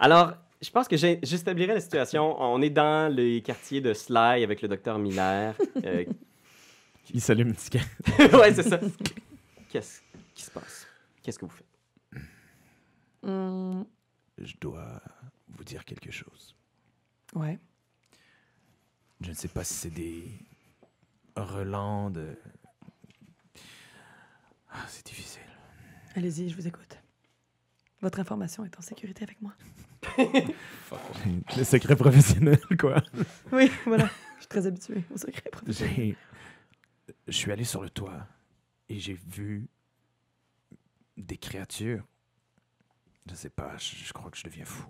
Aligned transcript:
Alors, 0.00 0.32
je 0.62 0.70
pense 0.70 0.88
que 0.88 0.96
j'établirais 0.96 1.74
la 1.74 1.80
situation. 1.80 2.40
On 2.40 2.60
est 2.62 2.70
dans 2.70 3.12
les 3.14 3.42
quartiers 3.42 3.80
de 3.80 3.92
Sly 3.94 4.42
avec 4.42 4.62
le 4.62 4.68
docteur 4.68 4.98
Miller. 4.98 5.54
Euh, 5.84 6.04
Il 7.12 7.20
s'allume 7.20 7.48
une 7.48 7.54
ticket. 7.56 7.80
ouais, 8.18 8.54
c'est 8.54 8.62
ça. 8.68 8.78
Qu'est-ce 9.68 10.00
qui 10.34 10.42
se 10.44 10.50
passe? 10.50 10.86
Qu'est-ce 11.22 11.38
que 11.38 11.44
vous 11.44 11.50
faites? 11.50 11.66
Hum, 13.22 13.84
Je 14.38 14.54
dois 14.60 15.02
vous 15.48 15.64
dire 15.64 15.84
quelque 15.84 16.10
chose. 16.10 16.56
ouais. 17.34 17.58
Je 19.22 19.28
ne 19.28 19.34
sais 19.34 19.48
pas 19.48 19.64
si 19.64 19.74
c'est 19.74 19.90
des 19.90 20.24
relents 21.36 22.08
de... 22.08 22.38
Ah, 24.70 24.86
c'est 24.88 25.04
difficile. 25.04 25.42
Allez-y, 26.16 26.48
je 26.48 26.56
vous 26.56 26.66
écoute. 26.66 26.96
Votre 28.02 28.20
information 28.20 28.64
est 28.64 28.78
en 28.78 28.82
sécurité 28.82 29.24
avec 29.24 29.40
moi. 29.42 29.52
Le 31.56 31.64
secret 31.64 31.96
professionnel, 31.96 32.58
quoi. 32.78 33.02
Oui, 33.52 33.70
voilà. 33.84 34.06
Je 34.36 34.40
suis 34.40 34.48
très 34.48 34.66
habituée 34.66 35.04
au 35.12 35.18
secret 35.18 35.50
professionnel. 35.50 36.16
Je 37.26 37.32
suis 37.32 37.52
allé 37.52 37.64
sur 37.64 37.82
le 37.82 37.90
toit 37.90 38.26
et 38.88 38.98
j'ai 38.98 39.14
vu 39.14 39.68
des 41.16 41.36
créatures. 41.36 42.04
Je 43.28 43.34
sais 43.34 43.50
pas, 43.50 43.76
je, 43.76 43.96
je 43.96 44.12
crois 44.12 44.30
que 44.30 44.38
je 44.38 44.44
deviens 44.44 44.64
fou. 44.64 44.88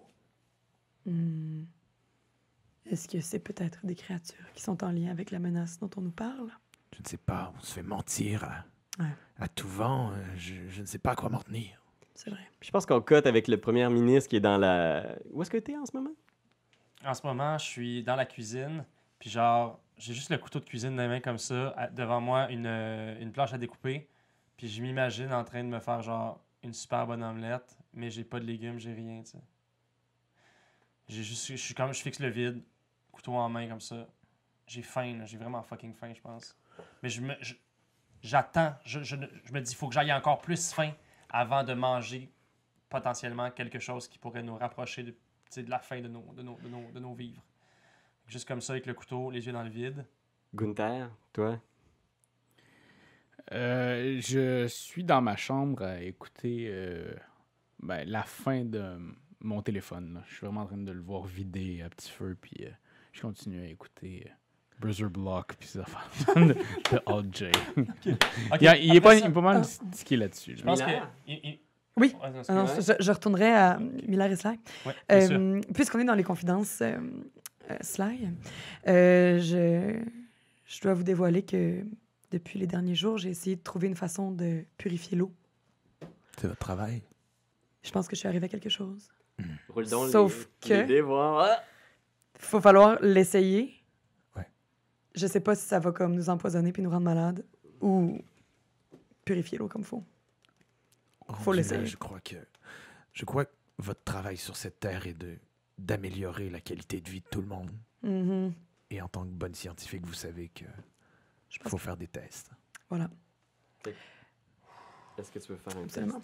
Hmm. 1.07 1.65
Est-ce 2.87 3.09
que 3.09 3.21
c'est 3.21 3.39
peut-être 3.41 3.85
des 3.85 3.95
créatures 3.97 4.53
qui 4.55 4.63
sont 4.63 4.83
en 4.85 4.91
lien 4.93 5.11
avec 5.11 5.31
la 5.31 5.39
menace 5.39 5.79
dont 5.79 5.91
on 5.97 6.01
nous 6.01 6.11
parle? 6.13 6.51
Je 6.95 7.03
ne 7.03 7.07
sais 7.09 7.17
pas, 7.17 7.53
on 7.57 7.61
se 7.63 7.75
fait 7.75 7.83
mentir 7.83 8.45
à, 8.45 8.65
Ouais. 8.99 9.11
à 9.39 9.49
tout 9.49 9.69
vent. 9.69 10.13
euh, 10.13 10.25
Je, 10.37 10.55
je 10.69 10.81
ne 10.83 10.87
sais 10.87 10.99
pas 10.99 11.13
à 11.13 11.17
quoi 11.17 11.29
m'en 11.29 11.41
tenir. 11.41 11.80
C'est 12.15 12.31
vrai. 12.31 12.41
Je 12.61 12.71
pense 12.71 12.87
qu'on 12.87 13.01
cote 13.01 13.27
avec 13.27 13.49
le 13.49 13.59
premier 13.59 13.89
ministre 13.89 14.29
qui 14.29 14.37
est 14.37 14.41
dans 14.41 14.59
la. 14.59 15.17
Où 15.31 15.43
est-ce 15.43 15.51
que 15.51 15.59
t'es 15.59 15.77
en 15.77 15.87
ce 15.87 15.97
moment? 15.97 16.13
En 17.05 17.15
ce 17.15 17.27
moment, 17.27 17.57
je 17.57 17.65
suis 17.65 18.03
dans 18.03 18.17
la 18.17 18.27
cuisine, 18.27 18.85
puis 19.19 19.31
genre, 19.31 19.81
j'ai 19.97 20.13
juste 20.13 20.31
le 20.31 20.39
couteau 20.39 20.61
de 20.61 20.65
cuisine 20.65 20.97
dans 20.97 21.03
les 21.03 21.09
mains 21.09 21.21
comme 21.21 21.39
ça, 21.39 21.71
à- 21.71 21.89
devant 21.89 22.21
moi, 22.21 22.51
une, 22.51 22.67
euh, 22.67 23.19
une 23.21 23.33
planche 23.33 23.55
à 23.55 23.59
découper, 23.59 24.07
puis 24.57 24.69
je 24.69 24.83
m'imagine 24.83 25.33
en 25.33 25.45
train 25.45 25.65
de 25.65 25.69
me 25.69 25.81
faire 25.81 26.03
genre 26.03 26.45
une 26.63 26.75
super 26.75 27.07
bonne 27.07 27.23
omelette, 27.23 27.79
mais 27.95 28.11
j'ai 28.11 28.25
pas 28.25 28.39
de 28.39 28.45
légumes, 28.45 28.79
j'ai 28.79 28.93
rien, 28.93 29.23
tu 29.23 29.31
sais. 29.31 29.39
J'ai 31.09 31.23
juste, 31.23 31.47
je 31.49 31.57
suis 31.57 31.75
comme, 31.75 31.93
je 31.93 32.01
fixe 32.01 32.21
le 32.21 32.29
vide, 32.29 32.63
couteau 33.11 33.35
en 33.35 33.49
main 33.49 33.67
comme 33.69 33.81
ça. 33.81 34.07
J'ai 34.67 34.83
faim, 34.83 35.17
là, 35.19 35.25
j'ai 35.25 35.39
vraiment 35.39 35.63
fucking 35.63 35.95
faim, 35.95 36.13
je 36.15 36.21
pense. 36.21 36.57
Mais 37.03 37.09
je 37.09 37.21
me, 37.23 37.35
j'attends, 38.23 38.75
je, 38.85 39.03
je, 39.03 39.17
me 39.17 39.61
dis, 39.61 39.73
il 39.73 39.75
faut 39.75 39.89
que 39.89 39.95
j'aille 39.95 40.13
encore 40.13 40.41
plus 40.41 40.73
faim 40.73 40.93
avant 41.31 41.65
de 41.65 41.75
manger 41.75 42.31
potentiellement 42.89 43.51
quelque 43.51 43.79
chose 43.79 44.09
qui 44.09 44.19
pourrait 44.19 44.43
nous 44.43 44.57
rapprocher 44.57 45.03
de, 45.05 45.15
la 45.69 45.79
fin 45.79 46.01
de 46.01 46.09
nos, 46.09 46.33
de, 46.35 46.43
nos, 46.43 46.59
de, 46.59 46.69
nos, 46.69 46.91
de 46.93 47.01
nos 47.01 47.15
vivres. 47.15 47.43
Juste 48.27 48.47
comme 48.47 48.61
ça, 48.61 48.75
avec 48.75 48.87
le 48.87 48.95
couteau, 48.95 49.31
les 49.31 49.47
yeux 49.47 49.53
dans 49.53 49.63
le 49.63 49.71
vide. 49.71 50.05
Gunther, 50.55 51.11
toi? 51.33 51.61
Euh, 53.53 54.21
je 54.21 54.67
suis 54.69 55.03
dans 55.03 55.21
ma 55.21 55.37
chambre 55.37 55.83
à 55.83 56.01
écouter 56.01 56.67
euh, 56.69 57.15
ben, 57.81 58.09
la 58.09 58.23
fin 58.23 58.65
de 58.65 58.99
mon 59.41 59.63
téléphone. 59.63 60.15
là. 60.15 60.23
Je 60.27 60.35
suis 60.35 60.47
vraiment 60.47 60.63
en 60.63 60.67
train 60.67 60.77
de 60.77 60.93
le 60.93 61.01
voir 61.01 61.25
vider 61.25 61.83
à 61.83 61.89
petit 61.89 62.11
feu, 62.11 62.37
puis 62.41 62.65
euh, 62.65 62.71
je 63.13 63.23
continue 63.23 63.61
à 63.63 63.67
écouter 63.67 64.27
euh, 64.27 64.33
Bruiser 64.81 65.05
Block, 65.07 65.55
puis 65.59 65.69
affaires 65.79 66.09
de, 66.37 66.55
de 66.93 67.01
Odd 67.07 67.29
J. 67.37 67.47
Ok, 67.77 67.85
il, 68.61 68.63
y 68.63 68.69
a- 68.69 68.77
il 68.79 68.97
est 68.97 69.01
pas, 69.01 69.11
après 69.11 69.19
il 69.19 69.23
ça, 69.23 69.29
est 69.29 69.33
pas 69.33 69.41
mal 69.41 69.57
Ah. 69.61 69.65
stické 69.65 70.17
là-dessus. 70.17 70.57
Je 70.57 70.63
pense 70.63 70.81
que. 70.81 70.91
Il- 71.29 71.41
il- 71.45 71.59
Oui. 71.97 72.15
Non, 72.15 72.43
Ah 72.49 72.55
non, 72.55 72.67
je, 72.67 72.93
je 72.99 73.11
retournerai 73.13 73.53
à 73.53 73.79
Miller 74.09 74.31
et 74.33 74.37
Sly. 74.37 74.59
Ouais. 74.87 74.95
Euh, 75.13 75.61
Puisqu'on 75.75 75.99
est 75.99 76.05
dans 76.05 76.15
les 76.15 76.25
confidences, 76.25 76.81
euh, 76.81 76.97
euh, 77.71 77.77
Sly, 77.83 78.29
euh, 78.89 79.39
je, 79.39 80.01
je 80.67 80.81
dois 80.81 80.95
vous 80.95 81.03
dévoiler 81.03 81.43
que 81.43 81.85
depuis 82.31 82.59
les 82.59 82.67
derniers 82.67 82.95
jours, 82.95 83.19
j'ai 83.19 83.31
essayé 83.31 83.57
de 83.57 83.63
trouver 83.63 83.89
une 83.89 83.97
façon 83.97 84.31
de 84.31 84.65
purifier 84.79 85.17
l'eau. 85.19 85.33
C'est 86.39 86.47
votre 86.47 86.59
travail. 86.61 87.03
Je 87.83 87.91
pense 87.91 88.09
que 88.09 88.15
je 88.17 88.21
suis 88.21 88.29
arrivée 88.29 88.47
à 88.47 88.49
quelque 88.49 88.69
chose. 88.71 89.09
Roule 89.69 89.87
donc 89.89 90.07
les- 90.07 90.13
Sauf 90.13 90.49
que- 90.61 90.87
dés, 90.87 91.01
voir. 91.03 91.47
Ah! 91.51 91.63
faut 92.39 92.61
falloir 92.61 92.99
l'essayer. 93.03 93.75
Je 95.15 95.27
sais 95.27 95.41
pas 95.41 95.55
si 95.55 95.67
ça 95.67 95.79
va 95.81 95.93
comme 95.93 96.15
nous 96.15 96.29
empoisonner 96.31 96.73
puis 96.73 96.83
nous 96.83 96.91
rendre 96.91 97.05
malades 97.05 97.45
ou 97.81 98.21
purifier 99.25 99.59
l'eau 99.59 99.69
comme 99.69 99.85
faut. 99.85 100.05
Faut 101.27 101.35
Rendu 101.35 101.51
là, 101.51 101.57
l'essayer. 101.57 101.87
Je 101.87 101.97
crois 101.97 102.21
que 102.21 102.37
je 103.13 103.25
crois 103.25 103.45
que 103.45 103.53
votre 103.79 104.03
travail 104.05 104.37
sur 104.37 104.57
cette 104.57 104.81
terre 104.81 105.07
est 105.07 105.15
de 105.15 105.37
d'améliorer 105.79 106.51
la 106.51 106.61
qualité 106.61 107.01
de 107.01 107.09
vie 107.09 107.21
de 107.21 107.27
tout 107.31 107.41
le 107.41 107.47
monde. 107.47 107.71
Mhm. 108.03 108.53
Et 108.91 109.01
en 109.01 109.09
tant 109.09 109.23
que 109.23 109.29
bonne 109.31 109.55
scientifique, 109.55 110.05
vous 110.05 110.13
savez 110.15 110.49
que 110.49 110.65
Je 111.49 111.59
faut 111.69 111.77
que- 111.77 111.83
faire 111.83 111.97
des 111.97 112.07
tests. 112.09 112.51
Voilà, 112.91 113.09
Est-ce 115.17 115.31
que 115.31 115.39
tu 115.39 115.53
veux 115.53 115.59
faire 115.59 115.77
un 115.77 115.83
test? 115.85 115.99
absolument. 115.99 116.21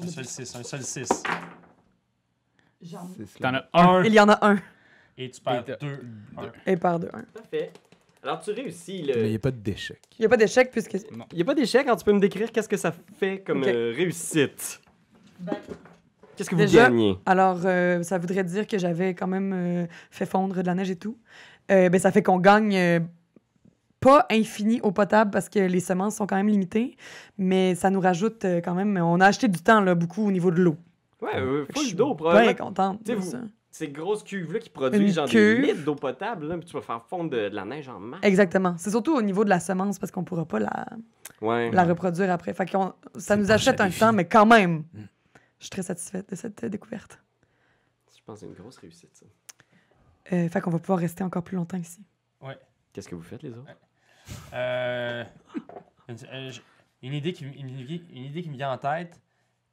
Un 0.00 0.06
seul 0.06 0.24
6, 0.26 0.54
un 0.56 0.62
seul 0.62 0.82
6. 0.84 1.08
J'en- 2.80 3.10
T'en 3.40 3.54
as 3.54 3.68
un. 3.72 4.04
Il 4.04 4.12
y 4.14 4.20
en 4.20 4.28
a 4.28 4.38
un. 4.48 4.60
Et 5.18 5.30
tu 5.30 5.40
perds 5.40 5.60
Et 5.60 5.64
t'as- 5.64 5.76
2. 5.76 6.00
Et 6.66 6.76
par 6.76 6.98
deux, 7.00 7.08
un. 7.12 7.22
Parfait. 7.34 7.70
Alors, 8.22 8.40
tu 8.40 8.50
réussis. 8.52 9.02
Mais 9.06 9.12
il 9.14 9.22
n'y 9.24 9.28
Le... 9.30 9.36
a 9.36 9.38
pas 9.38 9.50
d'échec. 9.50 10.00
Il 10.18 10.22
n'y 10.22 10.26
a 10.26 10.28
pas 10.28 10.36
d'échec 10.36 10.70
puisque. 10.70 10.94
Il 10.94 11.36
n'y 11.36 11.42
a 11.42 11.44
pas 11.44 11.54
d'échec. 11.54 11.82
Alors, 11.86 11.96
tu 11.98 12.04
peux 12.04 12.12
me 12.12 12.20
décrire 12.20 12.50
qu'est-ce 12.52 12.68
que 12.68 12.76
ça 12.76 12.92
fait 13.18 13.40
comme 13.40 13.62
Ok. 13.62 13.68
euh, 13.68 13.92
réussite? 13.96 14.80
Qu'est-ce 16.36 16.50
que 16.50 16.54
vous 16.54 16.60
Déjà- 16.60 16.84
gagnez? 16.84 17.16
Alors, 17.26 17.60
euh, 17.64 18.02
ça 18.02 18.18
voudrait 18.18 18.44
dire 18.44 18.66
que 18.66 18.78
j'avais 18.78 19.14
quand 19.14 19.26
même 19.26 19.52
euh, 19.52 19.86
fait 20.10 20.26
fondre 20.26 20.54
de 20.56 20.62
la 20.66 20.74
neige 20.74 20.90
et 20.90 20.96
tout. 20.96 21.18
Euh, 21.70 21.88
ben, 21.88 21.98
ça 22.00 22.12
fait 22.12 22.22
qu'on 22.22 22.38
gagne 22.38 22.76
euh, 22.76 23.00
pas 24.00 24.26
infini 24.30 24.80
au 24.82 24.92
potable 24.92 25.30
parce 25.32 25.48
que 25.48 25.58
les 25.58 25.80
semences 25.80 26.16
sont 26.16 26.26
quand 26.26 26.36
même 26.36 26.48
limitées, 26.48 26.96
mais 27.38 27.74
ça 27.74 27.90
nous 27.90 28.00
rajoute 28.00 28.44
euh, 28.44 28.60
quand 28.60 28.74
même. 28.74 28.96
On 28.96 29.20
a 29.20 29.26
acheté 29.26 29.48
du 29.48 29.60
temps 29.60 29.80
là, 29.80 29.94
beaucoup 29.94 30.26
au 30.26 30.30
niveau 30.30 30.50
de 30.52 30.60
l'eau. 30.60 30.76
Ouais, 31.20 31.30
euh, 31.36 31.66
Fait 31.66 31.72
que 31.72 31.74
je 31.74 31.78
full 31.80 31.86
suis 31.88 31.96
d'eau, 31.96 32.06
bien 32.06 32.14
probablement. 32.14 32.54
contente. 32.54 33.00
Tu 33.04 33.10
sais, 33.12 33.16
de 33.16 33.20
vous- 33.20 33.30
ça. 33.32 33.40
Ces 33.70 33.88
grosses 33.88 34.22
cuves-là 34.22 34.58
qui 34.60 34.70
produisent 34.70 35.00
Une 35.10 35.14
genre 35.14 35.28
cuve. 35.28 35.60
des 35.60 35.66
litres 35.72 35.84
d'eau 35.84 35.94
potable, 35.94 36.46
là, 36.48 36.56
puis 36.56 36.66
tu 36.66 36.72
vas 36.72 36.80
faire 36.80 37.04
fondre 37.04 37.30
de, 37.30 37.48
de 37.50 37.54
la 37.54 37.64
neige 37.64 37.88
en 37.88 38.00
masse. 38.00 38.20
Exactement. 38.22 38.74
C'est 38.78 38.90
surtout 38.90 39.14
au 39.14 39.22
niveau 39.22 39.44
de 39.44 39.50
la 39.50 39.60
semence 39.60 39.98
parce 39.98 40.10
qu'on 40.10 40.24
pourra 40.24 40.46
pas 40.46 40.58
la, 40.58 40.86
Ouais. 41.42 41.70
la 41.70 41.84
reproduire 41.84 42.30
après. 42.30 42.54
Fait 42.54 42.68
qu'on- 42.70 42.94
ça 43.16 43.36
nous 43.36 43.46
pas 43.46 43.52
achète 43.54 43.80
un 43.80 43.90
temps, 43.90 44.12
mais 44.12 44.26
quand 44.26 44.46
même, 44.46 44.84
Mm. 44.92 45.00
je 45.58 45.64
suis 45.64 45.70
très 45.70 45.82
satisfaite 45.82 46.30
de 46.30 46.34
cette 46.34 46.64
euh, 46.64 46.68
découverte. 46.68 47.20
Je 48.16 48.22
pense 48.24 48.40
que 48.40 48.40
c'est 48.40 48.46
une 48.46 48.54
grosse 48.58 48.78
réussite, 48.78 49.14
ça. 49.14 49.26
Euh, 50.32 50.48
fait 50.48 50.60
qu'on 50.60 50.70
va 50.70 50.78
pouvoir 50.78 50.98
rester 50.98 51.22
encore 51.24 51.42
plus 51.42 51.56
longtemps 51.56 51.78
ici. 51.78 52.02
Qu'est-ce 52.92 53.08
que 53.08 53.14
vous 53.14 53.22
faites, 53.22 53.42
les 53.42 53.50
autres? 53.50 53.70
Euh, 54.54 55.24
une, 56.08 56.16
euh, 56.32 56.50
j- 56.50 56.62
une 57.02 57.12
idée 57.12 57.32
qui, 57.32 57.44
une, 57.44 57.68
idée- 57.78 58.02
une 58.10 58.24
idée 58.24 58.42
qui 58.42 58.48
me 58.50 58.56
vient 58.56 58.72
en 58.72 58.78
tête, 58.78 59.20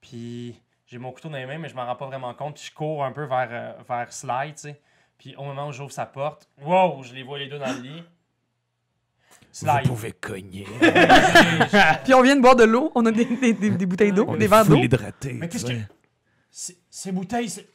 puis 0.02 0.62
j'ai 0.88 0.98
mon 0.98 1.12
couteau 1.12 1.30
dans 1.30 1.38
les 1.38 1.46
mains, 1.46 1.58
mais 1.58 1.70
je 1.70 1.76
m'en 1.76 1.86
rends 1.86 1.96
pas 1.96 2.06
vraiment 2.08 2.34
compte, 2.34 2.56
puis 2.56 2.66
je 2.66 2.74
cours 2.74 3.04
un 3.04 3.12
peu 3.12 3.26
vers, 3.26 3.48
euh, 3.52 3.74
vers 3.88 4.12
Sly, 4.14 4.54
tu 4.54 4.62
sais. 4.62 4.82
Puis 5.18 5.36
au 5.36 5.44
moment 5.44 5.68
où 5.68 5.72
j'ouvre 5.72 5.92
sa 5.92 6.06
porte, 6.06 6.50
wow, 6.62 7.02
je 7.04 7.14
les 7.14 7.24
vois 7.24 7.40
les 7.40 7.48
deux 7.48 7.58
dans 7.60 7.72
le 7.74 7.82
lit. 7.82 8.04
Vous 8.04 9.68
Sly. 9.70 9.84
pouvez 9.88 10.12
cogner. 10.12 10.66
Puis 12.04 12.14
on 12.14 12.22
vient 12.22 12.36
de 12.36 12.42
boire 12.42 12.56
de 12.58 12.66
l'eau, 12.66 12.92
on 12.96 13.06
a 13.06 13.12
des, 13.12 13.24
des- 13.26 13.54
des- 13.54 13.70
des 13.70 13.86
bouteilles 13.86 14.12
d'eau, 14.12 14.26
On 14.28 14.36
des 14.36 14.46
est 14.46 14.48
verres 14.50 14.66
d'eau. 14.66 14.76
hydraté. 14.76 15.34
Mais 15.34 15.48
qu'est-ce 15.48 15.66
que- 15.66 16.76
Ces 16.90 17.12
bouteilles, 17.12 17.50
c'est. 17.50 17.68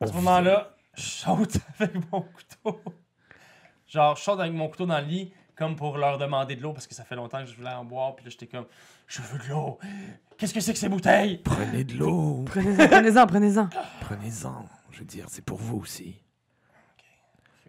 À 0.00 0.06
ce 0.08 0.12
moment-là, 0.14 0.74
je 0.94 1.02
saute 1.02 1.56
avec 1.78 1.94
mon 2.12 2.22
couteau. 2.22 2.80
Genre, 3.86 4.16
je 4.16 4.22
saute 4.22 4.40
avec 4.40 4.52
mon 4.52 4.68
couteau 4.68 4.86
dans 4.86 4.98
le 4.98 5.06
lit, 5.06 5.32
comme 5.56 5.74
pour 5.74 5.96
leur 5.98 6.18
demander 6.18 6.54
de 6.54 6.62
l'eau, 6.62 6.72
parce 6.72 6.86
que 6.86 6.94
ça 6.94 7.04
fait 7.04 7.16
longtemps 7.16 7.40
que 7.42 7.50
je 7.50 7.56
voulais 7.56 7.70
en 7.72 7.84
boire, 7.84 8.14
puis 8.14 8.24
là, 8.24 8.30
j'étais 8.30 8.46
comme, 8.46 8.66
je 9.06 9.22
veux 9.22 9.38
de 9.38 9.48
l'eau. 9.48 9.78
Qu'est-ce 10.36 10.52
que 10.54 10.60
c'est 10.60 10.72
que 10.74 10.78
ces 10.78 10.88
bouteilles? 10.88 11.38
Prenez 11.38 11.84
de 11.84 11.94
l'eau. 11.96 12.42
Prenez-en, 12.46 12.86
prenez-en, 12.88 13.26
prenez-en. 13.26 13.68
Prenez-en. 14.02 14.66
Je 14.90 14.98
veux 15.00 15.04
dire, 15.06 15.26
c'est 15.28 15.44
pour 15.44 15.58
vous 15.58 15.78
aussi. 15.78 16.16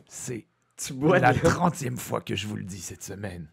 C'est 0.07 0.45
Tu 0.77 0.93
bois 0.93 1.19
la 1.19 1.33
trentième 1.33 1.97
fois 1.97 2.21
que 2.21 2.35
je 2.35 2.45
vous 2.47 2.55
le 2.57 2.63
dis 2.63 2.79
cette 2.81 3.03
semaine. 3.03 3.47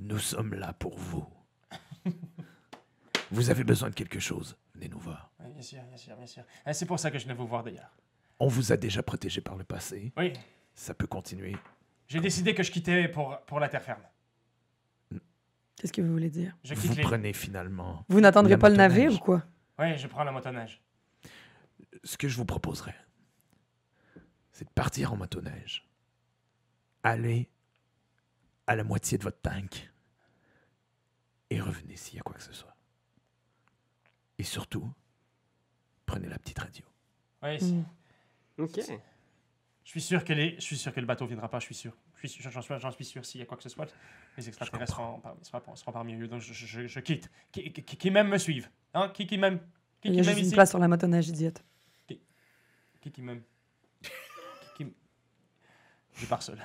Nous 0.00 0.18
sommes 0.18 0.54
là 0.54 0.72
pour 0.74 0.96
vous. 0.98 1.26
Vous 3.30 3.50
avez 3.50 3.64
besoin 3.64 3.88
de 3.90 3.94
quelque 3.94 4.20
chose, 4.20 4.56
venez 4.74 4.88
nous 4.88 4.98
voir. 4.98 5.30
Oui, 5.40 5.50
Bien 5.52 5.62
sûr, 5.62 5.82
bien 5.88 5.96
sûr, 5.96 6.16
bien 6.16 6.26
sûr. 6.26 6.42
Euh, 6.66 6.72
C'est 6.72 6.86
pour 6.86 7.00
ça 7.00 7.10
que 7.10 7.18
je 7.18 7.24
venais 7.24 7.34
vous 7.34 7.46
voir 7.46 7.64
d'ailleurs. 7.64 7.90
On 8.38 8.48
vous 8.48 8.70
a 8.70 8.76
déjà 8.76 9.02
protégé 9.02 9.40
par 9.40 9.56
le 9.56 9.64
passé. 9.64 10.12
Oui, 10.16 10.32
Ça 10.74 10.94
peut 10.94 11.06
continuer. 11.06 11.56
J'ai 12.08 12.20
décidé 12.20 12.54
que 12.54 12.62
je 12.62 12.70
quittais 12.70 13.08
pour, 13.08 13.38
pour 13.46 13.60
la 13.60 13.68
terre 13.68 13.82
ferme. 13.82 14.02
Qu'est-ce 15.76 15.92
que 15.92 16.00
vous 16.02 16.12
voulez 16.12 16.30
dire? 16.30 16.56
Je 16.62 16.74
Vous 16.74 16.80
quitte 16.82 16.96
les... 16.96 17.02
prenez 17.02 17.32
finalement. 17.32 18.04
Vous 18.08 18.20
n'attendrez 18.20 18.52
La 18.52 18.58
pas 18.58 18.68
le 18.68 18.76
motoneige. 18.76 18.98
navire 19.02 19.14
ou 19.14 19.18
quoi? 19.24 19.44
Oui, 19.78 19.96
je 19.98 20.06
prends 20.06 20.24
la 20.24 20.32
motoneige. 20.32 20.80
Ce 22.04 22.16
que 22.16 22.28
je 22.28 22.36
vous 22.36 22.44
proposerais, 22.44 22.94
c'est 24.52 24.64
de 24.66 24.70
partir 24.70 25.12
en 25.12 25.16
motoneige. 25.16 25.86
Allez 27.02 27.50
à 28.66 28.76
la 28.76 28.84
moitié 28.84 29.18
de 29.18 29.24
votre 29.24 29.40
tank 29.40 29.90
et 31.50 31.60
revenez 31.60 31.96
s'il 31.96 32.16
y 32.16 32.18
a 32.18 32.22
quoi 32.22 32.34
que 32.36 32.42
ce 32.42 32.52
soit. 32.52 32.74
Et 34.38 34.44
surtout, 34.44 34.90
prenez 36.06 36.28
la 36.28 36.38
petite 36.38 36.58
radio. 36.58 36.84
Ouais, 37.42 37.58
c'est- 37.58 37.72
Mm. 37.72 37.84
OK. 38.58 38.80
Je 39.84 39.90
suis 39.90 40.00
sûr 40.00 40.24
que 40.24 40.32
les, 40.32 40.54
je 40.56 40.62
suis 40.62 40.76
sûr 40.78 40.92
que 40.94 41.00
le 41.00 41.06
bateau 41.06 41.26
viendra 41.26 41.48
pas. 41.48 41.58
Je 41.58 41.66
suis 41.66 41.74
sûr. 41.74 41.92
Je 42.22 42.26
suis 42.26 42.40
sûr- 42.42 42.50
J'en 42.50 42.90
suis, 42.90 43.04
sûr. 43.04 43.24
S'il 43.24 43.40
y 43.40 43.42
a 43.42 43.46
quoi 43.46 43.56
que 43.58 43.62
ce 43.62 43.68
soit, 43.68 43.86
les 44.38 44.48
extraterrestres 44.48 44.94
seront, 44.96 45.20
seront, 45.42 45.76
seront 45.76 45.92
parmi 45.92 46.14
eux. 46.14 46.26
Donc 46.26 46.40
je, 46.40 46.52
je- 46.54 46.66
je- 46.66 46.86
je 46.86 47.00
quitte. 47.00 47.30
Qui, 47.52 47.70
qui, 47.70 47.82
qui 47.96 48.10
même 48.10 48.28
me 48.28 48.38
suivent 48.38 48.68
Hein 48.94 49.10
Qui 49.12 49.26
qui 49.26 49.36
m'aime 49.36 49.58
Qui 50.00 50.08
Il 50.08 50.14
y 50.14 50.22
qui 50.22 50.28
a 50.28 50.32
juste 50.32 50.46
une 50.46 50.52
place 50.52 50.70
sur 50.70 50.78
la 50.78 50.88
motoneige 50.88 51.28
idiote. 51.28 51.62
Qui 52.06 53.10
qui 53.12 53.20
m'aime 53.20 53.42
Qui 54.02 54.10
qui 54.78 54.82
m- 54.84 54.92
Je 56.14 56.24
pars 56.26 56.42
seul. 56.42 56.58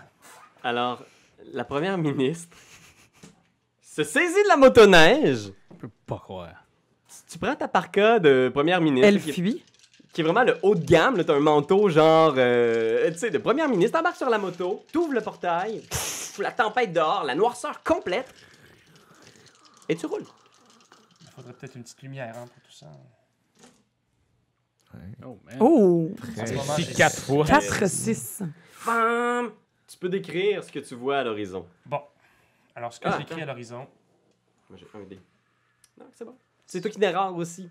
Alors, 0.64 1.04
la 1.52 1.66
première 1.66 1.98
ministre 1.98 2.56
se 3.82 4.04
saisit 4.06 4.44
de 4.44 4.48
la 4.48 4.56
motoneige. 4.56 5.52
Je 5.72 5.76
peux 5.76 5.90
pas 6.06 6.20
croire. 6.20 6.66
Tu 7.30 7.38
prends 7.38 7.56
ta 7.56 7.68
parka 7.68 8.20
de 8.20 8.50
première 8.54 8.80
ministre, 8.80 9.08
Elle 9.10 9.22
qui, 9.22 9.34
fuit. 9.34 9.64
Qui 10.14 10.22
est 10.22 10.24
vraiment 10.24 10.44
le 10.44 10.58
haut 10.64 10.76
de 10.76 10.84
gamme. 10.84 11.18
là. 11.18 11.24
T'as 11.24 11.36
un 11.36 11.40
manteau 11.40 11.90
genre, 11.90 12.34
euh, 12.38 13.10
tu 13.12 13.18
sais, 13.18 13.30
de 13.32 13.38
première 13.38 13.70
ministre. 13.70 13.98
T'embarques 13.98 14.18
sur 14.18 14.30
la 14.30 14.38
moto, 14.38 14.84
t'ouvres 14.92 15.14
le 15.14 15.22
portail, 15.22 15.80
pff, 15.82 16.38
la 16.40 16.52
tempête 16.52 16.92
dehors, 16.94 17.24
la 17.24 17.36
noirceur 17.36 17.84
complète. 17.84 18.34
Et 19.88 19.96
tu 19.96 20.06
roules. 20.06 20.26
Il 21.22 21.28
faudrait 21.32 21.54
peut-être 21.54 21.76
une 21.76 21.84
petite 21.84 22.02
lumière 22.02 22.36
hein, 22.38 22.46
pour 22.48 22.62
tout 22.64 22.72
ça. 22.72 22.88
Oh, 25.24 25.38
man. 25.46 25.58
Oh! 25.60 26.12
En 26.38 26.46
ce 26.46 26.54
moment, 26.54 26.76
Si 26.76 26.84
j'ai- 26.84 26.94
quatre 26.94 27.20
fois. 27.20 27.46
4, 27.46 27.88
6. 27.88 28.42
Fam! 28.72 29.52
Tu 29.88 29.98
peux 29.98 30.10
décrire 30.10 30.64
ce 30.64 30.72
que 30.72 30.80
tu 30.80 30.96
vois 30.96 31.20
à 31.20 31.24
l'horizon. 31.24 31.68
Bon. 31.86 32.02
Alors 32.76 32.92
ce 32.94 33.00
que 33.00 33.08
Ah, 33.08 33.16
j'écris 33.20 33.34
attends. 33.36 33.44
à 33.44 33.46
l'horizon. 33.46 33.88
Moi, 34.70 34.78
j'ai 34.80 34.88
un 35.00 35.04
dé. 35.04 35.20
Non, 36.00 36.06
c'est 36.16 36.26
bon. 36.26 36.36
C'est 36.72 36.82
toi 36.82 36.92
qui 36.92 37.00
narre 37.00 37.36
aussi. 37.36 37.68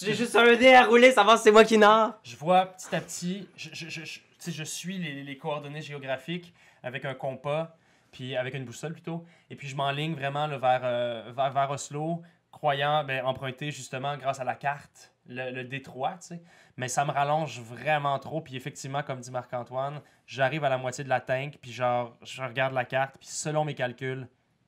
J'ai 0.00 0.14
juste 0.14 0.34
un 0.34 0.56
dé 0.56 0.72
à 0.72 0.86
rouler, 0.86 1.12
savoir 1.12 1.36
si 1.36 1.44
c'est 1.44 1.50
moi 1.52 1.64
qui 1.64 1.76
narre. 1.76 2.18
Je 2.24 2.34
vois 2.34 2.64
petit 2.64 2.94
à 2.94 3.00
petit, 3.02 3.46
je, 3.56 3.68
je, 3.74 3.88
je, 3.90 4.04
je- 4.06 4.20
tu 4.20 4.24
sais, 4.38 4.52
je 4.52 4.64
suis 4.64 4.96
les, 4.96 5.22
les 5.22 5.36
coordonnées 5.36 5.82
géographiques 5.82 6.54
avec 6.82 7.04
un 7.04 7.12
compas, 7.12 7.76
puis 8.10 8.36
avec 8.36 8.54
une 8.54 8.64
boussole 8.64 8.94
plutôt, 8.94 9.22
et 9.50 9.54
puis 9.56 9.68
je 9.68 9.76
m'enligne 9.76 10.14
vraiment 10.14 10.46
là, 10.46 10.56
vers, 10.56 10.80
euh, 10.84 11.30
vers, 11.36 11.52
vers 11.52 11.70
Oslo, 11.70 12.22
croyant 12.50 13.04
ben, 13.04 13.22
emprunter 13.26 13.70
justement 13.70 14.16
grâce 14.16 14.40
à 14.40 14.44
la 14.44 14.54
carte 14.54 15.12
le, 15.26 15.50
le 15.50 15.64
détroit, 15.64 16.12
tu 16.12 16.28
sais. 16.28 16.42
Mais 16.78 16.88
ça 16.88 17.04
me 17.04 17.10
rallonge 17.10 17.60
vraiment 17.60 18.18
trop, 18.18 18.40
puis 18.40 18.56
effectivement, 18.56 19.02
comme 19.02 19.20
dit 19.20 19.30
Marc-Antoine, 19.30 20.00
j'arrive 20.26 20.64
à 20.64 20.70
la 20.70 20.78
moitié 20.78 21.04
de 21.04 21.10
la 21.10 21.20
tank, 21.20 21.58
puis 21.60 21.70
genre, 21.72 22.16
je 22.22 22.40
regarde 22.42 22.72
la 22.72 22.86
carte, 22.86 23.16
puis 23.18 23.28
selon 23.28 23.66
mes 23.66 23.74
calculs, 23.74 24.26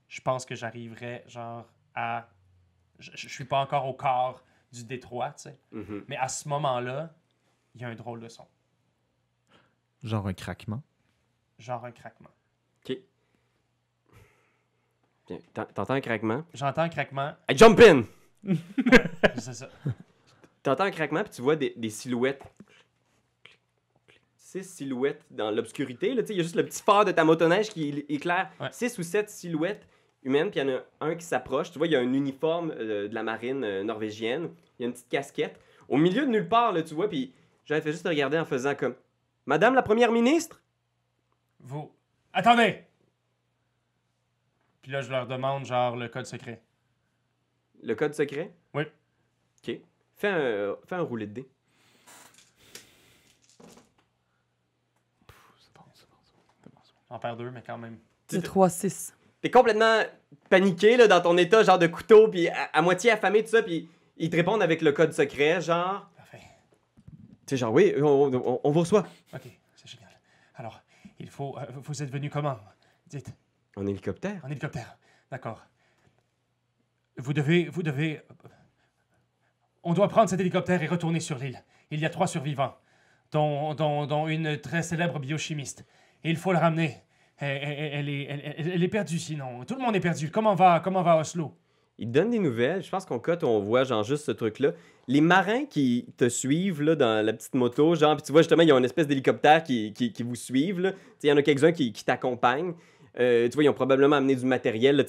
je 0.09 0.21
pense 0.21 0.45
que 0.45 0.55
j'arriverai 0.55 1.25
genre 1.29 1.65
à... 1.95 2.27
Je, 3.01 3.11
je 3.15 3.29
suis 3.29 3.45
pas 3.45 3.59
encore 3.59 3.87
au 3.87 3.95
quart 3.95 4.43
du 4.73 4.85
détroit, 4.85 5.31
tu 5.33 5.43
sais. 5.45 5.59
Mhm. 5.73 6.05
Mais 6.09 6.17
à 6.17 6.29
ce 6.29 6.49
moment-là, 6.49 7.13
il 7.75 7.81
y 7.81 7.85
a 7.85 7.89
un 7.89 7.95
drôle 7.95 8.21
de 8.21 8.29
son. 8.29 8.47
Genre 10.03 10.27
un 10.27 10.33
craquement. 10.35 10.83
Genre 11.59 11.85
un 11.85 11.93
craquement. 11.93 12.31
Ok. 12.89 12.97
T'entends 15.55 15.91
un 15.95 16.01
craquement? 16.01 16.45
J'entends 16.55 16.83
un 16.83 16.89
craquement. 16.89 17.35
Hey, 17.49 17.57
jump 17.57 17.79
in! 17.81 18.03
C'est 19.37 19.53
ça. 19.55 19.69
T'entends 20.63 20.85
un 20.85 20.91
craquement, 20.91 21.23
puis 21.23 21.33
tu 21.33 21.43
vois 21.43 21.57
des, 21.57 21.75
des 21.77 21.91
silhouettes. 21.91 22.43
Six 24.37 24.65
silhouettes 24.65 25.25
dans 25.31 25.51
l'obscurité. 25.53 26.13
là, 26.15 26.23
tu 26.23 26.29
sais, 26.29 26.35
Il 26.35 26.39
y 26.39 26.41
a 26.41 26.43
juste 26.43 26.57
le 26.57 26.65
petit 26.65 26.83
phare 26.83 27.05
de 27.05 27.13
ta 27.13 27.23
motoneige 27.25 27.69
qui 27.71 27.89
éclaire. 28.09 28.51
Ouais. 28.59 28.69
Six 28.73 28.99
ou 28.99 29.03
sept 29.05 29.31
silhouettes 29.31 29.87
humaines, 30.23 30.51
puis 30.51 30.61
il 30.61 30.69
y 30.69 30.71
en 30.71 30.77
a 30.77 30.81
un 31.01 31.15
qui 31.15 31.25
s'approche. 31.25 31.71
Tu 31.71 31.79
vois, 31.79 31.87
il 31.87 31.93
y 31.93 31.97
a 31.97 32.01
un 32.01 32.13
uniforme 32.13 32.73
euh, 32.73 33.09
de 33.09 33.15
la 33.15 33.23
marine 33.23 33.65
euh, 33.65 33.83
norvégienne. 33.83 34.51
Il 34.79 34.83
y 34.83 34.85
a 34.85 34.87
une 34.87 34.93
petite 34.93 35.09
casquette. 35.09 35.59
Au 35.89 35.97
milieu 35.97 36.23
de 36.23 36.31
nulle 36.31 36.49
part, 36.49 36.73
là, 36.73 36.83
tu 36.83 36.95
vois, 36.95 37.09
puis 37.09 37.33
j'avais 37.65 37.81
fait 37.81 37.93
juste 37.93 38.07
regarder 38.07 38.39
en 38.39 38.45
faisant 38.45 38.75
comme 38.75 38.95
Madame 39.47 39.75
la 39.75 39.83
première 39.83 40.13
ministre? 40.13 40.63
Vous. 41.61 41.91
Attendez! 42.33 42.85
Puis 44.83 44.93
là, 44.93 45.03
je 45.03 45.11
leur 45.11 45.27
demande, 45.27 45.65
genre, 45.65 45.97
le 45.97 46.09
code 46.09 46.27
secret. 46.27 46.63
Le 47.83 47.95
code 47.95 48.15
secret? 48.15 48.53
Oui. 48.75 48.85
Ok. 49.63 49.79
Fais 50.17 50.29
un, 50.29 50.77
fais 50.87 50.95
un 50.95 51.03
roulé 51.03 51.27
de 51.27 51.33
dés. 51.33 51.49
J'en 57.11 57.19
perds 57.19 57.37
deux, 57.37 57.51
mais 57.51 57.63
quand 57.67 57.79
même. 57.79 57.99
C'est 58.29 58.43
3, 58.43 58.69
6. 58.69 59.15
T'es 59.41 59.51
complètement 59.51 60.03
paniqué 60.49 60.97
là, 60.97 61.07
dans 61.07 61.21
ton 61.21 61.37
état, 61.39 61.63
genre 61.63 61.79
de 61.79 61.87
couteau, 61.87 62.29
puis 62.29 62.49
à, 62.49 62.65
à 62.73 62.83
moitié 62.83 63.11
affamé, 63.11 63.43
tout 63.43 63.51
ça, 63.51 63.63
puis 63.63 63.89
ils 64.17 64.29
te 64.31 64.37
répondent 64.37 64.63
avec 64.63 64.83
le 64.83 64.93
code 64.93 65.13
secret, 65.13 65.61
genre. 65.61 66.09
Parfait. 66.17 66.41
Tu 67.47 67.57
genre, 67.57 67.73
oui, 67.73 67.95
on, 67.99 68.33
on- 68.35 68.61
on 68.63 68.71
vous 68.71 68.81
reçoit. 68.81 69.07
Ok, 69.33 69.43
c'est 69.75 69.89
génial. 69.89 70.11
Alors, 70.57 70.81
il 71.19 71.31
faut. 71.31 71.57
euh, 71.59 71.65
vous 71.83 72.03
êtes 72.03 72.11
venu 72.11 72.29
comment? 72.29 72.59
Dites, 73.07 73.33
En 73.77 73.87
hélicoptère. 73.87 74.41
en 74.45 74.49
hélicoptère. 74.51 74.99
D'accord. 75.31 75.65
Vous 77.17 77.33
devez. 77.33 77.65
Vous 77.69 77.83
devez. 77.83 78.21
On 79.83 79.95
doit 79.95 80.09
prendre 80.09 80.29
cet 80.29 80.41
hélicoptère 80.41 80.83
et 80.83 80.87
retourner 80.87 81.21
sur 81.21 81.39
l'île. 81.39 81.63
Il 81.91 81.99
y 82.01 82.05
a 82.07 82.11
trois 82.11 82.27
survivants, 82.27 82.77
dont, 83.33 83.73
dont, 83.75 84.07
dont 84.07 84.29
une 84.29 84.59
très 84.61 84.83
célèbre 84.83 85.19
biochimiste. 85.19 85.85
Et 86.23 86.31
il 86.31 86.37
faut 86.37 86.53
la 86.53 86.61
ramener. 86.61 86.99
Elle, 87.41 88.09
est, 88.09 88.27
elle- 88.59 88.83
est 88.83 88.89
perdue 88.89 89.19
sinon. 89.19 89.65
Tout 89.67 89.75
le 89.77 89.81
monde 89.83 89.97
est 89.97 90.01
perdu. 90.01 90.31
Comment 90.31 90.55
va, 90.55 90.81
comment 90.85 91.03
va 91.03 91.19
Oslo? 91.19 91.53
Ils 91.99 92.07
te 92.07 92.13
donnent 92.13 92.31
des 92.31 92.39
nouvelles. 92.39 92.83
Je 92.83 92.89
pense 92.91 93.05
qu'on 93.05 93.19
cote, 93.19 93.45
on 93.45 93.61
voit 93.61 93.85
genre 93.85 94.03
juste 94.05 94.25
ce 94.25 94.33
truc-là. 94.33 94.73
Les 95.09 95.21
marins 95.21 95.65
qui 95.67 96.07
te 96.17 96.29
suivent 96.29 96.83
là, 96.83 96.95
dans 96.95 97.25
la 97.25 97.33
petite 97.33 97.55
moto, 97.55 97.95
genre, 97.95 98.17
puis 98.17 98.23
tu 98.25 98.33
vois 98.33 98.43
justement, 98.43 98.63
ils 98.63 98.73
ont 98.73 98.79
une 98.79 98.85
espèce 98.85 99.07
d'hélicoptère 99.07 99.63
qui, 99.65 99.93
qui, 99.93 100.13
qui 100.13 100.23
vous 100.23 100.35
suivent. 100.35 100.95
Il 101.23 101.29
y 101.29 101.33
en 101.33 101.37
a 101.37 101.43
quelques-uns 101.43 101.73
qui, 101.73 101.93
t'accompagnent. 101.93 102.73
Euh, 103.19 103.49
tu 103.49 103.55
vois, 103.55 103.65
ils 103.65 103.69
ont 103.69 103.75
probablement 103.75 104.17
amené 104.17 104.35
du 104.37 104.47
matériel. 104.47 105.05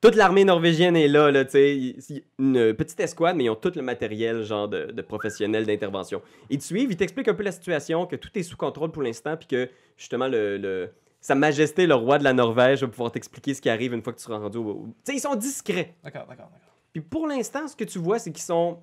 Toute 0.00 0.14
l'armée 0.14 0.44
norvégienne 0.44 0.96
est 0.96 1.08
là, 1.08 1.30
là. 1.30 1.44
Il- 1.54 1.96
il- 2.08 2.22
Une 2.38 2.74
petite 2.74 2.98
escouade, 3.00 3.36
mais 3.36 3.44
ils 3.44 3.50
ont 3.50 3.54
tout 3.56 3.72
le 3.76 3.82
matériel, 3.82 4.42
genre, 4.42 4.68
de, 4.68 5.00
professionnels 5.02 5.64
d'intervention. 5.66 6.22
Ils 6.50 6.58
te 6.58 6.64
suivent, 6.64 6.90
ils 6.90 6.96
t'expliquent 6.96 7.28
un 7.28 7.34
peu 7.34 7.42
la 7.44 7.52
situation, 7.52 8.06
que 8.06 8.16
tout 8.16 8.30
est 8.36 8.42
sous 8.42 8.56
contrôle 8.56 8.90
pour 8.90 9.02
l'instant, 9.02 9.36
puis 9.36 9.46
que, 9.48 9.68
justement, 9.96 10.28
le- 10.58 10.90
Sa 11.26 11.34
Majesté, 11.34 11.88
le 11.88 11.94
roi 11.96 12.18
de 12.18 12.22
la 12.24 12.32
Norvège, 12.32 12.82
va 12.82 12.86
pouvoir 12.86 13.10
t'expliquer 13.10 13.52
ce 13.52 13.60
qui 13.60 13.68
arrive 13.68 13.92
une 13.92 14.00
fois 14.00 14.12
que 14.12 14.18
tu 14.18 14.24
seras 14.24 14.38
rendu 14.38 14.58
au... 14.58 14.86
Tu 15.04 15.10
sais, 15.10 15.16
ils 15.16 15.20
sont 15.20 15.34
discrets. 15.34 15.96
D'accord, 16.04 16.24
d'accord, 16.28 16.46
d'accord. 16.52 16.72
Puis 16.92 17.00
pour 17.02 17.26
l'instant, 17.26 17.66
ce 17.66 17.74
que 17.74 17.82
tu 17.82 17.98
vois, 17.98 18.20
c'est 18.20 18.30
qu'ils 18.30 18.44
sont. 18.44 18.78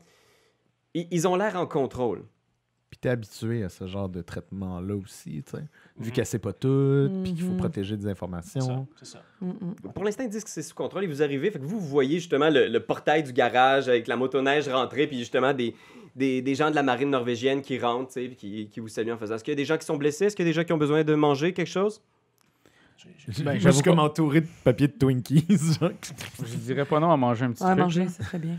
Ils, 0.93 1.07
ils 1.09 1.25
ont 1.25 1.37
l'air 1.37 1.55
en 1.55 1.65
contrôle. 1.65 2.25
Puis 2.89 2.99
t'es 2.99 3.07
habitué 3.07 3.63
à 3.63 3.69
ce 3.69 3.87
genre 3.87 4.09
de 4.09 4.21
traitement-là 4.21 4.93
aussi, 4.93 5.41
tu 5.43 5.51
sais. 5.51 5.63
Vu 5.97 6.07
Mhm. 6.09 6.11
qu'elle 6.11 6.25
sait 6.25 6.37
pas 6.37 6.51
tout, 6.51 7.09
puis 7.23 7.33
qu'il 7.33 7.43
faut 7.45 7.51
Mhm. 7.53 7.57
protéger 7.57 7.95
des 7.95 8.01
C'est 8.01 8.07
ça, 8.07 8.11
informations. 8.11 8.87
c'est 8.97 9.05
ça. 9.05 9.21
Mm, 9.39 9.47
mm. 9.51 9.75
Pour 9.95 10.03
l'instant, 10.03 10.23
ils 10.25 10.29
disent 10.29 10.43
que 10.43 10.49
c'est 10.49 10.61
sous 10.63 10.75
contrôle 10.75 11.05
et 11.05 11.07
vous 11.07 11.23
arrivez. 11.23 11.49
Fait 11.49 11.59
que 11.59 11.63
vous, 11.65 11.79
vous 11.79 11.87
voyez 11.87 12.19
justement 12.19 12.49
le, 12.49 12.67
le 12.67 12.79
portail 12.81 13.23
du 13.23 13.31
garage 13.31 13.87
avec 13.87 14.05
la 14.07 14.17
motoneige 14.17 14.67
rentrée, 14.67 15.07
puis 15.07 15.17
justement 15.17 15.53
des, 15.53 15.73
des, 16.17 16.41
des 16.41 16.55
gens 16.55 16.69
de 16.69 16.75
la 16.75 16.83
marine 16.83 17.09
norvégienne 17.09 17.61
qui 17.61 17.79
rentrent, 17.79 18.09
tu 18.11 18.21
sais, 18.21 18.27
puis 18.27 18.35
qui, 18.35 18.67
qui 18.67 18.79
vous 18.81 18.89
saluent 18.89 19.13
en 19.13 19.17
faisant. 19.17 19.35
Est-ce 19.35 19.45
qu'il 19.45 19.53
y 19.53 19.55
a 19.55 19.63
des 19.63 19.63
gens 19.65 19.77
qui 19.77 19.85
sont 19.85 19.95
blessés? 19.97 20.25
Est-ce 20.25 20.35
qu'il 20.35 20.45
y 20.45 20.49
a 20.49 20.51
des 20.51 20.55
gens 20.55 20.65
qui 20.65 20.73
ont 20.73 20.77
besoin 20.77 21.05
de 21.05 21.15
manger 21.15 21.53
quelque 21.53 21.67
chose? 21.71 22.01
Ben, 23.43 23.59
je 23.59 23.69
suis 23.69 23.81
pas- 23.83 23.89
comme 23.89 23.99
entouré 23.99 24.41
de 24.41 24.47
papier 24.63 24.87
de 24.87 24.93
Twinkies. 24.93 25.45
Je 26.45 26.55
dirais 26.57 26.85
pas 26.85 26.99
non 26.99 27.11
à 27.11 27.17
manger 27.17 27.45
un 27.45 27.51
petit 27.51 27.63
Ouais, 27.63 27.69
truc. 27.71 27.79
manger, 27.79 28.07
c'est 28.07 28.23
très 28.23 28.39
bien. 28.39 28.57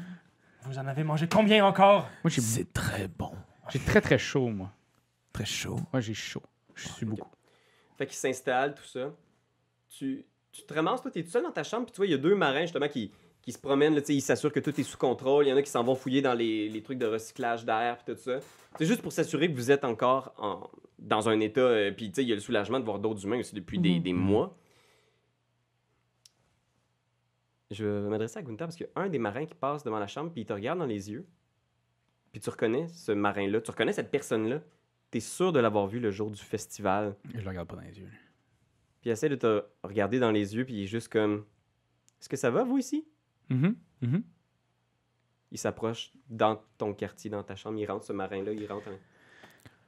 Vous 0.65 0.79
en 0.79 0.87
avez 0.87 1.05
mangé 1.05 1.27
combien 1.29 1.65
encore? 1.67 2.09
Moi, 2.25 2.31
j'ai 2.31 2.41
C'est 2.41 2.73
très 2.73 3.09
bon. 3.09 3.31
j'ai 3.71 3.79
très 3.79 4.01
très 4.01 4.19
chaud, 4.19 4.49
moi. 4.49 4.71
Très 5.33 5.45
chaud. 5.45 5.79
Moi, 5.93 6.01
j'ai 6.01 6.15
chaud. 6.15 6.43
Je 6.75 6.89
suis 6.89 7.07
beaucoup. 7.07 7.31
Fait 7.99 8.07
qu'ils 8.07 8.17
s'installent, 8.17 8.75
tout 8.75 8.85
ça. 8.87 9.13
Tu, 9.91 10.25
tu 10.53 10.63
te 10.63 10.75
ramasses, 10.75 11.03
toi, 11.03 11.11
t'es 11.11 11.23
tout 11.23 11.31
seul 11.31 11.43
dans 11.43 11.53
ta 11.53 11.63
chambre, 11.63 11.85
puis 11.87 11.93
tu 11.93 11.97
vois, 11.99 12.07
il 12.07 12.13
y 12.13 12.15
a 12.15 12.19
deux 12.19 12.35
marins 12.35 12.63
justement 12.63 12.89
qui, 12.89 13.13
qui 13.43 13.53
se 13.53 13.59
promènent, 13.59 13.95
là, 13.95 14.01
ils 14.09 14.21
s'assurent 14.23 14.53
que 14.53 14.61
tout 14.61 14.79
est 14.81 14.85
sous 14.85 14.97
contrôle. 14.99 15.47
Il 15.47 15.51
y 15.51 15.53
en 15.53 15.57
a 15.57 15.63
qui 15.63 15.71
s'en 15.71 15.85
vont 15.85 15.95
fouiller 15.95 16.23
dans 16.23 16.35
les, 16.35 16.69
les 16.69 16.83
trucs 16.83 16.99
de 16.99 17.07
recyclage 17.07 17.65
d'air, 17.65 17.99
puis 17.99 18.15
tout 18.15 18.21
ça. 18.21 18.39
C'est 18.79 18.87
juste 18.87 19.03
pour 19.03 19.13
s'assurer 19.13 19.51
que 19.51 19.57
vous 19.57 19.71
êtes 19.71 19.85
encore 19.85 20.33
en- 20.39 20.69
dans 20.99 21.29
un 21.29 21.41
état. 21.41 21.61
euh, 21.61 21.91
puis, 21.93 22.09
tu 22.11 22.17
sais, 22.17 22.23
il 22.23 22.29
y 22.29 22.33
a 22.33 22.35
le 22.35 22.41
soulagement 22.41 22.79
de 22.81 22.85
voir 22.85 22.99
d'autres 22.99 23.25
humains 23.25 23.39
aussi 23.41 23.55
depuis 23.55 23.79
des, 23.79 23.97
Mhm. 23.97 24.03
des 24.03 24.13
mois. 24.13 24.57
Je 27.71 27.85
vais 27.85 28.09
m'adresser 28.09 28.39
à 28.39 28.43
Gunther 28.43 28.67
parce 28.67 28.77
qu'il 28.77 28.87
y 28.87 28.99
a 28.99 29.03
un 29.03 29.09
des 29.09 29.19
marins 29.19 29.47
qui 29.47 29.55
passe 29.55 29.83
devant 29.85 29.99
la 29.99 30.07
chambre, 30.07 30.31
puis 30.31 30.43
il 30.43 30.47
te 30.47 30.53
regarde 30.53 30.79
dans 30.79 30.87
les 30.87 31.11
yeux. 31.11 31.27
Puis 32.33 32.41
tu 32.41 32.51
reconnais 32.51 32.89
ce 32.89 33.13
marin-là, 33.13 33.61
tu 33.61 33.71
reconnais 33.71 33.93
cette 33.93 34.11
personne-là. 34.11 34.61
T'es 35.11 35.21
sûr 35.21 35.53
de 35.53 35.61
l'avoir 35.61 35.87
vu 35.87 36.01
le 36.01 36.11
jour 36.11 36.31
du 36.31 36.41
festival. 36.43 37.17
Je 37.33 37.41
le 37.41 37.49
regarde 37.49 37.69
pas 37.69 37.77
dans 37.77 37.83
les 37.83 37.99
yeux. 37.99 38.09
Puis 39.01 39.11
il 39.11 39.13
essaie 39.13 39.29
de 39.29 39.37
te 39.37 39.65
regarder 39.83 40.19
dans 40.19 40.31
les 40.31 40.55
yeux, 40.57 40.65
puis 40.65 40.75
il 40.75 40.83
est 40.85 40.87
juste 40.89 41.09
comme 41.09 41.45
Est-ce 42.21 42.29
que 42.29 42.37
ça 42.37 42.51
va, 42.51 42.65
vous 42.65 42.79
ici? 42.79 43.07
Mhm, 43.51 43.77
mhm. 44.03 44.23
Il 45.53 45.59
s'approche 45.59 46.13
dans 46.29 46.61
ton 46.79 46.95
quartier, 46.95 47.31
dans 47.31 47.43
ta 47.45 47.55
chambre, 47.55 47.79
il 47.79 47.87
rentre, 47.87 48.05
ce 48.07 48.13
marin-là, 48.13 48.53
il 48.53 48.67
rentre. 48.67 48.89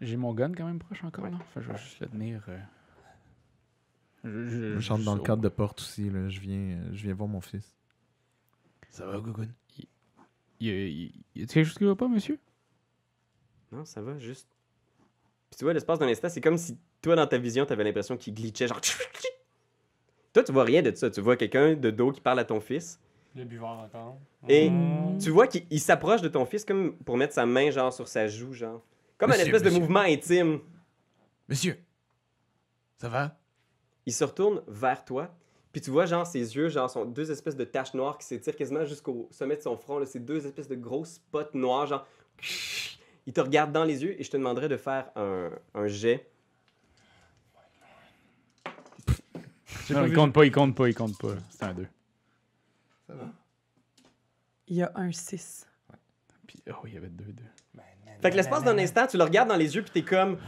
J'ai 0.00 0.16
mon 0.16 0.34
gun 0.34 0.52
quand 0.52 0.66
même 0.66 0.78
proche 0.78 1.02
encore, 1.04 1.24
Ouais. 1.24 1.30
là. 1.30 1.38
Fait 1.54 1.60
que 1.60 1.66
je 1.66 1.72
vais 1.72 1.78
juste 1.78 2.00
le 2.00 2.06
tenir. 2.08 2.44
euh, 2.48 2.58
Je, 4.24 4.48
je- 4.48 4.78
Je 4.78 4.88
rentre 4.92 5.04
dans 5.04 5.14
le 5.14 5.22
cadre 5.22 5.42
de 5.42 5.48
porte 5.48 5.80
aussi. 5.80 6.10
Là. 6.10 6.28
Je, 6.28 6.40
viens, 6.40 6.58
euh, 6.78 6.88
je 6.92 7.04
viens 7.04 7.14
voir 7.14 7.28
mon 7.28 7.40
fils. 7.40 7.76
Ça 8.90 9.06
va, 9.06 9.18
Gougoun? 9.18 9.52
Y 10.58 10.70
a, 10.70 10.72
y- 10.72 11.12
y 11.34 11.42
a 11.42 11.46
quelque 11.46 11.64
chose 11.64 11.76
qui 11.78 11.84
va 11.84 11.94
pas, 11.94 12.08
monsieur? 12.08 12.38
Non, 13.72 13.84
ça 13.84 14.00
va, 14.00 14.18
juste. 14.18 14.48
Puis 15.50 15.58
tu 15.58 15.64
vois, 15.64 15.74
l'espace 15.74 15.98
d'un 15.98 16.08
instant, 16.08 16.28
c'est 16.28 16.40
comme 16.40 16.56
si 16.58 16.78
toi, 17.02 17.14
dans 17.14 17.26
ta 17.26 17.38
vision, 17.38 17.66
t'avais 17.66 17.84
l'impression 17.84 18.16
qu'il 18.16 18.34
glitchait, 18.34 18.66
genre. 18.68 18.80
Toi, 20.32 20.44
tu 20.44 20.52
vois 20.52 20.64
rien 20.64 20.82
de 20.82 20.94
ça. 20.94 21.10
Tu 21.10 21.20
vois 21.22 21.36
quelqu'un 21.36 21.74
de 21.74 21.90
dos 21.90 22.12
qui 22.12 22.20
parle 22.20 22.38
à 22.40 22.44
ton 22.44 22.60
fils. 22.60 23.00
Le 23.34 23.44
buveur 23.44 23.68
encore. 23.70 24.18
Et 24.48 24.68
Mm. 24.70 25.18
tu 25.18 25.30
vois 25.30 25.46
qu'il 25.46 25.64
il 25.70 25.80
s'approche 25.80 26.20
de 26.20 26.28
ton 26.28 26.44
fils 26.46 26.64
comme 26.64 26.94
pour 26.98 27.16
mettre 27.16 27.32
sa 27.32 27.46
main, 27.46 27.70
genre, 27.70 27.92
sur 27.92 28.06
sa 28.08 28.26
joue, 28.28 28.52
genre. 28.52 28.82
Comme 29.18 29.30
un 29.30 29.34
Monsieur, 29.34 29.54
espèce 29.54 29.72
de 29.72 29.78
mouvement 29.78 30.00
intime. 30.00 30.60
Monsieur, 31.48 31.78
ça 32.98 33.08
va? 33.08 33.38
Il 34.04 34.12
se 34.12 34.24
retourne 34.24 34.62
vers 34.68 35.04
toi. 35.04 35.34
Puis 35.72 35.80
tu 35.80 35.90
vois, 35.90 36.06
genre, 36.06 36.26
ses 36.26 36.56
yeux, 36.56 36.68
genre, 36.68 36.90
sont 36.90 37.04
deux 37.04 37.30
espèces 37.30 37.56
de 37.56 37.64
taches 37.64 37.94
noires 37.94 38.16
qui 38.18 38.26
s'étirent 38.26 38.56
quasiment 38.56 38.84
jusqu'au 38.84 39.28
sommet 39.30 39.56
de 39.56 39.62
son 39.62 39.76
front. 39.76 39.98
Là. 39.98 40.06
C'est 40.06 40.24
deux 40.24 40.46
espèces 40.46 40.68
de 40.68 40.74
grosses 40.74 41.14
spots 41.14 41.54
noirs, 41.54 41.86
genre. 41.86 42.06
Il 43.26 43.32
te 43.32 43.40
regarde 43.40 43.72
dans 43.72 43.84
les 43.84 44.02
yeux 44.02 44.18
et 44.18 44.24
je 44.24 44.30
te 44.30 44.36
demanderais 44.36 44.68
de 44.68 44.76
faire 44.76 45.10
un, 45.16 45.50
un 45.74 45.86
jet. 45.86 46.30
Non, 49.90 50.04
il 50.04 50.14
compte 50.14 50.32
pas, 50.32 50.44
il 50.44 50.52
compte 50.52 50.74
pas, 50.74 50.88
il 50.88 50.94
compte 50.94 51.18
pas. 51.18 51.34
C'est 51.50 51.62
un 51.64 51.74
2. 51.74 51.86
Il 54.68 54.76
y 54.76 54.82
a 54.82 54.90
un 54.94 55.12
6. 55.12 55.66
Puis, 56.46 56.62
oh, 56.70 56.86
il 56.86 56.94
y 56.94 56.96
avait 56.96 57.08
2, 57.08 57.24
2. 57.24 57.32
Ben, 57.32 57.44
Fait 58.22 58.30
que 58.30 58.36
l'espace 58.36 58.64
d'un 58.64 58.78
instant, 58.78 59.06
tu 59.06 59.16
le 59.16 59.24
regardes 59.24 59.48
dans 59.48 59.56
les 59.56 59.74
yeux, 59.74 59.82
puis 59.82 59.90
t'es 59.90 60.02
comme. 60.02 60.38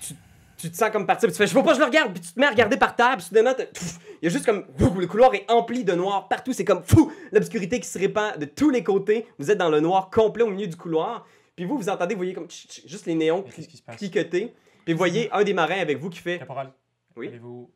Tu, 0.00 0.14
tu 0.56 0.70
te 0.70 0.76
sens 0.76 0.90
comme 0.90 1.06
partir, 1.06 1.28
puis 1.28 1.32
tu 1.34 1.38
fais, 1.38 1.46
je 1.46 1.54
veux 1.54 1.62
pas, 1.62 1.70
que 1.70 1.74
je 1.76 1.80
le 1.80 1.86
regarde, 1.86 2.12
puis 2.12 2.20
tu 2.20 2.32
te 2.32 2.40
mets 2.40 2.46
à 2.46 2.50
regarder 2.50 2.76
par 2.76 2.94
terre, 2.96 3.16
puis 3.16 3.24
soudainement, 3.26 3.54
il 3.58 4.24
y 4.24 4.26
a 4.26 4.30
juste 4.30 4.44
comme. 4.46 4.64
le 4.98 5.06
couloir 5.06 5.34
est 5.34 5.50
empli 5.50 5.84
de 5.84 5.92
noir 5.92 6.28
partout, 6.28 6.52
c'est 6.52 6.64
comme 6.64 6.82
fou, 6.82 7.12
l'obscurité 7.32 7.80
qui 7.80 7.88
se 7.88 7.98
répand 7.98 8.36
de 8.38 8.44
tous 8.46 8.70
les 8.70 8.82
côtés. 8.84 9.26
Vous 9.38 9.50
êtes 9.50 9.58
dans 9.58 9.70
le 9.70 9.80
noir 9.80 10.10
complet 10.10 10.42
au 10.44 10.50
milieu 10.50 10.66
du 10.66 10.76
couloir, 10.76 11.26
puis 11.56 11.64
vous, 11.64 11.76
vous 11.78 11.88
entendez, 11.88 12.14
vous 12.14 12.18
voyez 12.20 12.34
comme 12.34 12.48
tch, 12.48 12.66
tch, 12.66 12.86
juste 12.86 13.06
les 13.06 13.14
néons 13.14 13.42
qui 13.42 13.66
cliqueter, 13.96 14.54
puis 14.84 14.92
vous 14.94 14.98
voyez 14.98 15.30
un 15.32 15.44
des 15.44 15.54
marins 15.54 15.78
avec 15.80 15.98
vous 15.98 16.10
qui 16.10 16.18
fait. 16.18 16.38
Caporal. 16.38 16.72
Oui? 17.16 17.28
Allez-vous. 17.28 17.70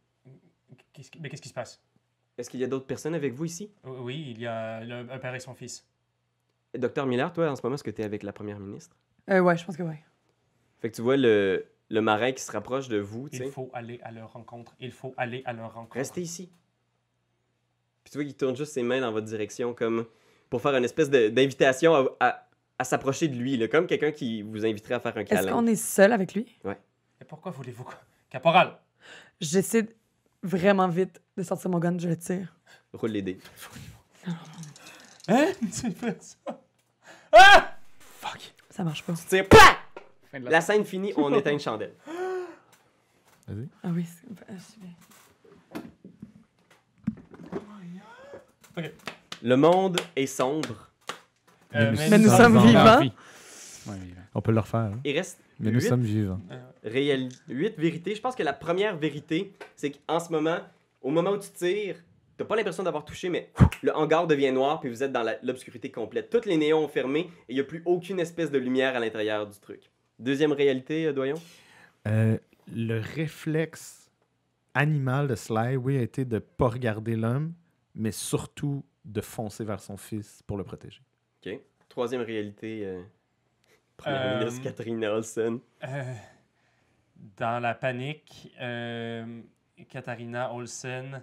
Qui- 0.93 1.11
Mais 1.21 1.29
qu'est-ce 1.29 1.43
qui 1.43 1.49
se 1.49 1.55
passe? 1.55 1.81
Est-ce 2.39 2.51
qu'il 2.51 2.61
y 2.61 2.65
a 2.65 2.67
d'autres 2.67 2.87
personnes 2.87 3.15
avec 3.15 3.33
vous 3.35 3.45
ici? 3.45 3.71
Oui, 3.85 4.27
il 4.31 4.41
y 4.41 4.47
a 4.47 4.81
le- 4.81 5.07
un 5.11 5.19
père 5.19 5.35
et 5.35 5.41
son 5.41 5.55
fils. 5.55 5.87
Docteur 6.77 7.07
Miller, 7.07 7.33
toi, 7.33 7.51
en 7.51 7.57
ce 7.57 7.63
moment, 7.63 7.75
est-ce 7.75 7.85
que 7.85 7.91
t'es 7.91 8.05
avec 8.05 8.23
la 8.23 8.33
première 8.33 8.59
ministre? 8.59 8.97
Euh, 9.31 9.41
ouais, 9.41 9.57
je 9.57 9.65
pense 9.65 9.77
que 9.77 9.83
ouais. 9.83 10.03
Fait 10.81 10.91
que 10.91 10.97
tu 10.97 11.03
vois 11.03 11.17
le, 11.17 11.65
le 11.89 12.01
marin 12.01 12.33
qui 12.33 12.43
se 12.43 12.53
rapproche 12.53 12.89
de 12.89 12.99
vous, 12.99 13.29
tu 13.29 13.37
Il 13.45 13.51
faut 13.51 13.71
aller 13.73 14.01
à 14.03 14.11
leur 14.13 14.33
rencontre. 14.33 14.75
Il 14.81 14.93
faut 14.93 15.15
aller 15.17 15.43
à 15.47 15.53
leur 15.53 15.73
rencontre. 15.75 15.97
Restez 15.97 16.21
ici. 16.23 16.51
Puis 18.05 18.11
tu 18.13 18.19
vois 18.19 18.25
qu'il 18.25 18.37
tourne 18.37 18.55
juste 18.57 18.73
ses 18.73 18.83
mains 18.83 19.01
dans 19.01 19.13
votre 19.13 19.27
direction 19.27 19.73
comme 19.73 20.05
pour 20.51 20.61
faire 20.61 20.75
une 20.77 20.85
espèce 20.85 21.09
de- 21.11 21.29
d'invitation 21.29 21.95
à, 21.95 22.17
à- 22.21 22.49
à 22.79 22.85
s'approcher 22.85 23.29
de 23.29 23.37
lui, 23.37 23.57
là, 23.57 23.69
comme 23.69 23.87
quelqu'un 23.87 24.11
qui 24.13 24.43
vous 24.43 24.67
inviterait 24.67 24.95
à 24.95 25.01
faire 25.01 25.17
un 25.17 25.21
Est-ce 25.21 25.31
câlin. 25.31 25.53
qu'on 25.53 25.67
est 25.67 25.77
seul 25.77 26.13
avec 26.13 26.35
lui? 26.35 26.59
Mais 26.65 26.77
pourquoi 27.27 27.51
voulez-vous. 27.53 27.85
quoi? 27.85 27.95
Caporal! 28.29 28.77
J'essaie 29.41 29.89
vraiment 30.43 30.89
vite 30.89 31.23
de 31.37 31.43
sortir 31.45 31.71
mon 31.71 31.79
gun, 31.79 31.97
je 31.99 32.09
le 32.09 32.17
tire. 32.17 32.55
Roule 32.93 33.11
les 33.13 33.23
dés. 33.23 33.39
Hein? 35.29 35.47
Tu 35.61 35.91
fais 35.93 36.17
ça? 36.21 36.61
Ah! 37.37 37.71
Ça 38.71 38.83
marche 38.85 39.03
pas. 39.05 39.13
Tu 39.15 39.25
tires, 39.27 39.49
PAH! 39.49 39.59
Fin 40.33 40.41
de 40.41 40.45
la... 40.47 40.51
La 40.53 40.61
scène 40.61 40.85
finie, 40.85 41.13
on 41.17 41.33
éteint 41.35 41.53
une 41.53 41.61
chandelle. 41.61 41.93
Vas-y. 43.47 43.69
Ah 43.83 43.89
oui, 43.93 44.05
c'est 44.07 44.27
c'est 44.59 44.81
bien. 44.81 44.91
Le 49.43 49.57
monde 49.57 50.01
est 50.17 50.27
sombre. 50.27 50.91
Euh, 51.75 51.95
Mais 52.11 52.19
nous 52.19 52.31
sommes 52.31 52.59
vivants. 52.67 53.01
Ouais. 53.01 53.11
On 54.35 54.41
peut 54.41 54.53
le 54.53 54.61
refaire. 54.61 54.81
hein. 54.81 55.01
Il 55.05 55.17
reste 55.17 55.39
Mais 55.61 55.71
nous 55.71 55.81
sommes 55.81 56.03
vivants. 56.03 56.41
réali- 56.85 57.37
huit 57.49 57.79
vérités. 57.79 58.15
Je 58.15 58.21
pense 58.21 58.35
que 58.35 58.43
la 58.43 58.53
première 58.53 58.97
vérité, 58.97 59.53
c'est 59.77 59.91
qu'en 59.93 60.19
ce 60.19 60.31
moment, 60.33 60.59
au 61.03 61.11
moment 61.11 61.31
où 61.33 61.39
tu 61.39 61.51
tires, 61.51 61.97
t'as 62.37 62.45
pas 62.45 62.57
l'impression 62.57 62.83
d'avoir 62.83 63.05
touché, 63.05 63.29
mais 63.29 63.51
le 63.83 63.95
hangar 63.95 64.27
devient 64.27 64.53
noir, 64.53 64.81
puis 64.81 64.91
vous 64.91 65.03
êtes 65.03 65.13
dans 65.13 65.25
l'obscurité 65.43 65.91
complète. 65.91 66.31
Toutes 66.31 66.47
les 66.47 66.57
néons 66.57 66.85
ont 66.85 66.89
fermé, 66.89 67.21
et 67.21 67.31
il 67.51 67.55
n'y 67.55 67.61
a 67.61 67.65
plus 67.65 67.83
aucune 67.85 68.21
espèce 68.21 68.51
de 68.51 68.59
lumière 68.59 68.97
à 68.97 69.01
l'intérieur 69.01 69.47
du 69.47 69.59
truc. 69.59 69.91
Deuxième 70.19 70.53
réalité, 70.53 71.07
euh, 71.07 71.13
Doyon? 71.13 71.37
Euh, 72.07 72.39
le 72.73 73.01
réflexe 73.01 74.11
animal 74.75 75.29
de 75.29 75.35
Sly, 75.35 75.77
oui, 75.77 75.99
a 75.99 76.03
été 76.03 76.25
de 76.25 76.39
pas 76.39 76.69
regarder 76.69 77.17
l'homme, 77.17 77.55
mais 77.95 78.13
surtout 78.13 78.85
de 79.05 79.21
foncer 79.21 79.65
vers 79.65 79.81
son 79.81 79.97
fils 79.97 80.43
pour 80.47 80.57
le 80.57 80.65
protéger. 80.65 81.01
OK. 81.45 81.59
Troisième 81.89 82.23
réalité, 82.23 82.81
euh, 82.85 83.03
première 83.97 84.21
Euh, 84.23 84.39
ministre 84.41 84.63
Catherine 84.63 85.05
Olsen. 85.05 85.59
Euh, 85.85 86.15
dans 87.37 87.61
la 87.63 87.75
panique, 87.75 88.53
euh, 88.61 89.41
Katharina 89.89 90.53
Olsen 90.53 91.23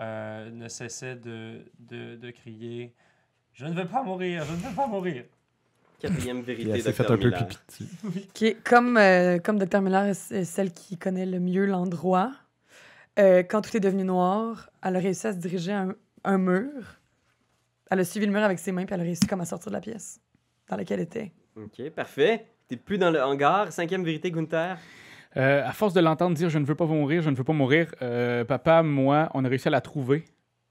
euh, 0.00 0.50
ne 0.50 0.68
cessait 0.68 1.16
de, 1.16 1.64
de, 1.78 2.16
de 2.16 2.30
crier 2.30 2.94
Je 3.52 3.64
ne 3.66 3.72
veux 3.74 3.86
pas 3.86 4.02
mourir, 4.02 4.44
je 4.44 4.52
ne 4.52 4.56
veux 4.70 4.74
pas 4.74 4.86
mourir. 4.86 5.24
Quatrième 6.00 6.42
vérité, 6.42 6.70
elle 6.70 6.82
s'est 6.82 6.92
fait 6.92 7.02
Dr. 7.02 7.12
un 7.12 7.16
peu 7.18 7.24
Miller. 7.24 7.48
pipi. 7.48 8.28
Qui 8.32 8.46
est 8.46 8.62
comme, 8.62 8.96
euh, 8.96 9.38
comme 9.38 9.58
Dr. 9.58 9.80
Miller, 9.80 10.14
c'est 10.14 10.44
celle 10.44 10.72
qui 10.72 10.96
connaît 10.96 11.26
le 11.26 11.40
mieux 11.40 11.66
l'endroit. 11.66 12.32
Euh, 13.18 13.42
quand 13.42 13.62
tout 13.62 13.76
est 13.76 13.80
devenu 13.80 14.04
noir, 14.04 14.70
elle 14.82 14.94
a 14.94 15.00
réussi 15.00 15.26
à 15.26 15.32
se 15.32 15.38
diriger 15.38 15.72
à 15.72 15.80
un, 15.80 15.94
un 16.22 16.38
mur. 16.38 16.70
Elle 17.90 17.98
a 17.98 18.04
suivi 18.04 18.26
le 18.26 18.32
mur 18.32 18.42
avec 18.42 18.60
ses 18.60 18.70
mains, 18.70 18.84
puis 18.84 18.94
elle 18.94 19.00
a 19.00 19.04
réussi 19.04 19.26
comme 19.26 19.40
à 19.40 19.44
sortir 19.44 19.70
de 19.70 19.74
la 19.76 19.80
pièce 19.80 20.20
dans 20.68 20.76
laquelle 20.76 21.00
elle 21.00 21.06
était. 21.06 21.32
OK, 21.56 21.90
parfait. 21.90 22.46
T'es 22.68 22.76
plus 22.76 22.98
dans 22.98 23.10
le 23.10 23.20
hangar. 23.20 23.72
Cinquième 23.72 24.04
vérité, 24.04 24.30
Gunther. 24.30 24.78
Euh, 25.38 25.64
à 25.64 25.72
force 25.72 25.94
de 25.94 26.00
l'entendre 26.00 26.34
dire 26.36 26.48
je 26.50 26.58
ne 26.58 26.64
veux 26.64 26.74
pas 26.74 26.86
mourir, 26.86 27.22
je 27.22 27.30
ne 27.30 27.36
veux 27.36 27.44
pas 27.44 27.52
mourir, 27.52 27.94
euh, 28.02 28.44
papa, 28.44 28.82
moi, 28.82 29.28
on 29.34 29.44
a 29.44 29.48
réussi 29.48 29.68
à 29.68 29.70
la 29.70 29.80
trouver 29.80 30.24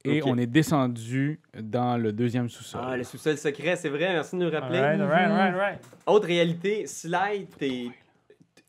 et 0.03 0.21
on 0.23 0.37
est 0.37 0.45
descendu 0.47 1.39
dans 1.59 1.97
le 1.97 2.11
deuxième 2.13 2.49
sous-sol. 2.49 2.81
Ah, 2.83 2.95
le 2.97 3.03
sous-sol 3.03 3.37
secret, 3.37 3.75
c'est 3.75 3.89
vrai. 3.89 4.13
Merci 4.13 4.37
de 4.37 4.43
nous 4.45 4.49
rappeler. 4.51 4.77
Alright, 4.79 5.01
alright, 5.01 5.27
alright, 5.29 5.53
alright. 5.53 5.79
Autre 6.05 6.27
réalité, 6.27 6.85
Sly, 6.87 7.47
t'es... 7.57 7.87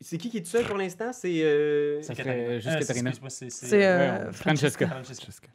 C'est 0.00 0.16
qui 0.18 0.30
qui 0.30 0.38
est 0.38 0.42
tout 0.42 0.48
seul 0.50 0.64
pour 0.64 0.76
l'instant? 0.76 1.12
C'est... 1.12 1.42
euh, 1.42 2.00
C'est 2.02 2.14
juste 2.14 2.28
Euh, 2.28 2.60
c'est- 2.60 3.28
c'est- 3.30 3.50
C'est 3.50 3.84
euh, 3.86 4.30
Francesca. 4.32 4.86
Francesca. 4.86 5.48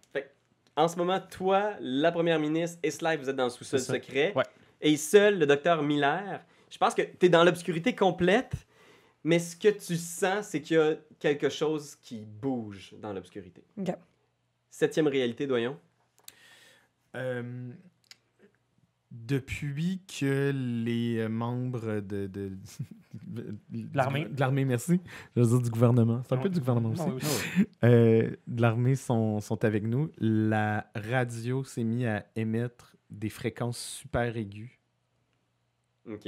En 0.75 0.87
ce 0.87 0.97
moment, 0.97 1.19
toi, 1.29 1.71
la 1.79 2.11
première 2.11 2.39
ministre 2.39 2.79
et 2.83 2.91
Sly, 2.91 3.15
vous 3.17 3.29
êtes 3.29 3.35
dans 3.35 3.45
le 3.45 3.49
sous-sol 3.49 3.79
secret. 3.79 4.33
Ouais. 4.35 4.43
Et 4.81 4.97
seul 4.97 5.39
le 5.39 5.45
docteur 5.45 5.81
Miller. 5.83 6.41
Je 6.69 6.77
pense 6.77 6.93
que 6.93 7.03
t'es 7.03 7.29
dans 7.29 7.43
l'obscurité 7.43 7.93
complète, 7.95 8.53
mais 9.23 9.39
ce 9.39 9.55
que 9.55 9.69
tu 9.69 9.95
sens, 9.95 10.47
c'est 10.47 10.61
qu'il 10.61 10.77
y 10.77 10.79
a 10.79 10.95
quelque 11.19 11.49
chose 11.49 11.95
qui 11.95 12.25
bouge 12.25 12.93
dans 13.01 13.13
l'obscurité. 13.13 13.63
OK. 13.77 13.91
Septième 14.69 15.07
réalité, 15.07 15.47
doyon. 15.47 15.77
Euh, 17.15 17.71
depuis 19.11 20.01
que 20.19 20.51
les 20.51 21.27
membres 21.27 21.99
de, 22.01 22.25
de, 22.27 22.51
de 23.27 23.55
L'armée. 23.93 24.25
de 24.25 24.39
l'armée, 24.39 24.65
merci, 24.65 24.99
je 25.35 25.41
veux 25.41 25.47
dire 25.47 25.61
du 25.61 25.69
gouvernement, 25.69 26.23
c'est 26.27 26.33
un 26.33 26.39
peu 26.39 26.49
du 26.49 26.59
gouvernement 26.59 26.89
aussi, 26.89 27.03
Non, 27.03 27.15
oui, 27.15 27.21
oui. 27.59 27.65
Euh, 27.83 28.35
de 28.47 28.61
l'armée 28.61 28.95
sont, 28.95 29.39
sont 29.39 29.63
avec 29.63 29.83
nous. 29.83 30.11
La 30.17 30.89
radio 30.95 31.63
s'est 31.63 31.83
mise 31.83 32.07
à 32.07 32.25
émettre 32.35 32.95
des 33.11 33.29
fréquences 33.29 33.77
super 33.77 34.35
aiguës. 34.35 34.71
OK. 36.09 36.27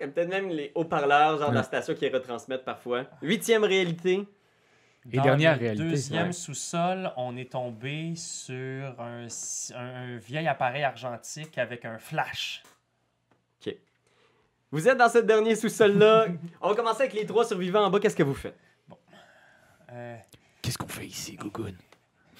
Comme 0.00 0.12
peut-être 0.12 0.28
même 0.28 0.48
les 0.50 0.72
haut-parleurs, 0.74 1.38
genre 1.38 1.50
de 1.50 1.54
la 1.56 1.62
station 1.62 1.94
qui 1.94 2.08
retransmettent 2.08 2.64
parfois. 2.64 3.04
Huitième 3.22 3.64
réalité. 3.64 4.26
Et 5.12 5.16
Dans 5.18 5.22
dernière 5.22 5.54
le 5.54 5.60
réalité. 5.60 5.88
deuxième 5.90 6.26
ouais. 6.26 6.32
sous-sol, 6.32 7.12
on 7.16 7.36
est 7.36 7.52
tombé 7.52 8.14
sur 8.16 9.00
un, 9.00 9.26
un- 9.74 9.94
un 9.94 10.16
vieil 10.16 10.48
appareil 10.48 10.82
argentique 10.82 11.56
avec 11.58 11.84
un 11.84 11.98
flash. 11.98 12.62
Vous 14.72 14.88
êtes 14.88 14.98
dans 14.98 15.08
ce 15.08 15.18
dernier 15.18 15.54
sous-sol-là. 15.54 16.26
On 16.60 16.70
va 16.70 16.74
commencer 16.74 17.02
avec 17.02 17.14
les 17.14 17.24
trois 17.24 17.44
survivants 17.46 17.84
en 17.84 17.88
bas. 17.90 18.00
Qu'est-ce 18.00 18.16
que 18.16 18.24
vous 18.24 18.34
faites? 18.34 18.58
Euh, 19.92 20.16
Qu'est-ce 20.60 20.76
qu'on 20.76 20.88
fait 20.88 21.06
ici, 21.06 21.36
Gougoun? 21.36 21.76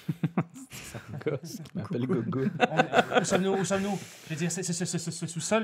Ça 0.69 0.99
me 1.09 1.17
gosse. 1.17 1.59
Je 1.73 1.79
m'appelle 1.79 2.05
Gougoun. 2.05 2.51
où 3.21 3.23
sommes-nous? 3.23 3.53
Où 3.53 3.63
sommes-nous? 3.65 3.97
Je 4.25 4.33
veux 4.33 4.35
dire, 4.35 4.51
ce, 4.51 4.61
ce- 4.61 4.73
ce- 4.73 4.85
ce- 4.97 5.09
ce 5.11 5.25
sous-sol 5.25 5.63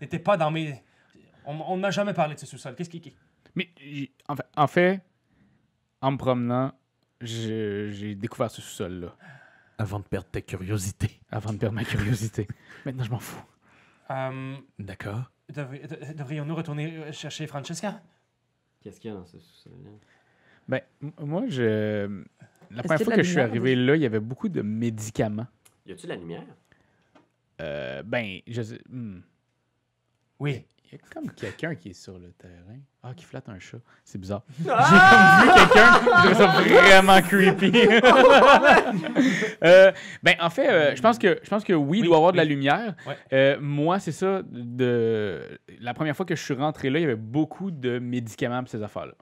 n'était 0.00 0.18
pas 0.18 0.38
dans 0.38 0.50
mes... 0.50 0.82
On, 1.46 1.76
m'a 1.76 1.90
jamais 1.90 2.12
parlé 2.12 2.34
de 2.34 2.40
ce 2.40 2.46
sous-sol. 2.46 2.74
Qu'est-ce 2.74 2.90
qui... 2.90 3.00
qui- 3.00 3.14
Mais 3.54 3.68
j- 3.78 4.10
en 4.28 4.36
fait, 4.36 4.46
en, 4.56 4.66
fait, 4.66 5.00
en 6.00 6.12
me 6.12 6.16
promenant, 6.16 6.72
j'ai 7.20 8.14
découvert 8.16 8.50
ce 8.50 8.60
sous-sol-là 8.60 9.16
Avant 9.78 9.98
de 10.00 10.04
perdre 10.04 10.28
ta 10.28 10.40
curiosité. 10.40 11.20
avant 11.30 11.52
de 11.52 11.58
perdre 11.58 11.74
ma 11.76 11.84
curiosité. 11.84 12.46
Maintenant, 12.84 13.04
je 13.04 13.10
m'en 13.10 13.18
fous. 13.20 13.44
Euh, 14.10 14.56
D'accord. 14.78 15.30
devri- 15.52 15.86
de- 15.86 16.12
Devrions-nous 16.14 16.54
retourner 16.54 16.96
euh, 16.96 17.12
chercher 17.12 17.46
Francesca? 17.46 18.02
Qu'est-ce 18.82 19.00
qu'il 19.00 19.10
y 19.10 19.14
a 19.14 19.16
dans 19.16 19.24
ce 19.26 19.38
sous-sol-là? 19.38 19.90
Ben, 20.68 20.80
moi, 21.20 21.44
je... 21.48 22.22
La 22.72 22.82
première 22.82 23.00
fois 23.00 23.10
la 23.12 23.16
que 23.18 23.22
je 23.22 23.30
suis 23.30 23.40
arrivé 23.40 23.76
là, 23.76 23.94
il 23.94 24.02
y 24.02 24.06
avait 24.06 24.18
beaucoup 24.20 24.48
de 24.48 24.62
médicaments. 24.62 25.46
Y 25.86 25.92
a-tu 25.92 26.04
de 26.06 26.08
la 26.08 26.16
lumière? 26.16 26.42
Euh, 27.60 28.02
ben, 28.02 28.40
je 28.48 28.62
sais. 28.62 28.80
hmm. 28.88 29.20
Oui. 30.40 30.64
Il 30.88 30.92
y 30.92 30.94
a 30.94 30.98
comme 31.12 31.30
quelqu'un 31.32 31.74
qui 31.74 31.88
est 31.90 31.92
sur 32.00 32.18
le 32.18 32.30
terrain. 32.32 32.78
Ah, 33.02 33.12
qui 33.14 33.24
flatte 33.24 33.48
un 33.48 33.58
chat. 33.58 33.78
C'est 34.04 34.18
bizarre. 34.18 34.42
Ah! 34.68 35.40
J'ai 35.42 35.48
comme 35.48 35.54
vu 35.54 35.58
quelqu'un, 35.58 35.92
je 36.02 36.22
trouve 36.24 36.34
ça 36.34 36.46
vraiment 36.62 37.22
creepy. 37.22 37.72
Euh, 39.64 39.90
ben, 40.22 40.34
en 40.40 40.50
fait, 40.50 40.68
euh, 40.68 40.94
je 40.94 41.00
pense 41.02 41.18
que 41.18 41.40
je 41.42 41.48
pense 41.48 41.64
que 41.64 41.72
oui, 41.72 41.98
il 41.98 42.02
Oui, 42.02 42.06
doit 42.08 42.16
y 42.16 42.18
avoir 42.18 42.32
de 42.32 42.36
la 42.36 42.44
lumière. 42.44 42.94
Ouais. 43.06 43.16
Euh, 43.32 43.56
moi, 43.60 43.98
c'est 43.98 44.12
ça. 44.12 44.42
De 44.44 45.40
la 45.80 45.94
première 45.94 46.14
fois 46.14 46.26
que 46.26 46.36
je 46.36 46.42
suis 46.42 46.54
rentré 46.54 46.90
là, 46.90 46.98
il 46.98 47.02
y 47.02 47.04
avait 47.06 47.16
beaucoup 47.16 47.70
de 47.70 47.98
médicaments 47.98 48.60
pour 48.60 48.68
ces 48.68 48.82
affaires-là. 48.82 49.14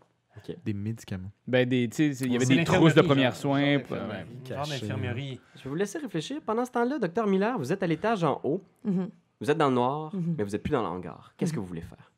Des 0.64 0.74
médicaments. 0.74 1.30
Ben, 1.46 1.66
des, 1.66 1.88
tu 1.88 2.12
sais, 2.12 2.24
il 2.26 2.32
y 2.32 2.36
avait 2.36 2.44
des 2.44 2.64
trousses 2.64 2.94
de 2.94 3.00
premiers 3.00 3.30
soins. 3.32 3.78
genre 3.78 4.66
d'infirmerie. 4.66 5.40
Je 5.56 5.62
vais 5.62 5.70
vous 5.70 5.74
laisser 5.76 5.98
réfléchir. 5.98 6.40
Pendant 6.44 6.64
ce 6.64 6.72
temps-là, 6.72 6.98
docteur 6.98 7.26
Miller, 7.26 7.56
vous 7.58 7.72
êtes 7.72 7.82
à 7.82 7.86
l'étage 7.86 8.24
en 8.24 8.40
haut. 8.42 8.62
Mhm. 8.84 9.08
Vous 9.40 9.50
êtes 9.50 9.58
dans 9.58 9.68
le 9.68 9.74
noir, 9.74 10.14
Mhm. 10.14 10.34
mais 10.38 10.44
vous 10.44 10.54
êtes 10.54 10.62
plus 10.62 10.70
dans 10.72 10.82
le 10.82 10.88
hangar. 10.88 11.32
Qu'est-ce 11.36 11.52
que 11.52 11.58
vous 11.60 11.66
voulez 11.66 11.82
faire? 11.82 12.10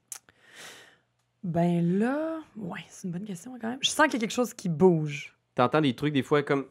Ben 1.42 1.98
là, 1.98 2.40
ouais, 2.56 2.80
c'est 2.88 3.06
une 3.06 3.12
bonne 3.12 3.24
question 3.24 3.56
quand 3.60 3.68
même. 3.70 3.78
Je 3.80 3.88
sens 3.90 4.06
qu'il 4.06 4.14
y 4.14 4.16
a 4.16 4.20
quelque 4.20 4.32
chose 4.32 4.52
qui 4.52 4.68
bouge. 4.68 5.36
T'entends 5.54 5.80
des 5.80 5.94
trucs 5.94 6.12
des 6.12 6.22
fois 6.22 6.42
comme 6.42 6.66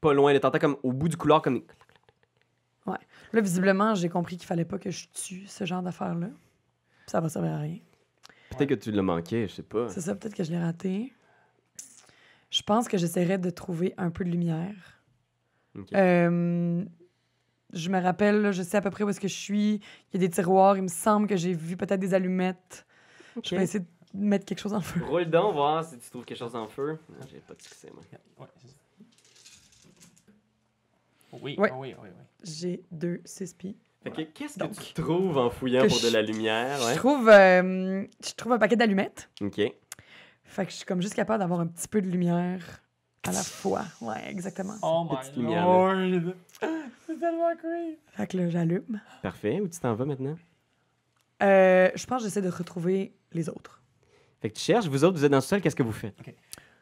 pas 0.00 0.12
loin. 0.14 0.36
T'entends 0.38 0.58
comme 0.58 0.76
au 0.82 0.92
bout 0.92 1.08
du 1.08 1.16
couloir 1.16 1.42
comme. 1.42 1.62
Là, 3.34 3.40
visiblement, 3.40 3.94
j'ai 3.94 4.10
compris 4.10 4.36
qu'il 4.36 4.46
fallait 4.46 4.66
pas 4.66 4.78
que 4.78 4.90
je 4.90 5.06
tue 5.08 5.46
ce 5.46 5.64
genre 5.64 5.80
d'affaires-là. 5.82 6.28
Ça 7.06 7.18
va 7.20 7.30
servir 7.30 7.52
à 7.52 7.58
rien. 7.60 7.78
Peut-être 8.50 8.68
que 8.68 8.74
tu 8.74 8.90
l'as 8.92 9.02
manqué, 9.02 9.48
je 9.48 9.54
sais 9.54 9.62
pas. 9.62 9.88
C'est 9.88 10.02
ça, 10.02 10.14
peut-être 10.14 10.34
que 10.34 10.44
je 10.44 10.50
l'ai 10.50 10.58
raté. 10.58 11.14
Je 12.50 12.60
pense 12.62 12.88
que 12.88 12.98
j'essaierai 12.98 13.38
de 13.38 13.48
trouver 13.48 13.94
un 13.96 14.10
peu 14.10 14.24
de 14.24 14.28
lumière. 14.30 15.00
Ok. 15.78 15.94
Euh, 15.94 16.84
je 17.72 17.88
me 17.90 18.00
rappelle, 18.00 18.42
là, 18.42 18.52
je 18.52 18.62
sais 18.62 18.76
à 18.76 18.80
peu 18.80 18.90
près 18.90 19.04
où 19.04 19.08
est-ce 19.10 19.20
que 19.20 19.28
je 19.28 19.34
suis. 19.34 19.74
Il 20.12 20.14
y 20.14 20.16
a 20.16 20.18
des 20.18 20.30
tiroirs. 20.30 20.76
Il 20.76 20.82
me 20.82 20.88
semble 20.88 21.26
que 21.26 21.36
j'ai 21.36 21.52
vu 21.54 21.76
peut-être 21.76 22.00
des 22.00 22.14
allumettes. 22.14 22.86
Je 23.42 23.56
vais 23.56 23.62
essayer 23.64 23.80
de 23.80 23.86
mettre 24.14 24.44
quelque 24.44 24.60
chose 24.60 24.74
en 24.74 24.80
feu. 24.80 25.00
Roule 25.04 25.24
donc, 25.30 25.54
voir 25.54 25.84
si 25.84 25.98
tu 25.98 26.10
trouves 26.10 26.24
quelque 26.24 26.38
chose 26.38 26.54
en 26.54 26.66
feu. 26.68 26.98
Ah, 27.20 27.24
J'ai 27.30 27.38
pas 27.38 27.54
de 27.54 27.62
succès, 27.62 27.90
moi. 27.94 28.02
Ouais, 28.38 28.46
c'est 28.60 28.68
ça. 28.68 28.74
Oui, 31.40 31.54
Ouais. 31.58 31.70
oh 31.72 31.78
oui, 31.80 31.94
oui, 32.02 32.08
oui. 32.12 32.24
J'ai 32.44 32.82
deux, 32.90 33.20
six 33.24 33.54
pieds. 33.54 33.76
Qu'est-ce 34.34 34.54
que 34.54 34.58
Donc, 34.58 34.72
tu 34.78 34.92
trouves 34.94 35.38
en 35.38 35.48
fouillant 35.48 35.86
pour 35.86 36.00
de 36.00 36.08
la 36.12 36.22
lumière? 36.22 36.78
Je 36.90 36.96
trouve, 36.96 37.28
euh, 37.28 38.04
je 38.22 38.32
trouve 38.34 38.52
un 38.52 38.58
paquet 38.58 38.76
d'allumettes. 38.76 39.30
Ok. 39.40 39.60
Fait 40.44 40.66
que 40.66 40.70
je 40.72 40.76
suis 40.76 40.84
comme 40.84 41.00
juste 41.00 41.14
capable 41.14 41.38
d'avoir 41.38 41.60
un 41.60 41.66
petit 41.68 41.88
peu 41.88 42.02
de 42.02 42.08
lumière 42.08 42.81
à 43.26 43.32
la 43.32 43.42
fois. 43.42 43.84
Ouais, 44.00 44.28
exactement. 44.28 44.74
Oh 44.82 45.06
Petite 45.10 45.36
my 45.36 45.42
lumière, 45.42 45.64
lord! 45.66 46.34
C'est 47.06 47.18
tellement 47.18 47.54
creepy! 47.56 47.98
Fait 48.12 48.26
que 48.26 48.36
là, 48.36 48.48
j'allume. 48.50 49.00
Parfait. 49.22 49.60
Où 49.60 49.68
tu 49.68 49.78
t'en 49.78 49.94
vas 49.94 50.04
maintenant? 50.04 50.36
Euh, 51.42 51.90
je 51.94 52.06
pense 52.06 52.22
que 52.22 52.28
j'essaie 52.28 52.42
de 52.42 52.48
retrouver 52.50 53.14
les 53.32 53.48
autres. 53.48 53.80
Fait 54.40 54.50
que 54.50 54.54
tu 54.56 54.62
cherches, 54.62 54.86
vous 54.86 55.04
autres, 55.04 55.16
vous 55.18 55.24
êtes 55.24 55.30
dans 55.30 55.38
le 55.38 55.42
sol, 55.42 55.60
qu'est-ce 55.60 55.76
que 55.76 55.82
vous 55.82 55.92
faites? 55.92 56.16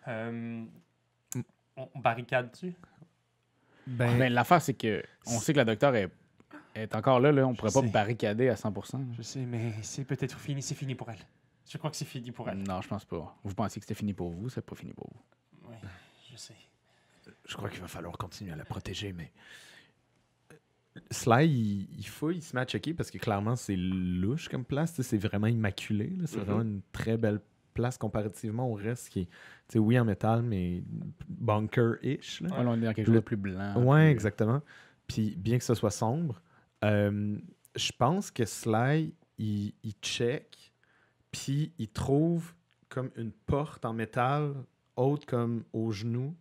Euh, 0.08 0.64
on 1.76 1.88
on 1.94 1.98
barricade 1.98 2.50
dessus? 2.50 2.74
Ben, 3.86 4.18
Ben, 4.18 4.32
l'affaire, 4.32 4.60
c'est 4.62 4.74
que 4.74 5.02
on 5.26 5.38
sait 5.38 5.52
que 5.52 5.58
la 5.58 5.64
docteure 5.64 5.94
est, 5.94 6.10
est 6.74 6.94
encore 6.94 7.20
là, 7.20 7.32
là. 7.32 7.46
On 7.46 7.54
pourrait 7.54 7.72
pas 7.72 7.82
barricader 7.82 8.48
à 8.48 8.54
100%. 8.54 8.98
Je 9.16 9.22
sais, 9.22 9.40
mais 9.40 9.72
c'est 9.82 10.04
peut-être 10.04 10.38
fini. 10.38 10.62
C'est 10.62 10.74
fini 10.74 10.94
pour 10.94 11.10
elle. 11.10 11.18
Je 11.68 11.78
crois 11.78 11.90
que 11.90 11.96
c'est 11.96 12.04
fini 12.04 12.30
pour 12.32 12.48
elle. 12.48 12.58
Non, 12.58 12.80
je 12.82 12.88
pense 12.88 13.04
pas. 13.04 13.36
Vous 13.44 13.54
pensiez 13.54 13.80
que 13.80 13.86
c'était 13.86 13.98
fini 13.98 14.12
pour 14.12 14.30
vous, 14.30 14.48
c'est 14.48 14.60
pas 14.64 14.74
fini 14.74 14.92
pour 14.92 15.08
vous. 15.12 15.68
Oui, 15.70 15.76
je 15.82 15.86
sais. 16.40 16.54
je 17.46 17.56
crois 17.56 17.68
qu'il 17.70 17.80
va 17.80 17.88
falloir 17.88 18.16
continuer 18.18 18.52
à 18.52 18.56
la 18.56 18.64
protéger, 18.64 19.12
mais. 19.12 19.32
Sly, 21.12 21.46
il, 21.48 21.88
il 21.98 22.06
fouille, 22.06 22.36
il 22.38 22.42
se 22.42 22.54
met 22.56 22.62
à 22.62 22.64
checker 22.64 22.94
parce 22.94 23.10
que 23.10 23.18
clairement, 23.18 23.54
c'est 23.56 23.76
louche 23.76 24.48
comme 24.48 24.64
place. 24.64 25.00
C'est 25.00 25.18
vraiment 25.18 25.46
immaculé. 25.46 26.12
C'est 26.26 26.38
Mhm. 26.38 26.44
vraiment 26.44 26.62
une 26.62 26.80
très 26.92 27.16
belle 27.16 27.40
place 27.74 27.96
comparativement 27.96 28.68
au 28.68 28.74
reste 28.74 29.08
qui 29.10 29.20
est, 29.20 29.24
tu 29.26 29.30
sais, 29.74 29.78
oui, 29.78 29.98
en 29.98 30.04
métal, 30.04 30.42
mais 30.42 30.82
bunker-ish. 31.28 32.42
Ouais, 32.42 32.48
on 32.52 32.74
est 32.82 32.84
dans 32.86 32.92
quelque 32.92 33.06
chose 33.06 33.14
de 33.14 33.20
plus 33.20 33.36
blanc. 33.36 33.80
Ouais, 33.84 34.06
plus- 34.06 34.10
exactement. 34.10 34.60
Puis 35.06 35.36
bien 35.36 35.58
que 35.58 35.64
ce 35.64 35.74
soit 35.74 35.90
sombre, 35.92 36.42
euh, 36.84 37.38
je 37.76 37.92
pense 37.96 38.30
que 38.32 38.44
Sly, 38.44 39.14
il, 39.38 39.72
il 39.84 39.92
check, 40.02 40.72
puis 41.30 41.72
il 41.78 41.88
trouve 41.88 42.52
comme 42.88 43.10
une 43.16 43.30
porte 43.32 43.84
en 43.84 43.92
métal 43.92 44.54
haute 45.00 45.24
comme 45.26 45.64
au 45.72 45.90
genou, 45.92 46.34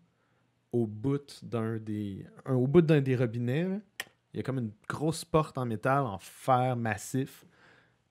au 0.71 0.85
bout 0.87 1.39
d'un 1.43 1.77
des, 1.77 2.25
un- 2.45 2.55
au 2.55 2.67
bout 2.67 2.81
d'un 2.81 3.01
des 3.01 3.15
robinets. 3.15 3.63
là. 3.67 3.77
Il 4.33 4.37
y 4.37 4.39
a 4.39 4.43
comme 4.43 4.59
une 4.59 4.71
grosse 4.87 5.25
porte 5.25 5.57
en 5.57 5.65
métal 5.65 6.03
en 6.03 6.19
fer 6.19 6.75
massif. 6.75 7.45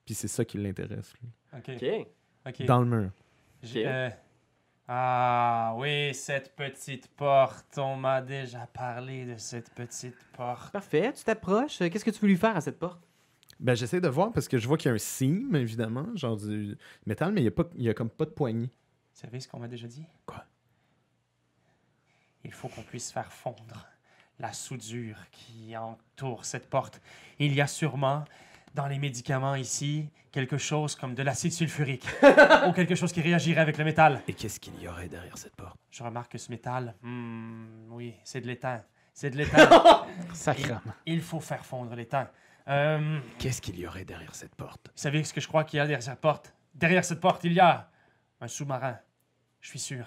Puis 0.05 0.13
c'est 0.15 0.27
ça 0.27 0.43
qui 0.43 0.57
l'intéresse, 0.57 1.13
lui. 1.21 1.29
Ok. 2.45 2.65
Dans 2.65 2.79
le 2.81 2.85
mur. 2.85 3.11
Euh, 3.75 4.09
Ah 4.87 5.75
oui, 5.77 6.13
cette 6.15 6.55
petite 6.55 7.07
porte. 7.09 7.77
On 7.77 7.95
m'a 7.95 8.21
déjà 8.21 8.65
parlé 8.73 9.25
de 9.25 9.37
cette 9.37 9.69
petite 9.73 10.17
porte. 10.35 10.71
Parfait. 10.73 11.13
Tu 11.13 11.23
t'approches. 11.23 11.77
Qu'est-ce 11.77 12.03
que 12.03 12.09
tu 12.11 12.19
veux 12.21 12.27
lui 12.27 12.37
faire 12.37 12.57
à 12.57 12.61
cette 12.61 12.79
porte? 12.79 12.99
Ben, 13.59 13.75
j'essaie 13.75 14.01
de 14.01 14.07
voir 14.07 14.31
parce 14.31 14.47
que 14.47 14.57
je 14.57 14.67
vois 14.67 14.77
qu'il 14.77 14.89
y 14.89 14.91
a 14.91 14.95
un 14.95 14.97
seam, 14.97 15.53
évidemment, 15.55 16.07
genre 16.15 16.37
du 16.37 16.75
métal, 17.05 17.31
mais 17.33 17.41
il 17.41 17.43
y 17.43 17.47
a, 17.47 17.51
pas, 17.51 17.65
il 17.75 17.83
y 17.83 17.89
a 17.89 17.93
comme 17.93 18.09
pas 18.09 18.25
de 18.25 18.31
poignée. 18.31 18.71
Vous 19.19 19.25
savez 19.25 19.41
ce 19.41 19.49
qu'on 19.49 19.59
m'a 19.59 19.67
déjà 19.67 19.85
dit? 19.85 20.05
Quoi? 20.25 20.45
Il 22.45 22.53
faut 22.53 22.69
qu'on 22.69 22.83
puisse 22.83 23.11
faire 23.11 23.33
fondre 23.33 23.85
la 24.39 24.53
soudure 24.53 25.17
qui 25.29 25.75
entoure 25.75 26.45
cette 26.45 26.69
porte. 26.69 27.01
Il 27.37 27.53
y 27.53 27.59
a 27.59 27.67
sûrement 27.67 28.23
dans 28.75 28.87
les 28.87 28.97
médicaments 28.97 29.55
ici 29.55 30.07
quelque 30.31 30.57
chose 30.57 30.95
comme 30.95 31.15
de 31.15 31.21
l'acide 31.21 31.51
sulfurique 31.51 32.07
ou 32.69 32.71
quelque 32.71 32.95
chose 32.95 33.11
qui 33.11 33.19
réagirait 33.19 33.59
avec 33.59 33.77
le 33.77 33.83
métal. 33.83 34.21
Et 34.29 34.33
qu'est-ce 34.33 34.57
qu'il 34.57 34.81
y 34.81 34.87
aurait 34.87 35.09
derrière 35.09 35.37
cette 35.37 35.57
porte? 35.57 35.77
Je 35.91 36.01
remarque 36.01 36.31
que 36.31 36.37
ce 36.37 36.49
métal, 36.49 36.95
hmm, 37.01 37.91
oui, 37.91 38.15
c'est 38.23 38.39
de 38.39 38.47
l'étain. 38.47 38.85
C'est 39.13 39.31
de 39.31 39.37
l'étain. 39.39 39.67
Sacrément. 40.33 40.79
Il 41.05 41.21
faut 41.21 41.41
faire 41.41 41.65
fondre 41.65 41.93
l'étain. 41.93 42.29
Euh, 42.69 43.19
Qu'est-ce 43.37 43.61
qu'il 43.61 43.77
y 43.77 43.85
aurait 43.85 44.05
derrière 44.05 44.33
cette 44.33 44.55
porte? 44.55 44.87
Vous 44.95 45.01
savez 45.01 45.25
ce 45.25 45.33
que 45.33 45.41
je 45.41 45.47
crois 45.49 45.65
qu'il 45.65 45.75
y 45.75 45.81
a 45.81 45.85
derrière 45.85 46.03
cette 46.03 46.21
porte? 46.21 46.53
Derrière 46.73 47.03
cette 47.03 47.19
porte, 47.19 47.43
il 47.43 47.51
y 47.51 47.59
a 47.59 47.91
un 48.39 48.47
sous-marin. 48.47 48.97
Je 49.61 49.69
suis 49.69 49.79
sûr. 49.79 50.05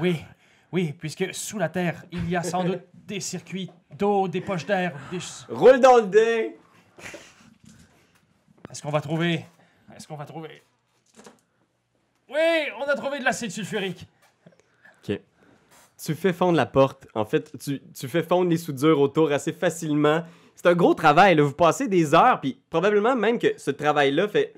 Oui, 0.00 0.24
oui, 0.72 0.92
puisque 0.98 1.34
sous 1.34 1.58
la 1.58 1.68
terre, 1.68 2.04
il 2.12 2.28
y 2.28 2.36
a 2.36 2.42
sans 2.42 2.64
doute 2.64 2.80
des 2.94 3.20
circuits 3.20 3.70
d'eau, 3.96 4.28
des 4.28 4.40
poches 4.40 4.66
d'air, 4.66 4.96
des... 5.10 5.18
Roule 5.48 5.80
dans 5.80 5.96
le 5.96 6.06
dé! 6.06 6.56
Est-ce 8.70 8.82
qu'on 8.82 8.90
va 8.90 9.00
trouver... 9.00 9.44
Est-ce 9.94 10.08
qu'on 10.08 10.16
va 10.16 10.24
trouver... 10.24 10.62
Oui, 12.28 12.40
on 12.80 12.84
a 12.84 12.96
trouvé 12.96 13.20
de 13.20 13.24
l'acide 13.24 13.50
sulfurique. 13.50 14.08
Ok. 15.08 15.20
Tu 16.02 16.14
fais 16.14 16.32
fondre 16.32 16.56
la 16.56 16.66
porte. 16.66 17.06
En 17.14 17.24
fait, 17.24 17.56
tu, 17.58 17.80
tu 17.92 18.08
fais 18.08 18.22
fondre 18.22 18.50
les 18.50 18.56
soudures 18.56 18.98
autour 18.98 19.30
assez 19.30 19.52
facilement. 19.52 20.24
C'est 20.56 20.66
un 20.66 20.74
gros 20.74 20.94
travail. 20.94 21.36
Là. 21.36 21.42
Vous 21.44 21.52
passez 21.52 21.86
des 21.86 22.14
heures, 22.14 22.40
puis 22.40 22.60
probablement 22.70 23.14
même 23.14 23.38
que 23.38 23.56
ce 23.56 23.70
travail-là 23.70 24.26
fait. 24.26 24.54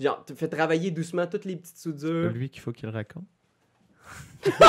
Genre, 0.00 0.24
tu 0.26 0.34
fais 0.34 0.48
travailler 0.48 0.90
doucement 0.90 1.26
toutes 1.26 1.44
les 1.44 1.56
petites 1.56 1.76
C'est 1.76 1.82
soudures. 1.90 2.30
lui 2.32 2.48
qu'il 2.50 2.60
faut 2.60 2.72
qu'il 2.72 2.88
raconte. 2.88 3.24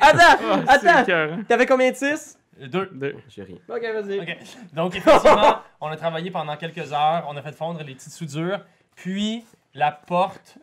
Attends! 0.00 0.64
Attends! 0.66 0.88
Attends! 0.88 1.42
T'avais 1.48 1.66
combien 1.66 1.90
de 1.90 1.96
6? 1.96 2.38
Deux. 2.58 2.90
J'ai 3.28 3.42
rien. 3.42 3.58
Ok, 3.68 3.82
vas-y. 3.82 4.20
OK. 4.20 4.38
Donc, 4.72 4.94
effectivement, 4.96 5.58
on 5.80 5.88
a 5.88 5.96
travaillé 5.96 6.30
pendant 6.30 6.56
quelques 6.56 6.92
heures. 6.92 7.26
On 7.28 7.36
a 7.36 7.42
fait 7.42 7.52
fondre 7.52 7.82
les 7.82 7.94
petites 7.94 8.12
soudures. 8.12 8.64
Puis, 8.94 9.44
la 9.74 9.92
porte, 9.92 10.56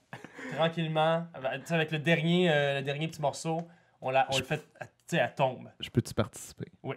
tranquillement, 0.55 1.27
avec 1.69 1.91
le 1.91 1.99
dernier, 1.99 2.51
euh, 2.51 2.79
le 2.79 2.83
dernier 2.83 3.07
petit 3.07 3.21
morceau, 3.21 3.67
on, 4.01 4.09
l'a, 4.09 4.27
on 4.31 4.37
le 4.37 4.43
fait, 4.43 4.57
tu 4.57 4.87
sais, 5.05 5.17
elle 5.17 5.35
tombe. 5.35 5.69
Je 5.79 5.89
peux-tu 5.89 6.13
participer? 6.15 6.65
Oui. 6.81 6.95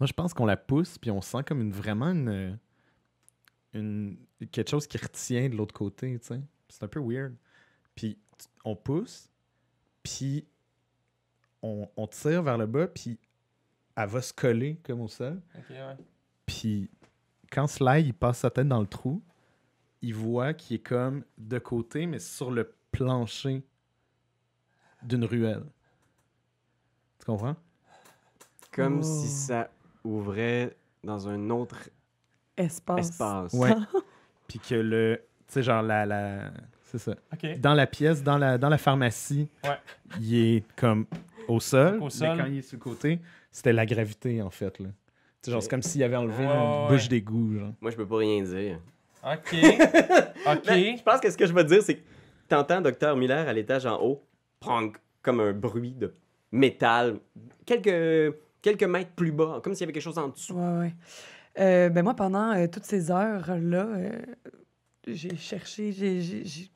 Moi, 0.00 0.06
je 0.06 0.12
pense 0.12 0.34
qu'on 0.34 0.46
la 0.46 0.56
pousse, 0.56 0.98
puis 0.98 1.10
on 1.12 1.20
sent 1.20 1.44
comme 1.46 1.60
une, 1.60 1.72
vraiment 1.72 2.10
une, 2.10 2.58
une- 3.76 4.16
quelque 4.50 4.70
chose 4.70 4.86
qui 4.86 4.98
retient 4.98 5.48
de 5.48 5.56
l'autre 5.56 5.74
côté, 5.74 6.18
tu 6.18 6.26
sais. 6.26 6.40
C'est 6.68 6.82
un 6.82 6.88
peu 6.88 7.00
weird. 7.00 7.34
Puis 7.94 8.18
on 8.64 8.74
pousse, 8.76 9.28
puis 10.02 10.46
on, 11.62 11.88
on 11.96 12.06
tire 12.06 12.42
vers 12.42 12.58
le 12.58 12.66
bas, 12.66 12.86
puis 12.88 13.18
elle 13.96 14.08
va 14.08 14.20
se 14.22 14.32
coller 14.32 14.76
comme 14.84 15.00
au 15.00 15.08
sol. 15.08 15.40
Ouais. 15.70 15.96
Puis 16.44 16.90
quand 17.50 17.66
Sly 17.66 18.02
il 18.06 18.14
passe 18.14 18.38
sa 18.40 18.50
tête 18.50 18.68
dans 18.68 18.80
le 18.80 18.86
trou, 18.86 19.22
il 20.02 20.14
voit 20.14 20.52
qu'il 20.54 20.76
est 20.76 20.80
comme 20.82 21.24
de 21.38 21.58
côté, 21.58 22.06
mais 22.06 22.18
sur 22.18 22.50
le 22.50 22.74
plancher 22.92 23.62
d'une 25.02 25.24
ruelle. 25.24 25.64
Tu 27.18 27.24
comprends? 27.26 27.56
Comme 28.72 28.98
Oh. 28.98 29.02
si 29.02 29.28
ça 29.28 29.70
ouvrait 30.04 30.76
dans 31.02 31.28
un 31.28 31.48
autre 31.50 31.88
Espace. 32.56 33.08
espace. 33.10 33.52
Ouais. 33.52 33.70
Puis 34.48 34.58
que 34.58 34.74
le. 34.74 35.20
Tu 35.46 35.54
sais, 35.54 35.62
genre 35.62 35.82
la. 35.82 36.06
la 36.06 36.50
c'est 36.82 36.98
ça. 36.98 37.14
Dans 37.58 37.74
la 37.74 37.86
pièce, 37.86 38.22
dans 38.22 38.38
la, 38.38 38.58
dans 38.58 38.68
la 38.68 38.78
pharmacie, 38.78 39.48
Ouais. 39.64 39.78
il 40.20 40.34
est 40.56 40.64
comme 40.76 41.06
au 41.48 41.58
sol. 41.60 41.98
Au 42.00 42.04
mais 42.04 42.10
sol. 42.10 42.36
quand 42.38 42.46
il 42.46 42.58
est 42.58 42.62
sur 42.62 42.78
le 42.78 42.82
côté, 42.82 43.18
c'était 43.50 43.72
la 43.72 43.84
gravité, 43.86 44.40
en 44.40 44.50
fait. 44.50 44.78
Là. 44.78 44.88
C'est 45.42 45.50
genre, 45.50 45.62
c'est 45.62 45.68
comme 45.68 45.82
s'il 45.82 46.02
avait 46.02 46.16
enlevé 46.16 46.44
Ouais, 46.46 46.52
une 46.52 46.82
ouais, 46.82 46.88
bouche 46.88 47.02
ouais. 47.02 47.08
d'égout, 47.08 47.58
genre. 47.58 47.72
Moi, 47.80 47.90
je 47.90 47.96
peux 47.96 48.06
pas 48.06 48.16
rien 48.18 48.42
dire. 48.42 48.78
Ok. 49.24 49.52
Mais 49.52 50.92
ok. 50.92 50.98
je 50.98 51.02
pense 51.02 51.20
que 51.20 51.30
ce 51.30 51.36
que 51.36 51.46
je 51.46 51.52
veux 51.52 51.64
dire, 51.64 51.82
c'est 51.82 51.96
que 51.96 52.02
t'entends 52.48 52.80
Dr. 52.80 53.16
Miller 53.16 53.48
à 53.48 53.52
l'étage 53.52 53.84
en 53.86 54.00
haut, 54.00 54.22
pronk, 54.60 54.96
comme 55.22 55.40
un 55.40 55.52
bruit 55.52 55.92
de 55.92 56.14
métal, 56.52 57.18
quelques, 57.64 58.36
quelques 58.62 58.84
mètres 58.84 59.10
plus 59.16 59.32
bas, 59.32 59.60
comme 59.62 59.74
s'il 59.74 59.82
y 59.82 59.84
avait 59.84 59.92
quelque 59.92 60.02
chose 60.04 60.18
en 60.18 60.28
dessous. 60.28 60.54
Ouais, 60.54 60.78
ouais. 60.78 60.94
Euh, 61.58 61.88
ben 61.88 62.02
moi, 62.02 62.14
pendant 62.14 62.52
euh, 62.52 62.66
toutes 62.66 62.84
ces 62.84 63.10
heures-là, 63.10 63.86
euh, 63.86 64.12
j'ai 65.06 65.36
cherché, 65.36 65.92
j'ai... 65.92 66.20
j'ai- 66.20 66.44
j'ai- 66.44 66.70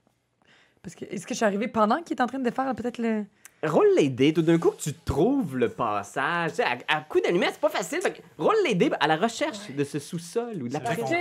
Parce 0.82 0.94
que, 0.94 1.04
est-ce 1.04 1.26
que 1.26 1.34
je 1.34 1.36
suis 1.36 1.44
arrivée 1.44 1.68
pendant 1.68 2.02
qu'il 2.02 2.16
est 2.16 2.22
en 2.22 2.26
train 2.26 2.38
de 2.38 2.50
faire 2.50 2.74
peut-être 2.74 2.98
le... 2.98 3.24
Roule 3.62 3.88
les 3.98 4.08
dés, 4.08 4.32
tout 4.32 4.40
d'un 4.40 4.56
coup 4.58 4.70
que 4.70 4.80
tu 4.80 4.94
trouves 4.94 5.58
le 5.58 5.68
passage. 5.68 6.52
Tu 6.52 6.56
sais, 6.56 6.62
à, 6.64 6.78
à 6.88 7.02
coup 7.02 7.20
d'allumette, 7.20 7.50
c'est 7.52 7.60
pas 7.60 7.68
facile. 7.68 8.00
Fait 8.00 8.14
que 8.14 8.22
roule 8.38 8.54
les 8.64 8.74
dés 8.74 8.90
à 9.00 9.06
la 9.06 9.16
recherche 9.16 9.70
de 9.70 9.84
ce 9.84 9.98
sous-sol 9.98 10.62
ou 10.62 10.68
de 10.68 10.72
la 10.72 10.80
partie. 10.80 11.00
Parce 11.02 11.10
que 11.10 11.16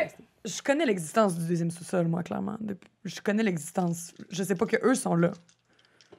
je 0.46 0.62
connais 0.62 0.86
l'existence 0.86 1.38
du 1.38 1.46
deuxième 1.46 1.70
sous-sol, 1.70 2.08
moi, 2.08 2.24
clairement. 2.24 2.56
Depuis- 2.62 2.90
Je 3.04 3.20
connais 3.20 3.44
l'existence. 3.44 4.14
Je 4.30 4.42
sais 4.42 4.56
pas 4.56 4.66
que 4.66 4.78
eux 4.86 4.96
sont 4.96 5.16
là. 5.16 5.32
Mais 5.32 5.36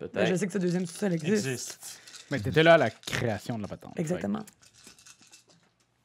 je 0.00 0.06
Peut-être. 0.08 0.36
sais 0.36 0.46
que 0.46 0.52
ce 0.52 0.58
deuxième 0.58 0.84
sous-sol 0.84 1.14
existe. 1.14 1.46
Existe. 1.46 2.00
Mais 2.30 2.38
t'étais 2.38 2.62
là 2.62 2.74
à 2.74 2.78
la 2.78 2.90
création 2.90 3.56
de 3.56 3.62
la 3.62 3.68
patente. 3.68 3.94
Exactement. 3.98 4.44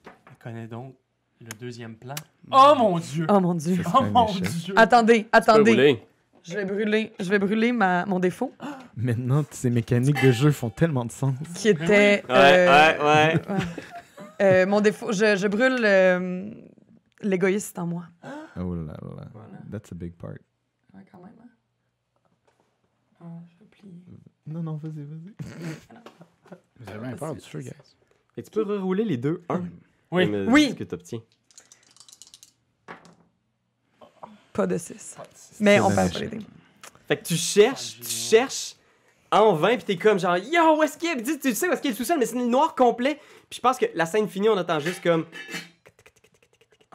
On 0.07 0.41
connaît 0.41 0.67
donc 0.67 0.95
le 1.41 1.49
deuxième 1.59 1.95
plan. 1.95 2.15
Oh 2.51 2.73
mon 2.77 2.99
dieu! 2.99 3.25
Oh 3.29 3.39
mon 3.39 3.53
dieu. 3.55 3.81
Oh 3.93 3.97
un 4.03 4.09
mon 4.09 4.25
dieu! 4.25 4.73
Attendez, 4.77 5.27
attendez. 5.31 6.01
Je 6.43 6.53
vais 6.55 6.65
brûler, 6.65 7.11
je 7.19 7.27
vais 7.29 7.39
brûler 7.39 7.71
ma, 7.71 8.05
mon 8.05 8.19
défaut, 8.19 8.53
Maintenant, 8.95 9.43
ces 9.49 9.71
mécaniques 9.71 10.23
de 10.23 10.31
jeu 10.31 10.51
font 10.51 10.69
tellement 10.69 11.03
de 11.03 11.11
sens. 11.11 11.33
qui 11.55 11.69
était. 11.69 12.23
Ouais, 12.29 12.29
euh, 12.29 12.97
ouais, 12.99 13.01
ouais. 13.03 13.41
euh, 14.41 14.65
mon 14.67 14.79
défaut, 14.79 15.11
je, 15.11 15.35
je 15.35 15.47
brûle 15.47 15.79
euh, 15.83 16.51
l'égoïste 17.21 17.77
en 17.79 17.87
moi. 17.87 18.03
Oh 18.57 18.75
là 18.75 18.93
là. 19.01 19.25
That's 19.71 19.91
a 19.91 19.95
big 19.95 20.13
part. 20.13 20.33
Ouais, 20.93 21.01
quand 21.11 21.17
même. 21.23 21.33
hein. 21.41 21.49
Ah, 23.21 23.25
je 23.51 23.57
vais 23.59 23.65
plier. 23.71 23.93
Non, 24.45 24.61
non, 24.61 24.75
vas-y, 24.77 25.03
vas-y. 25.03 25.33
Vous 26.79 26.89
avez 26.91 26.99
bien 27.07 27.15
peur 27.17 27.33
du 27.33 27.41
feu, 27.41 27.61
guys. 27.61 27.71
Et 28.37 28.43
tu 28.43 28.51
peux 28.51 28.61
rerouler 28.61 29.03
les 29.03 29.17
deux, 29.17 29.41
un. 29.49 29.63
Oui. 30.15 30.23
Et 30.23 30.27
me 30.27 30.47
Oui. 30.49 30.69
Ce 30.71 30.75
que 30.75 30.83
t'obtiens. 30.83 31.21
Pas 34.53 34.67
de 34.67 34.77
6. 34.77 35.17
Mais 35.59 35.79
on 35.79 35.93
perd 35.93 36.13
pas 36.13 36.19
les 36.19 36.27
dés. 36.27 36.39
Fait 37.07 37.17
que 37.17 37.23
tu 37.23 37.35
cherches, 37.35 37.99
tu 37.99 38.09
cherches 38.09 38.75
en 39.31 39.53
vain, 39.53 39.75
puis 39.75 39.83
t'es 39.83 39.97
comme 39.97 40.17
genre, 40.17 40.37
yo, 40.37 40.77
où 40.77 40.83
est-ce 40.83 40.97
qu'il 40.97 41.09
est? 41.09 41.15
Puis 41.15 41.25
tu, 41.25 41.39
tu 41.39 41.53
sais 41.53 41.67
où 41.67 41.71
est-ce 41.71 41.81
qu'il 41.81 41.89
est 41.89 41.93
le 41.93 41.97
sous-sol, 41.97 42.17
mais 42.17 42.25
c'est 42.25 42.37
le 42.37 42.45
noir 42.45 42.73
complet. 42.73 43.19
Puis 43.49 43.57
je 43.57 43.61
pense 43.61 43.77
que 43.77 43.85
la 43.93 44.05
scène 44.05 44.29
finie, 44.29 44.49
on 44.49 44.57
entend 44.57 44.79
juste 44.79 45.03
comme. 45.03 45.25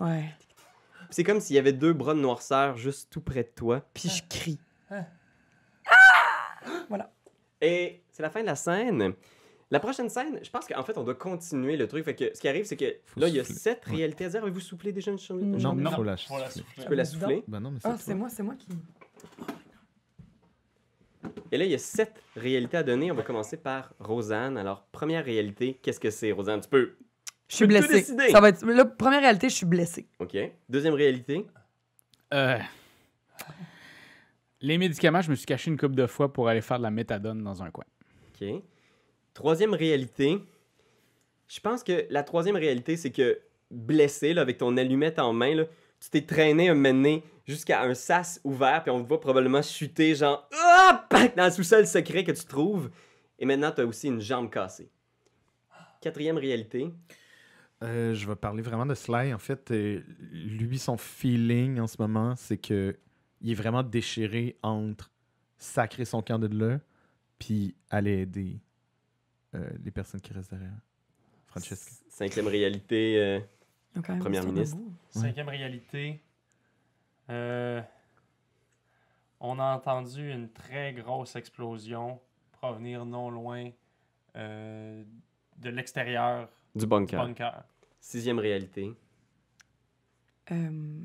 Ouais. 0.01 0.35
C'est 1.11 1.25
comme 1.25 1.41
s'il 1.41 1.57
y 1.57 1.59
avait 1.59 1.73
deux 1.73 1.93
bras 1.93 2.15
de 2.15 2.21
noirceur 2.21 2.77
juste 2.77 3.11
tout 3.11 3.21
près 3.21 3.43
de 3.43 3.51
toi. 3.55 3.83
Puis 3.93 4.09
je 4.09 4.23
crie. 4.29 4.59
Et 7.61 8.03
c'est 8.11 8.23
la 8.23 8.31
fin 8.31 8.41
de 8.41 8.47
la 8.47 8.57
scène. 8.57 9.15
La 9.73 9.79
prochaine 9.79 10.09
scène, 10.09 10.41
je 10.43 10.51
pense 10.51 10.67
qu'en 10.67 10.83
fait, 10.83 10.99
on 10.99 11.05
doit 11.05 11.15
continuer 11.15 11.77
le 11.77 11.87
truc. 11.87 12.05
Fait 12.05 12.15
que 12.17 12.35
ce 12.35 12.41
qui 12.41 12.49
arrive, 12.49 12.65
c'est 12.65 12.77
que 12.77 12.97
Faut 13.07 13.21
là, 13.21 13.29
il 13.29 13.37
y 13.37 13.41
a 13.41 13.45
sept 13.45 13.87
Ouais. 13.87 13.97
réalités 13.99 14.25
à 14.25 14.29
dire. 14.31 14.43
Avez-vous 14.43 14.59
soufflé 14.61 14.93
déjà 14.93 15.13
une 15.13 15.19
chambre? 15.19 15.43
Non. 15.43 15.59
Non, 15.59 15.75
Non, 15.75 15.91
faut 15.93 16.03
la 16.03 16.13
la 16.13 16.17
souffler. 16.17 16.65
Tu 16.77 16.85
peux 16.87 16.95
la 16.95 17.05
souffler? 17.05 17.45
Ben 17.47 17.61
non, 17.61 17.71
mais 17.71 17.79
c'est 17.81 17.89
Ah, 17.89 17.97
c'est 17.99 18.15
moi, 18.15 18.29
c'est 18.29 18.43
moi 18.43 18.55
qui. 18.57 18.67
Et 21.53 21.59
là, 21.59 21.65
il 21.65 21.71
y 21.71 21.75
a 21.75 21.79
sept 21.79 22.21
réalités 22.37 22.77
à 22.79 22.83
donner. 22.83 23.11
On 23.11 23.15
va 23.15 23.23
commencer 23.23 23.57
par 23.57 23.93
Rosanne. 24.01 24.57
Alors, 24.57 24.87
première 24.93 25.25
réalité, 25.25 25.79
qu'est-ce 25.83 26.01
que 26.01 26.11
c'est, 26.11 26.33
Rosanne? 26.33 26.61
Tu 26.61 26.69
peux. 26.69 26.97
Je 27.49 27.57
suis 27.57 27.67
blessée. 27.67 28.03
Ça 28.03 28.41
va 28.41 28.49
être. 28.49 28.65
Là, 28.65 28.85
première 28.85 29.21
réalité, 29.21 29.49
je 29.49 29.55
suis 29.55 29.67
blessée. 29.67 30.09
OK. 30.19 30.37
Deuxième 30.69 30.95
réalité. 30.95 31.47
Euh, 32.35 32.59
Les 34.61 34.79
médicaments, 34.79 35.21
je 35.21 35.31
me 35.31 35.35
suis 35.37 35.47
caché 35.47 35.71
une 35.71 35.77
couple 35.79 35.95
de 35.95 36.07
fois 36.07 36.33
pour 36.33 36.49
aller 36.49 36.61
faire 36.61 36.79
de 36.79 36.83
la 36.85 36.91
méthadone 36.91 37.43
dans 37.43 37.63
un 37.63 37.71
coin. 37.71 37.85
OK. 38.41 38.49
Troisième 39.35 39.75
réalité. 39.75 40.39
Je 41.49 41.61
pense 41.61 41.83
que 41.83 42.07
la 42.11 42.23
troisième 42.23 42.57
réalité, 42.57 42.97
c'est 42.97 43.11
que 43.11 43.41
blessé, 43.71 44.37
avec 44.37 44.59
ton 44.59 44.77
allumette 44.77 45.19
en 45.19 45.33
main, 45.33 45.65
tu 46.01 46.11
t'es 46.11 46.23
traîné 46.23 46.69
un 46.69 46.75
mené 46.75 47.23
jusqu'à 47.47 47.83
un 47.83 47.95
sas 47.95 48.41
ouvert, 48.45 48.83
puis 48.83 48.91
on 48.91 49.05
te 49.05 49.15
probablement 49.15 49.63
chuter, 49.63 50.15
genre, 50.15 50.49
dans 51.37 51.45
le 51.45 51.51
sous-sol 51.51 51.87
secret 51.87 52.25
que 52.25 52.33
tu 52.33 52.45
trouves. 52.45 52.91
Et 53.39 53.47
maintenant, 53.47 53.71
tu 53.71 53.81
as 53.81 53.87
aussi 53.87 54.09
une 54.09 54.21
jambe 54.21 54.51
cassée. 54.51 54.91
Quatrième 56.01 56.39
réalité. 56.39 56.91
Euh, 57.83 58.15
je 58.15 58.27
vais 58.27 58.37
parler 58.37 58.63
vraiment 58.63 58.87
de 58.87 58.95
Sly. 58.95 59.33
En 59.33 59.39
fait, 59.39 59.71
euh, 59.71 60.03
lui, 60.33 60.79
son 60.79 60.97
feeling 60.97 61.81
en 61.81 61.87
ce 61.87 61.97
moment, 61.99 62.35
c'est 62.37 62.59
que 62.59 62.97
il 63.41 63.51
est 63.51 63.55
vraiment 63.55 63.83
déchiré 63.83 64.59
entre 64.63 65.11
sacrer 65.57 66.05
son 66.05 66.23
camp 66.23 66.39
de 66.39 66.47
là, 66.47 66.79
puis 67.39 67.75
aller 67.91 68.21
aider 68.21 68.61
les 69.53 69.91
personnes 69.91 70.21
qui 70.21 70.33
restent 70.33 70.51
derrière. 70.51 70.79
Francesca. 71.47 71.91
Cinquième 72.09 72.47
réalité. 72.47 73.19
euh, 73.19 73.41
Première 74.21 74.45
ministre. 74.45 74.77
Cinquième 75.11 75.49
réalité. 75.49 76.23
Euh, 77.29 77.81
on 79.41 79.59
a 79.59 79.75
entendu 79.75 80.31
une 80.33 80.51
très 80.51 80.93
grosse 80.93 81.35
explosion 81.37 82.21
provenir 82.53 83.05
non 83.05 83.31
loin 83.31 83.71
euh, 84.37 85.03
de 85.59 85.71
l'extérieur 85.71 86.49
du 86.75 86.81
du 86.81 86.87
bunker. 86.87 87.25
bunker. 87.27 87.65
Sixième 88.01 88.39
réalité. 88.39 88.95
Euh... 90.53 91.01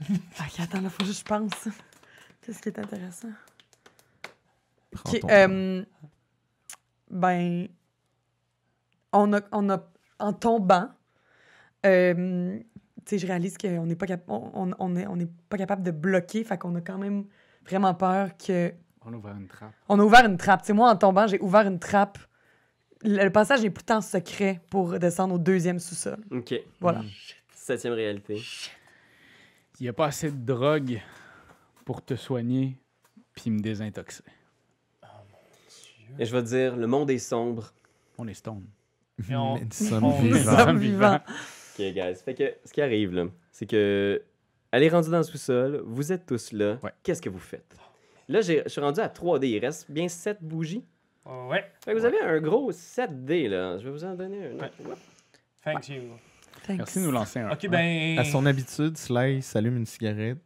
Ok, 0.10 0.60
attends, 0.60 0.80
là, 0.80 0.90
faut 0.90 1.04
juste 1.04 1.22
que 1.22 1.34
je 1.34 1.38
pense. 1.40 1.68
Qu'est-ce 2.42 2.60
qui 2.60 2.68
est 2.68 2.78
intéressant? 2.78 3.28
Prends 4.92 5.10
Ok, 5.12 5.20
ton 5.20 5.28
euh, 5.30 5.84
ben, 7.10 7.68
on 9.12 9.32
a, 9.32 9.40
on 9.52 9.70
a, 9.70 9.90
en 10.18 10.32
tombant, 10.32 10.88
euh, 11.84 12.58
tu 12.58 12.64
sais, 13.06 13.18
je 13.18 13.26
réalise 13.26 13.58
qu'on 13.58 13.86
n'est 13.86 13.96
pas, 13.96 14.06
cap- 14.06 14.24
on, 14.28 14.70
on, 14.78 14.96
est, 14.96 15.06
on 15.06 15.16
n'est 15.16 15.28
pas 15.48 15.58
capable 15.58 15.82
de 15.82 15.90
bloquer, 15.90 16.44
fait 16.44 16.58
qu'on 16.58 16.74
a 16.76 16.80
quand 16.80 16.98
même 16.98 17.24
vraiment 17.66 17.94
peur 17.94 18.36
que... 18.36 18.72
On 19.04 19.12
a 19.12 19.16
ouvert 19.16 19.36
une 19.36 19.48
trappe. 19.48 19.72
On 19.88 19.98
a 19.98 20.04
ouvert 20.04 20.24
une 20.26 20.36
trappe. 20.36 20.60
Tu 20.62 20.68
sais, 20.68 20.72
moi, 20.72 20.90
en 20.90 20.96
tombant, 20.96 21.26
j'ai 21.26 21.40
ouvert 21.40 21.66
une 21.66 21.78
trappe. 21.80 22.18
Le, 23.02 23.24
le 23.24 23.30
passage 23.30 23.64
est 23.64 23.70
pourtant 23.70 24.00
secret 24.00 24.60
pour 24.70 24.98
descendre 24.98 25.34
au 25.34 25.38
deuxième 25.38 25.80
sous-sol. 25.80 26.24
OK. 26.30 26.54
Voilà. 26.80 27.02
Septième 27.52 27.94
réalité. 27.94 28.40
Il 29.80 29.82
n'y 29.82 29.88
a 29.88 29.92
pas 29.92 30.06
assez 30.06 30.30
de 30.30 30.36
drogue 30.36 31.00
pour 31.84 32.04
te 32.04 32.14
soigner 32.14 32.78
puis 33.34 33.50
me 33.50 33.58
désintoxer. 33.60 34.22
Et 36.18 36.24
je 36.24 36.32
vais 36.34 36.42
te 36.42 36.48
dire, 36.48 36.76
le 36.76 36.86
monde 36.86 37.10
est 37.10 37.18
sombre. 37.18 37.72
On 38.18 38.26
est 38.28 38.34
stone. 38.34 38.64
Et 39.30 39.34
on- 39.36 39.54
Mais 39.54 39.60
nous 39.64 39.70
sommes 39.88 40.04
on- 40.04 40.22
Nous 40.22 40.34
vivants. 40.34 40.58
sommes 40.58 40.78
vivants. 40.78 41.20
OK, 41.78 41.84
guys. 41.92 42.14
Fait 42.24 42.34
que 42.34 42.54
ce 42.64 42.72
qui 42.72 42.82
arrive, 42.82 43.12
là, 43.12 43.26
c'est 43.50 43.66
que 43.66 44.22
elle 44.70 44.82
est 44.82 44.88
rendue 44.88 45.10
dans 45.10 45.18
le 45.18 45.22
sous-sol, 45.24 45.82
vous 45.86 46.12
êtes 46.12 46.26
tous 46.26 46.52
là. 46.52 46.78
Ouais. 46.82 46.92
Qu'est-ce 47.02 47.20
que 47.22 47.28
vous 47.28 47.38
faites? 47.38 47.76
Là, 48.28 48.40
j'ai- 48.40 48.62
je 48.64 48.68
suis 48.70 48.80
rendu 48.80 49.00
à 49.00 49.08
3D. 49.08 49.48
Il 49.48 49.58
reste 49.58 49.90
bien 49.90 50.08
7 50.08 50.38
bougies. 50.42 50.84
Ouais, 51.26 51.64
Fait 51.84 51.92
que 51.92 51.98
vous 51.98 52.04
avez 52.04 52.20
un 52.20 52.40
gros 52.40 52.72
7D, 52.72 53.48
là. 53.48 53.78
Je 53.78 53.84
vais 53.84 53.90
vous 53.90 54.04
en 54.04 54.14
donner 54.14 54.46
un 54.46 54.54
autre. 54.54 54.70
Ouais. 54.84 54.94
thank 55.62 55.88
you. 55.88 56.02
Thanks. 56.66 56.78
Merci 56.78 56.98
de 57.00 57.04
nous 57.04 57.12
lancer 57.12 57.38
un. 57.40 57.50
Ok, 57.52 57.68
ben. 57.68 58.18
À 58.18 58.24
son 58.24 58.44
habitude, 58.46 58.96
Sly 58.96 59.42
s'allume 59.42 59.76
une 59.76 59.86
cigarette, 59.86 60.38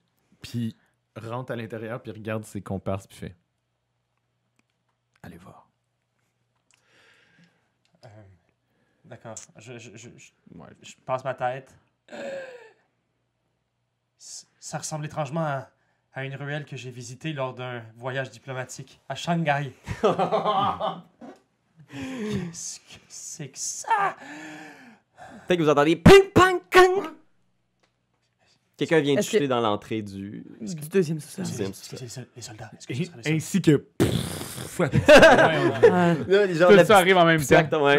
puis 0.42 0.74
rentre 1.16 1.52
à 1.52 1.56
l'intérieur, 1.56 2.02
puis 2.02 2.12
regarde 2.12 2.44
ses 2.44 2.60
comparses, 2.60 3.06
puis 3.06 3.16
fait 3.18 3.34
Allez 5.26 5.38
voir. 5.38 5.66
Euh, 8.04 8.08
D'accord. 9.04 9.34
Je, 9.58 9.76
je, 9.78 9.90
je, 9.96 10.08
je- 10.16 10.32
Ouais. 10.54 10.68
je 10.82 10.94
passe 11.04 11.24
ma 11.24 11.34
tête. 11.34 11.74
Ça 14.18 14.78
ressemble 14.78 15.04
étrangement 15.06 15.40
à, 15.44 15.68
à 16.14 16.24
une 16.24 16.34
ruelle 16.36 16.64
que 16.64 16.76
j'ai 16.76 16.90
visitée 16.90 17.32
lors 17.32 17.54
d'un 17.54 17.82
voyage 17.96 18.30
diplomatique 18.30 19.00
à 19.08 19.14
Shanghai. 19.16 19.72
Qu'est-ce 21.90 22.80
que 22.80 23.00
c'est 23.08 23.48
que 23.48 23.58
ça? 23.58 24.16
Peut-être 25.46 25.58
que 25.58 25.62
vous 25.64 25.68
entendez 25.70 25.96
ping, 25.96 26.30
kang. 26.34 26.60
Quelqu'un 28.76 29.00
vient 29.00 29.14
de 29.14 29.20
que- 29.20 29.24
chuter 29.26 29.48
dans 29.48 29.60
l'entrée 29.60 30.02
du. 30.02 30.44
Du 30.60 30.88
deuxième 30.90 31.18
sous-sol. 31.20 31.44
Les 32.00 32.08
sol- 32.08 32.26
les 32.36 32.42
soldats? 32.42 32.70
Ainsi 33.26 33.62
que. 33.62 33.84
Ouais, 34.78 34.90
ouais. 34.90 35.90
Ouais. 36.28 36.54
Tout 36.68 36.74
la 36.74 36.84
ça 36.84 36.98
arrive 36.98 37.16
en 37.16 37.24
même 37.24 37.38
temps. 37.38 37.44
Exactement, 37.44 37.84
ouais. 37.84 37.98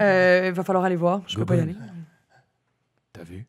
Euh, 0.00 0.48
il 0.48 0.52
va 0.52 0.62
falloir 0.64 0.84
aller 0.84 0.96
voir. 0.96 1.22
Je 1.26 1.36
peux 1.36 1.46
pas 1.46 1.56
y 1.56 1.60
aller. 1.60 1.74
T'as 3.14 3.22
vu? 3.22 3.46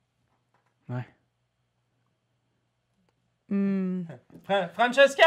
Hmm. 3.50 4.04
Fra- 4.46 4.70
Francesca! 4.70 5.24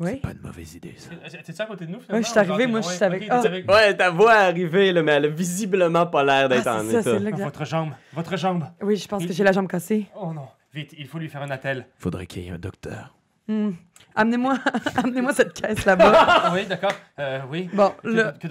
Oui. 0.00 0.16
Pas 0.16 0.30
une 0.32 0.40
mauvaise 0.40 0.74
idée, 0.76 0.94
ça. 0.96 1.10
T'es-tu 1.42 1.60
à 1.60 1.66
côté 1.66 1.86
de 1.86 1.90
nous, 1.90 2.00
finalement? 2.00 2.18
Ouais, 2.18 2.22
je 2.24 2.28
suis 2.30 2.38
arrivé, 2.38 2.66
moi, 2.66 2.80
je 2.82 2.88
suis 2.88 3.04
avec- 3.04 3.26
Ah. 3.28 3.40
avec- 3.40 3.68
Ouais, 3.70 3.96
ta 3.96 4.10
voix 4.10 4.32
est 4.34 4.48
arrivée, 4.48 4.92
là, 4.92 5.02
mais 5.02 5.12
elle 5.12 5.24
a 5.24 5.28
visiblement 5.28 6.06
pas 6.06 6.22
l'air 6.22 6.44
Ah, 6.44 6.48
d'être 6.48 6.62
c'est 6.62 6.68
en 6.70 6.78
ça, 6.84 6.90
état. 6.90 7.02
c'est 7.02 7.18
là 7.18 7.32
que... 7.32 7.42
Votre 7.42 7.64
jambe, 7.64 7.92
votre 8.12 8.36
jambe. 8.36 8.64
Oui, 8.80 8.96
je 8.96 9.08
pense 9.08 9.26
que 9.26 9.32
j'ai 9.32 9.42
la 9.44 9.52
jambe 9.52 9.66
cassée. 9.68 10.06
Oh 10.14 10.32
non, 10.32 10.46
vite, 10.72 10.94
il 10.96 11.06
faut 11.08 11.18
lui 11.18 11.28
faire 11.28 11.42
un 11.42 11.50
attel. 11.50 11.86
Faudrait 11.98 12.26
qu'il 12.26 12.44
y 12.44 12.48
ait 12.48 12.50
un 12.52 12.58
docteur. 12.58 13.16
Hmm. 13.48 13.70
Amenez-moi 14.14 14.58
amenez 14.96 15.32
cette 15.32 15.54
caisse 15.54 15.84
là-bas. 15.84 16.12
Ah 16.14 16.50
oui, 16.54 16.66
d'accord. 16.66 16.92
Euh, 17.18 17.40
oui. 17.50 17.68
Bon, 17.72 17.90
Que- 18.02 18.08
le 18.08 18.32
que 18.32 18.48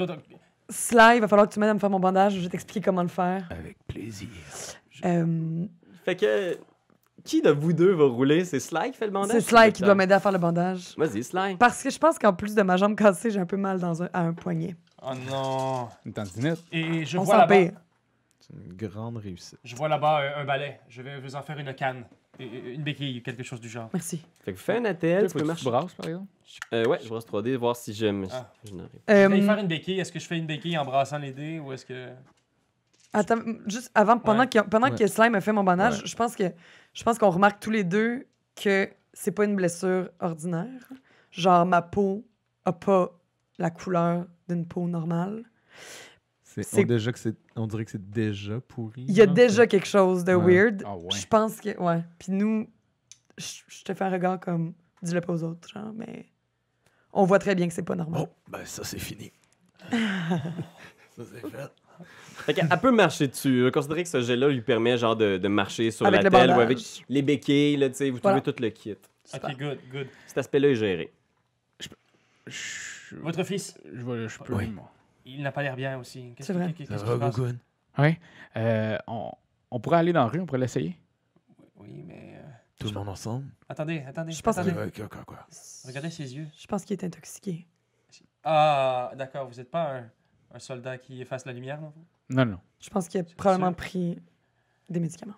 Sly, 0.70 1.16
il 1.18 1.22
va 1.22 1.28
falloir 1.30 1.48
que 1.48 1.54
tu 1.54 1.60
m'aides 1.62 1.70
à 1.70 1.74
me 1.74 1.80
faire 1.80 1.90
mon 1.90 2.00
bandage. 2.00 2.34
Je 2.36 2.40
vais 2.42 2.50
t'expliquer 2.50 2.82
comment 2.82 3.02
le 3.04 3.08
faire. 3.08 3.48
Avec 3.52 3.78
plaisir. 3.88 4.28
Euh, 5.06 5.66
Fait 6.04 6.16
que. 6.16 6.58
Qui 7.24 7.42
de 7.42 7.50
vous 7.50 7.74
deux 7.74 7.92
va 7.94 8.06
rouler? 8.06 8.46
C'est 8.46 8.60
Sly 8.60 8.92
qui 8.92 8.98
fait 8.98 9.06
le 9.06 9.12
bandage? 9.12 9.32
C'est 9.42 9.50
Sly 9.50 9.74
qui 9.74 9.84
doit 9.84 9.96
m'aider 9.96 10.14
à 10.14 10.20
faire 10.20 10.32
le 10.32 10.38
bandage. 10.38 10.94
Vas-y, 10.98 11.24
Sly. 11.24 11.56
Parce 11.58 11.84
que 11.84 11.90
je 11.90 11.98
pense 11.98 12.18
qu'en 12.18 12.34
plus 12.34 12.56
de 12.56 12.62
ma 12.62 12.78
jambe 12.78 12.96
cassée, 12.96 13.32
j'ai 13.32 13.40
un 13.40 13.46
peu 13.46 13.58
mal 13.58 13.80
dans 13.80 14.04
un, 14.04 14.10
à 14.14 14.22
un 14.22 14.34
poignet. 14.34 14.76
Oh 15.02 15.12
non. 15.30 15.90
Une 16.06 16.14
tendinite. 16.14 16.64
Et 16.72 17.06
je 17.06 17.18
On 17.18 17.24
vois 17.24 17.36
s'en 17.36 17.42
là-bas. 17.42 17.72
C'est 18.40 18.54
une 18.54 18.74
grande 18.76 19.18
réussite. 19.18 19.60
Je 19.64 19.76
vois 19.76 19.90
là-bas 19.90 20.22
un, 20.38 20.42
un 20.42 20.46
balai. 20.46 20.80
Je 20.88 21.02
vais 21.02 21.20
vous 21.20 21.36
en 21.36 21.42
faire 21.42 21.58
une 21.60 21.74
canne. 21.74 22.06
Et- 22.40 22.46
et- 22.46 22.74
Une 22.76 22.84
béquille, 22.84 23.22
quelque 23.24 23.44
chose 23.44 23.60
du 23.60 23.68
genre. 23.68 23.90
Merci. 23.94 24.22
Fait 24.46 24.54
que 24.54 24.60
fais 24.60 24.78
un 24.78 24.86
ATL, 24.86 25.28
tu 25.28 25.38
peux 25.38 25.44
marcher. 25.44 25.66
brasses, 25.70 25.94
par 25.96 26.06
exemple? 26.08 26.28
Euh, 26.74 26.86
ouais, 26.86 27.00
je 27.04 27.10
brosse 27.10 27.26
3D, 27.26 27.56
voir 27.58 27.76
si 27.76 27.94
j'aime. 27.94 28.28
Ah. 28.32 28.50
Je 28.64 28.74
n'arrive. 28.74 28.92
Je 29.08 29.14
vais 29.14 29.38
y 29.38 29.42
Euh, 29.42 29.46
faire 29.46 29.58
une 29.58 29.68
béquille. 29.68 30.00
Est-ce 30.00 30.12
que 30.12 30.20
je 30.20 30.26
fais 30.28 30.38
une 30.38 30.46
béquille 30.46 30.78
en 30.78 30.86
brassant 30.86 31.18
les 31.18 31.32
dés 31.32 31.60
ou 31.60 31.74
est-ce 31.74 31.86
que. 31.86 32.10
attends, 33.14 33.40
juste 33.66 33.92
avant, 33.96 34.18
pendant, 34.20 34.42
Ouais. 34.42 34.48
que, 34.48 34.60
pendant 34.60 34.90
Ouais. 34.90 34.96
que 34.98 35.08
Sly 35.08 35.30
me 35.30 35.40
fait 35.40 35.52
mon 35.52 35.64
bandage, 35.64 35.96
Ouais. 36.00 36.06
je 36.06 36.16
pense 36.16 36.36
que 36.36 36.44
je 36.98 37.04
pense 37.04 37.20
qu'on 37.20 37.30
remarque 37.30 37.60
tous 37.60 37.70
les 37.70 37.84
deux 37.84 38.26
que 38.56 38.90
c'est 39.14 39.32
pas 39.32 39.46
une 39.46 39.56
blessure 39.56 40.10
ordinaire. 40.20 40.90
Genre, 41.30 41.64
ma 41.64 41.84
peau 41.84 42.28
a 42.66 42.74
pas 42.74 43.12
la 43.60 43.70
couleur 43.70 44.26
d'une 44.50 44.66
peau 44.68 44.88
normale. 44.88 45.44
C'est, 46.44 46.64
C'est- 46.64 46.84
on, 46.84 46.88
déjà 46.88 47.12
que 47.12 47.20
c'est, 47.20 47.36
on 47.56 47.68
dirait 47.68 47.86
que 47.86 47.92
c'est 47.92 48.10
déjà 48.10 48.60
pourri. 48.62 49.06
Il 49.08 49.14
y 49.16 49.22
a 49.22 49.28
déjà 49.28 49.68
quelque 49.68 49.86
chose 49.86 50.24
de 50.24 50.34
Ouais. 50.34 50.56
weird. 50.56 50.82
Ah 50.88 50.98
ouais. 50.98 51.10
Je 51.16 51.28
pense 51.28 51.62
que. 51.62 51.78
Ouais. 51.80 52.04
Puis 52.18 52.32
nous, 52.32 52.68
je 53.38 53.62
je 53.68 53.84
te 53.84 53.94
fais 53.94 54.06
un 54.06 54.10
regard 54.10 54.40
comme. 54.40 54.74
Dis-le 55.04 55.22
pas 55.22 55.34
aux 55.34 55.44
autres, 55.44 55.68
genre, 55.70 55.94
mais. 55.94 56.26
On 57.14 57.26
voit 57.26 57.38
très 57.38 57.54
bien 57.54 57.68
que 57.68 57.74
c'est 57.76 57.84
pas 57.84 57.96
normal. 57.96 58.24
Oh, 58.28 58.34
ben 58.50 58.66
ça, 58.66 58.84
c'est 58.84 58.98
fini. 58.98 59.32
ça, 59.92 61.24
c'est 61.32 61.48
fait. 61.48 61.72
Fait 62.04 62.54
qu'elle 62.54 62.68
elle 62.72 62.80
peut 62.80 62.92
marcher 62.92 63.28
dessus. 63.28 63.70
Considérez 63.74 64.04
que 64.04 64.10
ce 64.10 64.22
jet-là 64.22 64.48
lui 64.50 64.62
permet 64.62 64.98
genre 64.98 65.16
de, 65.16 65.38
de 65.38 65.48
marcher 65.48 65.92
sur 65.92 66.06
avec 66.06 66.24
la 66.24 66.30
le 66.30 66.30
telle 66.32 66.48
bandage. 66.50 66.58
ou 66.58 66.62
avec 66.62 66.80
les 67.10 67.22
béquilles, 67.22 67.78
là, 67.78 67.90
tu 67.90 67.96
sais, 67.96 68.10
vous 68.10 68.20
Voilà. 68.22 68.40
trouvez 68.42 68.54
tout 68.56 68.62
le 68.62 68.70
kit. 68.70 68.96
Super. 69.26 69.50
Ok, 69.50 69.58
good, 69.58 69.78
good. 69.92 70.08
Cet 70.28 70.38
aspect-là 70.38 70.70
est 70.70 70.76
géré. 70.76 71.12
Je, 72.46 73.16
Votre 73.18 73.44
fils, 73.44 73.78
je, 73.94 74.02
vais- 74.06 74.28
je 74.30 74.40
peux. 74.40 74.54
Oui. 74.54 74.68
moi. 74.68 74.90
il 75.26 75.42
n'a 75.42 75.52
pas 75.52 75.62
l'air 75.64 75.76
bien 75.76 75.98
aussi. 76.00 76.34
Qu'est-ce 76.36 76.48
C'est 76.48 76.54
vrai. 76.54 76.74
qu'est-ce 76.74 76.90
Ça 76.92 76.98
qui 76.98 77.04
va, 77.06 77.14
se 77.16 77.20
passe? 77.20 77.36
Gougoun? 77.36 77.58
Ouais. 77.98 78.20
Euh, 78.56 78.98
on, 79.08 79.32
on 79.72 79.80
pourrait 79.80 79.98
aller 79.98 80.14
dans 80.14 80.22
la 80.24 80.28
rue, 80.28 80.40
on 80.40 80.46
pourrait 80.46 80.60
l'essayer. 80.60 80.98
Oui, 81.76 82.04
mais. 82.08 82.36
euh, 82.38 82.42
Tout 82.80 82.88
le 82.88 82.94
monde 82.94 83.10
ensemble? 83.10 83.46
Attendez, 83.68 84.04
attendez. 84.08 84.32
Je 84.32 84.42
pense 84.42 84.58
attendez. 84.58 84.74
que- 84.76 84.80
Ouais, 84.80 84.92
quoi, 84.92 85.08
quoi, 85.10 85.24
quoi? 85.26 85.48
Regardez 85.86 86.10
ses 86.10 86.34
yeux. 86.36 86.48
Je 86.58 86.68
pense 86.68 86.86
qu'il 86.86 86.94
est 86.98 87.04
intoxiqué. 87.04 87.66
Ah, 88.44 89.12
d'accord, 89.18 89.48
vous 89.50 89.56
n'êtes 89.56 89.70
pas 89.70 89.98
un, 89.98 90.10
un 90.54 90.60
soldat 90.60 90.98
qui 90.98 91.22
efface 91.22 91.46
la 91.46 91.54
lumière, 91.54 91.80
non? 91.82 91.94
Non, 92.30 92.46
non. 92.46 92.58
Je 92.80 92.90
pense 92.90 93.08
qu'il 93.08 93.22
a 93.22 93.24
probablement 93.36 93.70
sûr? 93.72 93.76
pris 93.78 94.20
des 94.90 95.00
médicaments. 95.00 95.36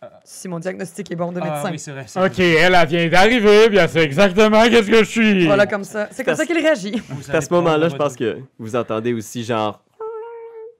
Ah. 0.00 0.20
Si 0.24 0.48
mon 0.48 0.58
diagnostic 0.58 1.10
est 1.12 1.16
bon 1.16 1.30
de 1.32 1.40
Ah, 1.40 1.44
médecin. 1.44 1.70
oui, 1.70 1.78
c'est 1.78 1.92
vrai. 1.92 2.04
c'est 2.08 2.18
Ok, 2.20 2.32
vrai. 2.34 2.50
elle, 2.54 2.74
elle 2.74 2.88
vient 2.88 3.08
d'arriver, 3.08 3.68
bien 3.68 3.86
c'est 3.86 4.02
exactement 4.02 4.64
qu'est-ce 4.68 4.90
que 4.90 4.98
je 4.98 5.04
suis. 5.10 5.46
Voilà, 5.46 5.66
comme 5.66 5.84
ça. 5.84 6.08
C'est 6.10 6.24
comme 6.24 6.34
ça 6.34 6.44
qu'il 6.44 6.58
réagit. 6.58 7.00
À 7.28 7.40
ce 7.40 7.52
moment-là, 7.54 7.88
je 7.88 7.96
pense 7.96 8.16
que 8.16 8.40
vous 8.58 8.74
entendez 8.76 9.12
aussi 9.12 9.44
genre. 9.44 9.82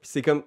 Puis 0.01 0.11
c'est 0.11 0.23
comme. 0.23 0.43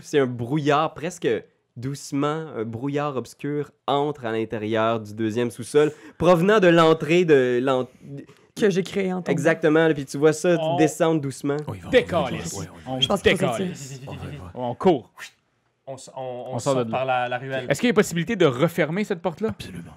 C'est 0.00 0.18
un 0.20 0.26
brouillard 0.26 0.94
presque 0.94 1.28
doucement, 1.76 2.46
un 2.56 2.64
brouillard 2.64 3.16
obscur 3.16 3.70
entre 3.88 4.24
à 4.24 4.32
l'intérieur 4.32 5.00
du 5.00 5.12
deuxième 5.12 5.50
sous-sol, 5.50 5.92
provenant 6.16 6.60
de 6.60 6.68
l'entrée 6.68 7.24
de. 7.24 7.60
Que 8.56 8.70
j'ai 8.70 8.82
créé 8.84 9.12
en 9.12 9.16
tombant. 9.20 9.32
Exactement, 9.32 9.88
là, 9.88 9.94
puis 9.94 10.04
tu 10.06 10.16
vois 10.16 10.32
ça 10.32 10.56
On- 10.60 10.76
descendre 10.76 11.20
doucement. 11.20 11.56
Oh, 11.66 11.72
il 11.74 11.80
va- 11.82 11.88
Décalisse. 11.90 12.52
Ouais, 12.52 12.60
ouais, 12.60 12.68
On 12.86 13.00
Je 13.00 13.08
pense 13.08 13.22
décalisse. 13.22 13.90
vite, 13.92 14.00
vite. 14.02 14.40
On 14.54 14.74
court. 14.76 15.10
On, 15.86 15.96
s- 15.96 16.10
on, 16.16 16.20
on 16.20 16.54
On 16.54 16.58
sort 16.60 16.74
sort 16.74 16.84
de 16.84 16.90
là. 16.90 16.96
par 16.98 17.04
la, 17.04 17.28
la 17.28 17.38
ruelle. 17.38 17.66
Est-ce 17.68 17.80
qu'il 17.80 17.88
y 17.88 17.90
a 17.90 17.94
possibilité 17.94 18.36
de 18.36 18.46
refermer 18.46 19.02
cette 19.04 19.20
porte-là? 19.20 19.48
Absolument. 19.50 19.92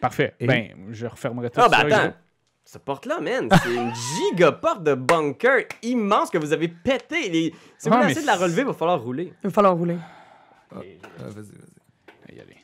Parfait. 0.00 0.34
Et- 0.38 0.46
Ben, 0.46 0.70
je 0.92 1.06
refermerai 1.06 1.50
tout 1.50 1.60
Ah, 1.60 1.68
ben 1.68 1.90
ça. 1.90 2.02
attends! 2.02 2.14
Cette 2.64 2.84
porte-là, 2.84 3.20
man, 3.20 3.48
c'est 3.62 3.74
une 3.74 3.92
giga 4.32 4.52
porte 4.52 4.82
de 4.84 4.94
bunker 4.94 5.64
immense 5.82 6.30
que 6.30 6.38
vous 6.38 6.52
avez 6.52 6.68
pété. 6.68 7.28
Les... 7.28 7.54
Si 7.78 7.88
vous 7.88 7.94
Ah, 7.94 7.98
voulez 7.98 8.06
mais 8.06 8.10
essayer 8.12 8.22
de 8.22 8.26
la 8.26 8.36
relever, 8.36 8.62
il 8.62 8.66
va 8.66 8.72
falloir 8.74 9.00
rouler. 9.02 9.32
Il 9.42 9.48
va 9.48 9.50
falloir 9.52 9.74
rouler. 9.76 9.98
Ah, 10.72 10.76
vas-y, 11.18 11.32
vas-y. 11.34 11.44
Je 12.28 12.32
vais 12.32 12.38
y 12.38 12.40
aller. 12.40 12.56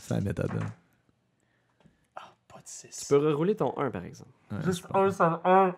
C'est 0.00 0.14
la 0.14 0.20
méthode. 0.20 0.50
hein. 0.60 0.66
Pas 2.84 2.88
de 2.88 2.92
6. 2.92 3.00
Tu 3.00 3.14
peux 3.14 3.26
rerouler 3.28 3.56
ton 3.56 3.76
1, 3.78 3.90
par 3.90 4.04
exemple. 4.04 4.30
Ouais, 4.50 4.62
Juste 4.64 4.84
un 4.94 5.10
seul 5.10 5.38
un. 5.44 5.74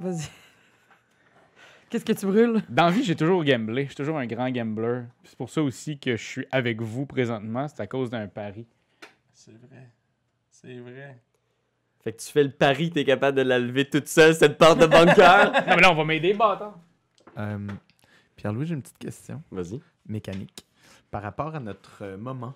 Vas-y. 0.00 0.28
Qu'est-ce 1.90 2.04
que 2.04 2.12
tu 2.12 2.26
brûles? 2.26 2.62
Dans 2.70 2.86
la 2.86 2.90
vie, 2.90 3.04
j'ai 3.04 3.14
toujours 3.16 3.44
gamblé. 3.44 3.82
Je 3.82 3.88
suis 3.88 3.96
toujours 3.96 4.18
un 4.18 4.26
grand 4.26 4.50
gambler. 4.50 5.02
C'est 5.24 5.36
pour 5.36 5.50
ça 5.50 5.62
aussi 5.62 5.98
que 5.98 6.16
je 6.16 6.22
suis 6.22 6.46
avec 6.50 6.80
vous 6.80 7.04
présentement. 7.06 7.68
C'est 7.68 7.80
à 7.80 7.86
cause 7.86 8.08
d'un 8.10 8.26
pari. 8.28 8.66
C'est 9.34 9.52
vrai. 9.52 9.90
C'est 10.50 10.78
vrai. 10.78 11.20
Fait 12.00 12.12
que 12.12 12.20
tu 12.22 12.32
fais 12.32 12.42
le 12.44 12.50
pari, 12.50 12.90
t'es 12.90 13.04
capable 13.04 13.36
de 13.36 13.42
la 13.42 13.58
lever 13.58 13.88
toute 13.88 14.08
seule, 14.08 14.34
cette 14.34 14.58
porte 14.58 14.78
de 14.80 14.86
bunker. 14.86 15.52
Non, 15.66 15.76
mais 15.76 15.82
là, 15.82 15.92
on 15.92 15.94
va 15.94 16.04
m'aider, 16.04 16.34
bâtard. 16.34 16.78
Euh, 17.38 17.68
Pierre-Louis, 18.36 18.66
j'ai 18.66 18.74
une 18.74 18.82
petite 18.82 18.98
question 18.98 19.42
Vas-y. 19.50 19.80
mécanique. 20.08 20.66
Par 21.10 21.22
rapport 21.22 21.54
à 21.54 21.60
notre 21.60 22.16
moment, 22.16 22.54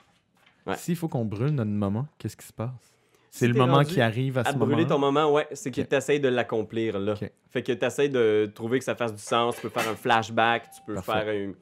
Ouais. 0.66 0.76
s'il 0.76 0.96
faut 0.96 1.06
qu'on 1.08 1.24
brûle 1.24 1.50
notre 1.54 1.70
moment, 1.70 2.08
qu'est-ce 2.18 2.36
qui 2.36 2.46
se 2.46 2.52
passe? 2.52 2.95
C'est 3.38 3.48
le 3.48 3.54
moment 3.54 3.84
qui 3.84 4.00
arrive 4.00 4.38
à 4.38 4.44
ce 4.44 4.48
À 4.48 4.52
moment 4.52 4.66
brûler 4.66 4.86
ton 4.86 4.98
moment, 4.98 5.30
ouais, 5.30 5.46
c'est 5.52 5.70
que 5.70 5.82
Ok. 5.82 5.88
tu 5.90 5.94
essaies 5.94 6.18
de 6.18 6.28
l'accomplir, 6.28 6.98
là. 6.98 7.14
Fait 7.50 7.62
que 7.62 7.72
tu 7.72 7.84
essaies 7.84 8.08
de 8.08 8.50
trouver 8.54 8.78
que 8.78 8.84
ça 8.84 8.94
fasse 8.94 9.12
du 9.14 9.20
sens. 9.22 9.56
Tu 9.56 9.62
peux 9.62 9.68
faire 9.68 9.88
un 9.88 9.94
flashback, 9.94 10.70
tu 10.70 10.80
peux 10.86 10.94
Parfait. 10.94 11.12
faire 11.12 11.28
un. 11.28 11.52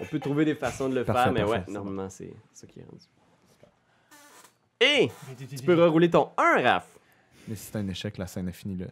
On 0.00 0.04
peut 0.06 0.18
trouver 0.20 0.44
des 0.44 0.54
façons 0.54 0.88
de 0.88 0.94
le 0.94 1.04
Parfait, 1.04 1.24
faire, 1.24 1.32
mais 1.32 1.40
parfait, 1.40 1.58
ouais, 1.66 1.72
normalement, 1.72 2.08
c'est 2.08 2.32
ça 2.52 2.66
qui 2.66 2.80
est 2.80 2.84
rendu. 2.84 3.04
Et 4.80 5.10
tu 5.36 5.62
peux 5.64 5.74
rerouler 5.82 6.08
ton 6.10 6.30
1, 6.38 6.62
Raph. 6.62 6.86
Mais 7.48 7.54
si 7.56 7.64
c'est 7.66 7.76
un 7.76 7.88
échec, 7.88 8.16
la 8.16 8.26
scène 8.26 8.48
est 8.48 8.52
finie 8.52 8.76
là. 8.76 8.86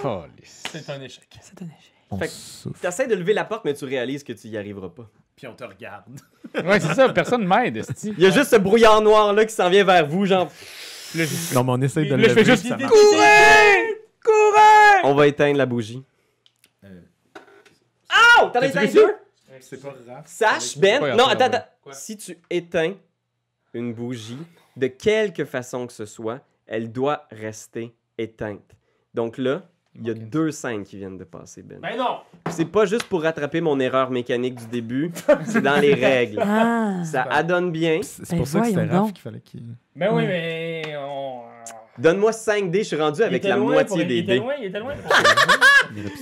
Calice. 0.00 0.62
C'est 0.70 0.90
un 0.90 1.00
échec. 1.00 1.28
C'est 1.40 1.60
un 1.62 1.66
échec. 1.66 1.92
On 2.10 2.18
Fait 2.18 2.26
que 2.26 2.32
souffle. 2.32 2.78
Tu 2.80 2.86
essaies 2.86 3.06
de 3.06 3.14
lever 3.14 3.32
la 3.32 3.44
porte, 3.44 3.64
mais 3.64 3.74
tu 3.74 3.84
réalises 3.84 4.22
que 4.22 4.32
tu 4.32 4.48
y 4.48 4.56
arriveras 4.58 4.90
pas. 4.90 5.08
Puis 5.36 5.46
on 5.46 5.54
te 5.54 5.64
regarde. 5.64 6.20
Ouais, 6.54 6.80
c'est 6.80 6.94
ça. 6.94 7.08
Personne 7.10 7.46
m'aide. 7.46 7.84
Il 8.04 8.18
y 8.20 8.26
a 8.26 8.30
juste 8.30 8.50
ce 8.50 8.56
brouillard 8.56 9.00
noir-là 9.00 9.44
qui 9.44 9.54
s'en 9.54 9.68
vient 9.70 9.84
vers 9.84 10.06
vous, 10.06 10.24
genre. 10.26 10.50
Là, 11.14 11.24
je- 11.24 11.54
Non, 11.54 11.64
mais 11.64 11.72
on 11.72 11.80
essaye 11.82 12.06
de 12.08 12.14
Là, 12.14 12.22
le 12.22 12.28
je 12.28 12.34
fais 12.34 12.44
juste-. 12.44 12.68
Courez! 12.68 14.00
Courez! 14.24 15.00
On 15.04 15.14
va 15.14 15.26
éteindre 15.26 15.58
la 15.58 15.66
bougie. 15.66 16.02
Euh, 16.84 16.88
Oh! 18.40 18.48
T'en 18.52 18.60
as 18.60 18.66
éteint 18.66 18.86
deux? 18.86 19.14
C'est 19.60 19.80
pas 19.80 19.94
grave. 20.06 20.22
Sache, 20.26 20.78
Ben. 20.78 21.00
Non, 21.16 21.26
attends, 21.26 21.44
attends. 21.46 21.64
Si 21.92 22.16
tu 22.16 22.36
éteins 22.50 22.94
une 23.72 23.92
bougie, 23.94 24.38
de 24.76 24.86
quelque 24.88 25.44
façon 25.44 25.86
que 25.86 25.92
ce 25.92 26.04
soit, 26.06 26.40
elle 26.66 26.90
doit 26.90 27.26
rester 27.30 27.94
éteinte. 28.18 28.72
Donc 29.14 29.38
là, 29.38 29.62
il 29.96 30.06
y 30.06 30.10
a 30.10 30.14
deux 30.14 30.50
scènes 30.50 30.82
qui 30.84 30.96
viennent 30.96 31.16
de 31.18 31.24
passer, 31.24 31.62
Ben. 31.62 31.78
Ben 31.80 31.96
non! 31.96 32.18
C'est 32.50 32.64
pas 32.64 32.84
juste 32.84 33.04
pour 33.04 33.22
rattraper 33.22 33.60
mon 33.60 33.78
erreur 33.80 34.10
mécanique 34.10 34.56
du 34.56 34.66
début, 34.66 35.12
c'est 35.46 35.60
dans 35.62 35.80
les 35.80 35.94
règles. 35.94 36.40
Ah! 36.42 37.02
Ça 37.04 37.22
adonne 37.22 37.70
bien. 37.70 38.00
C'est 38.02 38.24
c'est 38.24 38.32
Ben 38.32 38.38
pour 38.38 38.46
ça 38.48 38.60
que 38.60 38.66
c'était 38.66 38.84
Raph 38.86 39.12
qu'il 39.12 39.22
fallait 39.22 39.40
qu'il. 39.40 39.62
Ben 39.94 40.10
oui, 40.12 40.26
mais 40.26 40.82
on. 40.98 41.42
Donne-moi 41.96 42.32
5 42.32 42.70
dés, 42.72 42.80
je 42.82 42.88
suis 42.88 42.96
rendu 42.96 43.22
avec 43.22 43.38
était 43.42 43.48
la 43.48 43.56
loin 43.56 43.72
moitié 43.74 43.86
pour- 44.00 44.08
des 44.08 44.14
Il 44.16 44.18
était 44.24 44.32
dés. 44.32 44.38
loin, 44.40 44.54
il 44.58 44.64
était 44.66 44.80
loin. 44.80 44.94
Il 45.94 46.02
lever. 46.02 46.12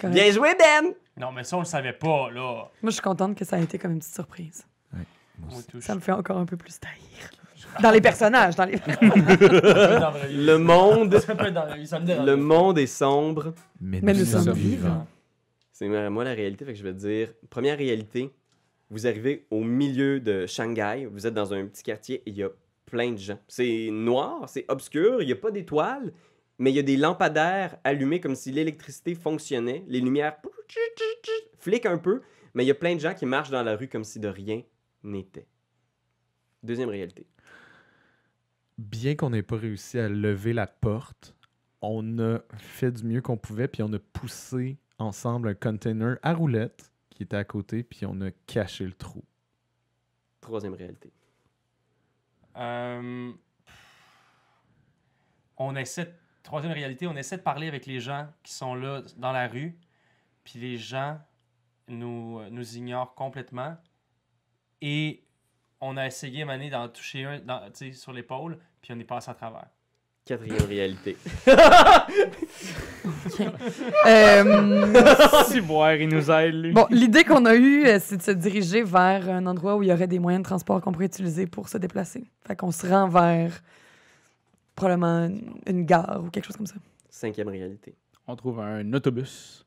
Correct. 0.00 0.14
Bien 0.14 0.30
joué, 0.32 0.54
Ben! 0.58 0.92
non, 1.18 1.30
mais 1.30 1.44
ça, 1.44 1.56
on 1.56 1.60
le 1.60 1.66
savait 1.66 1.92
pas, 1.92 2.30
là. 2.30 2.64
Moi, 2.82 2.90
je 2.90 2.90
suis 2.90 3.02
contente 3.02 3.36
que 3.36 3.44
ça 3.44 3.56
a 3.56 3.60
été 3.60 3.78
comme 3.78 3.92
une 3.92 3.98
petite 3.98 4.14
surprise. 4.14 4.66
Ça 5.80 5.94
me 5.94 6.00
fait 6.00 6.12
encore 6.12 6.38
un 6.38 6.46
peu 6.46 6.56
plus 6.56 6.78
taillir. 6.80 7.30
Dans 7.82 7.90
les 7.90 8.00
personnages, 8.00 8.56
dans 8.56 8.64
les... 8.64 8.76
Le 10.30 10.56
monde, 10.56 11.18
Ça 11.18 11.34
peut 11.34 11.46
être 11.46 11.54
dans 11.54 11.64
la 11.64 11.76
vie, 11.76 11.86
ça 11.86 11.98
me 12.00 12.06
dérange. 12.06 12.26
le 12.26 12.36
monde 12.36 12.78
est 12.78 12.86
sombre. 12.86 13.54
Mais, 13.80 14.00
Mais 14.02 14.12
nous, 14.12 14.20
nous 14.20 14.24
sommes 14.24 14.44
sommes 14.44 14.54
vivants. 14.54 15.06
C'est 15.72 15.88
moi 15.88 16.24
la 16.24 16.34
réalité, 16.34 16.64
fait 16.64 16.72
que 16.72 16.78
je 16.78 16.84
vais 16.84 16.92
te 16.92 16.98
dire. 16.98 17.32
Première 17.50 17.76
réalité, 17.76 18.30
vous 18.90 19.06
arrivez 19.06 19.46
au 19.50 19.60
milieu 19.64 20.20
de 20.20 20.46
Shanghai, 20.46 21.08
vous 21.10 21.26
êtes 21.26 21.34
dans 21.34 21.52
un 21.52 21.66
petit 21.66 21.82
quartier 21.82 22.22
et 22.26 22.30
il 22.30 22.36
y 22.36 22.44
a 22.44 22.50
plein 22.86 23.10
de 23.10 23.18
gens. 23.18 23.38
C'est 23.48 23.88
noir, 23.90 24.48
c'est 24.48 24.64
obscur, 24.68 25.20
il 25.20 25.26
n'y 25.26 25.32
a 25.32 25.36
pas 25.36 25.50
d'étoiles, 25.50 26.12
mais 26.58 26.70
il 26.70 26.76
y 26.76 26.78
a 26.78 26.82
des 26.82 26.96
lampadaires 26.96 27.76
allumés 27.82 28.20
comme 28.20 28.36
si 28.36 28.52
l'électricité 28.52 29.16
fonctionnait. 29.16 29.82
Les 29.88 30.00
lumières 30.00 30.36
fliquent 31.58 31.86
un 31.86 31.98
peu, 31.98 32.22
mais 32.54 32.64
il 32.64 32.68
y 32.68 32.70
a 32.70 32.76
plein 32.76 32.94
de 32.94 33.00
gens 33.00 33.14
qui 33.14 33.26
marchent 33.26 33.50
dans 33.50 33.62
la 33.64 33.74
rue 33.74 33.88
comme 33.88 34.04
si 34.04 34.20
de 34.20 34.28
rien 34.28 34.62
n'était. 35.02 35.48
Deuxième 36.62 36.88
réalité. 36.88 37.26
Bien 38.78 39.14
qu'on 39.16 39.30
n'ait 39.30 39.42
pas 39.42 39.56
réussi 39.56 39.98
à 39.98 40.08
lever 40.08 40.52
la 40.52 40.66
porte, 40.66 41.34
on 41.80 42.18
a 42.18 42.38
fait 42.56 42.90
du 42.92 43.04
mieux 43.04 43.20
qu'on 43.20 43.36
pouvait, 43.36 43.68
puis 43.68 43.82
on 43.82 43.92
a 43.92 43.98
poussé 43.98 44.78
ensemble 44.98 45.48
un 45.48 45.54
container 45.54 46.16
à 46.22 46.32
roulette 46.34 46.90
qui 47.10 47.22
était 47.22 47.36
à 47.36 47.44
côté, 47.44 47.82
puis 47.82 48.06
on 48.06 48.20
a 48.20 48.30
caché 48.46 48.84
le 48.84 48.92
trou. 48.92 49.22
Troisième 50.40 50.74
réalité. 50.74 51.12
Euh, 52.56 53.32
on 55.56 55.76
essaie, 55.76 56.06
de- 56.06 56.12
troisième 56.42 56.72
réalité, 56.72 57.06
on 57.06 57.16
essaie 57.16 57.36
de 57.36 57.42
parler 57.42 57.68
avec 57.68 57.86
les 57.86 58.00
gens 58.00 58.28
qui 58.42 58.52
sont 58.52 58.74
là 58.74 59.02
dans 59.16 59.32
la 59.32 59.46
rue, 59.48 59.78
puis 60.42 60.58
les 60.58 60.76
gens 60.76 61.20
nous, 61.88 62.40
nous 62.50 62.76
ignorent 62.76 63.14
complètement. 63.14 63.76
Et 64.80 65.23
on 65.86 65.96
a 65.96 66.06
essayé, 66.06 66.44
Mané, 66.44 66.70
d'en 66.70 66.88
toucher 66.88 67.24
un 67.24 67.38
dans- 67.40 67.60
sur 67.92 68.12
l'épaule, 68.12 68.58
puis 68.82 68.92
on 68.94 68.98
est 68.98 69.04
passé 69.04 69.30
à 69.30 69.34
travers. 69.34 69.66
Quatrième 70.24 70.64
réalité. 70.68 71.16
Euh, 74.06 74.94
si 75.48 75.60
boire, 75.60 75.94
il 75.94 76.08
nous 76.08 76.30
aide, 76.30 76.54
lui. 76.54 76.72
bon, 76.72 76.86
l'idée 76.90 77.24
qu'on 77.24 77.44
a 77.44 77.54
eue, 77.54 77.84
euh, 77.86 77.98
c'est 78.00 78.16
de 78.16 78.22
se 78.22 78.30
diriger 78.30 78.82
vers 78.82 79.28
un 79.28 79.46
endroit 79.46 79.76
où 79.76 79.82
il 79.82 79.88
y 79.88 79.92
aurait 79.92 80.06
des 80.06 80.18
moyens 80.18 80.42
de 80.42 80.48
transport 80.48 80.80
qu'on 80.80 80.92
pourrait 80.92 81.06
utiliser 81.06 81.46
pour 81.46 81.68
se 81.68 81.78
déplacer. 81.78 82.24
Fait 82.46 82.56
qu'on 82.56 82.70
se 82.70 82.86
rend 82.86 83.08
vers 83.08 83.52
probablement 84.74 85.26
une- 85.26 85.54
une 85.66 85.84
gare 85.84 86.22
ou 86.24 86.30
quelque 86.30 86.44
chose 86.46 86.56
comme 86.56 86.66
ça. 86.66 86.76
Cinquième 87.10 87.48
réalité. 87.48 87.94
On 88.26 88.36
trouve 88.36 88.60
un 88.60 88.90
autobus 88.92 89.66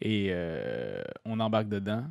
et 0.00 0.28
euh, 0.30 1.02
on 1.24 1.38
embarque 1.40 1.68
dedans. 1.68 2.04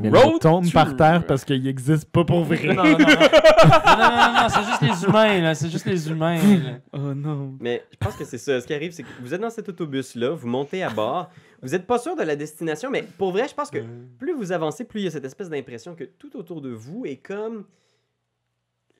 Mais 0.00 0.10
Road 0.10 0.34
on 0.34 0.38
tombe 0.38 0.72
par 0.72 0.94
terre 0.96 1.26
parce 1.26 1.44
qu'il 1.44 1.62
n'existe 1.62 2.08
pas 2.10 2.24
pour 2.24 2.44
vrai. 2.44 2.62
Non, 2.66 2.74
non, 2.74 2.84
non, 2.84 2.90
non, 2.92 2.96
non, 2.98 3.06
non, 3.06 4.42
non, 4.42 4.48
c'est 4.48 4.64
juste 4.64 4.82
les 4.82 5.04
humains, 5.04 5.40
là. 5.40 5.54
C'est 5.54 5.68
juste 5.70 5.86
les 5.86 6.08
humains. 6.08 6.36
là. 6.36 6.78
Oh 6.92 7.14
non. 7.14 7.56
Mais 7.60 7.82
je 7.90 7.96
pense 7.96 8.14
que 8.16 8.24
c'est 8.24 8.38
ça. 8.38 8.60
Ce 8.60 8.66
qui 8.66 8.74
arrive, 8.74 8.92
c'est 8.92 9.02
que 9.02 9.08
vous 9.20 9.34
êtes 9.34 9.40
dans 9.40 9.50
cet 9.50 9.68
autobus-là, 9.68 10.30
vous 10.30 10.46
montez 10.46 10.82
à 10.84 10.90
bord, 10.90 11.30
vous 11.62 11.70
n'êtes 11.70 11.86
pas 11.86 11.98
sûr 11.98 12.14
de 12.14 12.22
la 12.22 12.36
destination, 12.36 12.90
mais 12.90 13.02
pour 13.18 13.32
vrai, 13.32 13.48
je 13.48 13.54
pense 13.54 13.70
que 13.70 13.78
plus 14.18 14.34
vous 14.34 14.52
avancez, 14.52 14.84
plus 14.84 15.00
il 15.00 15.04
y 15.04 15.08
a 15.08 15.10
cette 15.10 15.24
espèce 15.24 15.48
d'impression 15.50 15.94
que 15.96 16.04
tout 16.04 16.36
autour 16.36 16.60
de 16.60 16.70
vous 16.70 17.04
est 17.06 17.16
comme 17.16 17.64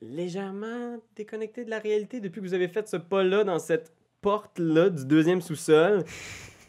légèrement 0.01 0.97
déconnecté 1.15 1.65
de 1.65 1.69
la 1.69 1.79
réalité 1.79 2.19
depuis 2.19 2.41
que 2.41 2.45
vous 2.45 2.53
avez 2.53 2.67
fait 2.67 2.87
ce 2.87 2.97
pas-là 2.97 3.43
dans 3.43 3.59
cette 3.59 3.93
porte-là 4.21 4.89
du 4.89 5.05
deuxième 5.05 5.41
sous-sol. 5.41 6.03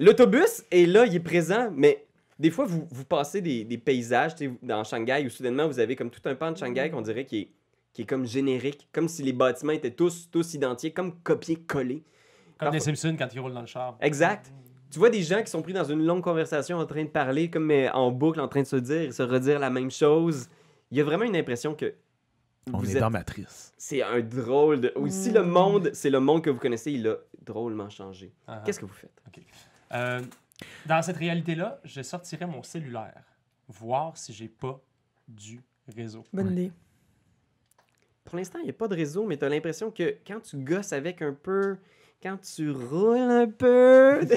L'autobus 0.05 0.65
est 0.71 0.87
là, 0.87 1.05
il 1.07 1.15
est 1.15 1.21
présent, 1.21 1.71
mais 1.75 2.07
des 2.39 2.51
fois, 2.51 2.65
vous, 2.65 2.89
vous 2.91 3.05
passez 3.05 3.41
des, 3.43 3.65
des 3.65 3.77
paysages 3.79 4.35
tu 4.35 4.47
sais, 4.49 4.55
dans 4.63 4.83
Shanghai 4.83 5.25
où 5.27 5.29
soudainement, 5.29 5.69
vous 5.69 5.79
avez 5.79 5.95
comme 5.95 6.09
tout 6.11 6.23
un 6.27 6.35
pan 6.35 6.51
de 6.53 6.57
Shanghai 6.57 6.91
qu'on 6.91 7.03
dirait 7.03 7.27
qui 7.27 7.39
est, 7.41 7.49
qui 7.93 8.03
est 8.03 8.07
comme 8.07 8.27
générique, 8.27 8.89
comme 8.93 9.09
si 9.09 9.23
les 9.23 9.35
bâtiments 9.35 9.73
étaient 9.73 9.91
tous, 9.91 10.29
tous 10.31 10.55
identiques, 10.55 10.95
comme 10.95 11.21
copiés-collés. 11.23 12.03
Comme 12.59 12.73
les 12.73 12.79
Parfois- 12.79 12.81
Simpsons 12.81 13.15
quand 13.19 13.29
ils 13.35 13.41
roulent 13.41 13.53
dans 13.53 13.61
le 13.61 13.67
char. 13.67 13.97
Exact. 14.01 14.51
Tu 14.91 14.99
vois 14.99 15.11
des 15.11 15.23
gens 15.23 15.43
qui 15.43 15.51
sont 15.51 15.63
pris 15.63 15.73
dans 15.75 15.85
une 15.85 16.05
longue 16.05 16.23
conversation 16.23 16.79
en 16.79 16.87
train 16.87 17.05
de 17.05 17.09
parler, 17.11 17.51
comme 17.51 17.71
en 17.93 18.11
boucle, 18.11 18.41
en 18.41 18.49
train 18.49 18.63
de 18.63 18.67
se 18.67 18.77
dire 18.77 19.03
et 19.03 19.13
se 19.13 19.23
redire 19.23 19.59
la 19.59 19.71
même 19.71 19.91
chose. 19.91 20.49
Il 20.91 20.97
y 20.99 21.01
a 21.01 21.05
vraiment 21.05 21.25
une 21.25 21.37
impression 21.37 21.75
que 21.75 21.95
On 22.73 22.79
vous 22.79 22.91
est 22.91 22.95
êtes- 22.95 23.01
dans 23.01 23.11
Matrice. 23.11 23.73
c'est 23.77 24.03
un 24.03 24.21
drôle 24.21 24.81
de. 24.81 24.93
Aussi, 24.97 25.31
le 25.31 25.43
Mm. 25.43 25.49
monde, 25.49 25.91
c'est 25.93 26.11
le 26.11 26.21
monde 26.21 26.43
que 26.43 26.51
vous 26.51 26.59
connaissez, 26.59 26.91
il 26.93 27.07
a 27.07 27.17
drôlement 27.45 27.89
changé. 27.91 28.33
Ah, 28.49 28.57
ah. 28.57 28.63
Qu'est-ce 28.65 28.81
que 28.81 28.87
vous 28.87 28.93
faites? 28.95 29.13
Euh, 29.93 30.21
dans 30.87 31.03
cette 31.03 31.17
réalité-là, 31.17 31.81
je 31.85 32.03
sortirais 32.03 32.47
mon 32.47 32.63
cellulaire, 32.63 33.23
voir 33.69 34.17
si 34.17 34.33
j'ai 34.33 34.49
pas 34.49 34.81
du 35.29 35.61
réseau. 35.95 36.25
Bonne 36.33 36.53
idée. 36.53 36.73
Pour 38.25 38.37
l'instant, 38.37 38.59
il 38.61 38.65
n'y 38.65 38.71
a 38.71 38.75
pas 38.75 38.87
de 38.89 38.95
réseau, 38.95 39.25
mais 39.27 39.37
tu 39.37 39.45
as 39.45 39.49
l'impression 39.49 39.91
que 39.91 40.17
quand 40.27 40.41
tu 40.41 40.57
gosses 40.59 40.93
avec 40.93 41.23
un 41.23 41.33
peu, 41.33 41.77
quand 42.23 42.37
tu 42.41 42.71
roules 42.71 43.19
un 43.19 43.49
peu. 43.49 44.21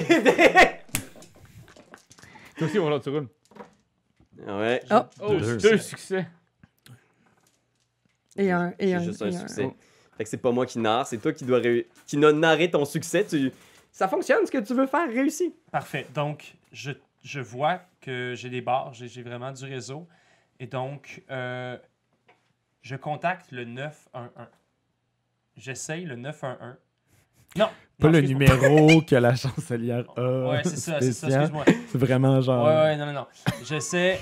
Toi 2.58 2.66
aussi, 2.66 2.78
voilà, 2.78 3.00
tu 3.00 3.10
roules. 3.10 3.28
ouais. 4.46 4.80
Oh. 4.90 5.00
Oh, 5.20 5.36
Deux. 5.36 5.56
deux, 5.58 5.78
succès. 5.78 6.26
Et 8.36 8.50
un. 8.50 8.72
Et 8.78 8.94
un, 8.94 9.00
juste 9.02 9.22
un 9.22 9.26
et 9.28 9.32
succès. 9.32 9.70
Fait 10.16 10.24
que 10.24 10.30
c'est 10.30 10.36
pas 10.38 10.52
moi 10.52 10.64
qui 10.66 10.78
narre, 10.78 11.06
c'est 11.06 11.18
toi 11.18 11.32
qui 11.32 11.44
dois 11.44 11.58
ré- 11.58 11.88
qui 12.06 12.16
narrer 12.16 12.70
ton 12.70 12.84
succès. 12.84 13.24
Tu... 13.26 13.52
Ça 13.94 14.08
fonctionne, 14.08 14.44
ce 14.44 14.50
que 14.50 14.58
tu 14.58 14.74
veux 14.74 14.88
faire 14.88 15.06
réussit. 15.06 15.54
Parfait. 15.70 16.04
Donc, 16.12 16.56
je, 16.72 16.90
je 17.22 17.38
vois 17.38 17.80
que 18.00 18.34
j'ai 18.36 18.50
des 18.50 18.60
barres, 18.60 18.92
j'ai 18.92 19.06
j'ai 19.06 19.22
vraiment 19.22 19.52
du 19.52 19.64
réseau. 19.64 20.08
Et 20.58 20.66
donc, 20.66 21.22
euh, 21.30 21.78
je 22.82 22.96
contacte 22.96 23.52
le 23.52 23.64
911. 23.64 24.30
J'essaye 25.56 26.04
le 26.06 26.16
911. 26.16 26.74
Non! 27.56 27.68
Pas 28.00 28.08
non, 28.08 28.12
le 28.14 28.20
numéro 28.22 29.00
que 29.06 29.14
la 29.14 29.36
chancelière 29.36 30.04
a. 30.16 30.48
Ouais, 30.48 30.64
c'est 30.64 30.76
ça, 30.76 31.00
c'est 31.00 31.12
ça, 31.12 31.28
excuse-moi. 31.28 31.64
C'est 31.86 31.98
vraiment 31.98 32.40
genre. 32.40 32.66
Ouais, 32.66 32.74
ouais, 32.74 32.96
non, 32.96 33.06
non, 33.06 33.12
non. 33.12 33.26
J'essaie. 33.62 34.18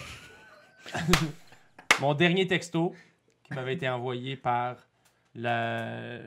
Mon 2.03 2.13
dernier 2.13 2.47
texto 2.47 2.95
qui 3.43 3.55
m'avait 3.55 3.73
été 3.73 3.89
envoyé 3.89 4.37
par 4.37 4.77
la... 5.35 6.19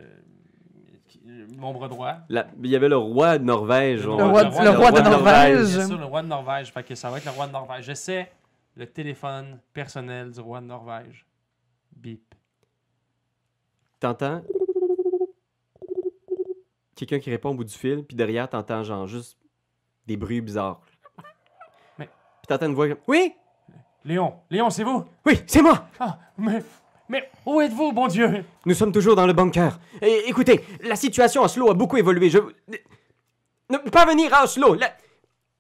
mon 1.57 1.73
bras 1.73 1.88
droit. 1.88 2.17
La- 2.29 2.47
Il 2.63 2.69
y 2.69 2.75
avait 2.75 2.89
le 2.89 2.97
roi 2.97 3.38
de 3.39 3.43
Norvège. 3.43 4.03
Le 4.05 4.11
roi, 4.13 4.43
le 4.43 4.49
le 4.49 4.69
roi 4.69 4.89
roi 4.89 4.91
de 4.91 4.97
de 4.99 5.09
Norvège. 5.09 5.73
Bien 5.75 5.88
sûr, 5.88 5.97
le 5.97 6.05
roi 6.05 6.21
de 6.21 6.27
Norvège. 6.27 6.71
Fait 6.71 6.83
que 6.83 6.93
ça 6.95 7.09
va 7.09 7.17
être 7.17 7.25
le 7.25 7.31
roi 7.31 7.47
de 7.47 7.51
Norvège. 7.51 7.85
J'essaie 7.85 8.31
le 8.75 8.85
téléphone 8.85 9.59
personnel 9.73 10.31
du 10.31 10.39
roi 10.39 10.61
de 10.61 10.65
Norvège. 10.65 11.25
Bip. 11.95 12.35
T'entends? 13.99 14.41
Quelqu'un 16.95 17.19
qui 17.19 17.29
répond 17.29 17.49
au 17.49 17.55
bout 17.55 17.63
du 17.63 17.73
fil, 17.73 18.03
puis 18.03 18.15
derrière, 18.15 18.47
t'entends 18.49 18.83
genre 18.83 19.05
juste 19.07 19.38
des 20.07 20.15
bruits 20.15 20.41
bizarres. 20.41 20.79
Mais- 21.97 22.05
Puis 22.05 22.47
t'entends 22.47 22.67
une 22.67 22.73
voix 22.75 22.88
comme 22.88 22.97
Oui, 23.07 23.33
Léon, 24.05 24.35
Léon, 24.49 24.69
c'est 24.69 24.83
vous? 24.83 25.03
oui, 25.25 25.41
c'est 25.47 25.61
moi. 25.61 25.88
Ah, 25.99 26.19
mais, 26.38 26.63
mais 27.09 27.29
où 27.45 27.61
êtes-vous, 27.61 27.91
bon 27.91 28.07
Dieu? 28.07 28.43
Nous 28.65 28.73
sommes 28.73 28.91
toujours 28.91 29.15
dans 29.15 29.25
le 29.27 29.33
bunker. 29.33 29.79
Écoutez, 30.01 30.63
la 30.83 30.95
situation 30.95 31.41
à 31.41 31.45
Oslo 31.45 31.69
a 31.71 31.73
beaucoup 31.73 31.97
évolué. 31.97 32.29
Je. 32.29 32.39
Ne 33.69 33.77
pas 33.89 34.05
venir 34.05 34.33
à 34.33 34.43
Oslo. 34.43 34.75
La- 34.75 34.93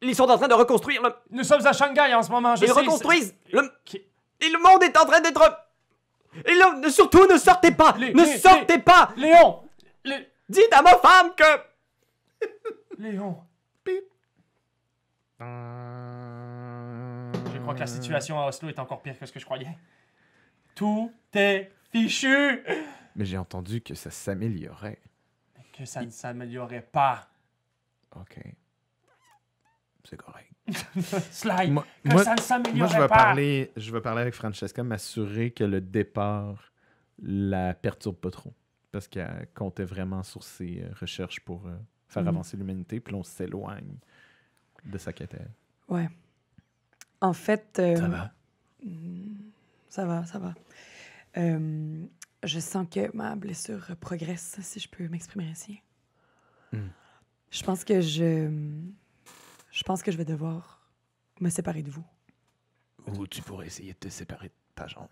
Ils 0.01 0.15
sont 0.15 0.29
en 0.29 0.37
train 0.37 0.47
de 0.47 0.53
reconstruire. 0.53 1.01
Le... 1.01 1.09
Nous 1.31 1.43
sommes 1.43 1.65
à 1.65 1.73
Shanghai 1.73 2.13
en 2.13 2.21
ce 2.23 2.29
moment, 2.31 2.55
je 2.55 2.63
Ils 2.65 2.67
sais. 2.67 2.73
reconstruisent. 2.79 3.35
Le... 3.51 3.61
Qui- 3.83 4.01
Et 4.41 4.49
le 4.49 4.59
monde 4.59 4.83
est 4.83 4.95
en 4.97 5.05
train 5.05 5.21
d'être. 5.21 5.41
Et 6.45 6.53
là, 6.55 6.73
ne- 6.77 6.89
surtout, 6.89 7.25
ne 7.31 7.37
sortez 7.37 7.71
pas. 7.71 7.95
Ne 7.97 8.25
sortez 8.25 8.77
pas. 8.79 9.09
Léon! 9.17 9.61
Lé- 10.03 10.27
Dites 10.49 10.71
à 10.73 10.81
ma 10.83 10.95
femme 10.97 11.31
que. 11.35 11.43
Léon, 12.99 13.37
Euh, 15.41 17.31
je 17.53 17.59
crois 17.59 17.73
que 17.73 17.79
la 17.79 17.87
situation 17.87 18.39
à 18.39 18.47
Oslo 18.47 18.69
est 18.69 18.79
encore 18.79 19.01
pire 19.01 19.17
que 19.19 19.25
ce 19.25 19.31
que 19.33 19.39
je 19.39 19.45
croyais. 19.45 19.67
Tout 20.75 21.11
est 21.33 21.71
fichu! 21.91 22.59
Mais 23.15 23.25
j'ai 23.25 23.37
entendu 23.37 23.81
que 23.81 23.95
ça 23.95 24.11
s'améliorait. 24.11 24.99
Que 25.73 25.85
ça 25.85 26.03
ne 26.03 26.09
s'améliorait 26.09 26.81
pas. 26.91 27.27
Ok. 28.15 28.39
C'est 30.03 30.17
correct. 30.17 30.51
Sly, 31.31 31.71
Moi, 31.71 31.85
que 32.03 32.09
moi- 32.09 32.23
ça 32.23 32.31
ne 32.31 32.35
moi, 32.35 32.43
s'améliorait 32.45 32.89
je 32.95 33.01
vais 33.01 33.07
pas. 33.07 33.15
parler, 33.15 33.71
je 33.75 33.91
vais 33.91 34.01
parler 34.01 34.21
avec 34.21 34.33
Francesca, 34.33 34.83
m'assurer 34.83 35.51
que 35.51 35.63
le 35.63 35.81
départ 35.81 36.71
la 37.21 37.73
perturbe 37.73 38.15
pas 38.17 38.31
trop, 38.31 38.53
parce 38.91 39.07
qu'elle 39.07 39.47
comptait 39.53 39.83
vraiment 39.85 40.23
sur 40.23 40.43
ses 40.43 40.81
euh, 40.81 40.89
recherches 40.99 41.39
pour 41.39 41.65
euh, 41.67 41.75
faire 42.07 42.23
Mhm. 42.23 42.27
avancer 42.29 42.57
l'humanité, 42.57 42.99
puis 42.99 43.15
on 43.15 43.23
s'éloigne 43.23 43.95
de 44.85 44.97
sa 44.97 45.13
quête. 45.13 45.35
Ouais. 45.87 46.09
En 47.21 47.33
fait. 47.33 47.79
euh, 47.79 47.95
Ça 47.95 48.07
va? 48.07 48.31
Mm, 48.83 49.35
Ça 49.95 50.03
va, 50.03 50.25
ça 50.25 50.39
va. 50.39 50.53
Euh, 51.37 52.03
je 52.43 52.59
sens 52.59 52.85
que 52.91 53.15
ma 53.15 53.37
blessure 53.37 53.95
progresse, 54.01 54.57
si 54.59 54.81
je 54.81 54.89
peux 54.89 55.07
m'exprimer 55.07 55.47
ainsi. 55.47 55.81
Mm. 56.73 56.87
Je 57.49 57.63
pense 57.63 57.85
que 57.85 58.01
je. 58.01 58.51
Je 59.71 59.83
pense 59.83 60.03
que 60.03 60.11
je 60.11 60.17
vais 60.17 60.25
devoir 60.25 60.85
me 61.39 61.47
séparer 61.47 61.81
de 61.81 61.89
vous. 61.89 62.03
Ou 63.07 63.25
tu 63.25 63.41
pourrais 63.41 63.67
essayer 63.67 63.93
de 63.93 63.97
te 63.97 64.09
séparer 64.09 64.49
de 64.49 64.53
ta 64.75 64.85
jambe. 64.87 65.07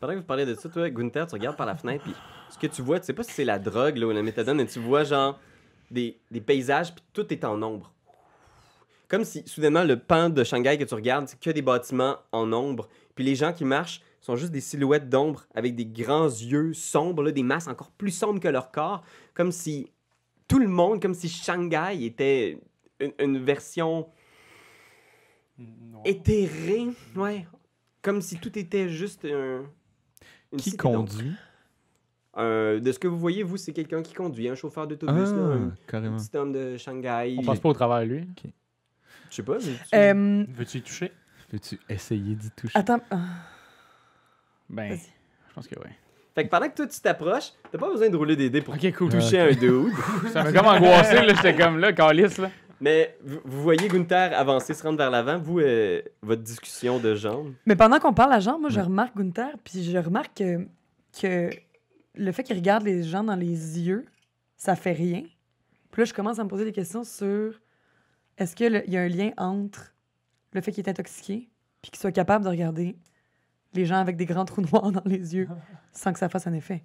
Pendant 0.00 0.14
que 0.14 0.18
vous 0.18 0.24
parlez 0.24 0.44
de 0.44 0.56
ça, 0.56 0.68
toi, 0.68 0.90
Gunther, 0.90 1.28
tu 1.28 1.34
regardes 1.34 1.56
par 1.56 1.66
la 1.66 1.76
fenêtre, 1.76 2.02
puis 2.02 2.14
ce 2.50 2.58
que 2.58 2.66
tu 2.66 2.82
vois, 2.82 2.98
tu 2.98 3.06
sais 3.06 3.12
pas 3.12 3.22
si 3.22 3.30
c'est 3.30 3.44
la 3.44 3.60
drogue 3.60 3.98
là, 3.98 4.06
ou 4.08 4.10
la 4.10 4.24
méthadone, 4.24 4.56
mais 4.56 4.66
tu 4.66 4.80
vois 4.80 5.04
genre 5.04 5.38
des, 5.92 6.20
des 6.32 6.40
paysages, 6.40 6.92
puis 6.92 7.04
tout 7.12 7.32
est 7.32 7.44
en 7.44 7.62
ombre. 7.62 7.94
Comme 9.10 9.24
si 9.24 9.42
soudainement 9.46 9.82
le 9.84 9.98
pan 9.98 10.30
de 10.30 10.44
Shanghai 10.44 10.78
que 10.78 10.84
tu 10.84 10.94
regardes, 10.94 11.26
c'est 11.28 11.38
que 11.40 11.50
des 11.50 11.62
bâtiments 11.62 12.16
en 12.32 12.50
ombre, 12.52 12.88
puis 13.16 13.24
les 13.24 13.34
gens 13.34 13.52
qui 13.52 13.64
marchent 13.64 14.00
sont 14.20 14.36
juste 14.36 14.52
des 14.52 14.60
silhouettes 14.60 15.08
d'ombre 15.08 15.46
avec 15.54 15.74
des 15.74 15.84
grands 15.86 16.26
yeux 16.28 16.72
sombres, 16.74 17.22
là, 17.24 17.32
des 17.32 17.42
masses 17.42 17.66
encore 17.66 17.90
plus 17.90 18.12
sombres 18.12 18.38
que 18.38 18.46
leur 18.48 18.70
corps, 18.70 19.02
comme 19.34 19.50
si 19.50 19.90
tout 20.46 20.58
le 20.60 20.68
monde, 20.68 21.02
comme 21.02 21.14
si 21.14 21.28
Shanghai 21.28 22.04
était 22.04 22.60
une, 23.00 23.12
une 23.18 23.38
version 23.44 24.06
Non. 25.58 26.02
éthérée, 26.04 26.86
ouais, 27.16 27.46
comme 28.02 28.20
si 28.22 28.36
tout 28.38 28.56
était 28.58 28.88
juste 28.88 29.24
un. 29.24 29.64
une 30.52 30.58
Qui 30.58 30.76
conduit? 30.76 31.32
Un- 32.34 32.78
de 32.78 32.92
ce 32.92 32.98
que 33.00 33.08
vous 33.08 33.18
voyez, 33.18 33.42
vous, 33.42 33.56
c'est 33.56 33.72
quelqu'un 33.72 34.02
qui 34.02 34.14
conduit, 34.14 34.48
un 34.48 34.54
chauffeur 34.54 34.86
d'autobus, 34.86 35.28
un 35.30 35.70
Ah, 35.72 35.76
carrément. 35.88 36.16
petit 36.16 36.36
homme 36.36 36.52
de 36.52 36.76
Shanghai. 36.76 37.34
On 37.38 37.42
passe 37.42 37.58
pas 37.58 37.68
au 37.70 37.74
travers 37.74 38.00
de 38.06 38.14
lui. 38.14 38.28
Je 39.30 39.36
sais 39.36 39.42
pas. 39.42 39.56
Euh, 39.94 40.44
Veux-tu 40.48 40.78
y 40.78 40.82
toucher? 40.82 41.12
Peux-tu 41.48 41.78
essayer 41.88 42.34
d'y 42.34 42.50
toucher? 42.50 42.76
attends. 42.78 43.00
ah, 43.10 43.18
Ben, 44.68 44.96
je 44.96 45.54
pense 45.54 45.66
que 45.66 45.74
oui. 45.76 45.90
Fait 46.34 46.44
que 46.44 46.48
pendant 46.50 46.68
que 46.68 46.74
toi, 46.76 46.86
tu 46.86 47.00
t'approches, 47.00 47.52
t'as 47.70 47.78
pas 47.78 47.88
besoin 47.90 48.08
de 48.08 48.16
rouler 48.16 48.36
des 48.36 48.50
dés 48.50 48.60
pour 48.60 48.74
Ok, 48.74 48.92
cool. 48.96 49.10
toucher 49.10 49.40
un 49.40 49.52
dude. 49.52 49.92
Ça 50.32 50.44
m'a 50.44 50.52
comme 50.52 50.66
angoissé, 50.66 51.14
là. 51.14 51.34
J'étais 51.34 51.56
comme 51.56 51.78
là, 51.78 51.92
calice, 51.92 52.38
là. 52.38 52.50
Mais 52.80 53.16
vous, 53.22 53.40
voyez 53.44 53.88
Gunther 53.88 54.32
avancer, 54.38 54.72
se 54.72 54.82
rendre 54.82 54.96
vers 54.96 55.10
l'avant. 55.10 55.38
Vous, 55.38 55.58
euh, 55.60 56.00
votre 56.22 56.42
discussion 56.42 56.98
de 56.98 57.14
jambes. 57.14 57.52
Mais 57.66 57.76
pendant 57.76 57.98
qu'on 57.98 58.14
parle 58.14 58.32
à 58.32 58.40
Jean, 58.40 58.58
moi, 58.58 58.70
je 58.70 58.80
remarque 58.80 59.16
Gunther, 59.16 59.50
puis 59.64 59.82
je 59.84 59.98
remarque 59.98 60.38
que, 60.38 60.66
que 61.20 61.50
le 62.14 62.32
fait 62.32 62.42
qu'il 62.42 62.56
regarde 62.56 62.84
les 62.84 63.02
gens 63.02 63.22
dans 63.24 63.34
les 63.34 63.78
yeux, 63.80 64.06
ça 64.56 64.76
fait 64.76 64.92
rien. 64.92 65.24
Puis 65.90 66.02
là, 66.02 66.04
je 66.06 66.14
commence 66.14 66.38
à 66.38 66.44
me 66.44 66.48
poser 66.48 66.64
des 66.64 66.72
questions 66.72 67.04
sur 67.04 67.60
est-ce 68.40 68.56
qu'il 68.56 68.82
y 68.88 68.96
a 68.96 69.00
un 69.02 69.08
lien 69.08 69.30
entre 69.36 69.94
le 70.52 70.60
fait 70.60 70.72
qu'il 70.72 70.84
est 70.84 70.90
intoxiqué, 70.90 71.48
puis 71.82 71.90
qu'il 71.92 72.00
soit 72.00 72.12
capable 72.12 72.44
de 72.44 72.50
regarder 72.50 72.96
les 73.74 73.86
gens 73.86 73.96
avec 73.96 74.16
des 74.16 74.26
grands 74.26 74.44
trous 74.44 74.62
noirs 74.62 74.90
dans 74.90 75.02
les 75.04 75.34
yeux 75.36 75.48
sans 75.92 76.12
que 76.12 76.18
ça 76.18 76.28
fasse 76.28 76.46
un 76.46 76.52
effet? 76.54 76.82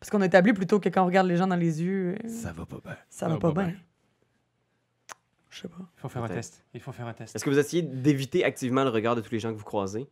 Parce 0.00 0.10
qu'on 0.10 0.20
a 0.20 0.26
établi 0.26 0.52
plutôt 0.52 0.78
que 0.78 0.88
quand 0.88 1.02
on 1.02 1.06
regarde 1.06 1.26
les 1.26 1.36
gens 1.36 1.46
dans 1.46 1.56
les 1.56 1.82
yeux, 1.82 2.14
euh, 2.24 2.28
Ça 2.28 2.52
va 2.52 2.64
pas 2.66 2.78
bien. 2.84 2.96
ça 3.08 3.28
va 3.28 3.38
pas 3.38 3.50
bien. 3.52 3.74
Je 5.50 5.62
sais 5.62 5.68
pas. 5.68 5.76
Il 5.96 6.00
faut 6.00 6.08
faire 6.08 6.22
un 6.22 6.28
test. 6.28 6.62
Il 6.74 6.80
faut 6.80 6.92
faire 6.92 7.06
un 7.06 7.12
test. 7.14 7.34
Est-ce 7.34 7.44
que 7.44 7.50
vous 7.50 7.58
essayez 7.58 7.82
d'éviter 7.82 8.44
activement 8.44 8.84
le 8.84 8.90
regard 8.90 9.16
de 9.16 9.20
tous 9.20 9.32
les 9.32 9.40
gens 9.40 9.50
que 9.52 9.56
vous 9.58 9.64
croisez? 9.64 10.06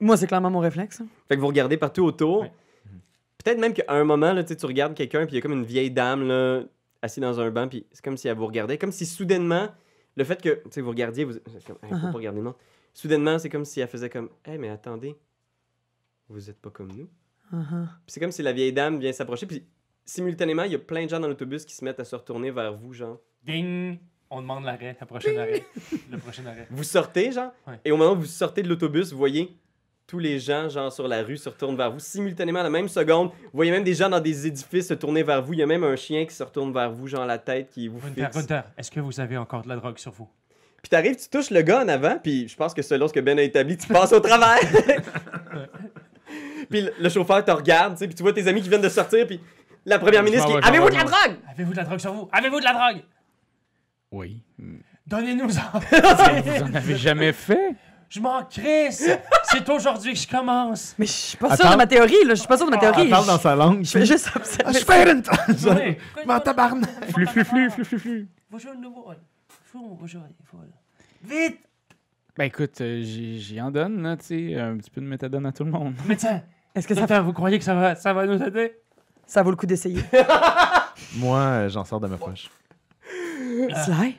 Moi, 0.00 0.16
c'est 0.16 0.26
clairement 0.26 0.50
mon 0.50 0.58
réflexe. 0.58 1.00
hein. 1.00 1.06
Fait 1.28 1.36
que 1.36 1.40
vous 1.40 1.46
regardez 1.46 1.76
partout 1.76 2.02
autour. 2.02 2.40
Ouais. 2.40 2.52
Peut-être 3.44 3.58
même 3.58 3.74
qu'à 3.74 3.84
un 3.88 4.02
moment, 4.04 4.32
là, 4.32 4.42
tu 4.42 4.54
regardes 4.66 4.94
quelqu'un, 4.94 5.24
puis 5.26 5.34
il 5.34 5.36
y 5.36 5.38
a 5.38 5.42
comme 5.42 5.52
une 5.52 5.64
vieille 5.64 5.90
dame 5.90 6.26
là, 6.26 6.62
assise 7.02 7.20
dans 7.20 7.38
un 7.38 7.50
banc, 7.50 7.68
puis 7.68 7.86
c'est 7.92 8.02
comme 8.04 8.16
si 8.16 8.26
elle 8.28 8.36
vous 8.36 8.46
regardait. 8.46 8.78
Comme 8.78 8.92
si 8.92 9.04
soudainement, 9.06 9.68
le 10.16 10.24
fait 10.24 10.40
que 10.42 10.50
tu 10.64 10.70
sais, 10.70 10.80
vous 10.80 10.90
regardiez, 10.90 11.24
vous. 11.24 11.34
comme, 11.66 11.76
Hey, 11.82 11.90
faut 11.90 11.96
Uh-huh. 11.96 12.00
pas 12.12 12.18
regarder 12.18 12.38
le 12.38 12.44
monde. 12.44 12.54
Soudainement, 12.94 13.38
c'est 13.38 13.48
comme 13.48 13.64
si 13.64 13.80
elle 13.80 13.88
faisait 13.88 14.10
comme 14.10 14.28
Hé, 14.44 14.58
mais 14.58 14.68
attendez, 14.68 15.16
vous 16.28 16.50
êtes 16.50 16.60
pas 16.60 16.70
comme 16.70 16.92
nous. 16.92 17.08
Uh-huh. 17.52 17.86
Puis 17.86 18.06
c'est 18.08 18.20
comme 18.20 18.32
si 18.32 18.42
la 18.42 18.52
vieille 18.52 18.72
dame 18.72 18.98
vient 18.98 19.12
s'approcher, 19.12 19.46
puis 19.46 19.66
simultanément, 20.04 20.64
il 20.64 20.72
y 20.72 20.74
a 20.74 20.78
plein 20.78 21.04
de 21.04 21.10
gens 21.10 21.20
dans 21.20 21.28
l'autobus 21.28 21.64
qui 21.64 21.74
se 21.74 21.84
mettent 21.84 22.00
à 22.00 22.04
se 22.04 22.14
retourner 22.16 22.50
vers 22.50 22.74
vous, 22.74 22.92
genre. 22.92 23.18
Ding! 23.44 23.98
On 24.30 24.40
demande 24.40 24.64
l'arrêt, 24.64 24.96
la 24.98 25.06
prochaine 25.06 25.36
arrêt. 25.38 25.62
Le 26.10 26.16
prochain 26.16 26.46
arrêt. 26.46 26.66
Vous 26.70 26.84
sortez, 26.84 27.32
genre, 27.32 27.52
Ouais. 27.66 27.78
et 27.84 27.92
au 27.92 27.96
moment 27.98 28.12
où 28.12 28.20
vous 28.20 28.24
sortez 28.26 28.62
de 28.62 28.68
l'autobus, 28.68 29.12
vous 29.12 29.18
voyez 29.18 29.54
tous 30.12 30.18
les 30.18 30.38
gens, 30.38 30.68
genre, 30.68 30.92
sur 30.92 31.08
la 31.08 31.22
rue 31.22 31.38
se 31.38 31.48
retournent 31.48 31.74
vers 31.74 31.90
vous 31.90 31.98
simultanément 31.98 32.60
à 32.60 32.64
la 32.64 32.68
même 32.68 32.86
seconde. 32.86 33.30
Vous 33.30 33.50
voyez 33.54 33.70
même 33.70 33.82
des 33.82 33.94
gens 33.94 34.10
dans 34.10 34.20
des 34.20 34.46
édifices 34.46 34.88
se 34.88 34.92
tourner 34.92 35.22
vers 35.22 35.40
vous. 35.40 35.54
Il 35.54 35.60
y 35.60 35.62
a 35.62 35.66
même 35.66 35.84
un 35.84 35.96
chien 35.96 36.26
qui 36.26 36.34
se 36.34 36.42
retourne 36.42 36.70
vers 36.70 36.92
vous, 36.92 37.08
genre 37.08 37.24
la 37.24 37.38
tête 37.38 37.70
qui 37.70 37.88
vous 37.88 37.98
Gunther, 37.98 38.26
fixe. 38.26 38.36
Gunther, 38.36 38.64
est-ce 38.76 38.90
que 38.90 39.00
vous 39.00 39.20
avez 39.20 39.38
encore 39.38 39.62
de 39.62 39.70
la 39.70 39.76
drogue 39.76 39.96
sur 39.96 40.12
vous? 40.12 40.28
Puis 40.82 40.90
t'arrives, 40.90 41.16
tu 41.16 41.30
touches 41.30 41.48
le 41.48 41.62
gars 41.62 41.82
en 41.82 41.88
avant, 41.88 42.18
puis 42.22 42.46
je 42.46 42.54
pense 42.54 42.74
que 42.74 42.82
selon 42.82 43.08
ce 43.08 43.14
que 43.14 43.20
Ben 43.20 43.38
a 43.38 43.42
établi, 43.42 43.78
tu 43.78 43.88
passes 43.88 44.12
au 44.12 44.20
travers. 44.20 44.60
puis 46.68 46.86
le, 46.98 47.08
chauffeur 47.08 47.42
te 47.42 47.50
regarde, 47.50 47.94
tu 47.94 48.00
sais, 48.00 48.06
puis 48.06 48.14
tu 48.14 48.22
vois 48.22 48.34
tes 48.34 48.46
amis 48.46 48.60
qui 48.60 48.68
viennent 48.68 48.82
de 48.82 48.90
sortir, 48.90 49.26
puis 49.26 49.40
la 49.86 49.98
première 49.98 50.22
ministre 50.22 50.46
qui 50.46 50.68
Avez-vous 50.68 50.90
de 50.90 50.94
la 50.94 51.04
drogue? 51.04 51.36
Avez-vous 51.50 51.72
de 51.72 51.76
la 51.78 51.84
drogue 51.84 52.00
sur 52.00 52.12
vous? 52.12 52.28
Avez-vous 52.30 52.60
de 52.60 52.64
la 52.64 52.74
drogue? 52.74 53.02
Oui. 54.10 54.42
Donnez-nous-en! 55.06 55.78
Vous 55.80 56.62
en 56.62 56.74
avez 56.74 56.96
jamais 56.96 57.32
fait? 57.32 57.74
Je 58.12 58.20
m'en 58.20 58.44
crisse! 58.44 59.08
C'est 59.44 59.66
aujourd'hui 59.70 60.12
que 60.12 60.18
je 60.18 60.28
commence! 60.28 60.94
Mais 60.98 61.06
je 61.06 61.12
suis 61.12 61.36
pas 61.38 61.56
sûre 61.56 61.70
de 61.70 61.76
ma 61.76 61.86
théorie, 61.86 62.24
là. 62.26 62.34
Je 62.34 62.40
suis 62.40 62.46
pas 62.46 62.58
sûre 62.58 62.66
de 62.66 62.70
ma 62.70 62.76
théorie. 62.76 63.02
Elle 63.04 63.08
parle 63.10 63.26
dans 63.26 63.38
Je- 63.38 63.42
sa 63.42 63.56
langue. 63.56 63.82
Je 63.84 63.90
fais 63.90 64.04
juste 64.04 64.30
observer. 64.36 64.78
Je 64.78 64.84
fais 64.84 65.10
une 65.10 65.22
Ouais. 65.74 65.98
M'en 66.26 66.38
tabarnak. 66.38 66.90
Flux, 67.10 67.26
flux, 67.26 67.44
flux, 67.44 67.70
flux, 67.70 67.84
flux, 67.86 67.98
flux. 67.98 68.28
Bonjour, 68.50 68.74
nouveau. 68.74 69.06
Bonjour, 69.74 70.20
Vite! 71.24 71.60
Ben 72.36 72.44
écoute, 72.44 72.78
euh, 72.82 73.00
j'y 73.02 73.58
en 73.62 73.70
donne, 73.70 74.02
là, 74.02 74.18
tu 74.18 74.24
sais, 74.26 74.60
un 74.60 74.76
petit 74.76 74.90
peu 74.90 75.00
de 75.00 75.06
méthadone 75.06 75.46
à 75.46 75.52
tout 75.52 75.64
le 75.64 75.70
monde. 75.70 75.94
Médecin! 76.06 76.42
Est-ce 76.74 76.86
que 76.86 76.94
ça, 76.94 77.00
Docteur, 77.00 77.24
vous 77.24 77.32
croyez 77.32 77.58
que 77.58 77.64
ça 77.64 77.74
va, 77.74 77.94
ça 77.94 78.12
va 78.12 78.26
nous 78.26 78.42
aider? 78.42 78.76
ça 79.26 79.42
vaut 79.42 79.50
le 79.50 79.56
coup 79.56 79.66
d'essayer? 79.66 80.02
Moi, 81.16 81.38
euh, 81.38 81.68
j'en 81.70 81.84
sors 81.84 82.00
de 82.00 82.08
ma 82.08 82.18
poche. 82.18 82.50
Sly? 83.86 84.18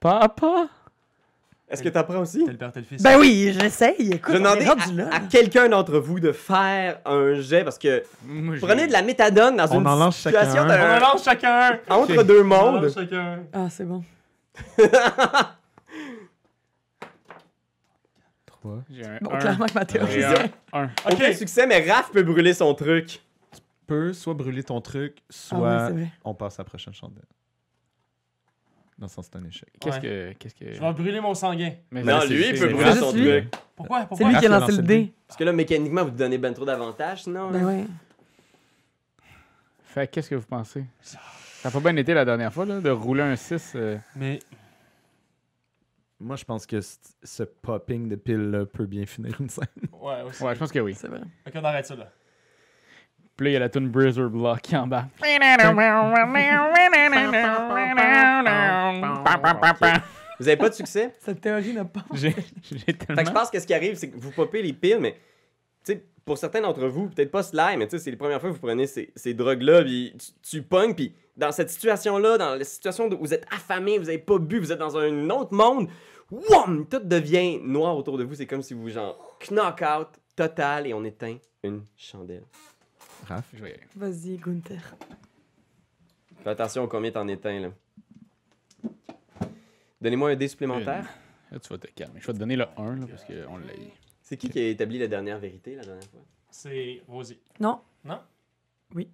Papa? 0.00 0.68
Est-ce 1.72 1.82
que 1.82 1.88
aussi? 2.20 2.44
Tel 2.44 2.58
père, 2.58 2.70
tel 2.70 2.84
fils. 2.84 3.02
Ben 3.02 3.18
oui, 3.18 3.56
j'essaye. 3.58 4.12
Écoute, 4.12 4.34
Je 4.34 4.38
là. 4.92 5.08
à, 5.10 5.16
à 5.16 5.20
quelqu'un 5.20 5.68
d'entre 5.68 5.98
vous 5.98 6.20
de 6.20 6.30
faire 6.32 7.00
un 7.06 7.34
jet, 7.40 7.64
parce 7.64 7.78
que 7.78 8.02
Moi, 8.24 8.56
prenez 8.60 8.86
de 8.86 8.92
la 8.92 9.00
méthadone 9.02 9.56
dans 9.56 9.66
On 9.72 9.80
une 9.80 9.86
en 9.86 9.96
lance 9.96 10.16
situation 10.18 10.52
chacun 10.68 10.70
un. 10.70 10.92
On 10.92 10.96
en 10.96 11.00
lance 11.00 11.24
chacun! 11.24 11.78
entre 11.88 12.22
deux 12.24 12.42
On 12.42 12.50
en 12.52 12.72
mondes. 12.72 12.82
lance 12.84 12.94
chacun! 12.94 13.40
Ah, 13.54 13.68
c'est 13.70 13.84
bon. 13.84 14.04
Trois. 18.46 18.82
J'ai 18.90 19.06
un 19.06 19.18
Bon, 19.20 19.32
un. 19.32 19.38
clairement 19.38 19.66
que 19.66 19.74
ma 19.74 19.84
théorie, 19.84 20.12
J'ai 20.12 20.22
c'est... 20.22 20.50
un. 20.72 20.90
Aucun 21.10 21.32
succès, 21.32 21.66
mais 21.66 21.90
Raph 21.90 22.10
peut 22.12 22.22
brûler 22.22 22.54
son 22.54 22.74
truc. 22.74 23.20
Peux 23.86 24.12
soit 24.12 24.34
brûler 24.34 24.62
ton 24.62 24.80
truc, 24.80 25.16
Ah 25.20 25.24
soit 25.30 25.90
on 26.24 26.34
passe 26.34 26.58
à 26.58 26.62
la 26.62 26.64
prochaine 26.68 26.94
chandelle. 26.94 27.24
Dans 28.98 29.06
le 29.06 29.10
sens, 29.10 29.28
c'est 29.32 29.38
un 29.38 29.44
échec. 29.44 29.68
Qu'est-ce 29.80 29.96
Ouais. 29.96 30.02
que. 30.02 30.32
Qu'est-ce 30.38 30.54
que. 30.54 30.72
Je 30.74 30.80
vais 30.80 30.92
brûler 30.92 31.20
mon 31.20 31.34
sanguin. 31.34 31.72
Mais 31.90 32.02
Non, 32.02 32.20
c'est- 32.20 32.28
lui, 32.28 32.36
il 32.36 32.44
c'est- 32.44 32.50
peut 32.52 32.68
c'est- 32.68 32.72
brûler 32.74 32.92
son 32.92 33.10
truc. 33.10 33.54
Pourquoi? 33.74 34.00
C'est 34.02 34.06
Pourquoi? 34.08 34.30
lui 34.30 34.38
qui 34.38 34.46
a 34.46 34.48
lancé 34.48 34.72
le 34.72 34.82
dé. 34.82 35.12
Parce 35.26 35.38
que 35.38 35.44
là, 35.44 35.52
mécaniquement, 35.52 36.04
vous 36.04 36.10
donnez 36.10 36.38
ben 36.38 36.52
trop 36.54 36.64
d'avantages, 36.64 37.24
sinon. 37.24 37.50
Ben 37.50 37.64
ouais. 37.64 37.84
Fait 39.84 40.06
qu'est-ce 40.08 40.30
que 40.30 40.34
vous 40.36 40.46
pensez? 40.46 40.84
Ça 41.00 41.18
a 41.68 41.70
pas 41.70 41.80
bien 41.80 41.96
été 41.96 42.14
la 42.14 42.24
dernière 42.24 42.52
fois, 42.52 42.64
là, 42.64 42.80
de 42.80 42.90
rouler 42.90 43.22
un 43.22 43.36
6. 43.36 43.72
euh, 43.76 43.96
Mais 44.16 44.38
Moi, 46.20 46.36
je 46.36 46.44
pense 46.44 46.66
que 46.66 46.78
ce 46.80 47.42
popping 47.42 48.08
de 48.08 48.14
piles-là 48.14 48.64
peut 48.66 48.86
bien 48.86 49.04
finir 49.06 49.34
une 49.40 49.48
scène. 49.48 49.66
Ouais, 49.92 50.22
aussi. 50.22 50.40
Ouais, 50.44 50.54
je 50.54 50.58
pense 50.60 50.70
que 50.70 50.78
oui. 50.78 50.94
C'est 50.94 51.08
vrai. 51.08 51.20
Ok, 51.46 51.52
on 51.56 51.64
arrête 51.64 51.84
ça 51.86 51.96
là. 51.96 52.08
Puis 53.36 53.44
là, 53.46 53.50
il 53.50 53.52
y 53.54 53.56
a 53.56 53.60
la 53.60 53.68
tune 53.68 53.88
Brazzer 53.88 54.28
Block 54.28 54.60
qui 54.60 54.76
embarque. 54.76 55.08
Vous 60.38 60.48
avez 60.48 60.56
pas 60.56 60.68
de 60.68 60.74
succès? 60.74 61.14
Cette 61.20 61.40
théorie 61.40 61.72
n'a 61.72 61.84
pas... 61.84 62.04
J'ai 62.14 62.34
j'ai 62.62 62.78
Fait 62.78 62.92
que 62.94 63.06
je 63.08 63.14
tellement. 63.14 63.32
pense 63.32 63.50
que 63.50 63.60
ce 63.60 63.66
qui 63.66 63.74
arrive, 63.74 63.94
c'est 63.96 64.10
que 64.10 64.16
vous 64.18 64.30
popez 64.32 64.62
les 64.62 64.72
piles, 64.72 64.98
mais 65.00 65.12
tu 65.84 65.92
sais, 65.92 66.04
pour 66.24 66.36
certains 66.38 66.60
d'entre 66.60 66.86
vous, 66.88 67.08
peut-être 67.08 67.30
pas 67.30 67.42
Sly, 67.42 67.76
mais 67.76 67.86
tu 67.86 67.92
sais, 67.96 68.04
c'est 68.04 68.10
les 68.10 68.16
premières 68.16 68.40
fois 68.40 68.50
que 68.50 68.54
vous 68.54 68.60
prenez 68.60 68.86
ces, 68.86 69.12
ces 69.14 69.34
drogues-là, 69.34 69.82
puis 69.82 70.14
tu, 70.18 70.58
tu 70.58 70.62
pognes, 70.62 70.94
puis 70.94 71.14
dans 71.36 71.52
cette 71.52 71.70
situation-là, 71.70 72.38
dans 72.38 72.54
la 72.56 72.64
situation 72.64 73.08
où 73.08 73.16
vous 73.18 73.34
êtes 73.34 73.46
affamé, 73.52 73.98
vous 73.98 74.08
avez 74.08 74.18
pas 74.18 74.38
bu, 74.38 74.58
vous 74.58 74.72
êtes 74.72 74.78
dans 74.78 74.96
un 74.98 75.30
autre 75.30 75.54
monde, 75.54 75.88
wham, 76.30 76.86
tout 76.88 77.00
devient 77.00 77.58
noir 77.62 77.96
autour 77.96 78.18
de 78.18 78.24
vous. 78.24 78.34
C'est 78.34 78.46
comme 78.46 78.62
si 78.62 78.74
vous, 78.74 78.88
genre, 78.88 79.36
knock-out 79.50 80.08
total 80.34 80.86
et 80.86 80.94
on 80.94 81.04
éteint 81.04 81.36
une 81.62 81.82
chandelle. 81.96 82.44
Raph, 83.34 83.48
Je 83.54 83.62
vais 83.62 83.70
y 83.70 83.74
aller. 83.74 83.82
Vas-y, 83.96 84.36
Gunther. 84.36 84.94
Fais 86.42 86.50
attention 86.50 86.84
à 86.84 86.88
combien 86.88 87.10
t'en 87.10 87.26
éteins, 87.28 87.60
là. 87.60 87.70
Donnez-moi 90.00 90.30
un 90.30 90.36
dé 90.36 90.48
supplémentaire. 90.48 91.08
Là, 91.50 91.58
tu 91.58 91.68
vas 91.68 91.78
te 91.78 91.86
calmer. 91.88 92.20
Je 92.20 92.26
vais 92.26 92.32
te 92.32 92.38
donner 92.38 92.56
le 92.56 92.66
1, 92.76 92.96
là, 92.96 93.06
parce 93.06 93.24
qu'on 93.24 93.56
l'a 93.58 93.74
eu. 93.74 93.88
C'est 94.22 94.36
qui 94.36 94.48
qui 94.48 94.58
a 94.58 94.68
établi 94.68 94.98
la 94.98 95.06
dernière 95.08 95.38
vérité 95.38 95.74
la 95.76 95.84
dernière 95.84 96.08
fois? 96.10 96.20
C'est 96.50 97.02
Rosie. 97.08 97.38
Non, 97.60 97.80
Non? 98.04 98.20
Oui. 98.94 99.08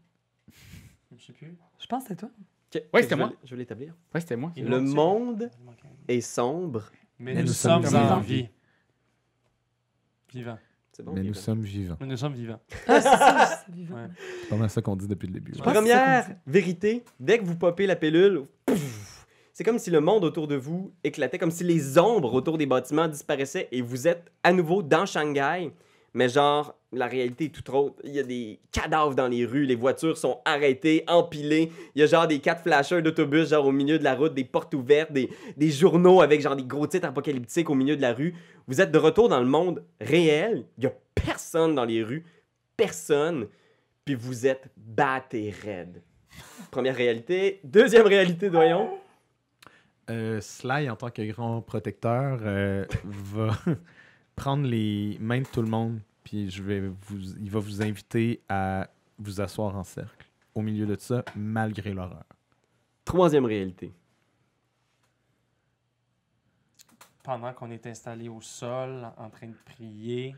Je 1.17 1.25
sais 1.27 1.33
plus. 1.33 1.57
je 1.79 1.87
pense 1.87 2.03
que 2.05 2.09
c'est 2.09 2.17
toi. 2.17 2.31
Ok, 2.75 2.83
Ouais, 2.93 3.03
c'était 3.03 3.17
moi. 3.17 3.33
Je 3.45 3.51
vais 3.51 3.57
l'établir. 3.57 3.95
Ouais, 4.15 4.21
c'était 4.21 4.37
moi. 4.37 4.53
Le 4.57 4.81
monde 4.81 5.51
est 6.07 6.21
sombre. 6.21 6.91
Mais, 7.19 7.35
Mais 7.35 7.41
nous, 7.43 7.49
nous 7.49 7.53
sommes, 7.55 7.85
sommes 7.85 7.97
en 7.97 8.21
vie. 8.21 8.49
Vivants. 10.33 10.59
C'est 10.99 11.05
bon. 11.05 11.13
mais 11.13 11.23
nous 11.23 11.33
sommes 11.35 11.61
vivants. 11.61 11.97
Mais 12.01 12.07
nous 12.09 12.17
sommes 12.17 12.33
vivants. 12.35 12.59
Ah, 12.89 13.01
c'est 13.01 13.09
ça, 13.09 13.63
c'est 13.65 13.73
vivant. 13.73 13.95
Ouais. 13.95 14.09
C'est 14.43 14.49
pas 14.49 14.57
mal 14.57 14.69
ça 14.69 14.83
qu'on 14.83 14.97
dit 14.97 15.07
depuis 15.07 15.29
le 15.29 15.35
début. 15.35 15.53
Première 15.53 16.27
vérité, 16.45 17.05
dès 17.21 17.39
que 17.39 17.45
vous 17.45 17.55
popez 17.55 17.87
la 17.87 17.95
pilule, 17.95 18.47
c'est 19.53 19.63
comme 19.63 19.79
si 19.79 19.91
le 19.93 20.01
monde 20.01 20.25
autour 20.25 20.49
de 20.49 20.57
vous 20.57 20.93
éclatait, 21.05 21.39
comme 21.39 21.53
si 21.53 21.63
les 21.63 21.99
ombres 22.01 22.35
autour 22.35 22.59
des 22.59 22.67
bâtiments 22.67 23.07
disparaissaient 23.07 23.69
et 23.71 23.81
vous 23.81 24.09
êtes 24.09 24.33
à 24.43 24.53
nouveau 24.53 24.83
dans 24.83 25.07
Shanghai. 25.07 25.71
Mais 26.15 26.29
genre, 26.29 26.75
la 26.93 27.07
réalité 27.07 27.47
est 27.47 27.49
tout 27.49 27.71
autre. 27.75 27.97
Il 28.05 28.13
y 28.13 28.19
a 28.19 28.23
des 28.23 28.59
cadavres 28.73 29.15
dans 29.15 29.29
les 29.29 29.45
rues, 29.45 29.67
les 29.67 29.75
voitures 29.75 30.17
sont 30.17 30.41
arrêtées, 30.45 31.05
empilées. 31.07 31.71
Il 31.95 32.01
y 32.01 32.03
a 32.03 32.07
genre 32.07 32.27
des 32.27 32.39
quatre 32.39 32.63
flashers 32.63 33.03
d'autobus, 33.03 33.51
genre 33.51 33.67
au 33.67 33.73
milieu 33.73 33.99
de 33.99 34.05
la 34.05 34.15
route, 34.15 34.35
des 34.35 34.45
portes 34.45 34.75
ouvertes, 34.75 35.13
des, 35.13 35.29
des 35.57 35.71
journaux 35.71 36.23
avec 36.23 36.41
genre 36.41 36.57
des 36.57 36.65
gros 36.65 36.87
titres 36.87 37.09
apocalyptiques 37.09 37.69
au 37.69 37.75
milieu 37.75 37.97
de 37.97 38.03
la 38.03 38.15
rue. 38.15 38.35
Vous 38.67 38.81
êtes 38.81 38.91
de 38.91 38.99
retour 38.99 39.29
dans 39.29 39.41
le 39.41 39.47
monde 39.47 39.85
réel. 40.01 40.65
Il 40.79 40.85
y 40.85 40.87
a 40.87 40.93
personne 41.15 41.75
dans 41.75 41.85
les 41.85 42.03
rues. 42.03 42.25
Personne. 42.77 43.49
Puis 44.05 44.15
vous 44.15 44.47
êtes 44.47 44.69
batté 44.77 45.55
raide. 45.63 46.03
Première 46.71 46.97
réalité. 46.97 47.61
Deuxième 47.65 48.07
réalité, 48.07 48.51
doyon. 48.51 48.91
Euh, 50.11 50.41
Sly, 50.41 50.89
en 50.89 50.97
tant 50.97 51.11
que 51.11 51.23
grand 51.23 51.61
protecteur, 51.61 52.41
euh, 52.43 52.87
va 53.05 53.51
prendre 54.37 54.67
les 54.67 55.19
mains 55.21 55.41
de 55.41 55.47
tout 55.47 55.63
le 55.63 55.69
monde, 55.69 56.01
puis 56.29 56.51
je 56.51 56.63
vais 56.63 56.81
vous, 56.81 57.19
il 57.41 57.51
va 57.51 57.59
vous 57.59 57.81
inviter 57.81 58.43
à 58.51 58.87
vous 59.19 59.41
asseoir 59.41 59.75
en 59.75 59.83
cercle 59.83 60.27
au 60.55 60.61
milieu 60.61 60.85
de 60.87 60.95
ça, 60.99 61.25
malgré 61.35 61.95
l'horreur. 61.95 62.25
Troisième 63.03 63.47
réalité. 63.47 63.95
Pendant 67.23 67.53
qu'on 67.55 67.71
est 67.71 67.87
installé 67.87 68.29
au 68.29 68.43
sol, 68.43 69.07
en 69.17 69.31
train 69.31 69.47
de 69.49 69.57
prier. 69.65 70.35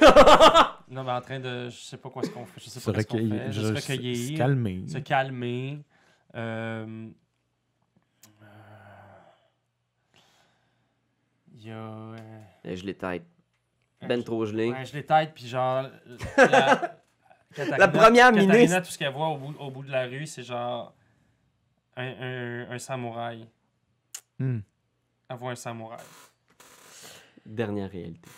non, 0.88 1.04
mais 1.04 1.10
en 1.12 1.20
train 1.22 1.40
de. 1.40 1.68
Je 1.70 1.76
sais 1.80 1.96
pas 1.96 2.10
quoi 2.10 2.22
ce 2.22 2.30
qu'on 2.30 2.44
fait. 2.44 2.60
Je 2.60 2.68
sais 2.68 2.80
Se 2.80 2.90
pas 2.90 3.00
ce 3.00 3.06
qu'on 3.06 3.16
recueillir, 3.16 3.42
fait. 3.44 3.52
je- 3.52 3.60
se- 3.62 3.66
se 3.68 3.72
recueillir. 3.74 4.38
calmer. 4.38 4.84
se 4.88 4.98
calmer. 4.98 5.84
Euh, 6.34 7.08
euh, 8.42 8.46
Il 11.54 11.66
y 11.66 11.70
a. 11.70 11.74
euh, 11.76 12.16
je 12.64 12.84
les 12.84 12.94
tête. 12.94 13.24
Ben 14.08 14.22
trop 14.24 14.44
gelé. 14.46 14.70
Ouais, 14.70 14.84
je 14.84 14.94
les 14.94 15.04
tête, 15.04 15.32
puis 15.34 15.46
genre. 15.46 15.82
La, 16.36 16.98
Katarina- 17.54 17.76
La 17.78 17.88
première 17.88 18.26
Katarina, 18.30 18.54
ministre. 18.54 18.80
tout 18.82 18.90
ce 18.90 18.98
qu'elle 18.98 19.12
voit 19.12 19.28
au 19.28 19.36
bout, 19.38 19.54
au 19.58 19.70
bout 19.70 19.82
de 19.82 19.90
la 19.90 20.04
rue, 20.06 20.26
c'est 20.26 20.42
genre. 20.42 20.94
Un, 21.96 22.06
un, 22.06 22.70
un 22.70 22.78
samouraï. 22.78 23.46
Hmm. 24.38 24.60
Elle 25.28 25.36
voit 25.36 25.50
un 25.52 25.56
samouraï. 25.56 26.00
Dernière 27.44 27.90
réalité. 27.90 28.30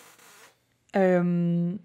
Euh, 0.95 1.75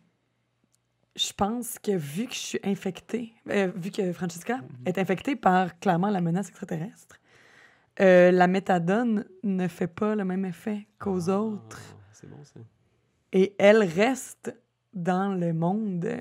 je 1.17 1.33
pense 1.35 1.79
que 1.79 1.93
vu 1.93 2.27
que 2.27 2.35
je 2.35 2.39
suis 2.39 2.61
infectée, 2.65 3.33
euh, 3.49 3.71
vu 3.77 3.91
que 3.91 4.13
Francesca 4.13 4.61
est 4.87 4.99
infectée 4.99 5.37
par 5.37 5.79
clairement 5.79 6.11
la 6.11 6.21
menace 6.21 6.49
extraterrestre, 6.49 7.17
euh, 8.01 8.31
la 8.31 8.47
méthadone 8.47 9.25
ne 9.43 9.69
fait 9.69 9.87
pas 9.89 10.15
le 10.15 10.25
même 10.25 10.45
effet 10.45 10.87
qu'aux 10.99 11.29
Ah, 11.31 11.39
autres. 11.39 11.81
C'est 12.13 12.29
bon 12.29 12.43
ça. 12.45 12.61
Et 13.33 13.55
elle 13.59 13.83
reste 13.83 14.55
dans 14.95 15.35
le 15.35 15.53
monde 15.53 16.05
euh, 16.07 16.19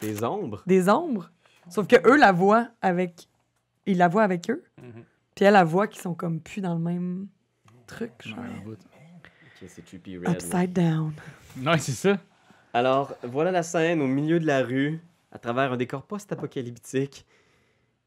Des 0.00 0.22
ombres. 0.24 0.62
des 0.66 0.88
ombres. 0.88 1.30
Sauf 1.70 1.86
que 1.86 1.96
eux 2.08 2.16
la 2.16 2.32
voient 2.32 2.68
avec. 2.82 3.28
Ils 3.86 3.98
la 3.98 4.08
voient 4.08 4.22
avec 4.24 4.50
eux. 4.50 4.62
Mhm. 4.82 5.04
Puis 5.34 5.44
elle 5.44 5.54
la 5.54 5.64
voit 5.64 5.86
qu'ils 5.86 6.00
sont 6.02 6.14
comme 6.14 6.40
plus 6.40 6.60
dans 6.60 6.74
le 6.74 6.80
même 6.80 7.28
truc. 7.86 8.12
Genre. 8.20 8.38
Ok, 8.66 9.68
c'est 9.68 9.84
trippy 9.84 10.16
red. 10.18 10.24
là. 10.26 10.32
Upside 10.32 10.72
down. 10.72 11.12
Ouais, 11.64 11.78
c'est 11.78 11.92
ça. 11.92 12.18
Alors, 12.74 13.14
voilà 13.22 13.50
la 13.50 13.62
scène 13.62 14.02
au 14.02 14.06
milieu 14.06 14.38
de 14.38 14.46
la 14.46 14.62
rue, 14.62 15.00
à 15.32 15.38
travers 15.38 15.72
un 15.72 15.76
décor 15.76 16.02
post-apocalyptique. 16.04 17.24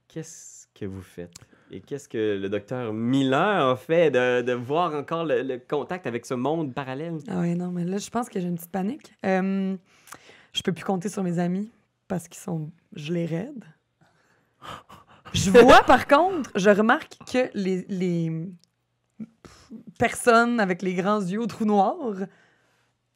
Qu'est-ce 0.07 0.67
que 0.73 0.85
vous 0.85 1.01
faites? 1.01 1.33
Et 1.71 1.81
qu'est-ce 1.81 2.09
que 2.09 2.37
le 2.41 2.49
docteur 2.49 2.93
Miller 2.93 3.67
a 3.69 3.75
fait 3.75 4.09
de, 4.09 4.41
de 4.41 4.53
voir 4.53 4.93
encore 4.95 5.23
le, 5.23 5.43
le 5.43 5.59
contact 5.59 6.07
avec 6.07 6.25
ce 6.25 6.33
monde 6.33 6.73
parallèle? 6.73 7.17
Ah 7.27 7.39
ouais, 7.41 7.53
non, 7.55 7.71
mais 7.71 7.85
là, 7.85 7.97
je 7.97 8.09
pense 8.09 8.27
que 8.27 8.39
j'ai 8.39 8.47
une 8.47 8.55
petite 8.55 8.71
panique. 8.71 9.13
Euh, 9.25 9.77
je 10.53 10.61
peux 10.63 10.71
plus 10.73 10.83
compter 10.83 11.09
sur 11.09 11.23
mes 11.23 11.37
amis 11.37 11.71
parce 12.07 12.27
qu'ils 12.27 12.41
sont 12.41 12.71
gelés 12.93 13.27
raides. 13.27 13.65
Je 15.33 15.51
vois, 15.59 15.83
par 15.83 16.07
contre, 16.07 16.51
je 16.55 16.71
remarque 16.71 17.17
que 17.31 17.49
les, 17.53 17.85
les 17.87 18.31
personnes 19.99 20.59
avec 20.59 20.81
les 20.81 20.95
grands 20.95 21.21
yeux 21.21 21.41
au 21.41 21.45
trou 21.45 21.65
noir 21.65 21.95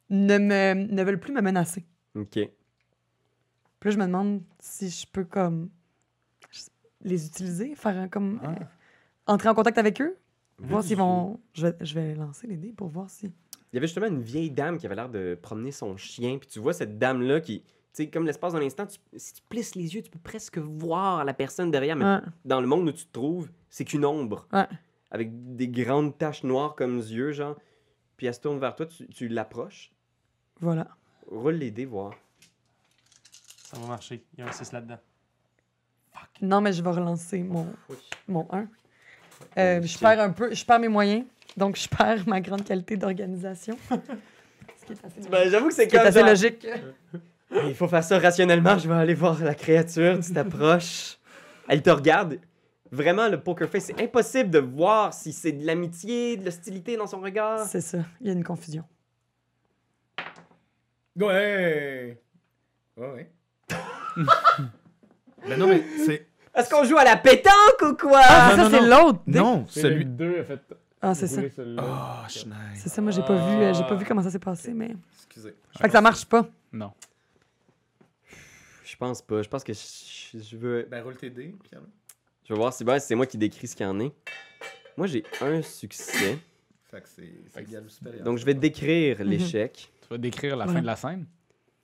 ne, 0.10 0.38
me, 0.38 0.74
ne 0.74 1.04
veulent 1.04 1.20
plus 1.20 1.34
me 1.34 1.42
menacer. 1.42 1.86
Ok. 2.16 2.34
Puis 3.80 3.90
là, 3.90 3.92
je 3.92 3.98
me 3.98 4.06
demande 4.06 4.44
si 4.60 4.90
je 4.90 5.08
peux, 5.12 5.26
comme, 5.26 5.70
je 5.72 5.83
les 7.04 7.26
utiliser, 7.28 7.76
faire 7.76 7.98
un, 7.98 8.08
comme, 8.08 8.40
Ah. 8.44 8.50
euh, 8.52 8.64
entrer 9.28 9.50
en 9.50 9.54
contact 9.56 9.78
avec 9.78 10.02
eux, 10.02 10.18
voir 10.60 10.84
s'ils 10.84 10.98
vont... 10.98 11.40
Je 11.54 11.68
vais, 11.68 11.76
je 11.82 11.94
vais 11.96 12.16
lancer 12.16 12.48
les 12.48 12.58
dés 12.58 12.72
pour 12.74 12.88
voir 12.88 13.10
si... 13.10 13.26
Il 13.28 13.76
y 13.76 13.78
avait 13.78 13.88
justement 13.88 14.06
une 14.08 14.22
vieille 14.22 14.52
dame 14.52 14.78
qui 14.78 14.86
avait 14.86 14.96
l'air 14.96 15.10
de 15.10 15.38
promener 15.42 15.72
son 15.72 15.98
chien. 15.98 16.38
Puis 16.38 16.48
tu 16.48 16.60
vois 16.60 16.74
cette 16.74 17.00
dame-là 17.00 17.42
qui, 17.42 17.62
tu 17.62 17.68
sais, 17.94 18.08
comme 18.10 18.26
l'espace 18.26 18.54
d'un 18.54 18.62
instant, 18.62 18.86
tu- 18.86 19.00
si 19.18 19.34
tu 19.34 19.42
plisses 19.50 19.74
les 19.76 19.96
yeux, 19.96 20.02
tu 20.04 20.12
peux 20.12 20.20
presque 20.20 20.60
voir 20.60 21.26
la 21.26 21.34
personne 21.34 21.72
derrière. 21.72 21.96
Mais 21.96 22.06
Ouais. 22.06 22.20
dans 22.46 22.62
le 22.62 22.68
monde 22.68 22.88
où 22.88 22.92
tu 22.92 23.06
te 23.08 23.12
trouves, 23.12 23.50
c'est 23.70 23.84
qu'une 23.84 24.06
ombre. 24.06 24.48
Ouais. 24.54 24.68
Avec 25.10 25.56
des 25.56 25.68
grandes 25.68 26.18
taches 26.18 26.44
noires 26.44 26.76
comme 26.76 26.98
yeux, 27.00 27.32
genre. 27.32 27.56
Puis 28.16 28.28
elle 28.28 28.34
se 28.36 28.42
tourne 28.42 28.60
vers 28.60 28.76
toi, 28.76 28.86
tu, 28.86 29.08
tu 29.08 29.28
l'approches. 29.28 29.92
Voilà. 30.60 30.88
Roule 31.32 31.56
les 31.56 31.72
dés, 31.72 31.86
voir. 31.86 32.14
Ça 33.64 33.80
va 33.80 33.88
marcher. 33.88 34.24
Il 34.38 34.40
y 34.40 34.44
a 34.44 34.48
un 34.48 34.52
6 34.52 34.72
là-dedans. 34.72 35.00
Non, 36.42 36.62
mais 36.62 36.74
je 36.74 36.82
vais 36.84 36.90
relancer 36.90 37.40
mon, 37.40 37.68
Oui. 37.90 37.98
mon 38.28 38.48
1. 38.52 38.68
Euh, 39.58 39.82
je 39.82 39.96
Ok. 39.96 40.02
perds 40.02 40.20
un 40.20 40.30
peu, 40.32 40.54
je 40.54 40.66
perds 40.66 40.80
mes 40.80 40.88
moyens, 40.88 41.26
donc 41.58 41.76
je 41.78 41.88
perds 41.88 42.28
ma 42.28 42.42
grande 42.42 42.64
qualité 42.64 42.98
d'organisation. 42.98 43.78
Ce 43.90 44.86
qui 44.86 44.94
est 44.94 45.06
assez, 45.06 45.30
Ben, 45.30 45.50
j'avoue 45.50 45.68
que 45.68 45.74
c'est 45.74 45.90
ce 45.90 45.96
assez 45.98 46.20
genre, 46.20 46.28
logique. 46.30 46.68
Il 47.68 47.76
faut 47.76 47.88
faire 47.88 48.04
ça 48.04 48.18
rationnellement. 48.20 48.78
Je 48.78 48.88
vais 48.90 48.96
aller 48.96 49.14
voir 49.14 49.40
la 49.44 49.54
créature. 49.54 50.20
Tu 50.20 50.34
t'approches. 50.34 51.18
Elle 51.70 51.82
te 51.84 51.90
regarde. 51.92 52.40
Vraiment, 52.92 53.28
le 53.28 53.40
poker 53.42 53.70
face, 53.70 53.86
c'est 53.86 54.02
impossible 54.02 54.50
de 54.50 54.60
voir 54.60 55.14
si 55.14 55.32
c'est 55.34 55.52
de 55.52 55.66
l'amitié, 55.66 56.38
de 56.38 56.46
l'hostilité 56.46 56.98
dans 56.98 57.08
son 57.08 57.22
regard. 57.22 57.60
C'est 57.66 57.82
ça, 57.82 58.00
il 58.22 58.28
y 58.28 58.30
a 58.30 58.34
une 58.34 58.44
confusion. 58.44 58.84
Ouais! 61.16 62.22
Ouais, 62.98 63.08
ouais. 63.12 63.32
Ben 65.48 65.58
non, 65.60 65.68
mais 65.68 65.84
c'est. 66.06 66.28
Est-ce 66.56 66.70
qu'on 66.70 66.84
joue 66.84 66.98
à 66.98 67.04
la 67.04 67.18
pétanque 67.18 67.82
ou 67.82 67.96
quoi? 67.96 68.22
Ah, 68.24 68.56
non, 68.56 68.64
ça, 68.66 68.70
c'est 68.70 68.88
non. 68.88 69.06
l'autre! 69.06 69.20
Non, 69.28 69.66
celui. 69.68 70.06
2 70.06 70.40
a 70.40 70.44
fait. 70.44 70.60
Ah, 71.02 71.14
c'est 71.16 71.28
ça. 71.28 71.42
Oh, 71.42 72.30
Schneid. 72.30 72.56
C'est 72.76 72.90
ça, 72.90 73.02
moi, 73.02 73.12
j'ai 73.12 73.24
pas, 73.24 73.36
vu, 73.36 73.62
euh, 73.64 73.74
j'ai 73.74 73.84
pas 73.84 73.96
vu 73.96 74.06
comment 74.06 74.22
ça 74.22 74.30
s'est 74.30 74.40
passé, 74.40 74.72
mais... 74.74 74.96
Excusez. 75.18 75.54
Fait 75.78 75.88
que 75.88 75.92
ça 75.92 76.00
marche 76.02 76.26
pas. 76.26 76.48
Non. 76.72 76.92
Je 78.86 78.96
pense 78.96 79.22
pas. 79.22 79.42
Je 79.42 79.50
pense 79.50 79.64
que 79.64 79.74
je, 79.74 80.40
je 80.40 80.56
veux. 80.58 80.88
Ben, 80.90 81.04
roule 81.04 81.18
tes 81.18 81.30
dés, 81.30 81.56
Pierre. 81.64 81.82
Je 82.48 82.54
vais 82.54 82.60
voir 82.60 82.72
si 82.74 82.84
ben, 82.84 83.00
c'est 83.00 83.16
moi 83.16 83.26
qui 83.26 83.38
décris 83.38 83.68
ce 83.68 83.76
qu'il 83.76 83.86
y 83.86 83.90
en 83.90 84.00
est. 84.00 84.12
Moi, 84.96 85.08
j'ai 85.08 85.24
un 85.42 85.62
succès. 85.62 86.38
Fait 86.92 87.02
que 87.02 87.10
c'est 87.10 87.34
c'est 87.52 87.62
égal 87.62 87.84
ou 87.86 87.90
supérieur. 87.90 88.24
Donc, 88.24 88.38
je 88.38 88.46
vais 88.46 88.54
décrire 88.54 89.20
Mhm. 89.20 89.28
l'échec. 89.28 89.92
Tu 90.04 90.08
vas 90.10 90.18
décrire 90.18 90.56
la 90.56 90.68
Ouais. 90.68 90.74
fin 90.74 90.82
de 90.82 90.86
la 90.86 90.96
scène? 90.96 91.26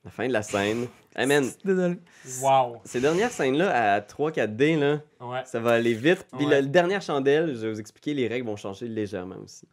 La 0.05 0.11
fin 0.11 0.27
de 0.27 0.33
la 0.33 0.41
scène. 0.43 0.87
Hey 1.15 1.25
man, 1.25 1.43
Désolé. 1.65 1.97
Wow! 2.41 2.77
ces 2.85 3.01
dernières 3.01 3.31
scènes-là, 3.31 3.95
à 3.95 3.99
3-4 3.99 4.55
dés, 4.55 4.77
là, 4.77 5.01
Ouais. 5.19 5.43
ça 5.45 5.59
va 5.59 5.71
aller 5.71 5.93
vite. 5.93 6.25
Puis 6.37 6.45
Ouais. 6.45 6.51
la 6.51 6.61
dernière 6.61 7.01
chandelle, 7.01 7.55
je 7.55 7.65
vais 7.67 7.73
vous 7.73 7.79
expliquer, 7.79 8.13
les 8.13 8.27
règles 8.27 8.45
vont 8.45 8.55
changer 8.55 8.87
légèrement 8.87 9.35
aussi. 9.43 9.67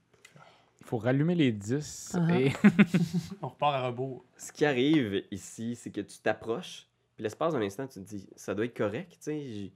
Il 0.80 0.86
faut 0.86 0.96
rallumer 0.96 1.34
les 1.36 1.52
10 1.52 2.14
Uh-huh. 2.16 2.40
et. 2.40 2.52
On 3.42 3.48
repart 3.48 3.74
à 3.76 3.86
rebours. 3.86 4.24
Ce 4.36 4.50
qui 4.50 4.64
arrive 4.64 5.22
ici, 5.30 5.76
c'est 5.76 5.90
que 5.90 6.00
tu 6.00 6.18
t'approches, 6.18 6.88
puis 7.14 7.22
l'espace 7.22 7.52
d'un 7.52 7.62
instant, 7.62 7.86
tu 7.86 8.00
te 8.00 8.08
dis, 8.08 8.26
ça 8.34 8.54
doit 8.54 8.64
être 8.64 8.76
correct, 8.76 9.10
tu 9.12 9.16
sais. 9.20 9.40
j'ai- 9.46 9.72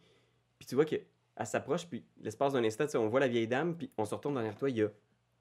Puis 0.59 0.66
tu 0.66 0.74
vois 0.74 0.86
qu'elle 0.86 1.05
s'approche, 1.44 1.86
puis 1.86 2.03
l'espace 2.22 2.55
d'un 2.55 2.64
instant, 2.64 2.86
tu 2.86 2.92
sais, 2.92 2.98
on 2.98 3.09
voit 3.09 3.20
la 3.20 3.28
vieille 3.28 3.46
dame, 3.48 3.76
puis 3.76 3.90
on 3.96 4.05
se 4.05 4.14
retourne 4.14 4.34
derrière 4.34 4.57
toi, 4.57 4.70
il 4.70 4.78
y 4.78 4.82
a 4.82 4.88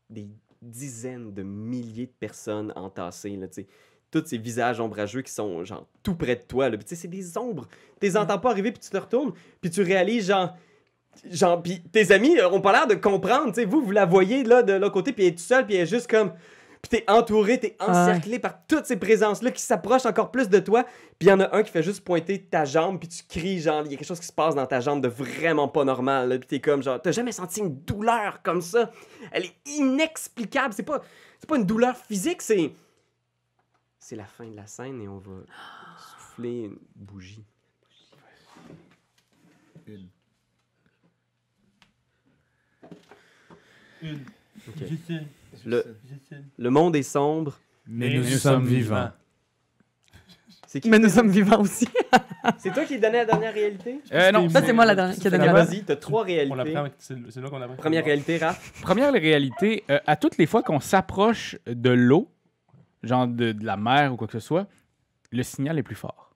des 0.09 0.27
dizaines 0.61 1.33
de 1.33 1.41
milliers 1.43 2.05
de 2.07 2.11
personnes 2.19 2.71
entassées, 2.75 3.35
là, 3.37 3.47
tu 3.47 3.61
sais. 3.63 3.67
Tous 4.11 4.23
ces 4.25 4.37
visages 4.37 4.79
ombrageux 4.79 5.21
qui 5.21 5.31
sont, 5.31 5.63
genre, 5.63 5.85
tout 6.03 6.15
près 6.15 6.35
de 6.35 6.41
toi, 6.41 6.69
là. 6.69 6.77
Puis 6.77 6.85
tu 6.85 6.95
sais, 6.95 7.01
c'est 7.01 7.07
des 7.07 7.37
ombres. 7.37 7.67
Tu 7.99 8.07
les 8.07 8.17
entends 8.17 8.39
pas 8.39 8.49
arriver, 8.51 8.71
puis 8.71 8.79
tu 8.79 8.89
te 8.89 8.97
retournes, 8.97 9.33
puis 9.61 9.69
tu 9.69 9.81
réalises, 9.81 10.27
genre... 10.27 10.55
Genre, 11.29 11.61
puis 11.61 11.81
tes 11.91 12.11
amis 12.11 12.37
euh, 12.37 12.49
ont 12.49 12.61
pas 12.61 12.71
l'air 12.71 12.87
de 12.87 12.95
comprendre, 12.95 13.47
tu 13.47 13.61
sais. 13.61 13.65
Vous, 13.65 13.81
vous 13.81 13.91
la 13.91 14.05
voyez, 14.05 14.43
là, 14.43 14.63
de 14.63 14.73
l'autre 14.73 14.93
côté, 14.93 15.11
puis 15.11 15.23
elle 15.23 15.29
est 15.29 15.35
toute 15.35 15.45
seule, 15.45 15.65
puis 15.65 15.75
elle 15.75 15.81
est 15.83 15.85
juste 15.85 16.09
comme... 16.09 16.31
Puis 16.81 16.89
t'es 16.91 17.03
entouré, 17.11 17.59
t'es 17.59 17.75
encerclé 17.79 18.39
par 18.39 18.65
toutes 18.65 18.85
ces 18.85 18.95
présences-là 18.95 19.51
qui 19.51 19.61
s'approchent 19.61 20.05
encore 20.05 20.31
plus 20.31 20.47
de 20.47 20.59
toi. 20.59 20.83
Puis 21.17 21.27
il 21.27 21.27
y 21.27 21.31
en 21.33 21.41
a 21.41 21.53
un 21.53 21.61
qui 21.61 21.71
fait 21.71 21.83
juste 21.83 22.05
pointer 22.05 22.41
ta 22.41 22.63
jambe, 22.63 22.99
puis 22.99 23.09
tu 23.09 23.23
cries, 23.27 23.59
genre, 23.59 23.81
il 23.85 23.91
y 23.91 23.95
a 23.95 23.97
quelque 23.97 24.07
chose 24.07 24.21
qui 24.21 24.27
se 24.27 24.31
passe 24.31 24.55
dans 24.55 24.65
ta 24.65 24.79
jambe 24.79 25.01
de 25.01 25.09
vraiment 25.09 25.67
pas 25.67 25.83
normal. 25.83 26.29
là. 26.29 26.37
Puis 26.37 26.47
t'es 26.47 26.59
comme, 26.61 26.81
genre, 26.81 27.01
t'as 27.01 27.11
jamais 27.11 27.33
senti 27.33 27.59
une 27.59 27.75
douleur 27.81 28.41
comme 28.43 28.61
ça. 28.61 28.91
Elle 29.33 29.43
est 29.43 29.55
inexplicable. 29.77 30.73
C'est 30.73 30.83
pas, 30.83 31.01
c'est 31.37 31.49
pas 31.49 31.57
une 31.57 31.65
douleur 31.65 31.97
physique, 31.97 32.41
c'est. 32.41 32.71
C'est 34.09 34.15
la 34.15 34.25
fin 34.25 34.47
de 34.47 34.55
la 34.55 34.65
scène 34.65 34.99
et 35.03 35.07
on 35.07 35.19
va 35.19 35.33
souffler 35.99 36.63
une 36.63 36.79
bougie. 36.95 37.45
Une. 39.85 40.07
Une. 44.01 44.25
Ok. 44.67 44.77
J'essaie. 44.79 45.25
Le, 45.63 45.95
le 46.57 46.69
monde 46.71 46.95
est 46.95 47.03
sombre. 47.03 47.59
Mais 47.85 48.11
nous 48.11 48.23
sommes 48.23 48.65
vivants. 48.65 49.11
Qui 50.81 50.89
Mais 50.89 50.97
nous 50.97 51.09
sommes 51.09 51.29
vivants 51.29 51.61
aussi. 51.61 51.87
C'est 52.57 52.73
toi 52.73 52.85
qui 52.85 52.97
donnais 52.97 53.19
la 53.19 53.25
dernière 53.25 53.53
réalité? 53.53 54.01
Euh, 54.11 54.31
non, 54.31 54.49
Ça, 54.49 54.63
c'est 54.63 54.73
moi 54.73 54.85
la 54.85 54.95
dernière 54.95 55.15
qui 55.15 55.27
a 55.27 55.29
donné 55.29 55.45
la 55.45 55.53
Vas-y, 55.53 55.83
t'as 55.83 55.97
trois 55.97 56.23
réalités. 56.23 56.73
C'est 56.97 57.15
c'est 57.29 57.41
là 57.41 57.49
qu'on 57.49 57.61
apprend. 57.61 57.75
Première 57.75 58.05
réalité, 58.05 58.37
Raph. 58.37 58.81
Première 58.81 59.11
réalité, 59.11 59.83
euh, 59.89 59.99
à 60.07 60.15
toutes 60.15 60.37
les 60.37 60.45
fois 60.47 60.63
qu'on 60.63 60.79
s'approche 60.79 61.57
de 61.67 61.89
l'eau, 61.89 62.31
genre 63.03 63.27
de, 63.27 63.51
de 63.51 63.65
la 63.65 63.77
mer 63.77 64.13
ou 64.13 64.17
quoi 64.17 64.27
que 64.27 64.33
ce 64.33 64.39
soit, 64.39 64.67
le 65.31 65.43
signal 65.43 65.77
est 65.77 65.83
plus 65.83 65.95
fort. 65.95 66.33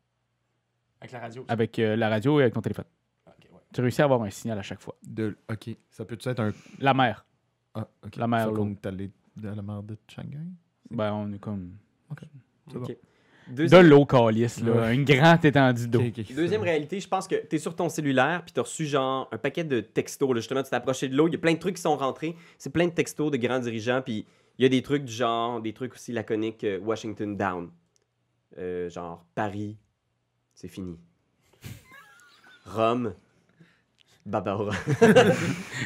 Avec 1.02 1.12
la 1.12 1.20
radio. 1.20 1.46
Avec 1.48 1.80
euh, 1.80 1.96
la 1.96 2.10
radio 2.10 2.40
et 2.40 2.44
avec 2.44 2.54
ton 2.54 2.62
téléphone. 2.62 2.86
Ok, 3.28 3.50
ouais. 3.52 3.60
Tu 3.74 3.82
réussis 3.82 4.02
à 4.02 4.06
avoir 4.06 4.22
un 4.24 4.30
signal 4.30 4.58
à 4.58 4.62
chaque 4.62 4.80
fois. 4.80 4.96
De... 5.06 5.36
Ok. 5.52 5.76
Ça 5.90 6.06
peut 6.06 6.18
être 6.24 6.40
un. 6.40 6.52
La 6.80 6.94
mer. 6.94 7.26
Ah, 7.74 7.88
ok. 8.06 8.16
La 8.16 8.28
mer, 8.28 8.52
qu'on 8.54 8.72
est 8.72 8.86
allé 8.86 9.12
de 9.36 9.50
la 9.50 9.62
mer 9.62 9.84
de 9.84 9.98
Shanghai? 10.08 10.38
Ben, 10.90 11.12
on 11.12 11.34
est 11.34 11.40
comme. 11.40 11.74
C'est 12.72 12.78
bon. 12.78 12.86
Ok. 12.86 12.98
De 13.50 13.78
l'eau 13.78 14.06
calice, 14.06 14.62
là. 14.62 14.72
Ouais. 14.72 14.96
Une 14.96 15.04
grande 15.04 15.44
étendue 15.44 15.90
d'eau. 15.90 16.02
Deuxième 16.34 16.62
réalité, 16.62 17.02
je 17.02 17.08
pense 17.10 17.28
que 17.28 17.36
t'es 17.36 17.58
sur 17.58 17.76
ton 17.76 17.90
cellulaire 17.90 18.42
puis 18.46 18.54
t'as 18.54 18.62
reçu 18.62 18.86
genre 18.86 19.28
un 19.34 19.38
paquet 19.38 19.66
de 19.66 19.82
textos. 19.82 20.30
Là, 20.30 20.36
justement, 20.36 20.64
tu 20.64 20.70
t'es 20.70 20.76
approché 20.78 21.10
de 21.10 21.18
l'eau. 21.18 21.28
Il 21.28 21.34
y 21.34 21.36
a 21.36 21.40
plein 21.40 21.54
de 21.54 21.60
trucs 21.60 21.76
qui 21.76 21.82
sont 21.82 21.98
rentrés. 21.98 22.38
C'est 22.58 22.70
plein 22.70 22.88
de 22.88 22.94
textos 22.94 23.30
de 23.32 23.36
grands 23.36 23.60
dirigeants. 23.60 24.02
Puis 24.02 24.26
il 24.58 24.64
y 24.64 24.66
a 24.66 24.70
des 24.70 24.82
trucs 24.82 25.06
du 25.06 25.14
genre, 25.14 25.62
des 25.62 25.74
trucs 25.74 25.94
aussi 25.94 26.12
laconiques. 26.12 26.64
euh, 26.64 26.80
Washington 26.80 27.36
down. 27.38 27.70
Euh, 28.58 28.90
genre 28.90 29.26
Paris, 29.36 29.78
c'est 30.54 30.68
fini. 30.68 30.98
Rome, 32.66 33.14
baba 34.26 34.54
Rome. 34.56 34.72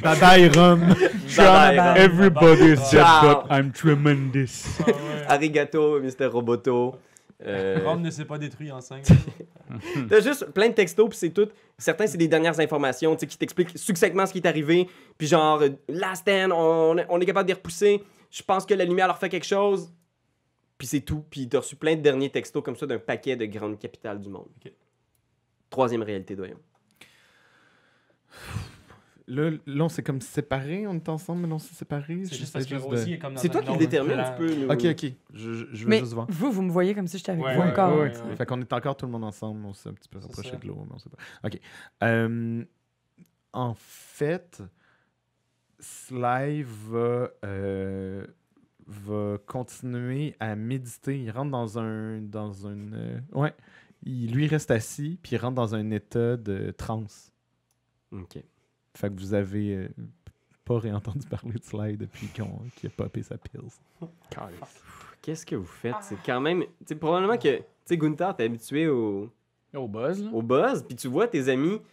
Bye 0.04 0.20
bye, 0.20 0.48
Rum. 0.50 0.80
Bye 0.80 0.96
bye, 1.38 1.78
Rome. 1.80 1.98
Everybody's 1.98 2.80
dead, 2.92 3.02
Ciao. 3.02 3.22
but 3.44 3.52
I'm 3.52 3.72
tremendous. 3.72 4.66
Ah 4.80 4.86
ouais. 4.92 4.94
Arigato, 5.28 6.00
Mr. 6.02 6.26
Roboto. 6.28 6.96
Euh, 7.46 7.80
Rome 7.86 8.02
ne 8.02 8.10
s'est 8.10 8.26
pas 8.26 8.38
détruit 8.40 8.72
en 8.72 8.82
5 8.82 9.04
T'as 10.10 10.22
juste 10.22 10.52
plein 10.54 10.70
de 10.70 10.74
textos, 10.74 11.08
puis 11.10 11.18
c'est 11.18 11.30
tout. 11.30 11.48
Certains, 11.78 12.08
c'est 12.08 12.18
des 12.18 12.28
dernières 12.28 12.60
informations 12.60 13.16
tu 13.16 13.22
sais, 13.22 13.28
qui 13.28 13.38
t'expliquent 13.38 13.78
succinctement 13.78 14.26
ce 14.26 14.32
qui 14.32 14.40
est 14.40 14.48
arrivé. 14.48 14.88
Puis 15.18 15.28
genre, 15.28 15.62
last 15.88 16.22
stand, 16.24 16.52
on, 16.52 16.96
on 17.10 17.20
est 17.22 17.26
capable 17.26 17.48
de 17.48 17.54
les 17.54 17.58
repousser. 17.58 18.04
Je 18.38 18.44
pense 18.44 18.68
que 18.68 18.74
la 18.76 18.86
lumière 18.86 19.08
leur 19.08 19.18
fait 19.18 19.30
quelque 19.30 19.46
chose. 19.48 19.92
Puis 20.78 20.86
c'est 20.88 21.02
tout. 21.02 21.24
Puis 21.28 21.50
t'as 21.50 21.58
reçu 21.60 21.76
plein 21.76 21.96
de 21.96 22.02
derniers 22.02 22.30
textos 22.30 22.64
comme 22.64 22.76
ça 22.76 22.86
d'un 22.86 23.00
paquet 23.00 23.36
de 23.36 23.46
grandes 23.46 23.80
capitales 23.80 24.20
du 24.20 24.30
monde. 24.30 24.48
Troisième 25.72 26.04
réalité, 26.04 26.36
doyons. 26.36 26.60
Là, 29.30 29.50
là, 29.66 29.84
on 29.86 29.90
s'est 29.90 30.04
comme 30.04 30.22
séparés, 30.22 30.86
on 30.88 30.94
est 30.94 31.10
ensemble, 31.10 31.42
mais 31.42 31.48
là, 31.50 31.56
on 31.56 31.60
s'est 31.60 31.74
séparés. 31.74 32.24
C'est 32.26 32.36
juste 32.36 32.54
parce 32.54 32.66
que 32.66 32.76
juste 32.76 32.90
de- 32.90 33.12
est 33.14 33.18
comme 33.20 33.36
C'est 33.38 33.50
un 33.50 33.52
toi 33.52 33.62
qui 33.64 33.72
le 33.74 33.78
détermine, 33.78 34.24
peux. 34.38 34.54
nous- 34.56 34.72
Ok, 34.72 34.86
ok. 34.86 35.12
Je, 35.34 35.54
je- 35.54 35.66
je 35.74 35.84
veux 35.84 35.90
Mais 35.90 36.00
juste 36.00 36.14
voir. 36.14 36.28
vous, 36.30 36.52
vous 36.52 36.62
me 36.62 36.72
voyez 36.72 36.94
comme 36.96 37.08
si 37.08 37.18
j'étais 37.18 37.32
avec 37.34 37.44
Ouais, 37.44 37.56
vous 37.56 37.62
ouais, 37.62 37.72
encore. 37.72 37.92
ouais, 37.98 38.12
Ouais, 38.12 38.22
ouais. 38.22 38.36
Fait 38.38 38.46
qu'on 38.46 38.62
est 38.62 38.72
encore 38.72 38.96
tout 38.96 39.06
le 39.08 39.12
monde 39.12 39.24
ensemble, 39.26 39.66
on 39.66 39.74
s'est 39.74 39.90
un 39.90 39.94
petit 39.94 40.08
peu 40.08 40.20
rapproché 40.20 40.56
de 40.56 40.68
l'eau, 40.68 40.78
mais 40.88 40.94
on 40.96 41.00
sait 41.00 41.10
pas. 41.10 41.18
OK. 41.48 41.60
Euh, 42.04 42.64
en 43.52 43.74
fait, 43.74 44.62
Sly 45.80 46.64
va, 46.64 47.30
euh, 47.46 48.26
va 48.88 49.38
continuer 49.46 50.36
à 50.40 50.56
méditer. 50.56 51.20
Il 51.20 51.32
rentre 51.32 51.52
dans 51.52 51.80
un... 51.80 52.22
Dans 52.22 52.52
une, 52.68 52.94
euh, 52.96 53.20
ouais. 53.34 53.54
Il, 54.04 54.32
lui 54.34 54.48
reste 54.48 54.72
assis, 54.72 55.20
puis 55.22 55.36
il 55.36 55.40
rentre 55.40 55.56
dans 55.56 55.76
un 55.76 55.90
état 55.92 56.38
de 56.38 56.72
transe. 56.72 57.32
Ok. 58.12 58.38
Fait 58.96 59.10
que 59.10 59.20
vous 59.20 59.34
avez 59.34 59.76
euh, 59.76 59.90
pas 60.66 60.80
réentendu 60.80 61.28
parler 61.30 61.54
de 61.54 61.64
Sly 61.64 61.98
depuis 61.98 62.28
qu'on- 62.28 62.62
qu'il 62.76 62.90
a 62.90 62.92
popé 62.92 63.24
sa 63.24 63.38
pills. 63.38 63.62
Qu'est-ce 65.22 65.46
que 65.46 65.56
vous 65.56 65.66
faites? 65.66 65.96
C'est 66.02 66.18
quand 66.26 66.40
même. 66.40 66.62
Tu 66.62 66.70
sais, 66.88 66.96
probablement 66.96 67.38
que. 67.38 67.58
Tu 67.58 67.64
sais, 67.86 67.98
Gunther, 67.98 68.36
t'es 68.36 68.44
habitué 68.46 68.88
au. 68.88 69.30
Au 69.74 69.88
buzz, 69.88 70.24
là. 70.24 70.30
au 70.32 70.42
buzz, 70.42 70.84
puis 70.88 70.96
tu 70.96 71.08
vois 71.10 71.28
tes 71.28 71.50
amis, 71.50 71.80
tu 71.80 71.86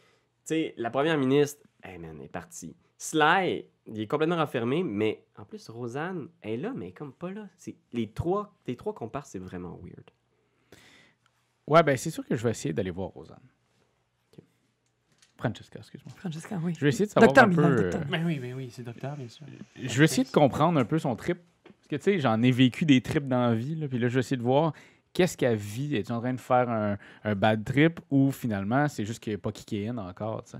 sais, 0.45 0.75
la 0.77 0.91
première 0.91 1.19
ministre, 1.19 1.61
hey 1.85 1.99
man, 1.99 2.21
est 2.21 2.29
partie. 2.29 2.75
Sly, 2.99 3.67
il 3.87 4.01
est 4.01 4.07
complètement 4.07 4.37
renfermé, 4.37 4.83
mais 4.83 5.25
en 5.37 5.45
plus, 5.45 5.69
Rosanne, 5.69 6.29
elle 6.41 6.53
est 6.53 6.57
là, 6.57 6.73
mais 6.75 6.87
elle 6.87 6.91
est 6.91 6.95
comme 6.95 7.13
pas 7.13 7.31
là. 7.31 7.49
C'est 7.57 7.77
les 7.93 8.09
trois, 8.09 8.55
les 8.67 8.77
trois 8.77 8.95
qu'on 8.95 9.09
part, 9.09 9.27
c'est 9.27 9.39
vraiment 9.39 9.79
weird. 9.83 10.11
Ouais, 11.67 11.83
ben 11.83 11.97
c'est 11.97 12.11
sûr 12.11 12.27
que 12.27 12.37
je 12.37 12.43
vais 12.43 12.51
essayer 12.51 12.75
d'aller 12.75 12.91
voir 12.91 13.09
Rosanne. 13.09 13.39
Francesca, 15.37 15.81
excuse-moi. 15.81 16.15
Francesca, 16.17 16.59
oui. 16.63 16.75
Je 16.75 16.81
vais 16.81 16.89
essayer 16.89 17.07
de 17.07 17.11
savoir 17.11 17.33
Docteur 17.33 17.45
un 17.45 17.77
peu... 17.77 17.97
Euh. 17.97 18.01
Mais 18.09 18.23
oui, 18.25 18.39
mais 18.41 18.55
oui, 18.55 18.71
c'est 18.71 18.83
docteur, 18.83 19.17
bien 19.17 19.29
sûr. 19.29 19.45
je 19.77 19.99
vais 19.99 20.05
essayer 20.05 20.25
de 20.25 20.31
comprendre 20.31 20.79
un 20.79 20.85
peu 20.85 20.99
son 20.99 21.17
trip. 21.17 21.39
Parce 21.65 21.89
que, 21.89 21.97
tu 21.97 22.03
sais, 22.03 22.19
j'en 22.19 22.41
ai 22.43 22.51
vécu 22.51 22.87
des 22.87 23.01
trips 23.01 23.27
dans 23.27 23.49
la 23.49 23.55
vie. 23.55 23.75
Là, 23.75 23.89
puis 23.89 23.99
là, 23.99 24.09
je 24.09 24.15
vais 24.15 24.21
essayer 24.21 24.37
de 24.37 24.43
voir 24.43 24.73
qu'est-ce 25.13 25.37
qu'elle 25.37 25.57
vit. 25.57 25.97
Es-tu 25.97 26.13
en 26.13 26.21
train 26.21 26.33
de 26.33 26.41
faire 26.41 26.71
un, 26.71 26.97
un 27.25 27.35
bad 27.35 27.65
trip 27.65 28.01
ou 28.11 28.31
finalement, 28.31 28.89
c'est 28.89 29.05
juste 29.05 29.23
qu'il 29.23 29.33
n'y 29.33 29.37
a 29.37 29.39
pas 29.39 29.53
kické 29.53 29.89
in 29.89 29.99
encore, 29.99 30.45
tu 30.45 30.53
sais? 30.53 30.59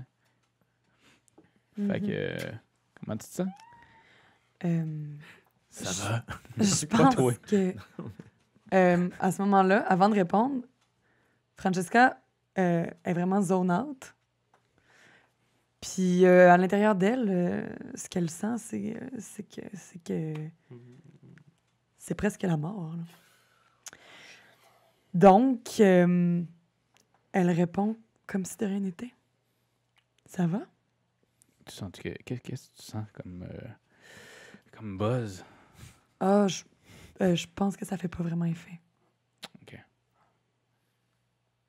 Fait 1.75 1.99
que... 1.99 2.05
Mhm. 2.05 2.09
euh, 2.09 2.51
comment 2.99 3.17
tu 3.17 3.27
te 3.27 3.33
sens? 3.33 3.47
Euh, 4.63 5.05
Ça 5.69 5.91
va? 6.09 6.25
je 6.63 6.85
Pas 6.87 6.97
pense 6.97 7.15
toi? 7.15 7.33
que 7.47 7.73
euh, 8.73 9.09
à 9.19 9.31
ce 9.31 9.41
moment-là, 9.43 9.79
avant 9.87 10.09
de 10.09 10.15
répondre, 10.15 10.63
Francesca 11.57 12.19
euh, 12.57 12.85
est 13.03 13.13
vraiment 13.13 13.41
zone 13.41 13.71
out. 13.71 14.13
Puis 15.81 16.25
euh, 16.25 16.51
à 16.51 16.57
l'intérieur 16.57 16.95
d'elle, 16.95 17.27
euh, 17.29 17.67
ce 17.93 18.09
qu'elle 18.09 18.29
sent, 18.29 18.57
c'est 18.57 18.99
c'est 19.19 19.43
que 19.43 19.61
c'est 19.73 19.99
que 20.03 20.33
c'est 21.97 22.15
presque 22.15 22.41
la 22.43 22.57
mort. 22.57 22.93
là. 22.95 23.03
Donc, 25.13 25.79
euh, 25.79 26.41
elle 27.31 27.49
répond 27.51 27.95
comme 28.27 28.45
si 28.45 28.57
de 28.57 28.65
rien 28.65 28.79
n'était. 28.79 29.13
Ça 30.25 30.47
va? 30.47 30.59
Tu 30.59 30.63
sens 30.63 30.63
que... 30.63 30.63
Qu'est- 30.63 31.54
Qu'est-ce 31.65 32.41
que 32.41 32.51
tu 32.51 32.81
sens 32.81 33.05
comme... 33.13 33.43
euh, 33.43 33.67
comme 34.71 34.97
buzz? 34.97 35.43
Ah, 36.19 36.47
je, 36.47 36.63
euh, 37.21 37.35
je 37.35 37.47
pense 37.53 37.75
que 37.77 37.85
ça 37.85 37.97
fait 37.97 38.07
pas 38.07 38.23
vraiment 38.23 38.45
effet. 38.45 38.79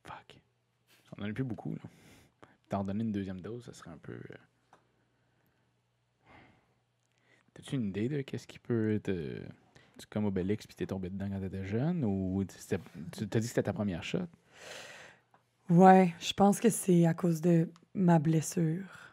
Fuck. 0.04 0.40
J'en 1.18 1.24
ai 1.24 1.32
plus 1.32 1.44
beaucoup, 1.44 1.72
là. 1.74 1.82
T'en 2.68 2.84
donner 2.84 3.04
une 3.04 3.12
deuxième 3.12 3.40
dose, 3.40 3.64
ça 3.64 3.72
serait 3.72 3.90
un 3.90 3.98
peu... 3.98 4.12
euh, 4.12 4.36
T'as-tu 7.54 7.76
une 7.76 7.86
idée 7.86 8.08
de 8.08 8.22
qu'est-ce 8.22 8.46
qui 8.46 8.58
peut 8.58 9.00
te... 9.02 9.40
Tu 9.98 10.06
comme 10.10 10.26
Obélix 10.26 10.66
puis 10.66 10.76
t'es 10.76 10.86
tombé 10.86 11.08
dedans 11.08 11.28
quand 11.30 11.40
t'étais 11.40 11.64
jeune 11.64 12.04
ou 12.04 12.44
tu 12.44 12.54
t'as 12.66 12.76
dit 13.16 13.28
que 13.28 13.40
c'était 13.40 13.62
ta 13.62 13.72
première 13.72 14.04
shot? 14.04 14.26
Ouais, 15.70 16.14
je 16.20 16.34
pense 16.34 16.60
que 16.60 16.68
c'est 16.68 17.06
à 17.06 17.14
cause 17.14 17.40
de 17.40 17.70
ma 17.94 18.18
blessure. 18.18 19.05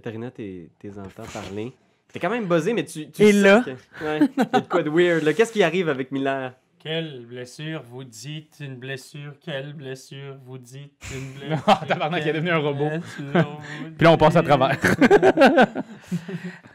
Katharina, 0.00 0.30
t'es 0.30 0.68
t'es 0.78 0.90
entends 0.98 1.24
parler. 1.32 1.72
T'es 2.12 2.18
quand 2.20 2.28
même 2.28 2.44
buzzé, 2.46 2.74
mais 2.74 2.84
tu. 2.84 3.10
tu 3.10 3.22
Et 3.22 3.32
là? 3.32 3.62
que- 3.64 4.04
Ouais, 4.04 4.20
il 4.36 4.42
y 4.42 4.56
a 4.56 4.60
de 4.60 4.68
quoi 4.68 4.82
de 4.82 4.90
weird. 4.90 5.22
là. 5.22 5.32
Qu'est-ce 5.32 5.52
qui 5.52 5.62
arrive 5.62 5.88
avec 5.88 6.12
Miller? 6.12 6.52
Quelle 6.78 7.24
blessure 7.24 7.82
vous 7.90 8.04
dites 8.04 8.58
une 8.60 8.76
blessure? 8.76 9.32
Quelle 9.40 9.72
blessure 9.72 10.36
vous 10.44 10.58
dites 10.58 11.02
une 11.14 11.32
blessure? 11.48 11.64
Ah, 11.66 11.84
tabarnak, 11.88 12.22
il 12.24 12.28
est 12.28 12.32
devenu 12.34 12.50
un 12.50 12.58
robot. 12.58 12.90
Puis 13.16 14.04
là, 14.04 14.12
on 14.12 14.18
passe 14.18 14.36
à 14.36 14.42
travers. 14.42 14.78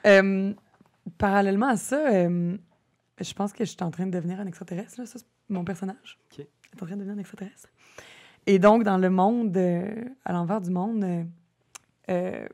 Euh, 0.06 0.54
parallèlement 1.18 1.68
à 1.70 1.78
ça, 1.78 2.12
euh, 2.12 2.58
je 3.20 3.34
pense 3.34 3.54
que 3.54 3.64
je 3.66 3.70
suis 3.70 3.78
en 3.84 3.92
train 3.92 4.06
de 4.08 4.12
devenir 4.12 4.40
un 4.40 4.48
extraterrestre. 4.48 5.00
Là. 5.00 5.06
Ça, 5.06 5.20
c'est 5.20 5.26
mon 5.50 5.64
personnage. 5.64 6.18
Ok. 6.32 6.40
est 6.40 6.82
en 6.82 6.86
train 6.86 6.96
de 6.96 7.02
devenir 7.02 7.16
un 7.16 7.20
extraterrestre. 7.20 7.70
Et 8.48 8.58
donc, 8.60 8.84
dans 8.84 8.98
le 8.98 9.10
monde, 9.10 9.56
euh, 9.56 9.94
à 10.26 10.34
l'envers 10.34 10.62
du 10.62 10.72
monde, 10.72 11.04
euh, 11.04 11.24
euh, 12.10 12.48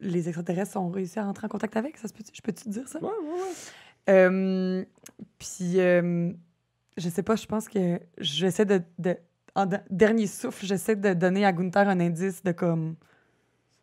les 0.00 0.28
extraterrestres 0.28 0.76
ont 0.76 0.90
réussi 0.90 1.18
à 1.18 1.24
rentrer 1.24 1.46
en 1.46 1.48
contact 1.48 1.76
avec. 1.76 1.96
Ça 1.98 2.08
se 2.08 2.12
peut 2.12 2.24
je 2.32 2.40
peux-tu 2.42 2.64
te 2.64 2.68
dire 2.70 2.88
ça? 2.88 2.98
Ouais, 3.00 3.08
ouais, 3.08 3.40
ouais. 3.40 3.52
Euh, 4.08 4.84
puis, 5.38 5.78
euh, 5.80 6.32
je 6.96 7.08
sais 7.08 7.22
pas, 7.22 7.36
je 7.36 7.46
pense 7.46 7.68
que 7.68 8.00
j'essaie 8.18 8.64
de. 8.64 8.82
de 8.98 9.16
en 9.54 9.66
de- 9.66 9.78
dernier 9.90 10.26
souffle, 10.26 10.64
j'essaie 10.64 10.96
de 10.96 11.12
donner 11.12 11.44
à 11.44 11.52
Gunther 11.52 11.88
un 11.88 12.00
indice 12.00 12.42
de 12.42 12.52
comme. 12.52 12.96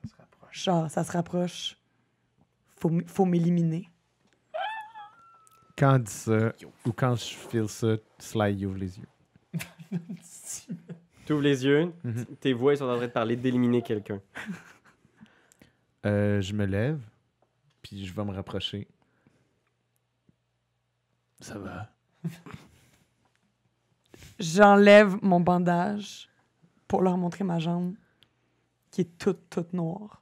Ça 0.03 0.09
se 0.09 0.15
rapproche. 0.17 0.63
Genre, 0.63 0.89
ça 0.89 1.03
se 1.03 1.11
rapproche. 1.11 1.77
Faut, 2.77 2.91
faut 3.05 3.25
m'éliminer. 3.25 3.89
Quand 5.77 5.99
dit 5.99 6.11
ça, 6.11 6.53
ou 6.85 6.91
quand 6.91 7.15
je 7.15 7.25
file 7.35 7.69
ça, 7.69 7.95
Sly 8.17 8.53
il 8.55 8.65
ouvre 8.65 8.77
les 8.77 8.97
yeux. 8.97 9.07
Tu 11.25 11.33
ouvres 11.33 11.43
les 11.43 11.65
yeux, 11.65 11.91
Mhm. 12.05 12.25
tes 12.39 12.53
voix 12.53 12.73
ils 12.73 12.77
sont 12.77 12.85
en 12.85 12.95
train 12.95 13.07
de 13.07 13.11
parler 13.11 13.35
d'éliminer 13.35 13.81
quelqu'un. 13.81 14.21
Euh, 16.07 16.41
je 16.41 16.53
me 16.53 16.65
lève, 16.65 17.01
puis 17.81 18.05
je 18.05 18.13
vais 18.13 18.23
me 18.23 18.31
rapprocher. 18.31 18.87
Ça 21.41 21.59
va? 21.59 21.89
J'enlève 24.39 25.17
mon 25.21 25.41
bandage 25.41 26.29
pour 26.87 27.01
leur 27.01 27.17
montrer 27.17 27.43
ma 27.43 27.59
jambe 27.59 27.95
qui 28.89 29.01
est 29.01 29.17
toute, 29.17 29.49
toute 29.49 29.73
noire. 29.73 30.21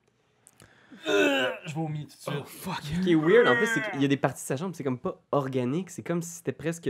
Je 1.06 1.74
vomis 1.76 2.08
tout 2.08 2.32
de 2.32 2.48
suite. 2.48 2.48
Ce 2.82 3.02
qui 3.02 3.12
est 3.12 3.16
weird, 3.16 3.48
en 3.48 3.56
plus, 3.56 3.68
c'est 3.68 3.92
qu'il 3.92 4.02
y 4.02 4.06
a 4.06 4.08
des 4.08 4.18
parties 4.18 4.42
de 4.42 4.48
sa 4.48 4.56
jambe, 4.56 4.74
c'est 4.74 4.84
comme 4.84 4.98
pas 4.98 5.22
organique, 5.32 5.92
c'est 5.92 6.02
comme 6.02 6.24
si 6.24 6.32
c'était 6.32 6.52
presque 6.52 6.90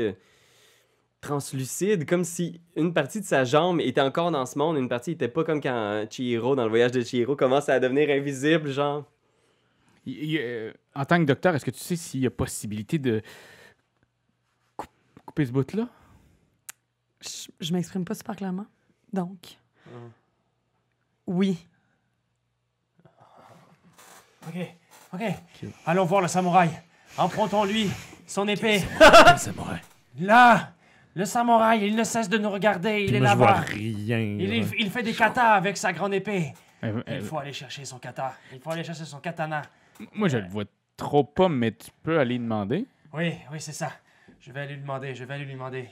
translucide, 1.26 2.08
comme 2.08 2.24
si 2.24 2.62
une 2.76 2.94
partie 2.94 3.20
de 3.20 3.26
sa 3.26 3.44
jambe 3.44 3.82
était 3.82 4.02
encore 4.02 4.32
dans 4.32 4.46
ce 4.46 4.58
monde, 4.58 4.78
une 4.78 4.88
partie 4.90 5.12
était 5.12 5.28
pas 5.28 5.44
comme 5.44 5.60
quand 5.62 6.06
Chihiro, 6.10 6.56
dans 6.56 6.64
le 6.64 6.70
voyage 6.70 6.92
de 6.92 7.02
Chihiro, 7.02 7.36
commence 7.36 7.68
à 7.70 7.80
devenir 7.80 8.10
invisible, 8.10 8.70
genre. 8.72 9.06
Il- 10.06 10.24
il- 10.24 10.38
euh, 10.40 10.72
en 10.94 11.04
tant 11.06 11.18
que 11.20 11.24
docteur, 11.26 11.56
est-ce 11.56 11.66
que 11.66 11.72
tu 11.72 11.80
sais 11.80 11.96
s'il 11.96 12.22
y 12.22 12.28
a 12.28 12.32
possibilité 12.32 13.00
de 13.00 13.22
coup- 14.78 14.86
couper 15.26 15.46
ce 15.48 15.52
bout-là? 15.52 15.88
Je, 17.22 17.48
je 17.60 17.74
m'exprime 17.74 18.06
pas 18.06 18.14
super 18.14 18.36
clairement. 18.36 18.68
Donc, 19.12 19.58
Hum. 19.88 20.12
oui. 21.28 21.58
Ok, 24.48 24.56
ok. 25.14 25.22
Allons 25.88 26.06
voir 26.06 26.22
le 26.22 26.28
samouraï. 26.28 26.70
Empruntons-lui 27.18 27.90
son 28.28 28.48
épée. 28.48 28.84
samouraï. 29.38 29.82
Là, 30.20 30.74
Le 31.16 31.24
samouraï, 31.26 31.88
il 31.88 31.96
ne 31.96 32.04
cesse 32.04 32.28
de 32.30 32.38
nous 32.38 32.50
regarder. 32.52 33.02
Il 33.04 33.08
Puis 33.08 33.16
est 33.16 33.20
moi, 33.20 33.30
je 33.32 33.36
vois 33.38 33.48
là-bas. 33.48 33.60
rien. 33.62 34.20
Il, 34.20 34.50
là. 34.50 34.66
il- 34.78 34.90
fait 34.92 35.02
des 35.04 35.14
katas 35.14 35.54
avec 35.54 35.78
sa 35.78 35.94
grande 35.94 36.14
épée. 36.14 36.54
Euh, 36.84 37.02
Il 37.08 37.22
faut 37.22 37.38
aller 37.40 37.54
chercher 37.54 37.86
son 37.86 38.00
kata. 38.00 38.34
Il 38.54 38.60
faut 38.60 38.70
aller 38.72 38.84
chercher 38.84 39.06
son 39.06 39.20
katana. 39.20 39.62
moi, 40.14 40.28
je 40.28 40.38
le 40.38 40.48
vois 40.50 40.66
trop 40.98 41.24
pas, 41.24 41.48
mais 41.50 41.72
tu 41.72 41.88
peux 42.04 42.20
aller 42.20 42.38
demander. 42.38 42.86
Oui, 43.14 43.34
oui, 43.52 43.60
c'est 43.60 43.72
ça. 43.72 43.92
Je 44.42 44.52
vais 44.52 44.60
aller 44.62 44.74
lui 44.76 44.82
demander. 44.82 45.16
Je 45.16 45.24
vais 45.24 45.34
aller 45.34 45.46
lui 45.46 45.54
demander. 45.54 45.88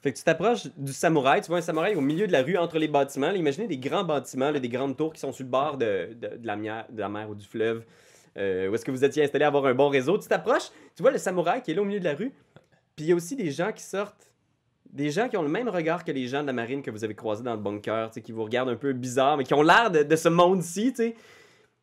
Fait 0.00 0.12
que 0.12 0.18
tu 0.18 0.22
t'approches 0.22 0.68
du 0.76 0.92
samouraï, 0.92 1.40
tu 1.40 1.48
vois 1.48 1.58
un 1.58 1.62
samouraï 1.62 1.96
au 1.96 2.00
milieu 2.00 2.28
de 2.28 2.32
la 2.32 2.42
rue 2.42 2.56
entre 2.56 2.78
les 2.78 2.86
bâtiments. 2.86 3.32
Là, 3.32 3.36
imaginez 3.36 3.66
des 3.66 3.78
grands 3.78 4.04
bâtiments, 4.04 4.52
là, 4.52 4.60
des 4.60 4.68
grandes 4.68 4.96
tours 4.96 5.12
qui 5.12 5.18
sont 5.18 5.32
sur 5.32 5.44
le 5.44 5.50
bord 5.50 5.76
de, 5.76 6.14
de- 6.14 6.36
de 6.36 6.46
la, 6.46 6.54
mer, 6.54 6.86
de 6.88 7.00
la 7.00 7.08
mer 7.08 7.28
ou 7.28 7.34
du 7.34 7.44
fleuve. 7.44 7.84
euh, 8.36 8.68
où 8.68 8.74
est-ce 8.76 8.84
que 8.84 8.92
vous 8.92 9.02
étiez 9.04 9.24
installé 9.24 9.44
à 9.44 9.48
avoir 9.48 9.66
un 9.66 9.74
bon 9.74 9.88
réseau. 9.88 10.16
Tu 10.16 10.28
t'approches, 10.28 10.70
tu 10.94 11.02
vois 11.02 11.10
le 11.10 11.18
samouraï 11.18 11.60
qui 11.60 11.72
est 11.72 11.74
là 11.74 11.82
au 11.82 11.84
milieu 11.84 11.98
de 11.98 12.04
la 12.04 12.14
rue. 12.14 12.30
Puis 12.94 13.06
il 13.06 13.08
y 13.08 13.12
a 13.12 13.16
aussi 13.16 13.34
des 13.34 13.50
gens 13.50 13.72
qui 13.72 13.82
sortent. 13.82 14.27
Des 14.92 15.10
gens 15.10 15.28
qui 15.28 15.36
ont 15.36 15.42
le 15.42 15.48
même 15.48 15.68
regard 15.68 16.04
que 16.04 16.10
les 16.12 16.26
gens 16.26 16.42
de 16.42 16.46
la 16.46 16.52
marine 16.52 16.82
que 16.82 16.90
vous 16.90 17.04
avez 17.04 17.14
croisés 17.14 17.42
dans 17.44 17.52
le 17.54 17.60
bunker, 17.60 18.08
tu 18.10 18.14
sais, 18.14 18.22
qui 18.22 18.32
vous 18.32 18.42
regardent 18.44 18.70
un 18.70 18.76
peu 18.76 18.92
bizarre, 18.92 19.36
mais 19.36 19.44
qui 19.44 19.54
ont 19.54 19.62
l'air 19.62 19.90
de, 19.90 20.02
de 20.02 20.16
ce 20.16 20.28
monde-ci, 20.28 20.90
tu 20.90 20.96
sais. 20.96 21.14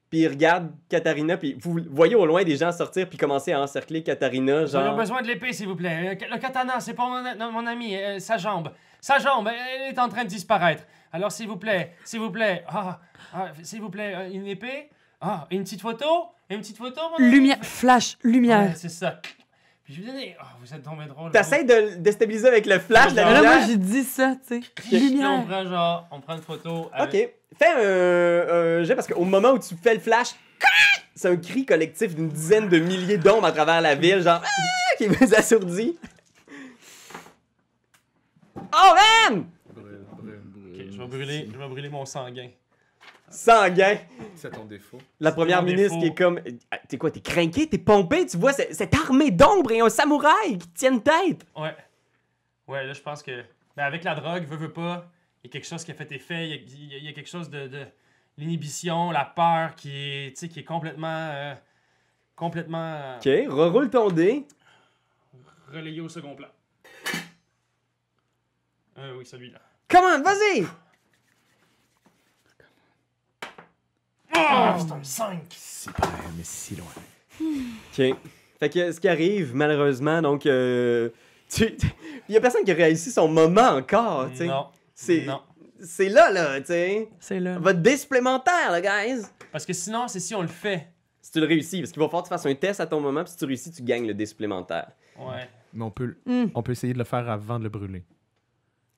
Puis 0.10 0.20
ils 0.22 0.28
regardent 0.28 0.72
Katharina, 0.90 1.36
puis 1.38 1.58
vous 1.60 1.80
voyez 1.90 2.16
au 2.16 2.26
loin 2.26 2.44
des 2.44 2.56
gens 2.56 2.72
sortir 2.72 3.10
puis 3.10 3.18
commencer 3.18 3.52
à 3.54 3.62
encercler 3.62 4.04
Katharina, 4.04 4.62
Nous 4.62 4.76
avons 4.76 4.88
genre... 4.88 4.96
besoin 4.98 5.22
de 5.22 5.28
l'épée, 5.28 5.52
s'il 5.52 5.68
vous 5.68 5.76
plaît. 5.76 6.16
Euh, 6.22 6.34
Le 6.34 6.40
katana, 6.40 6.80
c'est 6.80 6.94
pour 6.94 7.06
mon, 7.08 7.52
mon 7.52 7.66
ami. 7.68 7.96
euh, 7.96 8.20
sa 8.20 8.38
jambe. 8.38 8.72
Sa 9.02 9.18
jambe, 9.20 9.48
elle 9.50 9.94
est 9.94 10.00
en 10.00 10.08
train 10.10 10.24
de 10.24 10.30
disparaître. 10.30 10.84
Alors, 11.12 11.32
s'il 11.32 11.48
vous 11.48 11.58
plaît, 11.58 11.94
s'il 12.04 12.20
vous 12.20 12.32
plaît. 12.32 12.64
Ah, 12.68 13.00
ah, 13.34 13.52
s'il 13.64 13.82
vous 13.82 13.90
plaît, 13.90 14.14
euh, 14.16 14.30
une 14.32 14.46
épée. 14.48 14.90
Ah, 15.22 15.48
une 15.52 15.64
petite 15.64 15.82
photo. 15.82 16.06
Une 16.50 16.60
petite 16.60 16.78
photo, 16.78 17.02
mon 17.12 17.18
ami? 17.18 17.32
Lumière, 17.32 17.58
flash, 17.64 18.18
lumière. 18.24 18.70
Ouais, 18.70 18.74
c'est 18.76 18.90
ça. 18.90 19.20
Puis 19.86 19.94
je 19.94 20.00
lui 20.02 20.08
donnais. 20.08 20.36
Oh, 20.42 20.46
vous 20.60 20.74
êtes 20.74 20.82
tombé 20.84 21.06
drôle. 21.06 21.32
T'essaies 21.32 21.64
de 21.64 21.96
déstabiliser 21.98 22.48
avec 22.48 22.66
le 22.66 22.80
flash 22.80 23.12
de 23.12 23.18
la 23.18 23.24
là, 23.32 23.42
moi, 23.44 23.52
lumière? 23.54 23.68
j'ai 23.68 23.78
dit 23.78 24.04
ça, 24.04 24.36
tu 24.48 24.60
sais. 24.60 24.68
Puis 24.74 24.90
on 24.96 25.00
Lumière. 25.00 25.46
prend 25.48 25.64
genre, 25.70 26.08
on 26.12 26.20
prend 26.22 26.36
une 26.36 26.42
photo. 26.42 26.90
avec- 26.92 27.14
Ok. 27.14 27.58
Fais 27.60 27.68
un, 27.68 28.80
un 28.80 28.84
jet 28.84 28.96
parce 28.96 29.08
qu'au 29.08 29.24
moment 29.24 29.52
où 29.52 29.60
tu 29.60 29.76
fais 29.76 29.94
le 29.94 30.00
flash, 30.00 30.30
c'est 31.16 31.30
un 31.30 31.38
cri 31.38 31.66
collectif 31.66 32.16
d'une 32.16 32.30
dizaine 32.30 32.68
de 32.68 32.80
milliers 32.80 33.18
d'ombres 33.20 33.46
à 33.46 33.52
travers 33.52 33.80
la 33.80 33.94
ville, 33.96 34.22
genre 34.24 34.42
Ah! 34.44 34.96
qui 34.98 35.06
vous 35.08 35.36
assourdit. 35.36 35.98
Oh 38.58 38.94
man! 39.32 39.46
Brûle, 39.74 40.06
brûle, 40.18 40.42
brûle. 40.46 40.82
Ok, 40.82 40.92
je 40.94 40.98
vais 40.98 41.08
brûler, 41.08 41.50
je 41.54 41.58
vais 41.58 41.68
brûler 41.68 41.90
mon 41.90 42.06
sanguin. 42.06 42.50
Sanguin. 43.36 43.98
C'est 44.36 44.52
ton 44.52 44.66
défaut. 44.66 44.98
La 45.20 45.32
première 45.32 45.62
ministre 45.64 45.98
défaut. 45.98 46.00
qui 46.00 46.06
est 46.08 46.16
comme 46.16 46.40
Ah, 46.72 46.78
T'es 46.88 46.98
quoi, 46.98 47.12
t'es 47.12 47.20
craqué, 47.22 47.68
t'es 47.68 47.78
pompé, 47.78 48.26
tu 48.26 48.38
vois 48.38 48.54
cette 48.54 48.94
armée 48.96 49.32
d'ombres 49.32 49.72
et 49.72 49.82
un 49.82 49.90
samouraï 49.90 50.58
qui 50.58 50.68
tiennent 50.70 51.02
tête. 51.04 51.46
Ouais. 51.56 51.76
Ouais, 52.68 52.86
là, 52.86 52.94
je 52.94 53.02
pense 53.02 53.22
que. 53.22 53.44
Ben, 53.78 53.84
avec 53.84 54.04
la 54.04 54.16
drogue, 54.16 54.46
veux, 54.46 54.56
veux 54.58 54.72
pas, 54.74 55.12
il 55.44 55.48
y 55.48 55.50
a 55.50 55.52
quelque 55.52 55.68
chose 55.68 55.84
qui 55.84 55.92
a 55.92 55.94
fait 55.94 56.12
effet. 56.14 56.50
Il 56.50 56.90
y 56.90 56.96
a, 56.96 56.98
y 56.98 57.10
y 57.10 57.14
quelque 57.14 57.30
chose 57.30 57.50
de. 57.50 57.68
de 57.68 57.86
L'inhibition, 58.38 59.12
la 59.12 59.24
peur 59.24 59.76
qui 59.76 59.92
est, 59.96 60.30
tu 60.32 60.36
sais, 60.42 60.48
qui 60.50 60.60
est 60.60 60.64
complètement. 60.66 61.30
euh, 61.34 61.54
complètement. 62.36 62.78
euh, 62.96 63.16
Ok, 63.18 63.50
reroule 63.52 63.90
ton 63.90 64.10
dé. 64.10 64.46
relayé 65.72 66.02
au 66.02 66.10
second 66.10 66.36
plan. 66.36 66.48
Euh, 68.98 69.16
oui, 69.18 69.26
celui-là. 69.26 69.60
Comment, 69.90 70.22
vas-y! 70.22 70.66
Oh, 74.38 74.74
c'est 74.80 74.92
un 74.94 75.04
5! 75.04 75.40
C'est 75.50 75.94
pas 75.94 76.08
mais 76.38 76.44
si 76.44 76.76
loin. 76.76 76.86
Ok. 77.42 78.16
Fait 78.60 78.70
que 78.70 78.92
ce 78.92 79.00
qui 79.00 79.08
arrive, 79.08 79.56
malheureusement, 79.56 80.22
donc. 80.22 80.46
Euh, 80.46 81.10
tu- 81.50 81.76
Il 82.28 82.34
y 82.34 82.38
a 82.38 82.42
personne 82.42 82.64
qui 82.64 82.72
a 82.72 82.76
réussi 82.76 83.12
son 83.12 83.28
moment 83.28 83.70
encore, 83.70 84.30
tu 84.32 84.38
sais. 84.38 84.46
Non. 84.48 84.68
C'est 84.96 85.26
Non. 85.26 85.42
c'est 85.80 86.10
là, 86.10 86.32
là, 86.32 86.60
tu 86.62 86.68
sais. 86.68 87.10
C'est 87.20 87.40
là. 87.40 87.60
Votre 87.60 87.80
dé 87.80 87.98
supplémentaire, 87.98 88.72
là, 88.72 88.82
guys. 88.82 89.22
Parce 89.52 89.66
que 89.66 89.74
sinon, 89.74 90.08
c'est 90.08 90.20
si 90.20 90.34
on 90.34 90.42
le 90.42 90.48
fait. 90.48 90.88
Si 91.22 91.32
tu 91.32 91.40
le 91.40 91.46
réussis, 91.48 91.80
parce 91.82 91.92
qu'il 91.92 92.00
va 92.02 92.08
falloir 92.08 92.24
que 92.24 92.30
tu 92.30 92.34
fasses 92.34 92.46
un 92.46 92.56
test 92.56 92.80
à 92.80 92.88
ton 92.88 93.00
moment, 93.00 93.24
puis 93.24 93.32
si 93.32 93.38
tu 93.38 93.46
réussis, 93.46 93.72
tu 93.72 93.84
gagnes 93.84 94.08
le 94.08 94.14
dé 94.14 94.26
supplémentaire. 94.26 94.90
Ouais. 95.20 95.48
Mais 95.74 95.84
on 95.84 95.92
peut, 95.92 96.16
Hmm. 96.26 96.46
on 96.56 96.64
peut 96.64 96.72
essayer 96.72 96.94
de 96.94 96.98
le 96.98 97.04
faire 97.04 97.30
avant 97.30 97.60
de 97.60 97.64
le 97.64 97.70
brûler. 97.70 98.04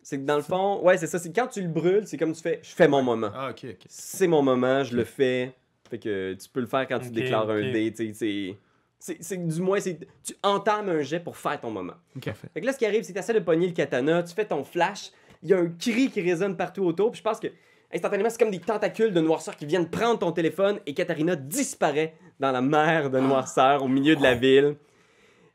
C'est 0.10 0.20
que 0.20 0.24
dans 0.26 0.38
le 0.38 0.42
fond, 0.42 0.80
ouais, 0.84 0.98
c'est 0.98 1.06
ça. 1.06 1.20
C'est 1.20 1.34
quand 1.36 1.48
tu 1.48 1.62
le 1.62 1.68
brûles, 1.68 2.08
c'est 2.08 2.16
comme 2.16 2.32
tu 2.32 2.42
fais, 2.42 2.62
je 2.64 2.70
fais 2.70 2.88
mon 2.88 3.04
moment. 3.04 3.30
Ah, 3.36 3.50
ok, 3.50 3.66
ok. 3.72 3.86
C'est 3.90 4.28
mon 4.28 4.42
moment, 4.42 4.82
je 4.82 4.96
le 4.96 5.04
fais. 5.04 5.54
Fait 5.90 6.00
que 6.00 6.34
tu 6.34 6.48
peux 6.48 6.62
le 6.62 6.66
faire 6.66 6.88
quand 6.88 6.98
tu 7.00 7.10
déclares 7.10 7.50
un 7.50 7.60
dé, 7.74 7.92
tu 7.94 8.14
sais. 8.14 8.56
c'est- 9.00 9.36
du 9.36 9.62
moins, 9.62 9.82
c'est 9.82 10.00
tu 10.24 10.34
entames 10.44 10.88
un 10.88 11.02
jet 11.02 11.20
pour 11.20 11.36
faire 11.36 11.60
ton 11.60 11.72
moment. 11.72 11.96
Parfait. 12.24 12.48
Fait 12.54 12.62
que 12.62 12.66
là, 12.66 12.72
ce 12.72 12.78
qui 12.78 12.86
arrive, 12.86 13.04
c'est 13.04 13.12
que 13.12 13.18
tu 13.18 13.22
essaies 13.22 13.34
de 13.34 13.40
pogner 13.40 13.68
le 13.68 13.74
katana, 13.74 14.24
tu 14.24 14.34
fais 14.34 14.46
ton 14.46 14.64
flash, 14.64 15.12
il 15.44 15.50
y 15.50 15.54
a 15.54 15.58
un 15.58 15.68
cri 15.68 16.10
qui 16.10 16.22
résonne 16.22 16.56
partout 16.56 16.86
autour, 16.86 17.12
puis 17.12 17.18
je 17.18 17.24
pense 17.24 17.42
que 17.42 17.48
instantanément, 17.94 18.30
c'est 18.30 18.40
comme 18.40 18.50
des 18.52 18.60
tentacules 18.62 19.12
de 19.12 19.20
noirceur 19.20 19.58
qui 19.58 19.66
viennent 19.66 19.90
prendre 19.90 20.20
ton 20.20 20.32
téléphone 20.32 20.80
et 20.86 20.94
Katharina 20.94 21.36
disparaît 21.36 22.14
dans 22.40 22.54
la 22.54 22.62
mer 22.62 23.10
de 23.10 23.20
noirceur 23.20 23.84
au 23.84 23.90
milieu 23.90 24.16
de 24.16 24.24
la 24.24 24.36
ville. 24.36 24.78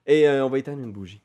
Et 0.07 0.29
euh, 0.29 0.45
on 0.45 0.51
va 0.51 0.59
éteindre 0.59 0.81
une 0.83 0.93
bougie. 0.93 1.22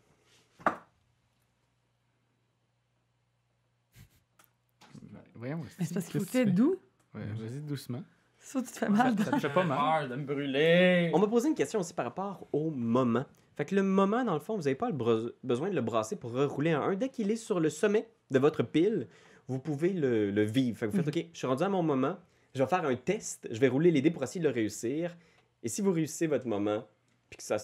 Voyons, 5.37 5.59
Mais 5.79 5.85
c'est 5.85 5.93
parce 5.93 6.07
qu'il 6.07 6.19
faut 6.19 6.25
que 6.25 6.31
tu 6.31 6.51
doux. 6.51 6.75
Ouais, 7.13 7.21
Vas-y 7.37 7.61
doucement. 7.61 8.03
Ça, 8.39 8.61
tu 8.61 8.71
te 8.71 8.77
fais 8.77 8.89
mal. 8.89 9.17
Ça 9.19 9.31
te 9.31 9.39
fait 9.39 9.53
pas 9.53 9.63
mal. 9.63 10.09
De 10.09 10.15
me 10.15 10.23
brûler. 10.25 11.11
On 11.13 11.19
m'a 11.19 11.27
posé 11.27 11.49
une 11.49 11.55
question 11.55 11.79
aussi 11.79 11.93
par 11.93 12.05
rapport 12.05 12.47
au 12.51 12.69
moment. 12.69 13.25
Fait 13.55 13.65
que 13.65 13.75
le 13.75 13.83
moment, 13.83 14.23
dans 14.23 14.35
le 14.35 14.39
fond, 14.39 14.55
vous 14.55 14.63
n'avez 14.63 14.75
pas 14.75 14.89
le 14.89 15.33
besoin 15.43 15.69
de 15.69 15.75
le 15.75 15.81
brasser 15.81 16.15
pour 16.15 16.31
rerouler 16.31 16.71
un 16.71 16.81
1. 16.81 16.95
Dès 16.95 17.09
qu'il 17.09 17.31
est 17.31 17.35
sur 17.35 17.59
le 17.59 17.69
sommet 17.69 18.07
de 18.31 18.39
votre 18.39 18.63
pile, 18.63 19.07
vous 19.47 19.59
pouvez 19.59 19.93
le, 19.93 20.31
le 20.31 20.43
vivre. 20.43 20.77
Fait 20.77 20.85
que 20.87 20.91
vous 20.91 20.97
faites, 21.03 21.07
OK, 21.07 21.25
je 21.33 21.37
suis 21.37 21.47
rendu 21.47 21.63
à 21.63 21.69
mon 21.69 21.81
moment, 21.81 22.17
je 22.53 22.61
vais 22.61 22.69
faire 22.69 22.85
un 22.85 22.95
test, 22.95 23.47
je 23.49 23.59
vais 23.59 23.67
rouler 23.67 23.91
les 23.91 24.01
dés 24.01 24.11
pour 24.11 24.23
essayer 24.23 24.41
de 24.41 24.47
le 24.47 24.53
réussir. 24.53 25.17
Et 25.63 25.69
si 25.69 25.81
vous 25.81 25.91
réussissez 25.91 26.27
votre 26.27 26.47
moment, 26.47 26.85
puis 27.29 27.37
que 27.37 27.43
ça, 27.43 27.57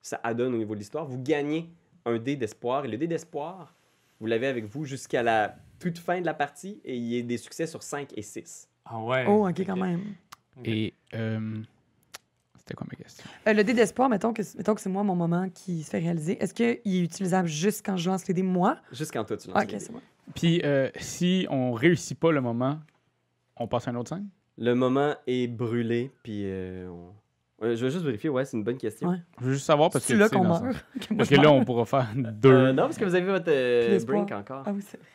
ça 0.00 0.20
adonne 0.22 0.54
au 0.54 0.58
niveau 0.58 0.74
de 0.74 0.78
l'histoire, 0.80 1.04
vous 1.04 1.22
gagnez 1.22 1.70
un 2.06 2.18
dé 2.18 2.36
d'espoir. 2.36 2.86
Et 2.86 2.88
le 2.88 2.96
dé 2.96 3.06
d'espoir, 3.06 3.74
vous 4.20 4.26
l'avez 4.26 4.46
avec 4.46 4.64
vous 4.64 4.84
jusqu'à 4.84 5.22
la 5.22 5.56
toute 5.78 5.98
fin 5.98 6.20
de 6.20 6.26
la 6.26 6.34
partie, 6.34 6.80
et 6.84 6.96
il 6.96 7.04
y 7.04 7.18
a 7.18 7.22
des 7.22 7.38
succès 7.38 7.66
sur 7.66 7.82
5 7.82 8.08
et 8.16 8.22
6. 8.22 8.68
Ah 8.84 8.98
ouais. 9.00 9.24
Oh, 9.28 9.48
ok, 9.48 9.60
quand 9.66 9.76
même. 9.76 10.02
Et 10.64 10.94
euh, 11.14 11.62
c'était 12.58 12.74
quoi 12.74 12.86
ma 12.90 12.96
question? 12.96 13.24
Euh, 13.46 13.52
le 13.52 13.62
dé 13.64 13.74
d'espoir, 13.74 14.08
mettons 14.08 14.32
que, 14.32 14.42
mettons 14.56 14.74
que 14.74 14.80
c'est 14.80 14.88
moi 14.88 15.04
mon 15.04 15.14
moment 15.14 15.48
qui 15.50 15.82
se 15.82 15.90
fait 15.90 16.00
réaliser. 16.00 16.42
Est-ce 16.42 16.52
qu'il 16.54 16.66
est 16.66 17.00
utilisable 17.04 17.48
juste 17.48 17.84
quand 17.86 17.96
je 17.96 18.10
lance 18.10 18.26
les 18.26 18.34
dés, 18.34 18.42
moi? 18.42 18.78
Juste 18.92 19.12
quand 19.12 19.24
toi, 19.24 19.36
tu 19.36 19.48
lances 19.48 19.56
Ah, 19.60 19.64
les 19.64 19.74
ok, 19.74 19.80
c'est 19.80 19.92
moi. 19.92 20.00
Puis 20.34 20.60
euh, 20.64 20.90
si 20.96 21.46
on 21.48 21.72
réussit 21.72 22.18
pas 22.18 22.32
le 22.32 22.40
moment, 22.40 22.80
on 23.56 23.66
passe 23.68 23.88
à 23.88 23.92
un 23.92 23.94
autre 23.94 24.10
scène? 24.10 24.28
Le 24.58 24.74
moment 24.74 25.14
est 25.26 25.46
brûlé, 25.46 26.10
puis 26.22 26.42
euh, 26.44 26.88
on- 26.90 27.12
je 27.60 27.84
vais 27.84 27.90
juste 27.90 28.04
vérifier, 28.04 28.28
ouais, 28.30 28.44
c'est 28.44 28.56
une 28.56 28.64
bonne 28.64 28.76
question. 28.78 29.08
Ouais. 29.08 29.16
Je 29.40 29.44
veux 29.46 29.52
juste 29.54 29.66
savoir 29.66 29.90
parce 29.90 30.04
que. 30.04 30.12
C'est 30.12 30.18
là 30.18 30.28
qu'on 30.28 30.44
meurt? 30.44 30.64
Parce 31.16 31.28
que 31.28 31.34
là, 31.36 31.50
on 31.50 31.64
pourra 31.64 31.84
faire 31.86 32.08
deux. 32.14 32.50
Euh, 32.50 32.72
non, 32.72 32.84
parce 32.84 32.96
que 32.98 33.04
vous 33.04 33.14
avez 33.14 33.26
votre 33.26 33.48
euh, 33.48 33.98
brink 34.04 34.30
encore. 34.32 34.62
Ah 34.66 34.72
oui, 34.72 34.82
c'est 34.86 34.96
vrai. 34.98 35.08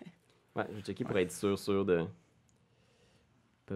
Ouais, 0.56 0.66
je 0.70 0.76
vais 0.76 0.82
checker 0.82 1.04
pour 1.04 1.18
être 1.18 1.32
sûr, 1.32 1.58
sûr 1.58 1.84
de. 1.86 2.06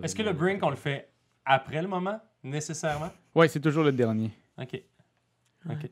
Est-ce 0.04 0.16
que 0.16 0.22
le 0.24 0.34
brink, 0.34 0.62
on 0.64 0.70
le 0.70 0.76
fait 0.76 1.10
après 1.46 1.82
le 1.82 1.88
moment, 1.88 2.20
nécessairement? 2.44 3.12
Ouais, 3.34 3.48
c'est 3.48 3.60
toujours 3.60 3.84
le 3.84 3.92
dernier. 3.92 4.32
Ok. 4.58 4.82
Ok. 5.70 5.90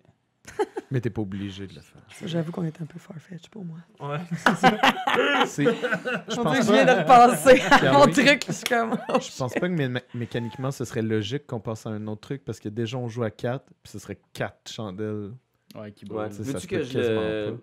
Mais 0.91 1.01
t'es 1.01 1.09
pas 1.09 1.21
obligé 1.21 1.65
de 1.65 1.73
le 1.73 1.81
faire. 1.81 2.01
Ça, 2.11 2.27
J'avoue 2.27 2.51
qu'on 2.51 2.63
est 2.65 2.79
un 2.81 2.85
peu 2.85 2.99
farfetch 2.99 3.49
pour 3.49 3.65
moi. 3.65 3.77
Ouais. 3.99 4.19
C'est- 5.47 5.63
Je 5.65 6.39
On 6.39 6.43
pense 6.43 6.59
que 6.59 6.65
je 6.65 6.71
viens 6.71 6.85
de 6.85 6.91
repenser 7.01 7.61
à 7.61 7.91
mon 7.93 8.01
truc. 8.05 8.45
Je 8.47 8.69
comme. 8.69 8.95
oh, 9.09 9.17
je 9.19 9.37
pense 9.37 9.53
pas 9.53 9.61
que 9.61 9.73
mé- 9.73 10.03
mécaniquement 10.13 10.69
ce 10.71 10.85
serait 10.85 11.01
logique 11.01 11.47
qu'on 11.47 11.59
passe 11.59 11.87
à 11.87 11.89
un 11.89 12.05
autre 12.07 12.21
truc 12.21 12.45
parce 12.45 12.59
que 12.59 12.69
déjà 12.69 12.97
on 12.99 13.07
joue 13.07 13.23
à 13.23 13.31
4 13.31 13.65
puis 13.81 13.91
ce 13.91 13.97
serait 13.97 14.19
4 14.33 14.71
chandelles. 14.71 15.31
Ouais, 15.75 15.91
qui 15.91 16.05
Ouais, 16.05 16.29
ça, 16.29 16.43
ça 16.43 16.51
veux-tu 16.51 16.67
que 16.67 16.83
je. 16.83 17.55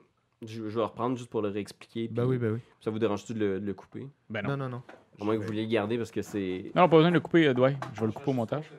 Je, 0.45 0.69
je 0.69 0.77
vais 0.79 0.83
reprendre 0.85 1.17
juste 1.17 1.31
pour 1.31 1.41
le 1.43 1.49
réexpliquer. 1.49 2.09
Ben 2.09 2.25
oui, 2.25 2.37
ben 2.39 2.55
oui. 2.55 2.61
Ça 2.81 2.91
vous 2.91 2.99
dérange-tu 2.99 3.33
de 3.35 3.39
le, 3.39 3.61
de 3.61 3.67
le 3.67 3.75
couper? 3.75 4.09
Ben 4.29 4.43
non. 4.43 4.51
Non, 4.51 4.57
non, 4.57 4.69
non. 4.69 4.83
À 5.21 5.25
moins 5.25 5.35
que 5.37 5.41
vous 5.41 5.47
vouliez 5.47 5.63
le 5.67 5.71
garder 5.71 5.97
parce 5.99 6.11
que 6.11 6.23
c'est. 6.23 6.73
Non, 6.75 6.89
pas 6.89 6.97
besoin 6.97 7.11
de 7.11 7.15
le 7.15 7.21
couper, 7.21 7.47
euh, 7.47 7.55
Dwight. 7.55 7.77
Je 7.95 8.01
vais 8.01 8.07
le 8.07 8.13
couper 8.13 8.31
au 8.31 8.35
montage. 8.35 8.71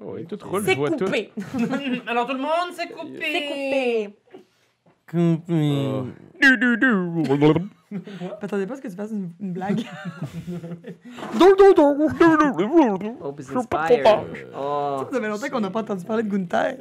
Oh, 0.00 0.14
oui, 0.16 0.26
tout 0.26 0.36
roule, 0.42 0.62
je 0.62 0.66
C'est 0.66 0.74
vois 0.74 0.90
tout. 0.90 1.04
coupé. 1.04 1.30
Alors 2.08 2.26
tout 2.26 2.34
le 2.34 2.40
monde, 2.40 2.72
c'est 2.72 2.88
coupé. 2.88 3.20
C'est 3.20 4.16
coupé. 5.08 5.52
Oh. 5.52 6.06
Du, 6.42 6.58
du, 6.58 6.76
du. 6.76 7.62
Attendez 8.42 8.66
pas 8.66 8.74
à 8.74 8.76
ce 8.76 8.82
que 8.82 8.88
tu 8.88 8.96
fasses 8.96 9.12
une, 9.12 9.30
une 9.40 9.52
blague? 9.52 9.80
Oh, 13.22 13.32
puis 13.32 13.44
c'est 13.44 13.56
Inspire. 13.56 14.24
Oh. 14.56 15.04
Ça 15.12 15.20
fait 15.20 15.28
longtemps 15.28 15.48
qu'on 15.48 15.60
n'a 15.60 15.70
pas 15.70 15.80
entendu 15.80 16.04
parler 16.04 16.22
de 16.24 16.28
Gunther. 16.36 16.78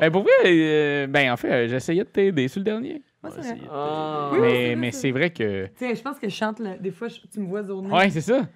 Eh, 0.00 0.10
pour 0.10 0.22
vrai, 0.22 0.32
euh, 0.44 1.06
ben 1.06 1.32
en 1.32 1.36
fait, 1.36 1.50
euh, 1.50 1.68
j'essayais 1.68 2.04
de 2.04 2.08
t'aider 2.08 2.48
sur 2.48 2.60
le 2.60 2.64
dernier. 2.64 3.02
Ouais, 3.24 3.30
c'est 3.30 3.40
vrai. 3.40 3.40
essayer 3.40 3.60
de- 3.62 3.66
Ah. 3.72 4.30
Oui, 4.32 4.38
oui, 4.40 4.48
c'est 4.48 4.52
mais 4.52 4.64
vrai, 4.66 4.76
mais 4.76 4.90
c'est 4.92 5.00
c'est 5.00 5.10
vrai 5.10 5.30
que. 5.30 5.66
Tu 5.66 5.72
sais, 5.76 5.94
je 5.96 6.02
pense 6.02 6.18
que 6.18 6.28
je 6.28 6.34
chante, 6.34 6.60
le- 6.60 6.78
des 6.78 6.90
fois, 6.90 7.08
je- 7.08 7.18
tu 7.32 7.40
me 7.40 7.46
vois 7.46 7.62
zoner. 7.64 7.90
Ouais, 7.92 8.10
c'est 8.10 8.20
ça. 8.20 8.46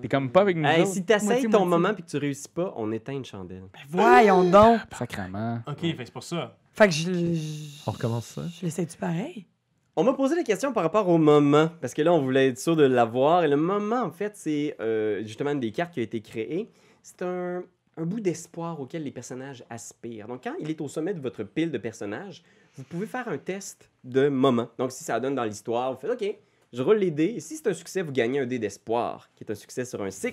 T'es 0.00 0.08
comme 0.08 0.30
pas 0.30 0.40
avec 0.42 0.56
nous 0.56 0.66
Hey, 0.66 0.82
autres. 0.82 0.92
si 0.92 1.04
t'essayes 1.04 1.26
Moitié, 1.28 1.48
ton 1.50 1.66
moitié. 1.66 1.68
moment 1.70 1.94
puis 1.94 2.02
que 2.04 2.08
tu 2.10 2.16
réussis 2.16 2.48
pas, 2.48 2.72
on 2.76 2.90
éteint 2.92 3.12
une 3.12 3.24
chandelle. 3.24 3.64
Voyons 3.88 4.44
donc. 4.50 4.80
Sacrement. 4.96 5.60
Ok, 5.66 5.80
fait 5.80 5.94
que 5.94 6.04
c'est 6.04 6.12
pour 6.12 6.22
ça. 6.22 6.56
Fait 6.72 6.86
que 6.88 6.94
je. 6.94 7.12
je- 7.12 7.82
On 7.86 7.90
recommence 7.90 8.26
ça? 8.26 8.42
Je 8.60 8.64
l'essaie-tu 8.66 8.96
pareil? 8.96 9.46
On 9.96 10.02
m'a 10.02 10.12
posé 10.12 10.34
la 10.34 10.42
question 10.42 10.72
par 10.72 10.82
rapport 10.82 11.08
au 11.08 11.18
moment, 11.18 11.68
parce 11.80 11.94
que 11.94 12.02
là, 12.02 12.12
on 12.12 12.20
voulait 12.20 12.48
être 12.48 12.58
sûr 12.58 12.74
de 12.74 12.82
l'avoir. 12.84 13.44
Et 13.44 13.48
le 13.48 13.56
moment, 13.56 14.02
en 14.02 14.10
fait, 14.10 14.32
c'est 14.36 14.74
euh, 14.80 15.22
justement 15.24 15.50
une 15.50 15.60
des 15.60 15.70
cartes 15.70 15.92
qui 15.94 16.00
a 16.00 16.02
été 16.02 16.20
créée. 16.20 16.70
C'est 17.02 17.22
un, 17.22 17.62
un 17.96 18.06
bout 18.06 18.20
d'espoir 18.20 18.80
auquel 18.80 19.04
les 19.04 19.10
personnages 19.10 19.64
aspirent. 19.70 20.26
Donc, 20.28 20.42
quand 20.44 20.54
il 20.58 20.68
est 20.70 20.80
au 20.80 20.88
sommet 20.88 21.14
de 21.14 21.20
votre 21.20 21.44
pile 21.44 21.70
de 21.70 21.78
personnages, 21.78 22.42
vous 22.76 22.82
pouvez 22.84 23.06
faire 23.06 23.28
un 23.28 23.38
test 23.38 23.90
de 24.02 24.28
moment. 24.28 24.68
Donc, 24.78 24.90
si 24.92 25.04
ça 25.04 25.20
donne 25.20 25.34
dans 25.34 25.44
l'histoire, 25.44 25.92
vous 25.94 26.00
faites 26.00 26.10
OK, 26.10 26.38
je 26.72 26.82
roule 26.82 26.96
les 26.98 27.10
dés. 27.10 27.34
Et 27.36 27.40
si 27.40 27.56
c'est 27.56 27.68
un 27.68 27.74
succès, 27.74 28.02
vous 28.02 28.12
gagnez 28.12 28.40
un 28.40 28.46
dé 28.46 28.58
d'espoir, 28.58 29.30
qui 29.36 29.44
est 29.44 29.50
un 29.50 29.54
succès 29.54 29.84
sur 29.84 30.02
un 30.02 30.10
6, 30.10 30.32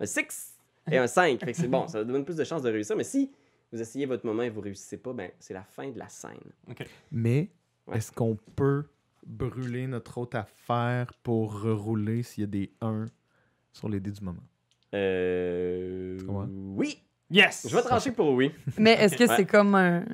un 0.00 0.06
6 0.06 0.58
et 0.90 0.98
un 0.98 1.06
5. 1.06 1.40
Fait 1.44 1.52
que 1.52 1.56
c'est 1.58 1.68
bon, 1.68 1.86
ça 1.86 2.02
donne 2.04 2.24
plus 2.24 2.36
de 2.36 2.44
chances 2.44 2.62
de 2.62 2.70
réussir. 2.70 2.96
Mais 2.96 3.04
si 3.04 3.30
vous 3.72 3.80
essayez 3.80 4.06
votre 4.06 4.26
moment 4.26 4.42
et 4.42 4.50
vous 4.50 4.60
réussissez 4.60 4.96
pas, 4.96 5.12
ben, 5.12 5.30
c'est 5.38 5.54
la 5.54 5.62
fin 5.62 5.88
de 5.90 5.98
la 5.98 6.08
scène. 6.08 6.40
Mais 7.12 7.50
Ouais. 7.86 7.96
est-ce 7.96 8.12
qu'on 8.12 8.36
peut 8.56 8.84
brûler 9.26 9.86
notre 9.86 10.18
autre 10.18 10.36
affaire 10.36 11.12
pour 11.22 11.60
rerouler 11.62 12.22
s'il 12.22 12.42
y 12.42 12.44
a 12.44 12.46
des 12.46 12.72
1 12.80 13.06
sur 13.72 13.88
les 13.88 14.00
dés 14.00 14.10
du 14.12 14.22
moment? 14.22 14.42
Euh. 14.94 16.18
Oui! 16.76 16.98
Yes! 17.30 17.66
Je 17.68 17.74
vais 17.76 17.82
trancher 17.82 18.10
pour 18.10 18.30
oui. 18.32 18.50
Mais 18.78 18.92
est-ce 18.94 19.16
que 19.16 19.24
Ouais. 19.28 19.36
c'est 19.36 19.44
comme 19.46 19.74
un. 19.74 20.04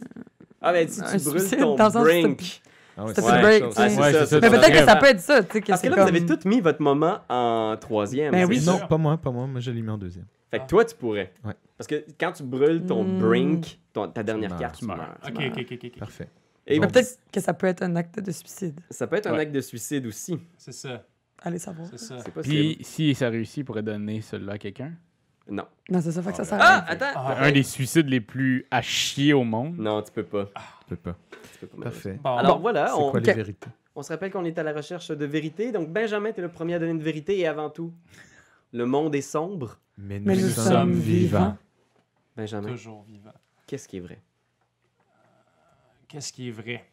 Ah, 0.61 0.73
ben 0.73 0.87
si 0.89 1.01
Un 1.01 1.17
tu 1.17 1.25
brûles 1.25 1.41
suicide, 1.41 1.61
ton 1.61 1.75
brink. 1.77 2.61
Ah 2.99 3.05
ouais, 3.05 3.15
Ça 3.15 3.21
c'est 3.23 3.31
la 3.31 3.41
break, 3.43 3.65
Ouais, 3.65 3.71
ça, 3.73 3.89
c'est 3.91 4.27
ça, 4.27 4.41
Mais 4.41 4.49
peut-être 4.49 4.73
que 4.73 4.85
ça 4.87 4.97
peut 4.97 5.07
être 5.07 5.21
ça, 5.21 5.43
tu 5.43 5.53
sais. 5.53 5.61
que 5.61 5.67
Parce 5.67 5.83
que 5.83 5.89
là, 5.89 5.97
vous 6.03 6.09
avez 6.09 6.25
tous 6.25 6.47
mis 6.49 6.61
votre 6.63 6.81
moment 6.81 7.19
en 7.29 7.77
troisième. 7.79 8.33
Ben 8.33 8.47
oui. 8.49 8.59
sûr. 8.61 8.73
Non, 8.73 8.87
pas 8.87 8.97
moi, 8.97 9.19
pas 9.19 9.31
moi. 9.31 9.47
Moi, 9.47 9.61
je 9.61 9.71
l'ai 9.71 9.83
mis 9.83 9.91
en 9.91 9.99
deuxième. 9.99 10.25
Fait 10.51 10.61
que 10.61 10.67
toi, 10.67 10.83
tu 10.85 10.95
pourrais. 10.97 11.31
Ouais. 11.45 11.53
Parce 11.77 11.87
que 11.89 12.05
quand 12.19 12.33
tu 12.33 12.43
brûles 12.43 12.87
ton 12.87 13.05
Hmm. 13.05 13.19
brink, 13.19 13.79
ton- 13.93 14.09
ta 14.09 14.23
dernière 14.23 14.49
meurs. 14.51 14.59
carte, 14.59 14.75
Tu 14.77 14.81
tu 14.81 14.87
meurs. 14.87 14.97
meurs. 14.97 15.17
Ok, 15.27 15.35
ok, 15.35 15.67
ok, 15.73 15.79
ok. 15.85 15.99
Parfait. 15.99 16.29
Et 16.67 16.81
Mais 16.81 16.87
Bon. 16.87 16.93
peut-être 16.93 17.19
que 17.31 17.41
ça 17.41 17.53
peut 17.53 17.67
être 17.67 17.83
un 17.83 17.95
acte 17.97 18.19
de 18.19 18.31
suicide. 18.33 18.81
ça 18.91 19.07
peut 19.07 19.17
être 19.17 19.27
un 19.27 19.33
Ouais. 19.35 19.41
acte 19.41 19.53
de 19.53 19.61
suicide 19.61 20.07
aussi. 20.07 20.39
C'est 20.57 20.73
ça, 20.73 21.05
Allez 21.43 21.59
savoir. 21.59 21.89
c'est 21.91 21.99
ça. 21.99 22.17
Puis 22.43 22.79
si 22.81 23.15
ça 23.15 23.29
réussit, 23.29 23.59
il 23.59 23.65
pourrait 23.65 23.83
donner 23.83 24.21
celui-là 24.21 24.55
à 24.55 24.59
quelqu'un? 24.59 24.93
Non. 25.49 25.65
Non, 25.89 26.01
c'est 26.01 26.11
ça, 26.11 26.23
fait 26.23 26.31
que 26.33 26.37
ça 26.39 26.45
sert 26.45 26.61
à 26.61 26.65
Ah, 26.65 26.81
rien. 26.81 26.85
attends! 26.89 27.13
Ah. 27.21 27.45
Un 27.45 27.53
des 27.53 27.63
suicides 27.63 28.09
les 28.09 28.21
plus 28.21 28.67
à 28.71 28.83
chier 28.83 29.33
au 29.33 29.45
monde? 29.45 29.77
Non, 29.79 30.03
tu 30.03 30.11
peux 30.11 30.25
pas. 30.25 30.49
Je 30.83 30.95
peux 30.95 30.97
pas. 30.97 31.17
Tu 31.53 31.59
peux 31.61 31.67
pas 31.69 31.83
Parfait. 31.85 32.19
Bon, 32.23 32.37
Alors 32.37 32.59
voilà, 32.59 32.89
C'est 32.89 32.93
on, 32.95 33.11
quoi 33.11 33.21
Ok. 33.21 33.27
les 33.27 33.33
vérités? 33.35 33.69
on 33.95 34.03
se 34.03 34.09
rappelle 34.13 34.31
qu'on 34.33 34.45
est 34.45 34.59
à 34.59 34.63
la 34.65 34.73
recherche 34.73 35.09
de 35.09 35.25
vérité. 35.25 35.71
Donc 35.73 35.89
Benjamin, 35.91 36.33
tu 36.33 36.41
es 36.41 36.43
le 36.43 36.51
premier 36.51 36.75
à 36.75 36.79
donner 36.81 36.91
une 36.93 37.03
vérité 37.03 37.39
et 37.39 37.47
avant 37.47 37.71
tout, 37.71 37.93
le 38.73 38.87
monde 38.87 39.15
est 39.15 39.21
sombre. 39.23 39.79
Mais 39.97 40.19
Mais 40.19 40.35
nous 40.35 40.49
sommes 40.49 40.65
sommes 40.73 40.93
vivants. 40.95 41.57
Benjamin, 42.37 42.69
toujours 42.69 43.05
vivant. 43.05 43.33
qu'est-ce 43.67 43.87
qui 43.87 43.99
est 43.99 44.01
vrai? 44.01 44.21
Qu'est-ce 46.09 46.33
qui 46.33 46.49
est 46.49 46.53
vrai? 46.53 46.85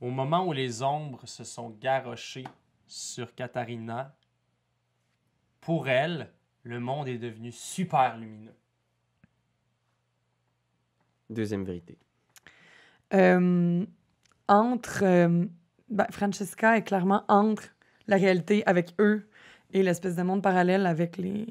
Au 0.00 0.10
moment 0.10 0.46
où 0.46 0.52
les 0.52 0.82
ombres 0.82 1.20
se 1.26 1.44
sont 1.44 1.70
garochées 1.80 2.44
sur 2.86 3.34
Katharina, 3.34 4.16
pour 5.60 5.88
elle, 5.88 6.30
le 6.62 6.80
monde 6.80 7.08
est 7.08 7.18
devenu 7.18 7.52
super 7.52 8.16
lumineux. 8.16 8.54
Deuxième 11.30 11.64
vérité. 11.64 11.98
Euh, 13.12 13.84
entre. 14.48 15.02
euh, 15.02 15.46
ben, 15.88 16.06
Francesca 16.10 16.76
est 16.76 16.82
clairement 16.82 17.24
entre 17.28 17.64
la 18.06 18.16
réalité 18.16 18.66
avec 18.66 18.94
eux 18.98 19.28
et 19.72 19.82
l'espèce 19.82 20.16
de 20.16 20.22
monde 20.22 20.42
parallèle 20.42 20.86
avec 20.86 21.16
les 21.16 21.46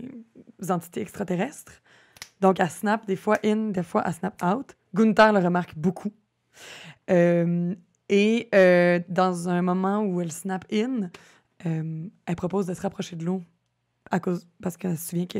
entités 0.69 1.01
extraterrestres. 1.01 1.81
Donc, 2.41 2.59
elle 2.59 2.69
snap 2.69 3.05
des 3.05 3.15
fois 3.15 3.37
in, 3.43 3.69
des 3.69 3.83
fois 3.83 4.03
elle 4.05 4.13
snap 4.13 4.41
out. 4.43 4.75
Gunther 4.93 5.33
le 5.33 5.39
remarque 5.39 5.75
beaucoup. 5.75 6.11
Euh, 7.09 7.75
et 8.15 8.49
euh, 8.53 8.99
dans 9.09 9.49
un 9.49 9.61
moment 9.61 10.03
où 10.03 10.21
elle 10.21 10.31
snap 10.31 10.65
in, 10.71 11.09
euh, 11.65 12.07
elle 12.25 12.35
propose 12.35 12.65
de 12.67 12.73
se 12.73 12.81
rapprocher 12.81 13.15
de 13.15 13.25
l'eau 13.25 13.41
à 14.11 14.19
cause, 14.19 14.45
parce 14.61 14.77
qu'elle 14.77 14.97
se 14.97 15.09
souvient 15.09 15.25
que 15.25 15.39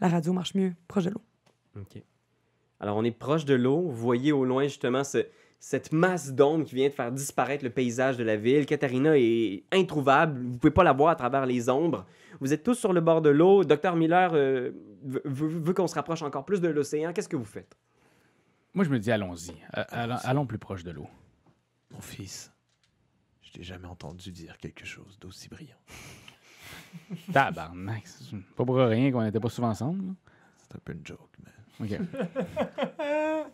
la 0.00 0.08
radio 0.08 0.32
marche 0.32 0.54
mieux 0.54 0.72
proche 0.88 1.04
de 1.04 1.10
l'eau. 1.10 1.22
OK. 1.80 2.02
Alors, 2.80 2.96
on 2.96 3.04
est 3.04 3.10
proche 3.16 3.44
de 3.44 3.54
l'eau. 3.54 3.80
Vous 3.82 3.94
voyez 3.96 4.32
au 4.32 4.44
loin, 4.44 4.64
justement, 4.64 5.04
ce- 5.04 5.26
cette 5.60 5.92
masse 5.92 6.32
d'ombre 6.32 6.64
qui 6.64 6.74
vient 6.74 6.88
de 6.88 6.92
faire 6.92 7.12
disparaître 7.12 7.64
le 7.64 7.70
paysage 7.70 8.16
de 8.16 8.24
la 8.24 8.36
ville. 8.36 8.66
Katharina 8.66 9.16
est 9.16 9.62
introuvable. 9.72 10.40
Vous 10.42 10.58
pouvez 10.58 10.70
pas 10.72 10.84
la 10.84 10.92
voir 10.92 11.10
à 11.10 11.16
travers 11.16 11.46
les 11.46 11.68
ombres. 11.70 12.04
Vous 12.40 12.52
êtes 12.52 12.62
tous 12.62 12.74
sur 12.74 12.92
le 12.92 13.00
bord 13.00 13.22
de 13.22 13.30
l'eau. 13.30 13.64
Dr 13.64 13.94
Miller 13.96 14.30
euh, 14.34 14.72
veut, 15.04 15.22
veut- 15.24 15.48
veut 15.48 15.72
qu'on 15.74 15.86
se 15.86 15.94
rapproche 15.94 16.22
encore 16.22 16.44
plus 16.44 16.60
de 16.60 16.68
l'océan. 16.68 17.12
Qu'est-ce 17.12 17.28
que 17.28 17.36
vous 17.36 17.44
faites? 17.46 17.74
Moi, 18.74 18.84
je 18.84 18.90
me 18.90 18.98
dis, 18.98 19.10
allons-y. 19.10 19.52
Euh, 19.78 19.84
Allons, 19.90 20.16
allons 20.24 20.46
plus 20.46 20.58
proche 20.58 20.84
de 20.84 20.90
l'eau. 20.90 21.06
Mon 21.90 22.00
fils, 22.00 22.52
je 23.42 23.52
t'ai 23.52 23.62
jamais 23.62 23.86
entendu 23.86 24.30
dire 24.32 24.58
quelque 24.58 24.84
chose 24.84 25.18
d'aussi 25.20 25.48
brillant. 25.48 25.76
Tabarnak. 27.32 28.06
c'est 28.06 28.36
Pas 28.56 28.64
pour 28.64 28.76
rien 28.76 29.10
qu'on 29.12 29.22
n'était 29.22 29.40
pas 29.40 29.48
souvent 29.50 29.68
ensemble. 29.70 30.06
là. 30.08 30.12
C'est 30.58 30.76
un 30.76 30.80
peu 30.84 30.92
une 30.92 31.06
joke, 31.06 31.30
mais 31.44 31.52
OK. 31.98 32.00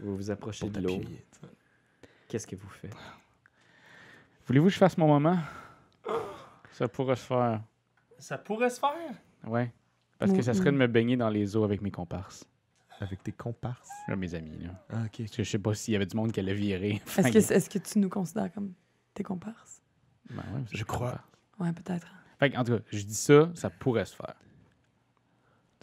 Vous 0.00 0.16
vous 0.16 0.30
approchez 0.30 0.60
pour 0.60 0.70
de 0.70 0.80
l'eau. 0.80 0.96
t'appuyer. 0.98 1.26
tu 1.32 1.38
sais. 1.40 1.52
Qu'est-ce 2.28 2.46
que 2.46 2.56
vous 2.56 2.68
faites? 2.68 2.94
Voulez-vous 4.46 4.66
que 4.66 4.72
je 4.72 4.78
fasse 4.78 4.96
mon 4.96 5.08
moment? 5.08 5.38
Ça 6.72 6.86
pourrait 6.88 7.16
se 7.16 7.24
faire. 7.26 7.62
Ça 8.18 8.38
pourrait 8.38 8.70
se 8.70 8.78
faire? 8.78 9.14
Ouais. 9.44 9.72
Parce 10.18 10.32
que 10.32 10.42
ça 10.42 10.54
serait 10.54 10.72
de 10.72 10.76
me 10.76 10.86
baigner 10.86 11.16
dans 11.16 11.28
les 11.30 11.56
eaux 11.56 11.64
avec 11.64 11.80
mes 11.80 11.90
comparses. 11.90 12.44
Avec 13.00 13.22
tes 13.22 13.32
comparses. 13.32 13.88
Là, 14.08 14.16
mes 14.16 14.34
amis, 14.34 14.58
là. 14.64 14.70
Ah, 14.90 15.04
ok. 15.04 15.18
Parce 15.18 15.36
que 15.36 15.42
je 15.44 15.50
sais 15.50 15.58
pas 15.58 15.74
s'il 15.74 15.92
y 15.92 15.96
avait 15.96 16.06
du 16.06 16.16
monde 16.16 16.32
qui 16.32 16.40
allait 16.40 16.54
virer. 16.54 17.00
Est-ce 17.18 17.70
que, 17.70 17.78
tu 17.78 17.98
nous 17.98 18.08
considères 18.08 18.52
comme 18.52 18.74
tes 19.14 19.22
comparses? 19.22 19.82
Ben 20.30 20.42
ouais, 20.54 20.62
Je 20.72 20.84
crois. 20.84 21.10
comparses. 21.10 21.24
Ouais, 21.60 21.72
peut-être. 21.72 22.06
Fait 22.38 22.50
que, 22.50 22.56
en 22.56 22.64
tout 22.64 22.76
cas, 22.76 22.82
je 22.90 23.02
dis 23.02 23.14
ça, 23.14 23.50
ça 23.54 23.70
pourrait 23.70 24.04
se 24.04 24.14
faire. 24.14 24.34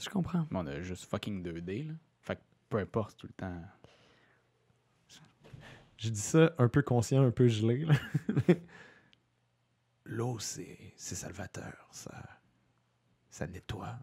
Je 0.02 0.10
comprends. 0.10 0.46
Mais 0.52 0.60
on 0.60 0.68
a 0.68 0.82
juste 0.82 1.06
fucking 1.06 1.44
2D, 1.44 1.88
là. 1.88 1.94
Fait 2.22 2.36
que 2.36 2.42
peu 2.70 2.78
importe 2.78 3.18
tout 3.18 3.28
le 3.28 3.34
temps. 3.34 3.62
Je 5.98 6.10
dis 6.10 6.20
ça 6.20 6.52
un 6.58 6.68
peu 6.68 6.82
conscient, 6.82 7.24
un 7.26 7.32
peu 7.32 7.48
gelé. 7.48 7.86
là. 7.86 7.94
L'eau, 10.06 10.38
c'est 10.40 10.94
c'est 10.98 11.16
salvateur. 11.16 11.88
Ça, 11.92 12.12
ça 13.30 13.48
nettoie. 13.48 13.98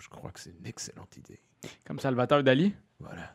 Je 0.00 0.08
crois 0.08 0.30
que 0.30 0.40
c'est 0.40 0.54
une 0.58 0.66
excellente 0.66 1.16
idée. 1.16 1.40
Comme 1.86 1.98
Salvatore 1.98 2.42
Dali? 2.42 2.74
Voilà. 3.00 3.32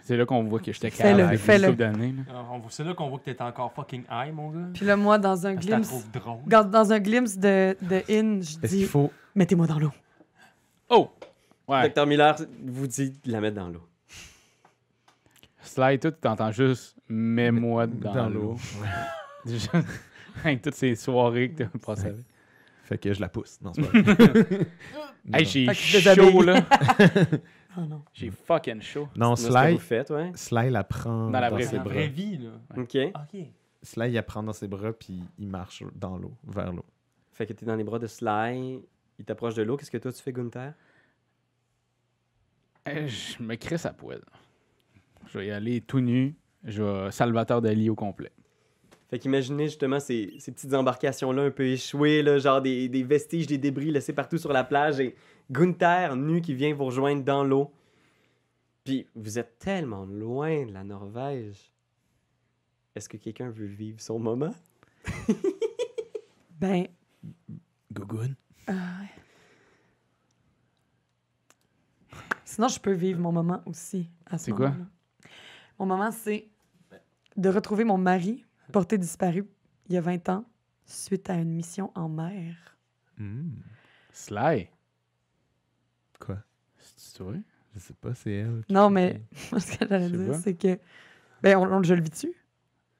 C'est 0.00 0.16
là 0.16 0.24
qu'on 0.24 0.42
voit 0.44 0.58
que 0.60 0.72
j'étais 0.72 0.88
Fais-le, 0.90 1.16
calme 1.18 1.28
avec 1.28 1.38
fais-le. 1.40 1.64
une 1.64 1.70
couple 1.72 1.78
d'années. 1.78 2.14
voit- 2.26 2.60
C'est 2.70 2.82
là 2.84 2.94
qu'on 2.94 3.10
voit 3.10 3.18
que 3.18 3.30
t'es 3.30 3.42
encore 3.42 3.72
fucking 3.74 4.04
high, 4.10 4.32
mon 4.32 4.50
gars. 4.50 4.68
Puis 4.72 4.86
là, 4.86 4.96
moi, 4.96 5.18
dans 5.18 5.46
un 5.46 5.54
glimpse, 5.54 5.88
trouve 5.88 6.10
drôle. 6.10 6.38
dans, 6.46 6.64
dans 6.64 6.92
un 6.92 6.98
glimpse 6.98 7.36
de, 7.36 7.76
de 7.82 7.96
in, 8.08 8.40
je 8.40 8.56
Est-ce 8.58 8.58
dis 8.68 8.78
qu'il 8.78 8.86
faut. 8.86 9.12
mettez-moi 9.34 9.66
dans 9.66 9.78
l'eau. 9.78 9.92
Oh! 10.88 11.10
Ouais. 11.66 11.90
Dr 11.90 12.06
Miller 12.06 12.36
vous 12.64 12.86
dit 12.86 13.10
de 13.10 13.30
la 13.30 13.42
mettre 13.42 13.56
dans 13.56 13.68
l'eau. 13.68 13.86
Slide 15.62 16.00
tout, 16.00 16.10
t'entends 16.12 16.52
juste 16.52 16.96
mets-moi 17.08 17.86
dans, 17.86 18.28
l'eau. 18.30 18.56
Juste 19.46 19.70
avec 20.44 20.62
toutes 20.62 20.74
ces 20.74 20.94
soirées 20.94 21.50
que 21.50 21.64
t'as 21.64 21.78
passées 21.78 22.06
avec. 22.06 22.24
Fait 22.88 22.96
que 22.96 23.12
je 23.12 23.20
la 23.20 23.28
pousse. 23.28 23.60
Non, 23.60 23.72
c'est 23.74 23.82
pas 23.82 24.14
vrai. 24.24 24.66
Hey, 25.34 25.44
j'ai 25.44 25.66
chaud, 25.74 26.40
là. 26.42 26.64
Oh 27.76 27.82
non. 27.82 28.02
J'ai 28.14 28.30
fucking 28.30 28.80
chaud. 28.80 29.08
non, 29.14 29.36
C'est 29.36 29.42
ce 29.42 29.48
que 29.48 29.52
Sly, 29.60 29.72
vous 29.74 29.78
faites, 29.78 30.10
ouais. 30.10 30.32
Sly 30.34 30.70
la 30.70 30.82
prend 30.84 31.30
Dans 31.30 31.38
la 31.38 31.50
dans, 31.50 31.56
vraie 31.56 31.64
ses. 31.66 31.76
La 31.76 31.82
bras. 31.82 31.92
vraie 31.92 32.08
vie, 32.08 32.38
là. 32.38 32.50
OK. 32.76 32.96
OK. 32.96 33.40
Sly, 33.82 34.08
il 34.08 34.14
la 34.14 34.22
prend 34.22 34.42
dans 34.42 34.52
ses 34.54 34.66
bras, 34.66 34.92
puis 34.92 35.22
il 35.38 35.46
marche 35.46 35.84
dans 35.94 36.16
l'eau, 36.16 36.32
vers 36.46 36.72
l'eau. 36.72 36.84
Fait 37.30 37.46
que 37.46 37.52
t'es 37.52 37.66
dans 37.66 37.76
les 37.76 37.84
bras 37.84 37.98
de 38.00 38.06
Sly. 38.06 38.80
Il 39.18 39.24
t'approche 39.24 39.54
de 39.54 39.62
l'eau. 39.62 39.76
Qu'est-ce 39.76 39.90
que 39.90 39.98
toi, 39.98 40.10
tu 40.12 40.20
fais, 40.22 40.32
Gunther? 40.32 40.72
Euh, 42.88 43.06
Je 43.06 43.42
me 43.42 43.54
crisse 43.56 43.84
à 43.86 43.92
poil. 43.92 44.22
Je 45.26 45.38
vais 45.38 45.46
y 45.48 45.50
aller 45.50 45.80
tout 45.82 46.00
nu. 46.00 46.34
Je 46.64 46.82
vais 46.82 47.10
Salvatore 47.12 47.60
Dali 47.60 47.90
au 47.90 47.94
complet. 47.94 48.32
Fait 49.08 49.18
qu'imaginez 49.18 49.64
justement 49.68 50.00
ces, 50.00 50.34
ces 50.38 50.52
petites 50.52 50.74
embarcations-là 50.74 51.42
un 51.44 51.50
peu 51.50 51.64
échouées, 51.66 52.22
là, 52.22 52.38
genre 52.38 52.60
des, 52.60 52.88
des 52.88 53.02
vestiges, 53.02 53.46
des 53.46 53.56
débris 53.58 53.90
laissés 53.90 54.12
partout 54.12 54.36
sur 54.36 54.52
la 54.52 54.64
plage 54.64 55.00
et 55.00 55.14
Gunther 55.50 56.14
nu 56.16 56.42
qui 56.42 56.52
vient 56.54 56.74
vous 56.74 56.84
rejoindre 56.84 57.22
dans 57.24 57.42
l'eau. 57.42 57.72
Puis 58.84 59.06
vous 59.14 59.38
êtes 59.38 59.58
tellement 59.58 60.04
loin 60.04 60.66
de 60.66 60.72
la 60.72 60.84
Norvège. 60.84 61.72
Est-ce 62.94 63.08
que 63.08 63.16
quelqu'un 63.16 63.48
veut 63.50 63.66
vivre 63.66 64.00
son 64.00 64.18
moment? 64.18 64.54
Ben, 66.60 66.88
Gogoun? 67.92 68.34
ah 68.66 68.72
ouais. 68.72 69.08
Sinon, 72.44 72.66
je 72.66 72.80
peux 72.80 72.92
vivre 72.92 73.20
mon 73.20 73.30
moment 73.30 73.62
aussi. 73.64 74.10
à 74.26 74.38
ce 74.38 74.46
C'est 74.46 74.50
quoi? 74.52 74.72
Mon 75.78 75.86
moment, 75.86 76.10
c'est 76.10 76.48
de 77.36 77.48
retrouver 77.48 77.84
mon 77.84 77.96
mari 77.96 78.44
porté 78.72 78.98
disparu 78.98 79.44
il 79.88 79.94
y 79.94 79.98
a 79.98 80.00
20 80.00 80.28
ans 80.28 80.44
suite 80.84 81.28
à 81.30 81.34
une 81.34 81.50
mission 81.52 81.90
en 81.94 82.08
mer. 82.08 82.54
Hmm. 83.18 83.50
Sly. 84.12 84.68
Quoi? 86.18 86.38
C'est 86.78 87.16
toi? 87.18 87.32
Je 87.74 87.80
sais 87.80 87.94
pas, 87.94 88.14
c'est 88.14 88.32
elle. 88.32 88.64
qui- 88.66 88.72
Non, 88.72 88.90
mais 88.90 89.20
moi, 89.52 89.60
ce 89.60 89.76
que 89.76 89.86
j'allais 89.88 90.10
dire, 90.10 90.34
c'est 90.34 90.54
que. 90.54 90.78
Ben, 91.42 91.56
on, 91.56 91.70
on- 91.72 91.82
je 91.82 91.94
le 91.94 92.02
vis-tu? 92.02 92.32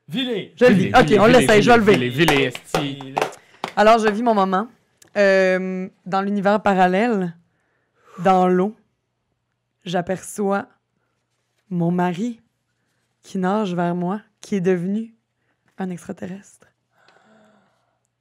Vilé! 0.08 0.54
Je 0.56 0.64
le 0.66 0.72
vis. 0.74 0.88
Ok, 0.94 1.14
on 1.20 1.26
l'essaye, 1.26 1.62
je 1.62 1.70
vais 1.70 1.76
le 1.76 1.80
lever. 1.82 1.92
Vilé, 1.94 2.08
vilé, 2.08 2.42
esti. 2.44 2.94
Vilé. 2.94 3.14
Alors, 3.76 3.98
je 3.98 4.08
vis 4.08 4.22
mon 4.22 4.34
moment 4.34 4.68
euh, 5.16 5.88
dans 6.06 6.22
l'univers 6.22 6.62
parallèle, 6.62 7.36
dans 8.24 8.48
l'eau. 8.48 8.74
J'aperçois 9.84 10.68
mon 11.70 11.90
mari 11.90 12.40
qui 13.22 13.38
nage 13.38 13.74
vers 13.74 13.94
moi, 13.94 14.22
qui 14.40 14.54
est 14.56 14.60
devenu 14.60 15.14
un 15.78 15.90
extraterrestre. 15.90 16.66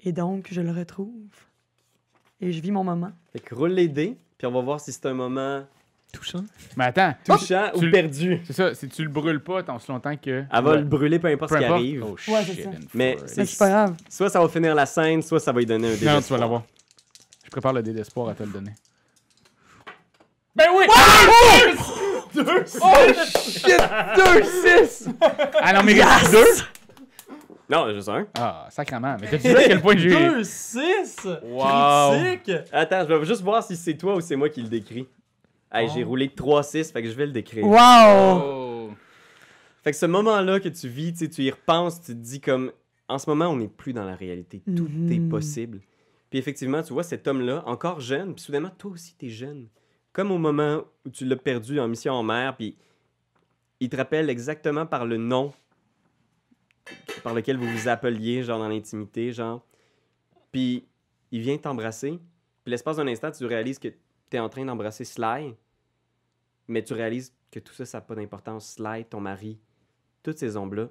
Et 0.02 0.12
donc, 0.12 0.48
je 0.52 0.62
le 0.62 0.72
retrouve. 0.72 1.12
Et 2.40 2.52
je 2.52 2.62
vis 2.62 2.72
mon 2.72 2.84
moment. 2.84 3.12
Fait 3.34 3.40
que 3.40 3.56
roule 3.56 3.72
les 3.72 3.88
dés, 3.88 4.18
puis 4.38 4.46
on 4.48 4.52
va 4.52 4.62
voir 4.62 4.80
si 4.80 4.92
c'est 4.94 5.06
un 5.08 5.14
moment 5.14 5.64
Touchant. 6.14 6.46
Mais 6.78 6.86
attends, 6.86 7.14
touchant 7.26 7.70
ou 7.76 7.92
perdu. 7.92 8.40
c'est 8.46 8.54
ça, 8.54 8.74
si 8.74 8.88
tu 8.88 9.04
le 9.04 9.10
brûles 9.10 9.44
pas 9.44 9.62
tant 9.62 9.76
aussi 9.76 9.92
longtemps 9.92 10.16
que. 10.16 10.46
Elle 10.52 10.64
va 10.64 10.76
le 10.78 10.84
brûler 10.86 11.20
peu 11.20 11.28
importe 11.28 11.50
Peu 11.52 11.56
ce 11.58 11.60
qui 11.60 11.66
arrive. 11.66 12.06
Oh, 12.08 12.16
Ouais, 12.32 12.46
c'est 12.46 12.64
ça. 12.64 12.70
Mais 12.94 13.18
c'est- 13.26 13.58
pas 13.60 13.70
grave. 13.70 13.96
Soit 14.10 14.30
ça 14.30 14.40
va 14.40 14.48
finir 14.48 14.74
la 14.74 14.86
scène, 14.86 15.22
soit 15.22 15.42
ça 15.42 15.52
va 15.52 15.60
lui 15.60 15.66
donner 15.66 15.94
un 15.94 15.96
dé. 15.98 16.06
Non, 16.06 16.22
tu 16.22 16.30
vas 16.30 16.38
l'avoir. 16.38 16.64
Je 17.44 17.50
prépare 17.50 17.74
le 17.74 17.84
dé 17.84 17.92
d'espoir 17.92 18.30
à 18.30 18.36
te 18.36 18.44
le 18.44 18.50
donner. 18.50 18.72
Ben 20.56 20.68
oui! 20.76 20.86
Shit! 22.66 23.82
2-6! 24.16 25.10
Ah 25.62 25.74
non, 25.74 25.84
mais 25.84 26.02
reste 26.02 26.32
deux? 26.32 26.64
Non, 27.70 27.94
juste 27.94 28.10
un. 28.10 28.28
Ah, 28.38 28.68
sacrément. 28.70 29.16
Mais 29.20 29.28
t'as-tu 29.30 29.48
vu 29.50 29.56
à 29.56 29.64
quel 29.64 29.82
point 29.82 29.98
j'ai. 29.98 30.10
2-6! 30.10 31.40
Wow. 31.44 32.20
Critique! 32.20 32.52
Attends, 32.72 33.06
je 33.08 33.14
vais 33.14 33.26
juste 33.26 33.42
voir 33.42 33.64
si 33.64 33.76
c'est 33.76 33.96
toi 33.98 34.16
ou 34.16 34.22
c'est 34.22 34.36
moi 34.36 34.50
qui 34.50 34.62
le 34.62 34.70
décris. 34.70 35.08
Hey, 35.72 35.90
j'ai 35.94 36.04
Oh. 36.04 36.08
roulé 36.08 36.30
3-6, 36.30 36.92
fait 36.94 37.04
que 37.04 37.10
je 37.10 37.14
vais 37.16 37.26
le 37.26 37.34
décrire. 37.34 37.66
Wow! 37.66 38.42
Oh. 38.42 38.90
Fait 39.84 39.92
que 39.92 39.98
ce 39.98 40.06
moment-là 40.06 40.60
que 40.62 40.70
tu 40.70 40.88
vis, 40.88 41.12
tu 41.14 41.20
sais, 41.26 41.30
tu 41.30 41.44
y 41.44 41.52
repenses, 41.52 42.00
tu 42.02 42.08
te 42.08 42.12
dis 42.18 42.40
comme... 42.42 42.72
En 43.10 43.18
ce 43.20 43.30
moment, 43.30 43.48
on 43.48 43.56
n'est 43.58 43.68
plus 43.70 43.94
dans 43.94 44.04
la 44.04 44.16
réalité. 44.16 44.62
Tout 44.76 44.88
Mhm. 44.90 45.12
est 45.12 45.30
possible. 45.30 45.80
Puis 46.30 46.40
effectivement, 46.40 46.82
tu 46.84 46.92
vois 46.92 47.04
cet 47.04 47.26
homme-là, 47.28 47.64
encore 47.66 48.02
jeune, 48.02 48.34
puis 48.36 48.44
soudainement, 48.44 48.72
toi 48.78 48.92
aussi, 48.92 49.16
t'es 49.18 49.30
jeune. 49.30 49.68
Comme 50.12 50.32
au 50.32 50.38
moment 50.38 50.82
où 51.06 51.10
tu 51.10 51.24
l'as 51.26 51.38
perdu 51.38 51.80
en 51.80 51.88
mission 51.88 52.14
en 52.14 52.24
mer, 52.24 52.56
puis 52.58 52.76
il 53.80 53.88
te 53.90 53.96
rappelle 53.96 54.30
exactement 54.30 54.86
par 54.86 55.06
le 55.06 55.16
nom 55.18 55.54
par 57.24 57.34
lequel 57.34 57.58
vous 57.58 57.68
vous 57.68 57.88
appeliez, 57.88 58.44
genre 58.44 58.60
dans 58.60 58.70
l'intimité, 58.70 59.32
genre. 59.32 59.66
Puis 60.52 60.88
il 61.32 61.42
vient 61.42 61.58
t'embrasser, 61.58 62.20
puis 62.64 62.72
l'espace 62.72 62.98
d'un 62.98 63.08
instant, 63.08 63.32
tu 63.32 63.46
réalises 63.46 63.80
que 63.80 63.90
t'es 64.30 64.40
en 64.40 64.50
train 64.50 64.66
d'embrasser 64.66 65.06
Sly, 65.06 65.56
mais 66.68 66.84
tu 66.84 66.94
réalises 66.94 67.34
que 67.52 67.60
tout 67.60 67.74
ça, 67.74 67.86
ça 67.86 67.98
n'a 67.98 68.02
pas 68.02 68.16
d'importance. 68.16 68.74
Sly, 68.74 69.06
ton 69.06 69.20
mari, 69.20 69.60
toutes 70.24 70.38
ces 70.38 70.58
ombres-là, 70.58 70.90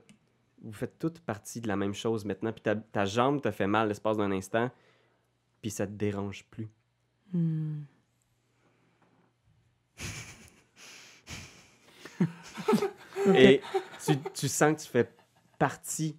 vous 0.62 0.72
faites 0.72 0.98
toutes 0.98 1.20
partie 1.20 1.60
de 1.60 1.68
la 1.68 1.76
même 1.76 1.94
chose 1.94 2.24
maintenant, 2.24 2.52
puis 2.52 2.62
ta, 2.62 2.74
ta 2.76 3.04
jambe 3.04 3.40
te 3.42 3.50
fait 3.50 3.66
mal 3.66 3.88
l'espace 3.88 4.16
d'un 4.16 4.32
instant, 4.32 4.70
puis 5.60 5.70
ça 5.70 5.86
te 5.86 5.92
dérange 5.92 6.44
plus. 6.50 6.68
Hmm. 7.32 7.82
Et 13.34 13.60
tu, 14.04 14.18
tu 14.34 14.48
sens 14.48 14.76
que 14.76 14.82
tu 14.82 14.88
fais 14.88 15.10
partie. 15.58 16.16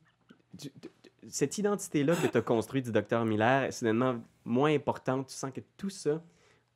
cette 1.30 1.58
identité-là 1.58 2.16
que 2.16 2.28
tu 2.28 2.38
as 2.38 2.42
construite 2.42 2.86
du 2.86 2.92
docteur 2.92 3.26
Miller 3.26 3.64
est 3.64 3.72
soudainement 3.72 4.22
moins 4.46 4.74
importante. 4.74 5.28
Tu 5.28 5.36
sens 5.36 5.52
que 5.52 5.62
tout 5.78 5.90
ça, 5.90 6.24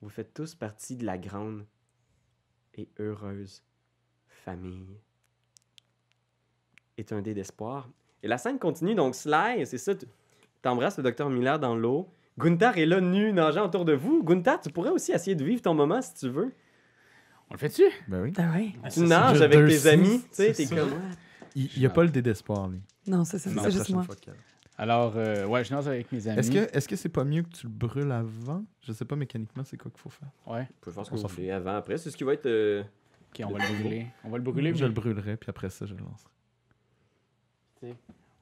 vous 0.01 0.09
faites 0.09 0.33
tous 0.33 0.55
partie 0.55 0.95
de 0.95 1.05
la 1.05 1.17
grande 1.17 1.65
et 2.75 2.87
heureuse 2.99 3.63
famille. 4.27 4.99
Est 6.97 7.11
un 7.13 7.21
dé 7.21 7.33
d'espoir. 7.33 7.89
Et 8.23 8.27
la 8.27 8.37
scène 8.37 8.59
continue, 8.59 8.95
donc 8.95 9.15
Sly, 9.15 9.65
c'est 9.65 9.77
ça, 9.77 9.95
tu 9.95 10.05
embrasses 10.65 10.97
le 10.97 11.03
docteur 11.03 11.29
Miller 11.29 11.59
dans 11.59 11.75
l'eau. 11.75 12.09
Gunther 12.37 12.77
est 12.77 12.85
là, 12.85 13.01
nu, 13.01 13.33
nageant 13.33 13.65
autour 13.65 13.85
de 13.85 13.93
vous. 13.93 14.23
Gunther, 14.23 14.59
tu 14.61 14.69
pourrais 14.69 14.89
aussi 14.89 15.11
essayer 15.11 15.35
de 15.35 15.43
vivre 15.43 15.61
ton 15.61 15.73
moment 15.73 16.01
si 16.01 16.13
tu 16.13 16.29
veux. 16.29 16.53
On 17.49 17.53
le 17.53 17.59
fait-tu? 17.59 17.83
Ben 18.07 18.21
oui. 18.21 18.33
Ah 18.37 18.51
ouais? 18.55 18.71
Tu 18.91 19.01
nages 19.01 19.41
avec 19.41 19.65
tes 19.67 19.77
six, 19.77 19.87
amis, 19.87 20.21
tu 20.21 20.27
sais, 20.31 20.53
c'est 20.53 20.65
t'es 20.65 20.75
ça. 20.75 20.75
comme... 20.75 20.93
Il 21.55 21.69
n'y 21.79 21.85
a 21.85 21.89
pas 21.89 22.03
le 22.03 22.09
dé 22.09 22.21
d'espoir, 22.21 22.67
lui. 22.69 22.81
Non, 23.07 23.23
c'est 23.25 23.39
ça, 23.39 23.49
c'est 23.49 23.71
juste 23.71 23.89
moi. 23.89 24.05
Alors, 24.77 25.13
euh, 25.15 25.45
ouais, 25.45 25.63
je 25.63 25.73
nage 25.73 25.87
avec 25.87 26.11
mes 26.11 26.27
amis. 26.27 26.39
Est-ce 26.39 26.49
que 26.49 26.75
est-ce 26.75 26.87
que 26.87 26.95
c'est 26.95 27.09
pas 27.09 27.23
mieux 27.23 27.43
que 27.43 27.49
tu 27.49 27.67
le 27.67 27.71
brûles 27.71 28.11
avant? 28.11 28.63
Je 28.81 28.91
sais 28.93 29.05
pas 29.05 29.15
mécaniquement 29.15 29.63
c'est 29.63 29.77
quoi 29.77 29.91
qu'il 29.91 29.99
faut 29.99 30.09
faire. 30.09 30.29
Ouais. 30.47 30.63
Vous 30.63 30.67
pouvez 30.81 30.95
faire 30.95 31.05
ce 31.05 31.11
On 31.11 31.15
que 31.15 31.19
s'en 31.19 31.27
vous 31.27 31.35
voulez 31.35 31.51
avant, 31.51 31.75
après. 31.75 31.97
C'est 31.97 32.09
ce 32.09 32.17
qui 32.17 32.23
va 32.23 32.33
être. 32.33 32.45
euh, 32.47 32.81
Ok, 33.33 33.43
on 33.45 33.51
va 33.51 33.59
le 33.67 33.73
brûler. 33.79 34.07
On 34.23 34.29
va 34.29 34.37
le 34.37 34.43
brûler 34.43 34.73
je 34.73 34.81
mais 34.81 34.87
le 34.87 34.93
brûlerai 34.93 35.37
puis 35.37 35.49
après 35.49 35.69
ça 35.69 35.85
je 35.85 35.93
le 35.93 36.01
lancerai. 36.01 37.95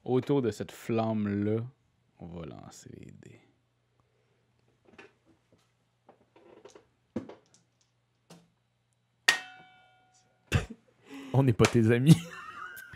autour 0.04 0.40
de 0.42 0.50
cette 0.50 0.72
flamme-là. 0.72 1.62
On 2.18 2.26
va 2.26 2.46
lancer 2.46 2.90
les 2.98 3.12
dés. 3.22 3.40
On 11.32 11.42
n'est 11.42 11.52
pas 11.52 11.66
tes 11.66 11.90
amis. 11.90 12.16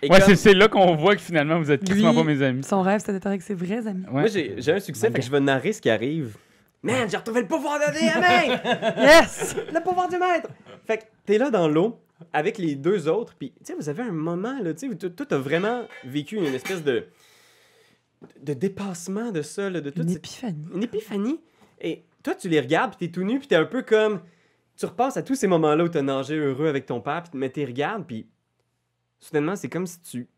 Et 0.07 0.11
Ouais, 0.11 0.18
comme- 0.20 0.28
c'est- 0.28 0.36
c'est 0.36 0.55
là 0.55 0.68
qu'on 0.68 0.94
voit 0.96 1.14
que 1.16 1.22
finalement 1.22 1.59
vous 1.59 1.70
êtes 1.70 1.84
quasiment 1.84 2.14
pas 2.14 2.24
mes 2.24 2.42
amis. 2.42 2.62
Son 2.64 2.82
rêve, 2.82 3.00
c'était 3.00 3.12
d'être 3.12 3.26
avec 3.26 3.42
ses 3.42 3.55
vrais 3.55 3.86
amis. 3.86 4.05
Ouais. 4.07 4.20
Moi, 4.22 4.26
j'ai 4.26 4.55
j'ai 4.59 4.72
un 4.72 4.80
succès, 4.80 5.11
fait 5.11 5.18
que 5.18 5.24
je 5.24 5.30
vais 5.30 5.40
narrer 5.40 5.72
ce 5.72 5.80
qui 5.80 5.90
arrive. 5.90 6.36
Man, 6.82 7.09
j'ai 7.11 7.16
retrouvé 7.16 7.40
le 7.40 7.46
pouvoir 7.48 7.78
de 7.78 7.92
DM! 7.94 8.98
Yes! 9.02 9.57
le 9.72 9.82
pouvoir 9.82 10.09
du 10.09 10.18
maître! 10.18 10.48
Fait 10.86 10.98
que 10.98 11.02
t'es 11.24 11.38
là 11.38 11.50
dans 11.50 11.66
l'eau 11.66 11.98
avec 12.32 12.59
les 12.59 12.74
deux 12.74 13.09
autres, 13.09 13.34
puis 13.38 13.52
tu 13.59 13.64
sais, 13.64 13.74
vous 13.74 13.88
avez 13.88 14.02
un 14.02 14.12
moment, 14.12 14.59
là, 14.62 14.74
tu 14.74 14.90
sais, 14.90 14.96
toi, 15.11 15.26
t'as 15.26 15.38
vraiment 15.38 15.82
vécu 16.05 16.36
une 16.36 16.55
espèce 16.55 16.82
de. 16.84 17.07
de 18.42 18.52
dépassement 18.55 19.30
de 19.30 19.42
ça, 19.42 19.68
là, 19.70 19.80
de 19.80 19.90
toute 19.90 20.02
Une 20.05 20.09
cette 20.09 20.18
épiphanie. 20.18 20.66
une 20.74 20.82
épiphanie. 20.82 21.40
Et 21.80 22.05
toi, 22.22 22.34
tu 22.34 22.48
les 22.48 22.61
regardes, 22.61 22.94
puis 22.96 23.07
t'es 23.09 23.12
tout 23.12 23.24
nu, 23.24 23.38
puis 23.38 23.48
t'es 23.48 23.57
un 23.57 23.64
peu 23.66 23.82
comme. 23.82 24.20
Tu 24.76 24.86
repasses 24.86 25.16
à 25.16 25.22
tous 25.22 25.36
ces 25.36 25.46
moments-là 25.46 25.84
où 25.84 25.88
t'as 25.88 26.02
nagé 26.02 26.36
heureux 26.36 26.66
avec 26.68 26.84
ton 26.86 27.00
père, 27.00 27.22
puis 27.22 27.38
mais 27.38 27.48
t'es 27.48 27.64
regardes, 27.64 28.05
puis 28.07 28.26
soudainement, 29.25 29.57
c'est 29.57 29.68
comme 29.68 29.87
si 29.87 30.01
tu. 30.01 30.29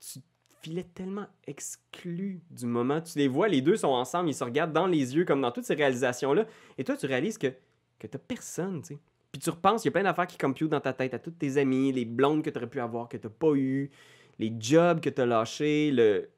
Tu 0.00 0.20
filais 0.62 0.86
tellement 0.94 1.26
exclu 1.46 2.40
du 2.50 2.66
moment. 2.66 3.00
Tu 3.00 3.18
les 3.18 3.28
vois, 3.28 3.48
les 3.48 3.60
deux 3.60 3.76
sont 3.76 3.88
ensemble, 3.88 4.28
ils 4.28 4.34
se 4.34 4.44
regardent 4.44 4.72
dans 4.72 4.86
les 4.86 5.14
yeux, 5.14 5.24
comme 5.24 5.40
dans 5.40 5.50
toutes 5.50 5.64
ces 5.64 5.74
réalisations-là. 5.74 6.46
Et 6.78 6.84
toi, 6.84 6.96
tu 6.96 7.06
réalises 7.06 7.36
que, 7.36 7.48
que 7.98 8.06
t'as 8.06 8.18
personne, 8.18 8.80
tu 8.82 8.94
sais. 8.94 8.98
Puis 9.32 9.40
tu 9.40 9.50
repenses, 9.50 9.84
il 9.84 9.86
y 9.86 9.88
a 9.88 9.92
plein 9.92 10.02
d'affaires 10.02 10.26
qui 10.26 10.36
computent 10.36 10.70
dans 10.70 10.80
ta 10.80 10.92
tête, 10.92 11.14
à 11.14 11.18
toutes 11.18 11.38
tes 11.38 11.56
amis, 11.56 11.90
les 11.90 12.04
blondes 12.04 12.42
que 12.42 12.50
t'aurais 12.50 12.68
pu 12.68 12.80
avoir, 12.80 13.08
que 13.08 13.16
t'as 13.16 13.30
pas 13.30 13.54
eu, 13.54 13.90
les 14.38 14.54
jobs 14.58 15.00
que 15.00 15.08
t'as 15.08 15.24
lâchés, 15.24 15.90
le, 15.90 16.28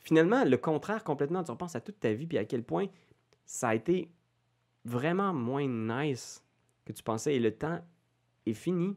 finalement, 0.00 0.44
le 0.44 0.56
contraire 0.56 1.04
complètement. 1.04 1.44
Tu 1.44 1.50
repenses 1.50 1.76
à 1.76 1.80
toute 1.80 2.00
ta 2.00 2.12
vie, 2.12 2.26
puis 2.26 2.38
à 2.38 2.44
quel 2.44 2.62
point 2.62 2.86
ça 3.44 3.68
a 3.68 3.74
été 3.74 4.10
vraiment 4.84 5.34
moins 5.34 5.66
nice 5.66 6.42
que 6.84 6.92
tu 6.92 7.02
pensais. 7.02 7.34
Et 7.34 7.40
le 7.40 7.52
temps 7.52 7.80
est 8.46 8.54
fini. 8.54 8.96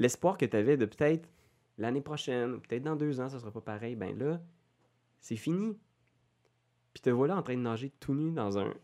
L'espoir 0.00 0.36
que 0.36 0.46
tu 0.46 0.56
avais 0.56 0.76
de 0.76 0.86
peut-être 0.86 1.28
l'année 1.78 2.00
prochaine, 2.00 2.58
peut-être 2.60 2.82
dans 2.82 2.96
deux 2.96 3.20
ans, 3.20 3.28
ça 3.28 3.38
sera 3.38 3.52
pas 3.52 3.60
pareil, 3.60 3.94
ben 3.94 4.18
là, 4.18 4.40
c'est 5.20 5.36
fini. 5.36 5.78
Puis 6.92 7.02
te 7.02 7.10
voilà 7.10 7.36
en 7.36 7.42
train 7.42 7.54
de 7.54 7.60
nager 7.60 7.92
tout 8.00 8.14
nu 8.14 8.32
dans 8.32 8.58
un, 8.58 8.74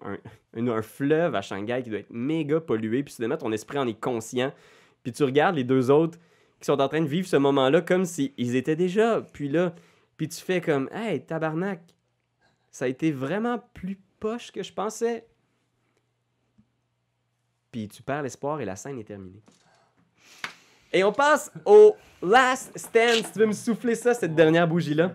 un, 0.00 0.16
un- 0.54 0.68
un 0.68 0.82
fleuve 0.82 1.34
à 1.34 1.42
Shanghai 1.42 1.82
qui 1.84 1.90
doit 1.90 1.98
être 2.00 2.10
méga 2.10 2.60
pollué, 2.60 3.02
puis 3.04 3.12
soudainement, 3.14 3.36
ton 3.36 3.52
esprit 3.52 3.78
en 3.78 3.86
est 3.86 4.00
conscient. 4.00 4.52
Puis 5.02 5.12
tu 5.12 5.22
regardes 5.22 5.54
les 5.54 5.64
deux 5.64 5.90
autres 5.90 6.18
qui 6.58 6.64
sont 6.64 6.80
en 6.80 6.88
train 6.88 7.02
de 7.02 7.06
vivre 7.06 7.28
ce 7.28 7.36
moment-là 7.36 7.82
comme 7.82 8.04
s'ils 8.04 8.56
étaient 8.56 8.74
déjà. 8.74 9.20
Puis 9.20 9.48
là, 9.48 9.74
puis 10.16 10.28
tu 10.28 10.40
fais 10.40 10.60
comme, 10.60 10.88
hey, 10.92 11.24
tabarnak, 11.24 11.80
ça 12.70 12.86
a 12.86 12.88
été 12.88 13.12
vraiment 13.12 13.58
plus 13.74 14.00
poche 14.18 14.50
que 14.50 14.62
je 14.62 14.72
pensais. 14.72 15.28
Puis 17.70 17.86
tu 17.88 18.02
perds 18.02 18.22
l'espoir 18.22 18.60
et 18.60 18.64
la 18.64 18.76
scène 18.76 18.98
est 18.98 19.04
terminée. 19.04 19.42
Et 20.92 21.04
on 21.04 21.12
passe 21.12 21.50
au 21.64 21.96
last 22.22 22.76
stand. 22.76 23.24
Si 23.24 23.32
tu 23.32 23.38
veux 23.38 23.46
me 23.46 23.52
souffler 23.52 23.94
ça, 23.94 24.14
cette 24.14 24.34
dernière 24.34 24.66
bougie-là. 24.66 25.14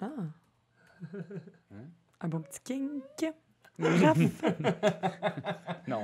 Ah. 0.00 0.08
Hein? 1.72 1.76
Un 2.20 2.28
bon 2.28 2.40
petit 2.40 2.60
kink. 2.62 3.32
Raph? 3.78 4.18
Non. 5.86 6.02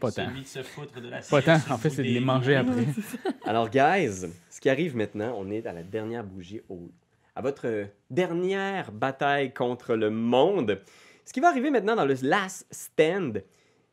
Pas 0.00 0.10
tant. 0.10 0.26
Celui 0.26 0.42
de 0.42 0.46
se 0.46 0.62
foutre 0.62 1.00
de 1.00 1.08
la 1.08 1.20
Pas 1.20 1.42
tant. 1.42 1.58
En 1.70 1.78
fait, 1.78 1.90
c'est 1.90 2.02
de 2.02 2.08
les 2.08 2.20
manger 2.20 2.56
après. 2.56 2.86
Alors, 3.46 3.70
guys, 3.70 4.26
ce 4.50 4.60
qui 4.60 4.68
arrive 4.68 4.96
maintenant, 4.96 5.34
on 5.38 5.50
est 5.50 5.66
à 5.66 5.72
la 5.72 5.82
dernière 5.82 6.24
bougie, 6.24 6.60
au, 6.68 6.90
à 7.36 7.42
votre 7.42 7.86
dernière 8.10 8.90
bataille 8.90 9.54
contre 9.54 9.94
le 9.94 10.10
monde. 10.10 10.80
Ce 11.24 11.32
qui 11.32 11.40
va 11.40 11.48
arriver 11.48 11.70
maintenant 11.70 11.96
dans 11.96 12.04
le 12.04 12.14
last 12.22 12.66
stand, 12.70 13.42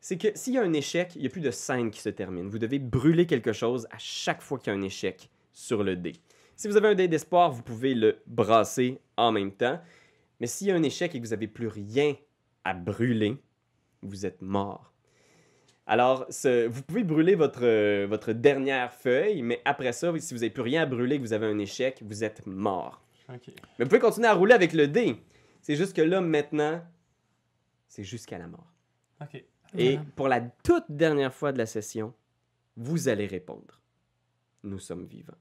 c'est 0.00 0.16
que 0.18 0.28
s'il 0.34 0.54
y 0.54 0.58
a 0.58 0.62
un 0.62 0.72
échec, 0.72 1.12
il 1.14 1.20
n'y 1.22 1.26
a 1.26 1.30
plus 1.30 1.40
de 1.40 1.50
scène 1.50 1.90
qui 1.90 2.00
se 2.00 2.08
termine. 2.08 2.48
Vous 2.48 2.58
devez 2.58 2.78
brûler 2.78 3.26
quelque 3.26 3.52
chose 3.52 3.86
à 3.90 3.98
chaque 3.98 4.40
fois 4.42 4.58
qu'il 4.58 4.72
y 4.72 4.76
a 4.76 4.78
un 4.78 4.82
échec 4.82 5.30
sur 5.52 5.84
le 5.84 5.96
dé. 5.96 6.12
Si 6.56 6.68
vous 6.68 6.76
avez 6.76 6.88
un 6.88 6.94
dé 6.94 7.08
d'espoir, 7.08 7.50
vous 7.52 7.62
pouvez 7.62 7.94
le 7.94 8.18
brasser 8.26 8.98
en 9.16 9.32
même 9.32 9.52
temps. 9.52 9.80
Mais 10.40 10.46
s'il 10.46 10.68
y 10.68 10.70
a 10.70 10.74
un 10.74 10.82
échec 10.82 11.14
et 11.14 11.20
que 11.20 11.24
vous 11.24 11.30
n'avez 11.32 11.48
plus 11.48 11.68
rien 11.68 12.14
à 12.64 12.74
brûler, 12.74 13.36
vous 14.02 14.24
êtes 14.26 14.40
mort. 14.42 14.92
Alors, 15.86 16.24
ce- 16.30 16.66
vous 16.66 16.82
pouvez 16.82 17.02
brûler 17.04 17.34
votre, 17.34 17.60
euh, 17.64 18.06
votre 18.08 18.32
dernière 18.32 18.92
feuille, 18.92 19.42
mais 19.42 19.60
après 19.64 19.92
ça, 19.92 20.12
si 20.18 20.34
vous 20.34 20.40
n'avez 20.40 20.50
plus 20.50 20.62
rien 20.62 20.82
à 20.82 20.86
brûler 20.86 21.16
et 21.16 21.18
que 21.18 21.24
vous 21.24 21.32
avez 21.32 21.46
un 21.46 21.58
échec, 21.58 22.02
vous 22.06 22.22
êtes 22.24 22.46
mort. 22.46 23.02
Mais 23.78 23.84
vous 23.84 23.88
pouvez 23.88 24.00
continuer 24.00 24.28
à 24.28 24.34
rouler 24.34 24.54
avec 24.54 24.72
le 24.72 24.86
dé. 24.88 25.16
C'est 25.62 25.76
juste 25.76 25.94
que 25.94 26.02
là, 26.02 26.20
maintenant, 26.20 26.80
c'est 27.90 28.04
jusqu'à 28.04 28.38
la 28.38 28.46
mort. 28.46 28.72
Ok. 29.20 29.44
Et 29.74 29.96
Voilà. 29.96 30.10
pour 30.16 30.28
la 30.28 30.40
toute 30.40 30.84
dernière 30.88 31.34
fois 31.34 31.50
de 31.52 31.58
la 31.58 31.66
session, 31.66 32.14
vous 32.76 33.08
allez 33.08 33.26
répondre. 33.26 33.80
Nous 34.62 34.78
sommes 34.78 35.04
vivants. 35.06 35.36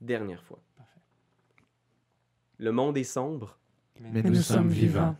Dernière 0.00 0.44
fois. 0.44 0.60
Parfait. 0.76 1.00
Le 2.58 2.70
monde 2.70 2.96
est 2.98 3.04
sombre 3.04 3.58
Mais 3.98 4.10
Mais 4.12 4.22
nous 4.22 4.28
nous 4.30 4.34
sommes 4.42 4.56
sommes 4.58 4.68
vivants. 4.68 5.00
vivants. 5.00 5.16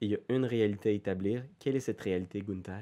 et 0.00 0.06
il 0.06 0.10
y 0.12 0.14
a 0.14 0.18
une 0.28 0.44
réalité 0.44 0.90
à 0.90 0.92
établir. 0.92 1.44
Quelle 1.58 1.74
est 1.76 1.80
cette 1.80 2.00
réalité, 2.00 2.40
Gunther? 2.40 2.80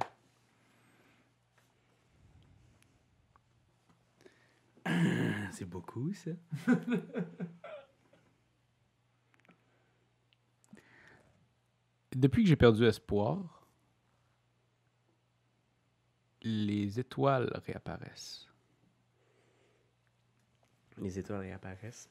C'est 5.52 5.68
beaucoup, 5.68 6.12
ça. 6.14 6.30
Depuis 12.14 12.42
que 12.42 12.48
j'ai 12.48 12.56
perdu 12.56 12.84
espoir, 12.84 13.66
les 16.42 16.98
étoiles 16.98 17.50
réapparaissent. 17.66 18.48
Les 20.98 21.18
étoiles 21.18 21.40
réapparaissent. 21.40 22.08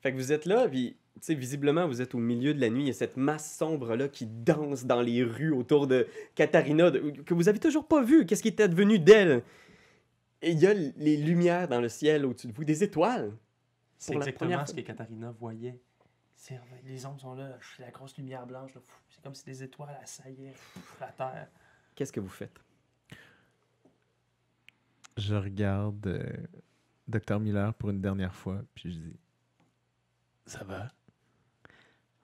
Fait 0.00 0.12
que 0.12 0.16
vous 0.16 0.32
êtes 0.32 0.44
là, 0.46 0.68
puis, 0.68 0.96
tu 1.14 1.20
sais, 1.22 1.34
visiblement, 1.34 1.86
vous 1.88 2.00
êtes 2.02 2.14
au 2.14 2.18
milieu 2.18 2.54
de 2.54 2.60
la 2.60 2.70
nuit. 2.70 2.84
Il 2.84 2.86
y 2.88 2.90
a 2.90 2.94
cette 2.94 3.16
masse 3.16 3.56
sombre-là 3.56 4.08
qui 4.08 4.26
danse 4.26 4.84
dans 4.84 5.00
les 5.00 5.24
rues 5.24 5.52
autour 5.52 5.86
de 5.86 6.06
Katharina, 6.34 6.90
de- 6.90 7.10
que 7.22 7.34
vous 7.34 7.48
avez 7.48 7.58
toujours 7.58 7.86
pas 7.88 8.02
vu. 8.02 8.26
Qu'est-ce 8.26 8.42
qui 8.42 8.48
était 8.48 8.68
devenu 8.68 8.98
d'elle? 8.98 9.42
Et 10.42 10.52
il 10.52 10.58
y 10.60 10.66
a 10.66 10.74
les 10.74 11.16
lumières 11.16 11.66
dans 11.66 11.80
le 11.80 11.88
ciel 11.88 12.26
au-dessus 12.26 12.46
de 12.46 12.52
vous, 12.52 12.64
des 12.64 12.84
étoiles. 12.84 13.32
C'est 13.96 14.14
exactement 14.14 14.50
première 14.50 14.68
ce 14.68 14.74
que 14.74 14.80
Katharina 14.82 15.32
voyait. 15.32 15.80
Les 16.84 17.04
ombres 17.04 17.20
sont 17.20 17.34
là, 17.34 17.58
la 17.78 17.90
grosse 17.90 18.16
lumière 18.16 18.46
blanche, 18.46 18.70
c'est 19.10 19.22
comme 19.22 19.34
si 19.34 19.44
des 19.44 19.62
étoiles 19.62 19.96
assaillaient 20.00 20.54
la 21.00 21.12
terre. 21.12 21.48
Qu'est-ce 21.94 22.12
que 22.12 22.20
vous 22.20 22.28
faites? 22.28 22.58
Je 25.16 25.34
regarde 25.34 26.06
euh, 26.06 26.46
Dr. 27.08 27.40
Miller 27.40 27.74
pour 27.74 27.90
une 27.90 28.00
dernière 28.00 28.34
fois, 28.34 28.62
puis 28.74 28.92
je 28.92 28.98
dis 28.98 29.16
Ça 30.46 30.62
va? 30.62 30.92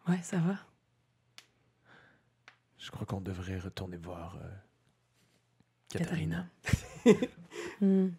Ouais, 0.06 0.22
ça 0.22 0.38
va. 0.38 0.58
Je 2.78 2.90
crois 2.90 3.06
qu'on 3.06 3.20
devrait 3.20 3.58
retourner 3.58 3.96
voir 3.96 4.36
euh, 4.36 4.50
Katharina. 5.88 6.46
Katharina. 6.62 7.26
Hmm. 7.80 8.10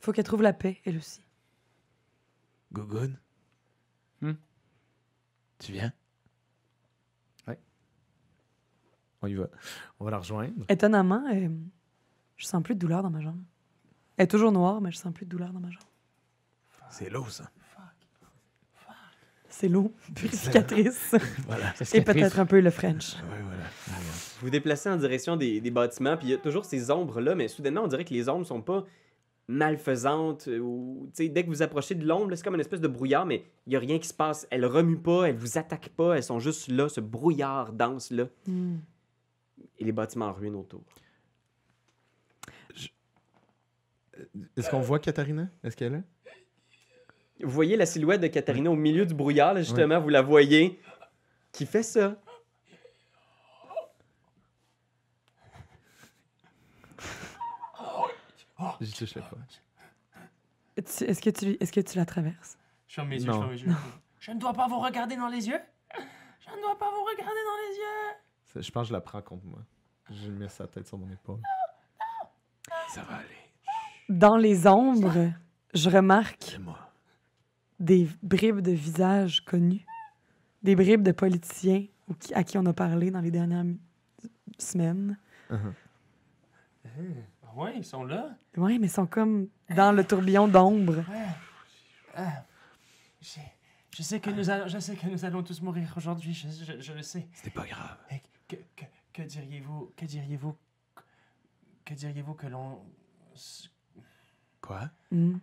Faut 0.00 0.12
qu'elle 0.12 0.24
trouve 0.24 0.42
la 0.42 0.52
paix, 0.52 0.80
elle 0.84 0.96
aussi. 0.96 1.20
Gogun 2.72 3.12
Hmm? 4.20 4.34
Tu 5.64 5.72
viens? 5.72 5.92
Ouais. 7.48 7.58
On 9.22 9.26
y 9.26 9.34
va. 9.34 9.48
On 9.98 10.04
va 10.04 10.10
la 10.10 10.18
rejoindre. 10.18 10.52
Étonnamment, 10.68 11.24
euh, 11.32 11.48
je 12.36 12.44
sens 12.44 12.62
plus 12.62 12.74
de 12.74 12.80
douleur 12.80 13.02
dans 13.02 13.08
ma 13.08 13.22
jambe. 13.22 13.42
Elle 14.18 14.24
est 14.24 14.28
toujours 14.28 14.52
noire, 14.52 14.82
mais 14.82 14.92
je 14.92 14.98
sens 14.98 15.14
plus 15.14 15.24
de 15.24 15.30
douleur 15.30 15.54
dans 15.54 15.60
ma 15.60 15.70
jambe. 15.70 15.82
C'est 16.90 17.08
l'eau, 17.08 17.26
ça. 17.30 17.50
C'est 19.48 19.68
l'eau 19.68 19.94
purificatrice. 20.14 21.14
Voilà. 21.46 21.72
Et 21.94 22.02
peut-être 22.02 22.40
un 22.40 22.46
peu 22.46 22.60
le 22.60 22.70
French. 22.70 23.14
Voilà. 23.22 23.64
Vous 23.86 24.46
vous 24.48 24.50
déplacez 24.50 24.90
en 24.90 24.96
direction 24.96 25.36
des, 25.36 25.62
des 25.62 25.70
bâtiments, 25.70 26.18
puis 26.18 26.26
il 26.26 26.30
y 26.32 26.34
a 26.34 26.38
toujours 26.38 26.66
ces 26.66 26.90
ombres-là, 26.90 27.34
mais 27.34 27.48
soudainement, 27.48 27.84
on 27.84 27.86
dirait 27.86 28.04
que 28.04 28.12
les 28.12 28.28
ombres 28.28 28.44
sont 28.44 28.60
pas 28.60 28.84
malfaisantes. 29.48 30.48
euh, 30.48 30.58
Ou, 30.58 31.06
tu 31.14 31.24
sais, 31.24 31.28
dès 31.28 31.44
que 31.44 31.48
vous 31.48 31.62
approchez 31.62 31.94
de 31.94 32.06
l'ombre, 32.06 32.30
là, 32.30 32.36
c'est 32.36 32.42
comme 32.44 32.54
une 32.54 32.60
espèce 32.60 32.80
de 32.80 32.88
brouillard, 32.88 33.26
mais 33.26 33.44
il 33.66 33.72
y 33.72 33.76
a 33.76 33.78
rien 33.78 33.98
qui 33.98 34.08
se 34.08 34.14
passe. 34.14 34.46
Elles 34.50 34.64
remuent 34.66 35.02
pas, 35.02 35.24
elles 35.28 35.36
vous 35.36 35.58
attaquent 35.58 35.90
pas, 35.90 36.14
elles 36.16 36.22
sont 36.22 36.38
juste 36.40 36.68
là, 36.68 36.88
ce 36.88 37.00
brouillard 37.00 37.72
dense-là, 37.72 38.28
Hmm. 38.46 38.76
et 39.78 39.84
les 39.84 39.92
bâtiments 39.92 40.26
en 40.26 40.32
ruine 40.32 40.54
autour. 40.56 40.82
Est-ce 44.56 44.70
qu'on 44.70 44.80
voit 44.80 44.98
Katharina? 45.00 45.48
Est-ce 45.62 45.76
qu'elle 45.76 45.94
est 45.94 45.96
là? 45.96 46.02
Vous 47.42 47.50
voyez 47.50 47.76
la 47.76 47.84
silhouette 47.86 48.20
de 48.20 48.28
Katharina 48.28 48.70
au 48.70 48.76
milieu 48.76 49.04
du 49.04 49.12
brouillard, 49.14 49.54
là, 49.54 49.60
justement, 49.62 50.00
vous 50.00 50.08
la 50.08 50.22
voyez, 50.22 50.78
qui 51.52 51.66
fait 51.66 51.82
ça. 51.82 52.20
J'y 58.80 58.92
touche 58.92 59.14
pas. 59.14 59.30
Tu- 60.76 61.04
Est-ce 61.04 61.20
que, 61.22 61.30
tu, 61.30 61.46
est 61.60 61.70
que 61.72 61.80
tu 61.80 61.96
la 61.98 62.04
traverses? 62.06 62.58
Je 62.88 62.94
ferme 62.94 63.08
mes 63.08 63.20
yeux, 63.22 63.26
Non. 63.30 63.32
je 63.34 63.38
ferme 63.38 63.50
mes 63.52 63.60
yeux. 63.60 63.76
Je 64.20 64.30
ne 64.32 64.38
dois 64.40 64.52
pas 64.52 64.66
vous 64.68 64.80
regarder 64.80 65.16
dans 65.16 65.28
les 65.28 65.46
yeux. 65.48 65.60
Je 65.96 66.50
ne 66.50 66.60
dois 66.62 66.78
pas 66.78 66.90
vous 66.90 67.02
regarder 67.04 67.22
dans 67.24 67.56
les 67.68 67.76
yeux. 67.76 68.62
Je 68.62 68.70
pense 68.70 68.82
que 68.84 68.88
je 68.88 68.92
la 68.92 69.00
prends 69.00 69.22
contre 69.22 69.44
moi. 69.46 69.60
Je 70.10 70.30
mets 70.30 70.48
sa 70.48 70.66
tête 70.66 70.86
sur 70.86 70.98
mon 70.98 71.10
épaule. 71.10 71.40
Ça 72.88 73.02
va 73.02 73.16
aller. 73.16 73.28
Dans 74.08 74.36
les 74.36 74.66
ombres, 74.66 75.30
je 75.72 75.90
remarque 75.90 76.42
C'est 76.42 76.58
moi. 76.58 76.78
des 77.80 78.08
bribes 78.22 78.60
de 78.60 78.72
visages 78.72 79.44
connus, 79.44 79.84
des 80.62 80.74
bribes 80.76 81.02
de 81.02 81.12
politiciens 81.12 81.86
ou 82.08 82.14
qui- 82.14 82.34
à 82.34 82.44
qui 82.44 82.58
on 82.58 82.66
a 82.66 82.72
parlé 82.74 83.10
dans 83.10 83.20
les 83.20 83.30
dernières 83.30 83.64
mi- 83.64 83.80
semaines. 84.58 85.18
Ouais, 87.54 87.74
ils 87.76 87.84
sont 87.84 88.04
là. 88.04 88.30
Oui, 88.56 88.78
mais 88.78 88.86
ils 88.86 88.90
sont 88.90 89.06
comme 89.06 89.48
dans 89.70 89.92
le 89.92 90.04
tourbillon 90.04 90.48
d'ombre. 90.48 91.04
Ah. 92.16 92.44
Je, 93.20 93.40
je 93.96 94.02
sais 94.02 94.20
que 94.20 94.30
nous 94.30 94.50
allons, 94.50 94.68
je 94.68 94.78
sais 94.78 94.96
que 94.96 95.06
nous 95.06 95.24
allons 95.24 95.42
tous 95.42 95.60
mourir 95.62 95.92
aujourd'hui. 95.96 96.34
Je, 96.34 96.48
je- 96.48 96.80
je 96.80 96.92
le 96.92 97.02
sais. 97.02 97.26
C'était 97.32 97.50
pas 97.50 97.66
grave. 97.66 97.96
Et 98.10 98.20
que, 98.48 98.56
que, 98.76 98.84
que 99.12 99.22
diriez-vous, 99.22 99.92
que 99.96 100.04
diriez-vous, 100.04 100.56
que 101.84 101.94
diriez-vous 101.94 102.34
que 102.34 102.46
l'on, 102.48 102.82
Quoi? 104.60 104.88
Hmm. 105.10 105.36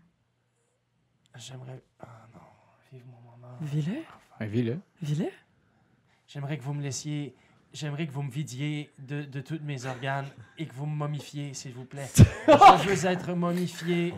j'aimerais, 1.35 1.81
ah 1.99 2.27
non, 2.33 2.39
vive 2.91 3.03
mon 3.07 3.21
moment. 3.31 3.55
Vis-le, 3.61 4.01
vis-le. 4.47 4.79
vis-le. 5.01 5.29
J'aimerais 6.27 6.57
que 6.57 6.63
vous 6.63 6.73
me 6.73 6.81
laissiez, 6.81 7.35
j'aimerais 7.73 8.07
que 8.07 8.11
vous 8.11 8.23
me 8.23 8.31
vidiez 8.31 8.91
de, 8.99 9.23
de 9.23 9.41
tous 9.41 9.59
mes 9.63 9.85
organes 9.85 10.25
et 10.57 10.65
que 10.65 10.73
vous 10.73 10.85
me 10.85 10.95
momifiez, 10.95 11.53
s'il 11.53 11.73
vous 11.73 11.85
plaît. 11.85 12.09
je 12.47 12.89
veux 12.89 13.05
être 13.09 13.33
momifié. 13.33 14.13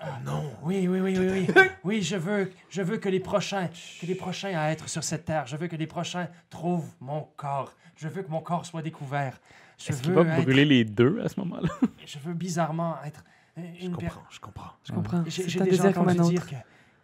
Ah, 0.00 0.18
Non. 0.24 0.52
Oui, 0.62 0.86
oui, 0.88 1.00
oui, 1.00 1.16
oui, 1.18 1.46
oui. 1.56 1.62
Oui, 1.84 2.02
je 2.02 2.16
veux, 2.16 2.52
je 2.68 2.82
veux 2.82 2.98
que 2.98 3.08
les 3.08 3.20
prochains, 3.20 3.68
que 4.00 4.06
les 4.06 4.14
prochains 4.14 4.56
à 4.58 4.70
être 4.70 4.88
sur 4.88 5.02
cette 5.02 5.24
terre, 5.24 5.46
je 5.46 5.56
veux 5.56 5.68
que 5.68 5.76
les 5.76 5.86
prochains 5.86 6.28
trouvent 6.50 6.90
mon 7.00 7.28
corps. 7.36 7.72
Je 7.96 8.08
veux 8.08 8.22
que 8.22 8.30
mon 8.30 8.40
corps 8.40 8.66
soit 8.66 8.82
découvert. 8.82 9.38
Je 9.78 9.90
Est-ce 9.92 10.02
qu'il 10.02 10.12
veux 10.12 10.22
va 10.22 10.36
être- 10.38 10.42
brûler 10.44 10.64
les 10.64 10.84
deux 10.84 11.20
à 11.22 11.28
ce 11.28 11.40
moment-là? 11.40 11.70
je 12.06 12.18
veux 12.18 12.34
bizarrement 12.34 12.96
être 13.04 13.24
Je 13.56 13.86
une 13.86 13.96
per- 13.96 14.06
comprends, 14.06 14.22
je 14.30 14.40
comprends. 14.40 14.70
Je 14.86 14.92
comprends. 14.92 15.24
J'ai 15.26 15.30
C'est 15.44 15.48
j'ai 15.48 15.60
un 15.60 15.64
déjà 15.64 15.82
désir 15.84 15.94
comme 15.94 16.08
un 16.08 16.18
autre. 16.18 16.30
dire 16.30 16.46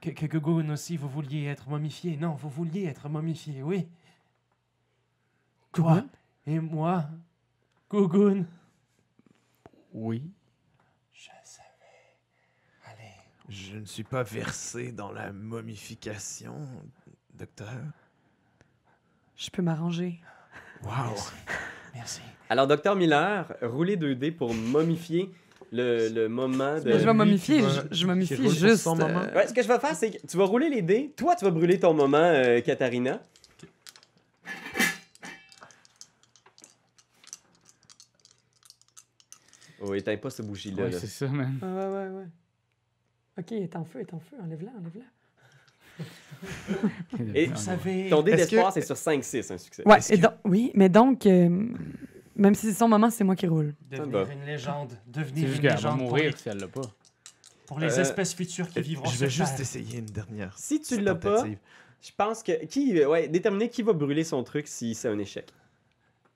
que, 0.01 0.11
que, 0.11 0.71
aussi, 0.73 0.97
vous 0.97 1.09
vouliez 1.09 1.45
être 1.47 1.69
momifié. 1.69 2.17
Non, 2.17 2.35
vous 2.35 2.49
vouliez 2.49 2.85
être 2.87 3.09
momifié, 3.09 3.63
oui. 3.63 3.87
Toi 5.73 5.95
Gogun? 5.95 6.09
et 6.47 6.59
moi, 6.61 7.05
Gogun. 7.91 8.45
Oui. 9.93 10.23
Je 11.13 11.29
savais. 11.45 11.67
Allez. 12.87 13.13
Je 13.49 13.77
ne 13.79 13.85
suis 13.85 14.05
pas 14.05 14.23
versé 14.23 14.93
dans 14.93 15.13
la 15.13 15.33
momification, 15.33 16.55
docteur. 17.35 17.69
Je 19.37 19.51
peux 19.51 19.63
m'arranger. 19.63 20.21
Wow. 20.83 21.17
Merci. 21.95 22.21
Alors, 22.49 22.67
Docteur 22.67 22.95
Miller, 22.97 23.53
roulez 23.63 23.97
2D 23.97 24.33
pour 24.33 24.53
momifier 24.55 25.31
le, 25.73 26.09
le 26.09 26.29
moment 26.29 26.79
de... 26.79 26.85
Mais 26.89 26.99
je 26.99 27.05
vais 27.05 27.13
momifier, 27.15 27.63
je, 27.63 27.81
je 27.95 28.07
momifie 28.07 28.49
juste. 28.51 28.87
euh, 28.87 29.35
Ouais, 29.35 29.47
ce 29.47 29.53
que 29.55 29.63
je 29.63 29.69
vais 29.69 29.79
faire, 29.79 29.95
c'est 29.95 30.11
que 30.11 30.27
tu 30.27 30.37
vas 30.37 30.45
rouler 30.45 30.69
les 30.69 30.83
dés. 30.83 31.13
Toi, 31.17 31.37
tu 31.37 31.45
vas 31.45 31.51
brûler 31.51 31.79
ton 31.79 31.95
moment, 31.95 32.19
euh, 32.19 32.61
Katharina. 32.61 33.21
Oh, 39.81 39.95
éteins 39.95 40.17
pas 40.17 40.31
ce 40.31 40.43
bougie-là. 40.43 40.85
Ouais, 40.85 40.93
c'est 40.93 41.07
ça, 41.07 41.27
man. 41.29 41.59
Ouais, 41.63 41.69
ouais, 41.69 41.87
ouais, 41.87 42.09
ouais. 42.19 42.27
Ok, 43.39 43.51
il 43.53 43.63
est 43.63 43.77
en 43.77 43.85
feu, 43.85 44.01
il 44.01 44.03
est 44.03 44.15
en 44.15 44.21
feu. 44.21 44.37
Enlève-la, 44.43 44.71
enlève-la. 44.79 45.05
Et 47.35 47.47
Vous 47.47 47.57
savez. 47.57 48.09
Ton 48.11 48.23
dé 48.23 48.37
d'espoir, 48.37 48.69
que- 48.73 48.81
c'est 48.81 48.87
sur 48.87 48.97
5-6, 48.97 49.53
un 49.53 49.59
succès. 49.59 49.83
Ouais, 49.87 49.99
que- 50.01 50.17
donc- 50.17 50.33
oui, 50.45 50.71
mais 50.75 50.89
donc, 50.89 51.27
euh, 51.27 51.69
Même 52.37 52.55
si 52.55 52.67
c'est 52.69 52.73
son 52.79 52.89
moment, 52.89 53.11
c'est 53.11 53.25
moi 53.25 53.37
qui 53.37 53.47
roule. 53.47 53.75
Devenir 53.91 54.25
va. 54.25 54.33
une 54.33 54.45
légende. 54.47 54.93
Devenir 55.07 55.47
une 55.49 55.61
va 55.61 55.75
légende 55.75 55.99
pour 55.99 56.09
mourir 56.09 56.31
les, 56.31 56.37
si 56.37 56.49
elle 56.49 56.57
l'a 56.59 56.69
pas. 56.69 56.81
pour 57.67 57.79
les 57.81 57.99
Euh, 57.99 58.03
espèces 58.03 58.33
futures 58.35 58.69
qui 58.71 58.81
vivront 58.81 59.05
Je 59.11 59.19
vais 59.19 59.29
juste 59.29 59.53
Terre. 59.53 59.61
essayer 59.61 59.99
une 59.99 60.07
dernière. 60.07 60.57
Si 60.59 60.81
tu 60.81 60.99
l'as 61.01 61.15
pas, 61.17 61.45
je 61.45 62.11
pense 62.17 62.43
que. 62.43 62.65
Qui, 62.65 63.05
ouais, 63.05 63.29
déterminer 63.29 63.69
qui 63.69 63.83
va 63.83 63.93
brûler 63.93 64.25
son 64.25 64.43
truc 64.43 64.69
si 64.69 64.95
c'est 64.95 65.09
un 65.09 65.19
échec. 65.19 65.53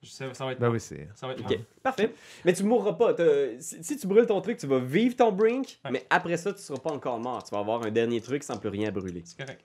Ça 0.05 0.26
va 0.44 0.52
être 0.52 0.59
Ben 0.60 0.70
oui, 0.70 0.81
c'est. 0.81 1.09
Ça 1.14 1.26
va 1.26 1.32
être 1.35 1.40
Ok, 1.40 1.48
moi. 1.51 1.59
parfait. 1.82 2.14
Mais 2.44 2.52
tu 2.52 2.62
mourras 2.64 2.93
pas. 2.94 3.14
Si, 3.60 3.82
si 3.82 3.97
tu 3.97 4.06
brûles 4.06 4.26
ton 4.26 4.40
truc, 4.40 4.59
tu 4.59 4.66
vas 4.66 4.78
vivre 4.78 5.16
ton 5.16 5.32
brink, 5.32 5.78
Ouais. 5.85 5.90
mais 5.90 6.06
après 6.10 6.36
ça, 6.36 6.52
tu 6.52 6.60
seras 6.60 6.78
pas 6.78 6.93
encore 6.93 7.18
mort. 7.18 7.43
Tu 7.44 7.51
vas 7.51 7.60
avoir 7.60 7.82
un 7.85 7.90
dernier 7.90 8.20
truc 8.20 8.43
sans 8.43 8.56
plus 8.59 8.68
rien 8.68 8.90
brûler. 8.93 9.22
C'est 9.24 9.39
correct. 9.39 9.64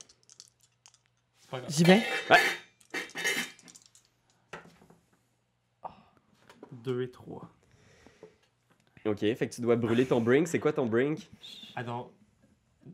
C'est 1.41 1.49
pas 1.49 1.59
grave. 1.59 1.71
J'y 1.71 1.83
vais. 1.83 2.01
2 6.71 7.01
et 7.03 7.11
3. 7.11 7.49
Ok, 9.05 9.19
fait 9.19 9.49
que 9.49 9.53
tu 9.55 9.61
dois 9.61 9.75
brûler 9.75 10.05
ton 10.05 10.21
brink. 10.21 10.47
C'est 10.47 10.59
quoi 10.59 10.73
ton 10.73 10.85
brink? 10.85 11.29
Alors, 11.75 12.11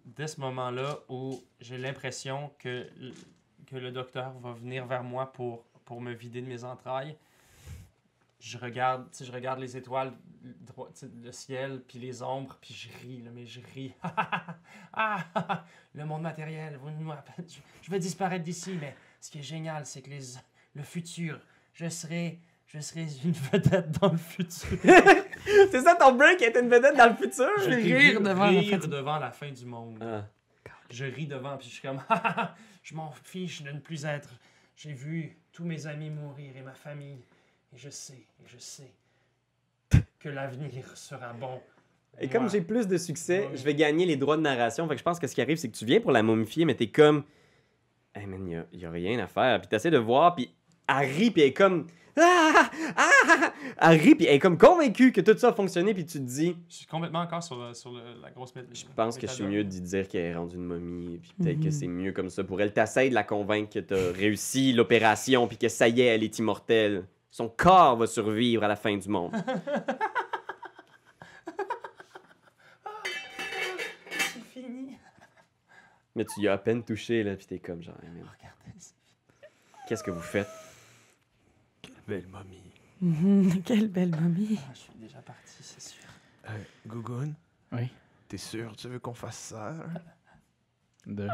dès 0.05 0.27
ce 0.27 0.39
moment-là 0.41 0.99
où 1.09 1.41
j'ai 1.59 1.77
l'impression 1.77 2.51
que, 2.59 2.87
que 3.67 3.75
le 3.75 3.91
docteur 3.91 4.31
va 4.39 4.53
venir 4.53 4.85
vers 4.85 5.03
moi 5.03 5.31
pour, 5.33 5.65
pour 5.83 6.01
me 6.01 6.13
vider 6.13 6.41
de 6.41 6.47
mes 6.47 6.63
entrailles, 6.63 7.15
je 8.39 8.57
regarde, 8.57 9.07
je 9.19 9.31
regarde 9.31 9.59
les 9.59 9.77
étoiles, 9.77 10.13
le 11.23 11.31
ciel, 11.31 11.81
puis 11.87 11.99
les 11.99 12.21
ombres, 12.21 12.57
puis 12.61 12.73
je 12.73 12.89
ris, 12.99 13.21
là, 13.21 13.31
mais 13.33 13.45
je 13.45 13.61
ris. 13.73 13.93
ah, 14.93 15.65
le 15.93 16.05
monde 16.05 16.21
matériel, 16.21 16.77
vous, 16.77 16.89
je, 16.89 17.59
je 17.81 17.91
vais 17.91 17.99
disparaître 17.99 18.43
d'ici, 18.43 18.77
mais 18.79 18.95
ce 19.19 19.31
qui 19.31 19.39
est 19.39 19.43
génial, 19.43 19.85
c'est 19.85 20.01
que 20.01 20.09
les, 20.09 20.21
le 20.75 20.83
futur, 20.83 21.39
je 21.73 21.89
serai, 21.89 22.39
je 22.67 22.79
serai 22.79 23.07
une 23.23 23.31
vedette 23.51 23.91
dans 23.99 24.11
le 24.11 24.17
futur. 24.17 24.77
c'est 25.71 25.81
ça 25.81 25.95
ton 25.95 26.13
brink 26.15 26.41
est 26.41 26.55
une 26.57 26.69
vedette 26.69 26.95
dans 26.97 27.09
le 27.09 27.15
futur? 27.15 27.49
Je 27.59 27.69
rire 27.69 28.21
devant 28.21 28.51
la 28.51 28.61
fin 28.61 28.77
du- 28.77 28.87
devant 28.87 29.19
la 29.19 29.31
fin 29.31 29.51
du 29.51 29.65
monde. 29.65 29.97
Ah. 30.01 30.27
Je 30.91 31.05
ris 31.05 31.25
devant, 31.25 31.57
puis 31.57 31.67
je 31.67 31.73
suis 31.73 31.81
comme, 31.81 32.01
je 32.83 32.93
m'en 32.93 33.11
fiche 33.11 33.63
de 33.63 33.71
ne 33.71 33.79
plus 33.79 34.05
être. 34.05 34.29
J'ai 34.75 34.93
vu 34.93 35.37
tous 35.51 35.63
mes 35.63 35.87
amis 35.87 36.09
mourir 36.09 36.55
et 36.55 36.61
ma 36.61 36.73
famille, 36.73 37.23
et 37.75 37.77
je 37.77 37.89
sais, 37.89 38.13
et 38.13 38.47
je 38.47 38.57
sais 38.57 38.91
que 40.19 40.29
l'avenir 40.29 40.95
sera 40.97 41.33
bon. 41.33 41.59
Et 42.19 42.29
comme 42.29 42.49
j'ai 42.49 42.61
plus 42.61 42.87
de 42.87 42.97
succès, 42.97 43.49
je 43.53 43.61
vais 43.63 43.75
gagner 43.75 44.05
les 44.05 44.15
droits 44.15 44.37
de 44.37 44.41
narration. 44.41 44.87
Fait 44.87 44.93
que 44.95 44.99
je 44.99 45.03
pense 45.03 45.19
que 45.19 45.27
ce 45.27 45.35
qui 45.35 45.41
arrive, 45.41 45.57
c'est 45.57 45.67
que 45.67 45.75
tu 45.75 45.83
viens 45.85 45.99
pour 45.99 46.13
la 46.13 46.23
momifier, 46.23 46.63
mais 46.63 46.75
t'es 46.75 46.87
comme. 46.87 47.23
Hey 48.13 48.25
man, 48.25 48.47
y 48.47 48.55
a, 48.55 48.65
y 48.71 48.85
a 48.85 48.89
rien 48.91 49.19
à 49.19 49.27
faire. 49.27 49.59
Puis 49.59 49.67
t'essaies 49.67 49.91
de 49.91 49.97
voir, 49.97 50.33
puis 50.35 50.49
elle 50.87 51.09
rit, 51.09 51.31
puis 51.31 51.41
elle 51.41 51.49
est 51.49 51.53
comme. 51.53 51.87
Ah! 52.17 52.69
Ah! 52.95 53.09
ah! 53.27 53.53
Elle 53.81 53.99
rit, 53.99 54.15
puis 54.15 54.25
elle 54.27 54.35
est 54.35 54.39
comme 54.39 54.57
convaincue 54.57 55.11
que 55.11 55.19
tout 55.19 55.37
ça 55.37 55.49
a 55.49 55.53
fonctionné, 55.53 55.93
puis 55.93 56.05
tu 56.05 56.19
te 56.19 56.23
dis. 56.23 56.55
Je 56.69 56.75
suis 56.75 56.85
complètement 56.85 57.19
encore 57.19 57.43
sur, 57.43 57.57
le- 57.61 57.73
sur 57.73 57.91
le- 57.91 58.21
la 58.21 58.31
grosse 58.31 58.55
méthode. 58.55 58.73
Je 58.73 58.85
pense 58.95 59.17
que 59.17 59.27
je 59.27 59.33
suis 59.33 59.43
mieux 59.43 59.65
d'y 59.65 59.81
dire 59.81 60.07
qu'elle 60.07 60.21
est 60.27 60.35
rendue 60.35 60.55
une 60.55 60.63
momie, 60.63 61.17
puis 61.17 61.33
peut-être 61.37 61.59
que 61.59 61.71
c'est 61.71 61.87
mieux 61.87 62.13
comme 62.13 62.29
ça 62.29 62.45
pour 62.45 62.61
elle. 62.61 62.71
T'essayes 62.71 63.09
de 63.09 63.15
la 63.15 63.25
convaincre 63.25 63.73
que 63.73 63.79
t'as 63.79 64.13
réussi 64.13 64.71
l'opération, 64.71 65.45
puis 65.49 65.57
que 65.57 65.67
ça 65.67 65.89
y 65.89 65.99
est, 65.99 66.05
elle 66.05 66.23
est 66.23 66.39
immortelle. 66.39 67.03
Son 67.35 67.49
corps 67.49 67.97
va 67.97 68.07
survivre 68.07 68.63
à 68.63 68.69
la 68.69 68.77
fin 68.77 68.95
du 68.95 69.09
monde. 69.09 69.35
C'est 74.09 74.39
fini. 74.53 74.97
Mais 76.15 76.23
tu 76.23 76.39
y 76.39 76.47
as 76.47 76.53
à 76.53 76.57
peine 76.57 76.81
touché, 76.81 77.23
là, 77.23 77.35
puis 77.35 77.45
t'es 77.45 77.59
comme 77.59 77.83
genre, 77.83 77.97
c'est- 78.77 78.93
qu'est-ce 79.85 80.01
que 80.01 80.11
vous 80.11 80.21
faites? 80.21 80.47
Belle 82.07 82.25
momie. 82.27 82.63
Mhm, 83.01 83.63
Quelle 83.65 83.89
belle 83.89 84.11
momie. 84.15 84.57
Ah, 84.57 84.71
je 84.73 84.79
suis 84.79 84.93
déjà 84.95 85.19
parti, 85.21 85.57
c'est 85.61 85.81
sûr. 85.81 86.03
Euh, 86.49 86.57
Gougoun, 86.87 87.33
Oui. 87.73 87.89
t'es 88.29 88.37
sûr 88.37 88.73
tu 88.77 88.87
veux 88.87 88.99
qu'on 88.99 89.13
fasse 89.13 89.37
ça? 89.49 89.73
hein? 91.07 91.27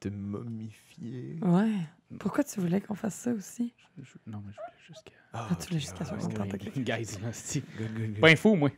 Te 0.00 0.08
momifier? 0.08 1.38
Ouais. 1.42 1.72
Pourquoi 2.18 2.44
tu 2.44 2.60
voulais 2.60 2.80
qu'on 2.80 2.94
fasse 2.94 3.14
ça 3.14 3.32
aussi? 3.32 3.72
je- 4.00 4.18
Non, 4.26 4.42
mais 4.44 4.52
je 4.52 4.58
voulais 4.58 4.86
juste 4.86 5.04
que... 5.04 5.10
Ah, 5.32 5.48
tu 5.58 5.68
voulais 5.68 5.80
jusqu'à 5.80 5.98
ah, 6.02 6.18
60 6.18 6.38
ok. 6.38 6.54
ok. 6.54 6.78
Guys, 6.82 7.18
là, 7.22 7.32
c'est 7.32 7.60
Good, 7.76 7.94
good, 7.94 8.10
good. 8.12 8.20
pas 8.20 8.28
un 8.30 8.36
fou, 8.36 8.54
moi. 8.56 8.70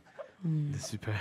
Hmm. 0.43 0.73
Super. 0.75 1.13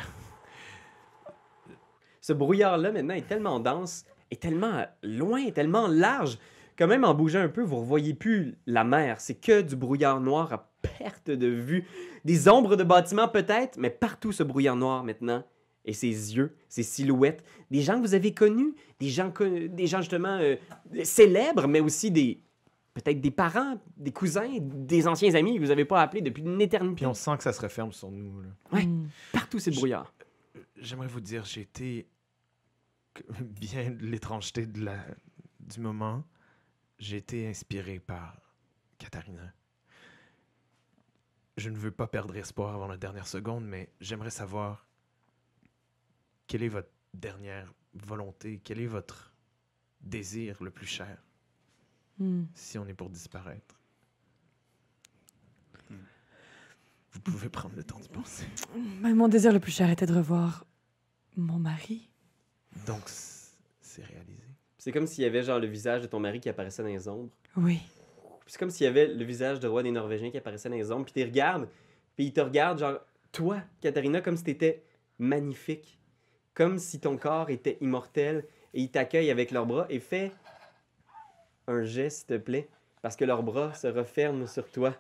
ce 2.21 2.33
brouillard-là, 2.33 2.93
maintenant, 2.93 3.15
est 3.15 3.27
tellement 3.27 3.59
dense, 3.61 4.05
est 4.31 4.41
tellement 4.41 4.85
loin, 5.03 5.51
tellement 5.51 5.89
large, 5.89 6.39
que 6.77 6.85
même 6.85 7.05
en 7.05 7.15
bougeant 7.15 7.41
un 7.41 7.49
peu, 7.49 7.63
vous 7.63 7.75
ne 7.77 7.81
revoyez 7.81 8.15
plus 8.15 8.57
la 8.67 8.85
mer. 8.85 9.21
C'est 9.21 9.35
que 9.35 9.63
du 9.63 9.75
brouillard 9.75 10.21
noir 10.21 10.53
à 10.53 10.71
perte 10.83 11.31
de 11.31 11.49
vue. 11.49 11.85
Des 12.25 12.49
ombres 12.49 12.77
de 12.77 12.85
bâtiments 12.85 13.29
peut-être, 13.29 13.77
mais 13.79 13.91
partout 13.91 14.31
ce 14.31 14.45
brouillard 14.45 14.77
noir 14.77 15.03
maintenant. 15.03 15.43
Et 15.89 15.95
ses 15.95 16.37
yeux, 16.37 16.55
ses 16.69 16.83
silhouettes, 16.83 17.43
des 17.71 17.81
gens 17.81 17.95
que 17.95 18.07
vous 18.07 18.13
avez 18.13 18.35
connus, 18.35 18.75
des 19.01 19.09
gens, 19.09 19.33
des 19.41 19.87
gens 19.87 20.03
justement 20.03 20.39
euh, 20.39 20.57
célèbres, 21.03 21.67
mais 21.67 21.81
aussi 21.81 22.11
des 22.11 22.43
peut-être 22.93 23.23
des 23.23 23.31
parents, 23.31 23.81
des 23.97 24.13
cousins, 24.13 24.59
des 24.61 25.09
anciens 25.09 25.35
amis 25.35 25.55
que 25.55 25.61
vous 25.61 25.69
n'avez 25.69 25.87
pas 25.87 26.03
appelés 26.03 26.21
depuis 26.21 26.43
une 26.43 26.61
éternité. 26.61 26.97
Puis 26.97 27.07
on 27.07 27.15
sent 27.15 27.39
que 27.39 27.43
ça 27.43 27.55
se 27.55 27.61
referme 27.63 27.93
sur 27.93 28.11
nous. 28.11 28.43
là. 28.43 28.49
Ouais. 28.71 28.85
Hmm. 28.85 29.09
Partout 29.33 29.59
c'est 29.59 29.71
le 29.71 29.77
brouillard. 29.77 30.13
J'aimerais 30.77 31.07
vous 31.07 31.23
dire, 31.23 31.47
j'ai 31.47 31.63
été 31.63 32.07
bien 33.41 33.91
de 33.91 34.05
l'étrangeté 34.05 34.67
de 34.67 34.85
la... 34.85 34.99
du 35.61 35.81
moment. 35.81 36.23
J'ai 36.99 37.17
été 37.17 37.49
inspiré 37.49 37.99
par 37.99 38.39
Katharina. 38.99 39.55
Je 41.57 41.71
ne 41.71 41.79
veux 41.79 41.93
pas 41.93 42.09
perdre 42.09 42.37
espoir 42.37 42.75
avant 42.75 42.89
la 42.89 42.99
dernière 42.99 43.27
seconde, 43.27 43.65
mais 43.65 43.91
j'aimerais 44.03 44.31
savoir 44.31 44.88
quelle 46.49 46.65
est 46.65 46.69
votre 46.69 46.91
dernière 47.15 47.73
volonté, 47.95 48.61
quel 48.65 48.81
est 48.81 48.87
votre 48.87 49.33
désir 50.01 50.61
le 50.63 50.71
plus 50.71 50.87
cher? 50.87 51.23
Hmm. 52.19 52.47
si 52.53 52.79
on 52.79 52.87
est 52.89 52.95
pour 52.95 53.11
disparaître. 53.11 53.79
Vous 57.13 57.21
pouvez 57.21 57.49
prendre 57.49 57.75
le 57.77 57.85
temps 57.85 57.99
d'y 58.01 58.09
penser. 58.09 58.45
Ben, 59.01 59.15
mon 59.15 59.29
désir 59.29 59.53
le 59.53 59.61
plus 59.61 59.73
cher 59.73 59.89
était 59.89 60.07
de 60.07 60.13
revoir 60.13 60.67
mon 61.37 61.59
mari. 61.59 62.11
Donc, 62.87 63.03
c'est 63.81 64.05
réalisé. 64.05 64.43
C'est 64.79 64.93
comme 64.93 65.07
s'il 65.07 65.25
y 65.25 65.27
avait 65.27 65.43
genre 65.43 65.59
le 65.59 65.67
visage 65.67 66.03
de 66.03 66.07
ton 66.07 66.21
mari 66.21 66.41
qui 66.41 66.49
apparaissait 66.49 66.83
dans 66.83 66.89
les 66.89 67.09
ombres. 67.09 67.31
Oui. 67.57 67.81
C'est 68.47 68.59
comme 68.59 68.71
s'il 68.71 68.85
y 68.85 68.89
avait 68.89 69.07
le 69.07 69.25
visage 69.25 69.59
de 69.61 69.69
roi 69.69 69.83
des 69.83 69.91
Norvégiens 69.91 70.31
qui 70.31 70.39
apparaissait 70.39 70.69
dans 70.69 70.77
les 70.77 70.91
ombres, 70.91 71.05
puis 71.05 71.15
tu 71.15 71.25
regardes, 71.25 71.69
puis 72.17 72.27
il 72.27 72.33
te 72.33 72.41
regarde, 72.41 72.79
genre, 72.79 72.99
toi, 73.33 73.63
Katharina, 73.81 74.21
comme 74.21 74.37
si 74.37 74.45
t'étais 74.45 74.85
magnifique. 75.19 75.99
Comme 76.59 76.81
si 76.81 76.99
ton 76.99 77.17
corps 77.17 77.51
était 77.51 77.79
immortel, 77.81 78.45
et 78.75 78.81
ils 78.81 78.91
t'accueillent 78.91 79.31
avec 79.31 79.53
leurs 79.53 79.65
bras, 79.65 79.87
et 79.91 80.01
fais 80.01 80.33
un 81.69 81.85
geste, 81.85 82.19
s'il 82.19 82.27
te 82.27 82.37
plaît, 82.37 82.69
parce 83.01 83.15
que 83.15 83.25
leurs 83.25 83.45
bras 83.45 83.73
se 83.75 83.87
referment 83.87 84.45
sur 84.49 84.69
toi. 84.69 84.93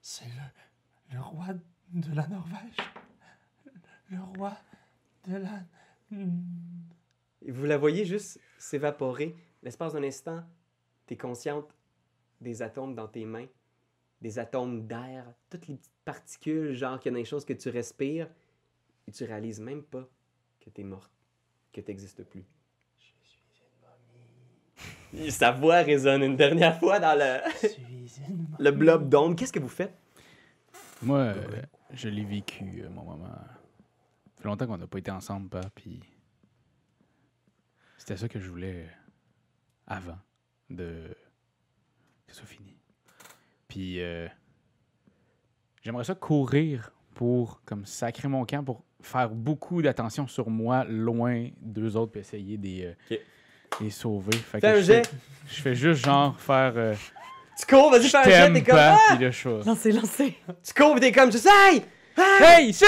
C'est 0.00 0.24
le, 0.24 1.16
le 1.16 1.20
roi 1.20 1.48
de 1.92 2.14
la 2.14 2.26
Norvège. 2.28 2.76
Le 4.10 4.18
roi 4.38 4.56
de 5.26 5.36
la... 5.36 5.60
Vous 7.46 7.66
la 7.66 7.76
voyez 7.76 8.06
juste 8.06 8.40
s'évaporer. 8.56 9.36
L'espace 9.62 9.92
d'un 9.92 10.02
instant, 10.02 10.42
tu 11.06 11.12
es 11.12 11.16
consciente 11.18 11.74
des 12.40 12.62
atomes 12.62 12.94
dans 12.94 13.06
tes 13.06 13.26
mains, 13.26 13.48
des 14.22 14.38
atomes 14.38 14.86
d'air, 14.86 15.26
toutes 15.50 15.66
les 15.66 15.74
petites 15.74 15.92
particules, 16.06 16.72
genre 16.72 16.98
qu'il 16.98 17.12
y 17.12 17.14
a 17.14 17.18
des 17.18 17.26
choses 17.26 17.44
que 17.44 17.52
tu 17.52 17.68
respires, 17.68 18.30
et 19.08 19.10
tu 19.10 19.24
réalises 19.24 19.58
même 19.58 19.82
pas 19.82 20.06
que 20.60 20.68
tu 20.68 20.82
es 20.82 20.84
morte, 20.84 21.10
que 21.72 21.80
tu 21.80 21.90
n'existes 21.90 22.22
plus. 22.24 22.44
Et 25.14 25.30
Sa 25.30 25.50
voix 25.50 25.78
résonne 25.78 26.22
une 26.22 26.36
dernière 26.36 26.78
fois 26.78 27.00
dans 27.00 27.18
le, 27.18 27.40
Je 27.62 27.68
suis 27.68 28.20
une... 28.28 28.46
le 28.58 28.70
blob 28.70 29.08
d'ombre. 29.08 29.34
Qu'est-ce 29.34 29.52
que 29.52 29.58
vous 29.58 29.68
faites? 29.68 29.96
Moi, 31.00 31.18
euh, 31.18 31.62
je 31.90 32.10
l'ai 32.10 32.24
vécu, 32.24 32.82
euh, 32.82 32.90
mon 32.90 33.04
moment. 33.04 33.28
Ça 33.28 34.42
fait 34.42 34.48
longtemps 34.48 34.66
qu'on 34.66 34.76
n'a 34.76 34.86
pas 34.86 34.98
été 34.98 35.10
ensemble, 35.10 35.48
pas, 35.48 35.70
puis 35.74 36.02
c'était 37.96 38.16
ça 38.16 38.28
que 38.28 38.38
je 38.38 38.50
voulais 38.50 38.84
euh, 38.84 38.88
avant 39.86 40.18
de 40.68 41.16
que 42.26 42.34
ça 42.34 42.40
soit 42.40 42.46
fini. 42.46 42.76
Puis 43.68 44.02
euh, 44.02 44.28
j'aimerais 45.82 46.04
ça 46.04 46.14
courir 46.14 46.92
pour 47.14 47.62
comme 47.64 47.86
sacrer 47.86 48.28
mon 48.28 48.44
camp 48.44 48.62
pour 48.62 48.84
faire 49.02 49.30
beaucoup 49.30 49.80
d'attention 49.82 50.26
sur 50.26 50.50
moi, 50.50 50.84
loin 50.84 51.48
d'eux 51.60 51.96
autres, 51.96 52.12
puis 52.12 52.20
essayer 52.20 52.56
de 52.56 52.62
les, 52.66 52.84
euh, 52.86 52.92
Ok. 53.10 53.20
les 53.82 53.90
sauver. 53.90 54.36
Fait 54.36 54.60
Fais 54.60 54.60
que 54.60 54.66
un 54.66 54.74
je 54.76 54.80
jet. 54.82 55.06
fais- 55.06 55.16
Je 55.48 55.62
fais 55.62 55.74
juste 55.74 56.04
genre 56.04 56.38
faire. 56.40 56.72
euh, 56.76 56.94
Tu 57.58 57.66
cours, 57.66 57.90
vas-y, 57.90 58.08
fais 58.08 58.16
un 58.18 58.22
jet, 58.24 58.52
t'es 58.52 58.62
comme. 58.62 58.76
Ah! 58.78 58.98
puis 59.16 59.24
là, 59.24 59.30
je 59.30 59.48
Lancez, 59.66 59.92
lancez. 59.92 60.36
Tu 60.62 60.74
cours, 60.74 60.94
pis 60.94 61.00
t'es 61.00 61.12
comme, 61.12 61.32
je 61.32 61.38
sais! 61.38 61.48
Hey! 61.70 61.82
Hey, 62.40 62.72
shit! 62.72 62.86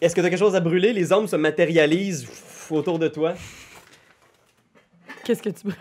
Est-ce 0.00 0.14
que 0.14 0.20
t'as 0.20 0.28
quelque 0.28 0.38
chose 0.38 0.54
à 0.54 0.60
brûler? 0.60 0.92
Les 0.92 1.12
ombres 1.12 1.28
se 1.28 1.36
matérialisent 1.36 2.28
autour 2.70 2.98
de 2.98 3.08
toi. 3.08 3.34
Qu'est-ce 5.24 5.42
que 5.42 5.48
tu 5.50 5.62
brûles? 5.68 5.76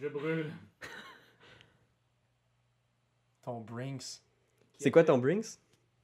Je 0.00 0.08
brûle. 0.08 0.50
Ton 3.44 3.60
Brinks. 3.60 4.20
C'est 4.78 4.90
quoi 4.90 5.04
ton 5.04 5.18
Brinks? 5.18 5.58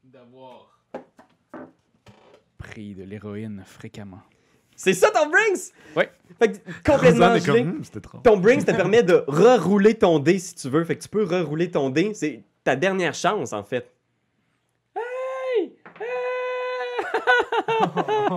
D'avoir 0.04 0.77
pris 2.58 2.94
de 2.94 3.04
l'héroïne 3.04 3.62
fréquemment. 3.64 4.20
C'est 4.76 4.92
ça 4.92 5.10
ton 5.10 5.28
Brinks? 5.28 5.72
Ouais. 5.96 6.10
Fait 6.38 6.52
que 6.52 6.58
complètement 6.84 7.36
gelé. 7.38 7.64
comme, 7.64 7.82
c'était 7.82 8.00
trop. 8.00 8.18
Ton 8.18 8.36
Brinks 8.36 8.64
te 8.64 8.70
permet 8.70 9.02
de 9.02 9.24
rerouler 9.26 9.94
ton 9.94 10.20
dé 10.20 10.38
si 10.38 10.54
tu 10.54 10.68
veux. 10.68 10.84
Fait 10.84 10.96
que 10.96 11.02
tu 11.02 11.08
peux 11.08 11.24
rerouler 11.24 11.70
ton 11.70 11.90
dé. 11.90 12.12
C'est 12.14 12.42
ta 12.62 12.76
dernière 12.76 13.14
chance, 13.14 13.52
en 13.52 13.64
fait. 13.64 13.92
Hey! 14.94 15.72
Hey! 16.00 16.06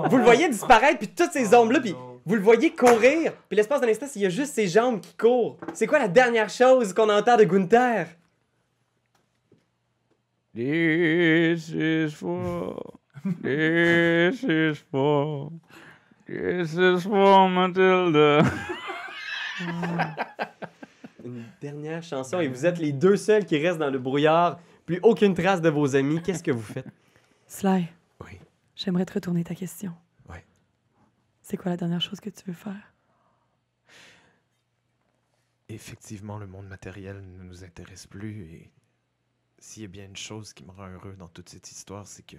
vous 0.09 0.17
le 0.17 0.23
voyez 0.23 0.49
disparaître, 0.49 0.97
puis 0.97 1.09
toutes 1.09 1.31
ces 1.31 1.53
ombres-là, 1.53 1.79
puis 1.79 1.95
vous 2.25 2.35
le 2.35 2.41
voyez 2.41 2.73
courir. 2.73 3.33
Puis 3.47 3.55
l'espace 3.55 3.81
d'un 3.81 3.89
instant, 3.89 4.07
il 4.15 4.21
y 4.23 4.25
a 4.25 4.29
juste 4.29 4.53
ses 4.53 4.67
jambes 4.67 4.99
qui 4.99 5.13
courent. 5.15 5.57
C'est 5.73 5.85
quoi 5.85 5.99
la 5.99 6.07
dernière 6.07 6.49
chose 6.49 6.91
qu'on 6.93 7.09
entend 7.09 7.37
de 7.37 7.43
Gunther? 7.43 8.07
This 10.55 11.69
is 11.69 12.09
for. 12.09 13.00
This 13.23 14.43
is 14.43 14.75
for. 14.91 15.51
This 16.27 16.73
is 16.73 17.03
for 17.03 17.49
Matilda. 17.49 18.43
Une 21.23 21.45
dernière 21.61 22.01
chanson, 22.01 22.39
et 22.39 22.47
vous 22.47 22.65
êtes 22.65 22.79
les 22.79 22.91
deux 22.93 23.15
seuls 23.15 23.45
qui 23.45 23.57
restent 23.59 23.77
dans 23.77 23.91
le 23.91 23.99
brouillard. 23.99 24.59
Plus 24.85 24.99
aucune 25.03 25.35
trace 25.35 25.61
de 25.61 25.69
vos 25.69 25.95
amis. 25.95 26.21
Qu'est-ce 26.23 26.41
que 26.43 26.49
vous 26.51 26.61
faites? 26.63 26.87
Sly, 27.47 27.87
Oui. 28.23 28.39
j'aimerais 28.75 29.05
te 29.05 29.13
retourner 29.13 29.43
ta 29.43 29.53
question. 29.53 29.93
Ouais. 30.27 30.43
C'est 31.43 31.57
quoi 31.57 31.69
la 31.69 31.77
dernière 31.77 32.01
chose 32.01 32.19
que 32.19 32.29
tu 32.31 32.43
veux 32.47 32.53
faire? 32.53 32.91
Effectivement, 35.69 36.37
le 36.39 36.47
monde 36.47 36.67
matériel 36.67 37.21
ne 37.37 37.43
nous 37.43 37.63
intéresse 37.63 38.07
plus 38.07 38.41
et 38.45 38.71
s'il 39.59 39.83
y 39.83 39.85
a 39.85 39.89
bien 39.89 40.05
une 40.05 40.17
chose 40.17 40.53
qui 40.53 40.63
me 40.65 40.71
rend 40.71 40.87
heureux 40.89 41.15
dans 41.19 41.27
toute 41.27 41.49
cette 41.49 41.69
histoire, 41.71 42.07
c'est 42.07 42.25
que 42.25 42.37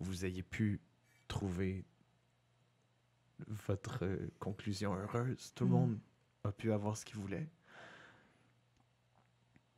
vous 0.00 0.24
ayez 0.24 0.42
pu 0.42 0.80
trouver 1.28 1.84
votre 3.48 4.04
euh, 4.04 4.30
conclusion 4.38 4.94
heureuse. 4.94 5.52
Tout 5.54 5.64
le 5.64 5.70
Mm. 5.70 5.72
monde 5.72 5.98
a 6.44 6.52
pu 6.52 6.72
avoir 6.72 6.96
ce 6.96 7.04
qu'il 7.04 7.16
voulait. 7.16 7.48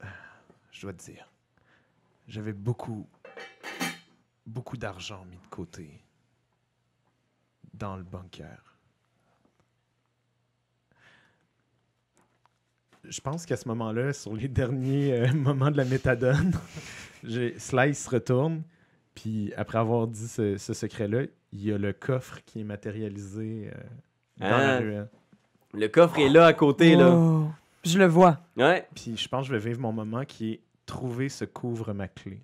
Ah, 0.01 0.07
Je 0.73 0.83
dois 0.83 0.93
te 0.93 1.03
dire, 1.05 1.29
j'avais 2.29 2.53
beaucoup, 2.53 3.09
beaucoup 4.47 4.77
d'argent 4.77 5.25
mis 5.27 5.37
de 5.39 5.47
côté 5.49 6.03
dans 7.75 7.97
le 7.97 8.03
bunker. 8.03 8.63
Je 13.05 13.21
pense 13.21 13.47
qu'à 13.47 13.57
ce 13.57 13.69
moment-là, 13.69 14.13
sur 14.13 14.35
les 14.35 14.49
derniers 14.49 15.13
euh, 15.13 15.33
moments 15.35 15.71
de 15.71 15.77
la 15.77 15.85
méthadone, 15.85 16.53
Slice 17.59 18.09
retourne, 18.09 18.63
puis 19.17 19.53
après 19.57 19.79
avoir 19.79 20.07
dit 20.07 20.29
ce, 20.29 20.57
ce 20.59 20.73
secret-là, 20.75 21.23
il 21.53 21.65
y 21.65 21.73
a 21.73 21.79
le 21.79 21.93
coffre 21.93 22.39
qui 22.47 22.61
est 22.61 22.65
matérialisé 22.65 23.71
euh, 23.75 23.81
dans 24.39 24.47
Ah. 24.47 24.67
la 24.67 24.79
ruelle. 24.79 25.09
Le 25.75 25.89
coffre 25.89 26.19
est 26.21 26.29
là 26.29 26.47
à 26.47 26.53
côté, 26.53 26.95
là. 26.95 27.11
Oh, 27.11 27.49
Je 27.85 27.99
le 27.99 28.07
vois. 28.07 28.39
Ouais. 28.57 28.87
Puis 28.95 29.17
je 29.17 29.29
pense 29.29 29.43
que 29.49 29.53
je 29.53 29.59
vais 29.59 29.69
vivre 29.69 29.81
mon 29.81 29.93
moment 29.93 30.25
qui 30.25 30.53
est 30.53 30.61
trouver 30.87 31.29
ce 31.29 31.45
couvre 31.45 31.93
ma 31.93 32.07
clé. 32.07 32.41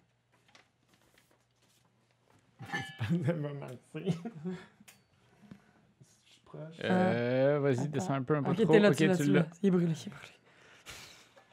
Euh, 6.84 7.58
vas-y, 7.62 7.80
Attends. 7.80 7.86
descends 7.88 8.14
un 8.14 8.22
peu, 8.22 8.36
un 8.36 8.42
peu 8.42 8.50
Ok, 8.50 8.62
trop. 8.62 8.78
là, 8.78 8.90
ok, 8.90 8.96
tu 8.96 9.10
tu 9.16 9.32
l'as. 9.32 9.46
Il 9.62 9.68
est 9.68 9.70
brûlé, 9.70 9.86
il 9.86 9.90
est 9.90 10.10
brûlé. 10.10 10.32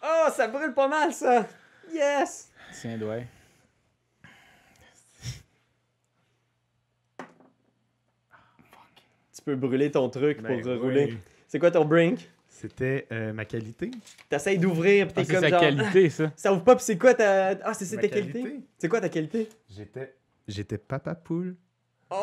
Oh, 0.03 0.27
ça 0.31 0.47
brûle 0.47 0.73
pas 0.73 0.87
mal, 0.87 1.13
ça! 1.13 1.45
Yes! 1.93 2.51
Tiens, 2.73 2.97
doigt. 2.97 3.17
Peux 9.49 9.55
brûler 9.55 9.91
ton 9.91 10.09
truc 10.09 10.41
Ben 10.41 10.61
pour 10.61 10.83
oui. 10.83 11.17
C'est 11.47 11.59
quoi 11.59 11.71
ton 11.71 11.85
brink? 11.85 12.29
C'était 12.47 13.07
euh, 13.11 13.31
ma 13.33 13.45
qualité. 13.45 13.91
T'essayes 14.27 14.57
d'ouvrir, 14.57 15.07
pis 15.07 15.13
Ah, 15.15 15.21
t'es 15.21 15.25
c'est 15.25 15.33
comme 15.33 15.43
sa 15.43 15.49
genre... 15.49 15.59
qualité, 15.61 16.09
ça. 16.09 16.31
Ça 16.35 16.51
ouvre 16.53 16.63
pas, 16.63 16.75
pis 16.75 16.83
c'est 16.83 16.97
quoi 16.97 17.13
ta... 17.13 17.49
Ah, 17.63 17.73
c'est 17.73 17.95
ta 17.95 18.07
qualité? 18.07 18.41
qualité? 18.41 18.59
C'est 18.77 18.89
quoi 18.89 18.99
ta 19.01 19.09
qualité? 19.09 19.47
J'étais 19.69 20.15
j'étais 20.47 20.77
papa 20.77 21.15
poule. 21.15 21.55
Oh! 22.09 22.15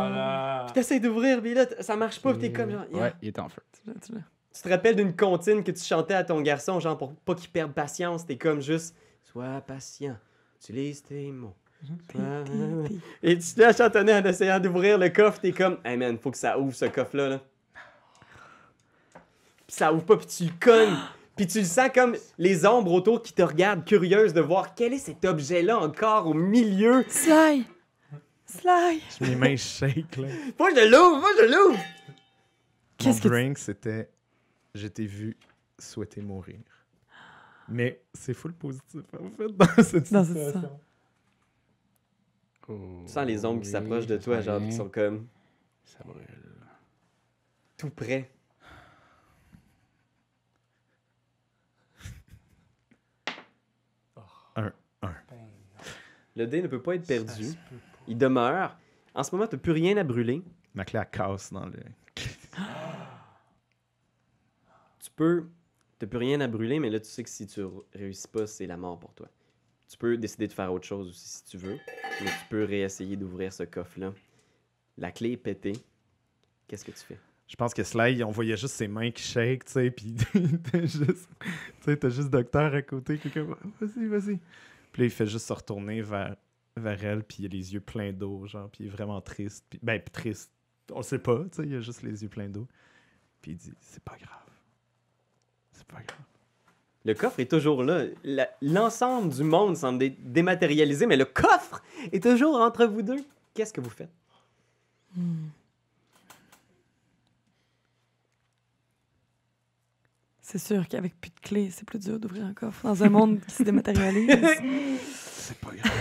Voilà. 0.00 0.64
Pis 0.66 0.72
t'essayes 0.72 1.00
d'ouvrir, 1.00 1.40
pis 1.42 1.54
là, 1.54 1.66
ça 1.80 1.96
marche 1.96 2.20
pas, 2.20 2.32
pis 2.32 2.40
t'es 2.40 2.52
comme 2.52 2.70
genre... 2.70 2.86
yeah. 2.92 3.02
Ouais, 3.02 3.12
il 3.22 3.28
est 3.28 3.38
en 3.38 3.48
feu. 3.48 3.62
Tu 4.02 4.62
te 4.62 4.68
rappelles 4.68 4.96
d'une 4.96 5.14
comptine 5.14 5.62
que 5.62 5.70
tu 5.70 5.84
chantais 5.84 6.14
à 6.14 6.24
ton 6.24 6.40
garçon, 6.40 6.80
genre 6.80 6.96
pour 6.98 7.14
pas 7.14 7.34
qu'il 7.34 7.50
perde 7.50 7.72
patience, 7.72 8.26
t'es 8.26 8.36
comme 8.36 8.60
juste... 8.60 8.96
Sois 9.22 9.60
patient, 9.60 10.16
utilise 10.56 11.02
tes 11.02 11.30
mots. 11.30 11.54
Pi. 12.08 12.18
Et 13.22 13.38
tu 13.38 13.54
te 13.54 13.72
chantonner 13.76 14.14
en 14.14 14.24
essayant 14.24 14.58
d'ouvrir 14.58 14.98
le 14.98 15.08
coffre, 15.08 15.40
t'es 15.40 15.52
comme, 15.52 15.78
hey 15.84 15.96
man, 15.96 16.18
faut 16.18 16.30
que 16.30 16.38
ça 16.38 16.58
ouvre 16.58 16.74
ce 16.74 16.86
coffre-là. 16.86 17.28
Là. 17.28 17.40
Puis 19.66 19.76
ça 19.76 19.92
ouvre 19.92 20.04
pas, 20.04 20.16
puis 20.16 20.26
tu 20.26 20.44
le 20.44 20.50
cognes. 20.60 20.96
Puis 21.36 21.46
tu 21.46 21.58
le 21.58 21.64
sens 21.64 21.90
comme 21.94 22.16
les 22.38 22.64
ombres 22.64 22.92
autour 22.92 23.22
qui 23.22 23.32
te 23.32 23.42
regardent, 23.42 23.84
curieuses 23.84 24.32
de 24.32 24.40
voir 24.40 24.74
quel 24.74 24.94
est 24.94 24.98
cet 24.98 25.24
objet-là 25.24 25.78
encore 25.78 26.26
au 26.26 26.34
milieu. 26.34 27.04
Sly! 27.08 27.66
Sly! 28.46 29.02
Mes 29.20 29.36
mains 29.36 29.56
shake 29.56 30.16
là. 30.16 30.28
Faut 30.56 30.66
que 30.66 30.76
je 30.76 30.90
l'ouvre, 30.90 31.20
faut 31.20 31.36
que 31.36 31.46
je 31.46 31.52
l'ouvre. 31.52 31.78
Mon 31.78 32.14
Qu'est-ce 32.96 33.20
que 33.20 33.28
drink, 33.28 33.58
c'était 33.58 34.08
je 34.74 34.86
t'ai 34.86 35.06
vu 35.06 35.36
souhaiter 35.78 36.22
mourir. 36.22 36.60
Mais 37.68 38.00
c'est 38.14 38.34
full 38.34 38.52
positif 38.54 39.02
en 39.18 39.30
fait 39.36 39.56
dans 39.56 39.82
cette 39.82 40.12
Dans 40.12 40.24
cette 40.24 40.56
Tu 42.66 43.12
sens 43.12 43.26
les 43.26 43.44
ombres 43.44 43.62
qui 43.62 43.68
s'approchent 43.68 44.06
de 44.06 44.16
toi, 44.16 44.40
genre, 44.40 44.60
qui 44.60 44.72
sont 44.72 44.88
comme 44.88 45.28
Ça 45.84 45.98
brûle. 46.04 46.26
tout 47.76 47.90
près. 47.90 48.30
Ben, 54.56 54.72
Le 56.34 56.46
dé 56.46 56.62
ne 56.62 56.68
peut 56.68 56.82
pas 56.82 56.94
être 56.96 57.06
perdu. 57.06 57.44
se 57.44 57.52
peut 57.54 57.76
pas. 57.76 57.98
Il 58.08 58.18
demeure. 58.18 58.76
En 59.14 59.22
ce 59.22 59.34
moment, 59.34 59.46
t'as 59.46 59.56
plus 59.56 59.72
rien 59.72 59.96
à 59.96 60.04
brûler. 60.04 60.42
Ma 60.74 60.84
clé 60.84 61.00
elle 61.00 61.10
casse 61.10 61.52
dans 61.52 61.66
le. 61.66 61.78
tu 65.00 65.10
peux. 65.14 65.46
T'as 65.98 66.06
plus 66.06 66.18
rien 66.18 66.40
à 66.42 66.48
brûler, 66.48 66.78
mais 66.78 66.90
là, 66.90 67.00
tu 67.00 67.06
sais 67.08 67.22
que 67.24 67.30
si 67.30 67.46
tu 67.46 67.62
réussis 67.94 68.28
pas, 68.28 68.46
c'est 68.46 68.66
la 68.66 68.76
mort 68.76 68.98
pour 68.98 69.14
toi. 69.14 69.28
Tu 69.88 69.96
peux 69.96 70.16
décider 70.16 70.48
de 70.48 70.52
faire 70.52 70.72
autre 70.72 70.86
chose 70.86 71.08
aussi 71.08 71.28
si 71.28 71.44
tu 71.44 71.58
veux, 71.58 71.78
mais 72.20 72.26
tu 72.26 72.46
peux 72.50 72.64
réessayer 72.64 73.16
d'ouvrir 73.16 73.52
ce 73.52 73.62
coffre-là. 73.62 74.12
La 74.98 75.12
clé 75.12 75.32
est 75.32 75.36
pétée. 75.36 75.74
Qu'est-ce 76.66 76.84
que 76.84 76.90
tu 76.90 76.98
fais? 76.98 77.18
Je 77.46 77.54
pense 77.54 77.72
que 77.72 77.84
Sly, 77.84 78.24
on 78.24 78.30
voyait 78.30 78.56
juste 78.56 78.74
ses 78.74 78.88
mains 78.88 79.12
qui 79.12 79.22
shake, 79.22 79.66
tu 79.66 79.72
sais, 79.72 79.90
puis 79.92 80.16
t'as 80.72 80.80
juste, 80.80 81.28
juste 82.08 82.30
docteur 82.30 82.74
à 82.74 82.82
côté, 82.82 83.18
quelqu'un, 83.18 83.44
va, 83.44 83.56
vas-y, 83.80 84.06
vas-y. 84.06 84.40
Puis 84.92 85.04
il 85.04 85.10
fait 85.10 85.26
juste 85.26 85.46
se 85.46 85.52
retourner 85.52 86.02
vers, 86.02 86.34
vers 86.76 87.04
elle, 87.04 87.22
puis 87.22 87.38
il 87.40 87.46
a 87.46 87.48
les 87.48 87.74
yeux 87.74 87.80
pleins 87.80 88.12
d'eau, 88.12 88.46
genre, 88.46 88.68
puis 88.68 88.84
il 88.84 88.86
est 88.88 88.90
vraiment 88.90 89.20
triste. 89.20 89.64
Puis, 89.70 89.78
ben, 89.80 90.02
triste, 90.02 90.50
on 90.90 90.98
le 90.98 91.02
sait 91.04 91.20
pas, 91.20 91.44
tu 91.44 91.62
sais, 91.62 91.66
il 91.66 91.76
a 91.76 91.80
juste 91.80 92.02
les 92.02 92.20
yeux 92.20 92.28
pleins 92.28 92.48
d'eau. 92.48 92.66
Puis 93.40 93.52
il 93.52 93.56
dit, 93.56 93.72
c'est 93.80 94.02
pas 94.02 94.16
grave. 94.16 94.50
C'est 95.70 95.86
pas 95.86 96.02
grave. 96.02 96.35
Le 97.06 97.14
coffre 97.14 97.38
est 97.38 97.48
toujours 97.48 97.84
là. 97.84 98.04
L'ensemble 98.60 99.32
du 99.32 99.44
monde 99.44 99.76
semble 99.76 100.00
dé- 100.00 100.16
dématérialisé, 100.18 101.06
mais 101.06 101.16
le 101.16 101.24
coffre 101.24 101.80
est 102.10 102.20
toujours 102.20 102.56
entre 102.56 102.84
vous 102.84 103.02
deux. 103.02 103.24
Qu'est-ce 103.54 103.72
que 103.72 103.80
vous 103.80 103.90
faites? 103.90 104.10
Hmm. 105.16 105.46
C'est 110.40 110.58
sûr 110.58 110.86
qu'avec 110.88 111.20
plus 111.20 111.30
de 111.30 111.40
clés, 111.40 111.70
c'est 111.70 111.84
plus 111.84 112.00
dur 112.00 112.18
d'ouvrir 112.18 112.44
un 112.44 112.54
coffre 112.54 112.84
dans 112.86 113.02
un 113.04 113.08
monde 113.08 113.40
qui 113.40 113.54
se 113.54 113.62
dématérialise. 113.62 114.28
C'est 115.02 115.58
pas 115.58 115.72
grave. 115.74 115.92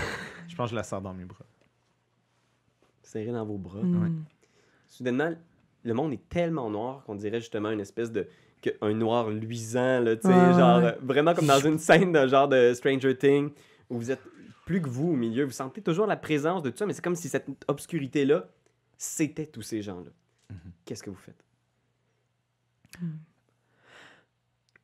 Je 0.48 0.56
pense 0.56 0.68
que 0.68 0.72
je 0.72 0.76
la 0.76 0.84
sors 0.84 1.02
dans 1.02 1.14
mes 1.14 1.26
bras. 1.26 1.46
Serré 3.04 3.32
dans 3.32 3.46
vos 3.46 3.58
bras. 3.58 3.80
Hmm. 3.82 4.24
Soudainement, 4.88 5.34
le 5.84 5.94
monde 5.94 6.14
est 6.14 6.30
tellement 6.30 6.70
noir 6.72 7.04
qu'on 7.06 7.16
dirait 7.16 7.40
justement 7.42 7.70
une 7.70 7.80
espèce 7.80 8.12
de. 8.12 8.28
Un 8.82 8.94
noir 8.94 9.30
luisant, 9.30 10.00
là, 10.00 10.16
tu 10.16 10.24
sais, 10.24 10.28
Ouais, 10.34 10.54
genre. 10.54 10.80
ouais. 10.80 10.86
euh, 10.86 11.00
Vraiment 11.02 11.34
comme 11.34 11.48
dans 11.48 11.60
une 11.60 11.78
scène 11.80 12.12
de 12.12 12.28
genre 12.28 12.48
de 12.48 12.74
Stranger 12.74 13.18
Things, 13.18 13.52
où 13.90 13.98
vous 13.98 14.12
êtes 14.12 14.22
plus 14.66 14.82
que 14.82 14.90
vous 14.90 15.10
au 15.10 15.16
milieu. 15.16 15.44
Vous 15.46 15.52
sentez 15.52 15.82
toujours 15.82 16.08
la 16.08 16.18
présence 16.18 16.64
de 16.64 16.70
tout 16.72 16.78
ça, 16.78 16.86
mais 16.86 16.94
c'est 16.94 17.04
comme 17.04 17.16
si 17.16 17.30
cette 17.30 17.48
obscurité-là, 17.68 18.48
c'était 18.98 19.46
tous 19.46 19.62
ces 19.62 19.82
gens-là. 19.82 20.12
Mhm. 20.50 20.58
Qu'est-ce 20.86 21.04
que 21.04 21.10
vous 21.10 21.16
faites? 21.16 21.44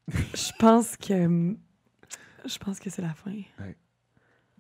Je 0.08 0.52
pense 0.60 0.98
que. 0.98 1.56
Je 2.46 2.58
pense 2.58 2.80
que 2.80 2.90
c'est 2.90 3.02
la 3.02 3.14
fin. 3.14 3.34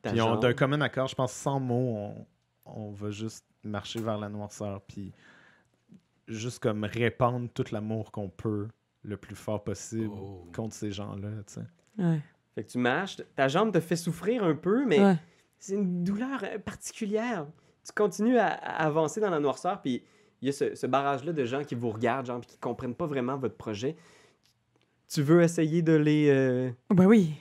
Ta 0.02 0.11
Puis 0.11 0.22
on, 0.22 0.35
d'un 0.38 0.53
commun 0.53 0.81
accord, 0.81 1.07
je 1.07 1.15
pense 1.15 1.34
sans 1.34 1.60
mots, 1.60 1.95
on, 1.95 2.26
on 2.65 2.91
va 2.91 3.10
juste 3.11 3.45
marcher 3.64 3.99
vers 3.99 4.18
la 4.18 4.30
noirceur, 4.30 4.81
puis 4.81 5.11
juste 6.27 6.60
comme 6.60 6.84
répandre 6.85 7.49
tout 7.53 7.65
l'amour 7.72 8.11
qu'on 8.11 8.30
peut 8.30 8.68
le 9.03 9.17
plus 9.17 9.35
fort 9.35 9.63
possible 9.63 10.11
Oh. 10.13 10.47
contre 10.55 10.73
ces 10.75 10.91
gens-là, 10.91 11.29
tu 11.47 11.53
sais. 11.53 11.61
Ouais. 11.97 12.19
Fait 12.55 12.63
que 12.63 12.69
tu 12.69 12.77
marches, 12.77 13.17
ta 13.35 13.47
jambe 13.47 13.71
te 13.73 13.79
fait 13.79 13.95
souffrir 13.95 14.43
un 14.43 14.55
peu, 14.55 14.85
mais 14.85 14.99
Ouais. 15.03 15.15
c'est 15.59 15.73
une 15.75 16.03
douleur 16.03 16.43
euh, 16.43 16.57
particulière. 16.59 17.45
Tu 17.85 17.91
continues 17.93 18.37
à, 18.37 18.47
à 18.47 18.85
avancer 18.85 19.19
dans 19.21 19.29
la 19.29 19.39
noirceur, 19.39 19.81
puis 19.81 20.03
il 20.41 20.47
y 20.47 20.49
a 20.49 20.51
ce, 20.51 20.75
ce 20.75 20.85
barrage-là 20.87 21.33
de 21.33 21.45
gens 21.45 21.63
qui 21.63 21.75
vous 21.75 21.89
regardent, 21.89 22.25
genre, 22.27 22.39
puis 22.41 22.49
qui 22.51 22.57
comprennent 22.57 22.95
pas 22.95 23.05
vraiment 23.07 23.37
votre 23.37 23.55
projet. 23.55 23.95
Tu 25.07 25.21
veux 25.21 25.41
essayer 25.41 25.81
de 25.81 25.93
les, 25.93 26.29
euh, 26.29 26.69
Ben 26.89 27.05
oui. 27.05 27.33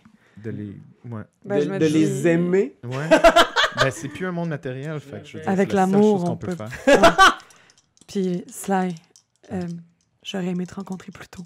De 0.42 0.50
les. 0.50 0.76
Ouais. 1.08 1.22
Ben, 1.44 1.58
de, 1.78 1.86
je 1.86 1.92
les 1.92 2.26
aimer? 2.28 2.76
Ouais. 2.84 3.08
ben, 3.76 3.90
c'est 3.90 4.08
plus 4.08 4.26
un 4.26 4.32
monde 4.32 4.48
matériel, 4.48 4.98
fait 5.00 5.20
que 5.20 5.26
je 5.28 5.36
veux 5.36 5.42
dire, 5.42 5.50
Avec 5.50 5.72
la 5.72 5.80
l'amour, 5.82 6.24
qu'on 6.24 6.30
on 6.32 6.36
peut 6.36 6.54
peut- 6.54 6.66
faire. 6.66 7.38
Puis, 8.06 8.44
Sly, 8.48 8.94
euh, 9.52 9.62
j'aurais 10.22 10.47
aimé 10.48 10.66
te 10.66 10.74
rencontrer 10.74 11.10
plus 11.12 11.28
tôt. 11.28 11.44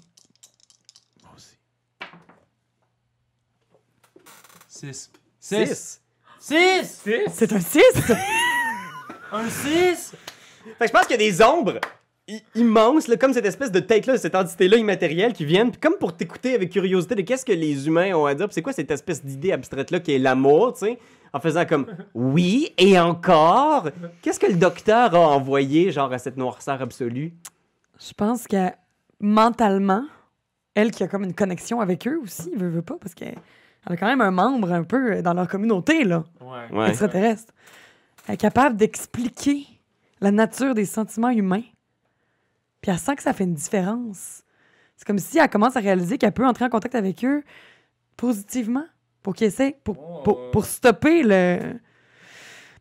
Moi 1.23 1.31
aussi. 1.35 1.55
6. 4.67 5.09
6. 5.39 6.01
6! 6.39 7.01
C'est 7.33 7.53
un 7.53 7.59
6? 7.59 7.81
Un 9.31 9.49
6! 9.49 10.13
Fait 10.77 10.85
que 10.85 10.87
je 10.87 10.91
pense 10.91 11.01
qu'il 11.07 11.11
y 11.11 11.13
a 11.13 11.17
des 11.31 11.41
ombres 11.41 11.79
i- 12.27 12.41
immenses, 12.55 13.07
là, 13.07 13.17
comme 13.17 13.33
cette 13.33 13.45
espèce 13.45 13.71
de 13.71 13.79
tête-là, 13.79 14.17
cette 14.17 14.35
entité-là 14.35 14.77
immatérielle 14.77 15.33
qui 15.33 15.45
viennent, 15.45 15.71
puis 15.71 15.79
comme 15.79 15.95
pour 15.99 16.15
t'écouter 16.15 16.53
avec 16.55 16.71
curiosité 16.71 17.15
de 17.15 17.21
qu'est-ce 17.21 17.45
que 17.45 17.51
les 17.51 17.87
humains 17.87 18.13
ont 18.15 18.25
à 18.25 18.35
dire, 18.35 18.47
puis 18.47 18.53
c'est 18.53 18.61
quoi 18.61 18.73
cette 18.73 18.91
espèce 18.91 19.23
d'idée 19.25 19.51
abstraite-là 19.51 19.99
qui 19.99 20.13
est 20.13 20.19
l'amour, 20.19 20.73
tu 20.73 20.85
sais, 20.85 20.99
en 21.33 21.39
faisant 21.39 21.65
comme 21.65 21.87
oui 22.13 22.73
et 22.77 22.99
encore. 22.99 23.89
Qu'est-ce 24.21 24.39
que 24.39 24.47
le 24.47 24.55
docteur 24.55 25.13
a 25.15 25.19
envoyé, 25.19 25.91
genre, 25.91 26.11
à 26.13 26.17
cette 26.19 26.37
noirceur 26.37 26.81
absolue? 26.81 27.33
Je 27.99 28.13
pense 28.13 28.47
que 28.47 28.69
mentalement, 29.19 30.05
elle 30.73 30.91
qui 30.91 31.03
a 31.03 31.07
comme 31.07 31.23
une 31.23 31.33
connexion 31.33 31.79
avec 31.81 32.07
eux 32.07 32.19
aussi, 32.21 32.51
veut, 32.55 32.69
veut 32.69 32.81
pas, 32.81 32.97
parce 32.99 33.13
qu'elle 33.13 33.37
elle 33.87 33.93
a 33.93 33.97
quand 33.97 34.07
même 34.07 34.21
un 34.21 34.31
membre 34.31 34.71
un 34.73 34.83
peu 34.83 35.21
dans 35.21 35.33
leur 35.33 35.47
communauté, 35.47 36.03
là, 36.03 36.23
Ouais. 36.41 36.75
Ouais. 36.77 36.89
extraterrestre. 36.89 37.53
Elle 38.27 38.33
est 38.33 38.37
capable 38.37 38.75
d'expliquer 38.77 39.65
la 40.21 40.31
nature 40.31 40.73
des 40.73 40.85
sentiments 40.85 41.29
humains. 41.29 41.63
Puis 42.81 42.91
elle 42.91 42.97
sent 42.97 43.15
que 43.15 43.21
ça 43.23 43.33
fait 43.33 43.43
une 43.43 43.53
différence. 43.53 44.43
C'est 44.97 45.05
comme 45.05 45.19
si 45.19 45.37
elle 45.37 45.49
commence 45.49 45.75
à 45.75 45.79
réaliser 45.81 46.17
qu'elle 46.17 46.31
peut 46.33 46.45
entrer 46.47 46.65
en 46.65 46.69
contact 46.69 46.95
avec 46.95 47.23
eux 47.23 47.43
positivement 48.17 48.85
pour 49.21 49.33
qu'ils 49.35 49.47
essaient, 49.47 49.77
pour, 49.83 50.23
pour, 50.23 50.51
pour 50.51 50.65
stopper 50.65 51.21
le. 51.23 51.79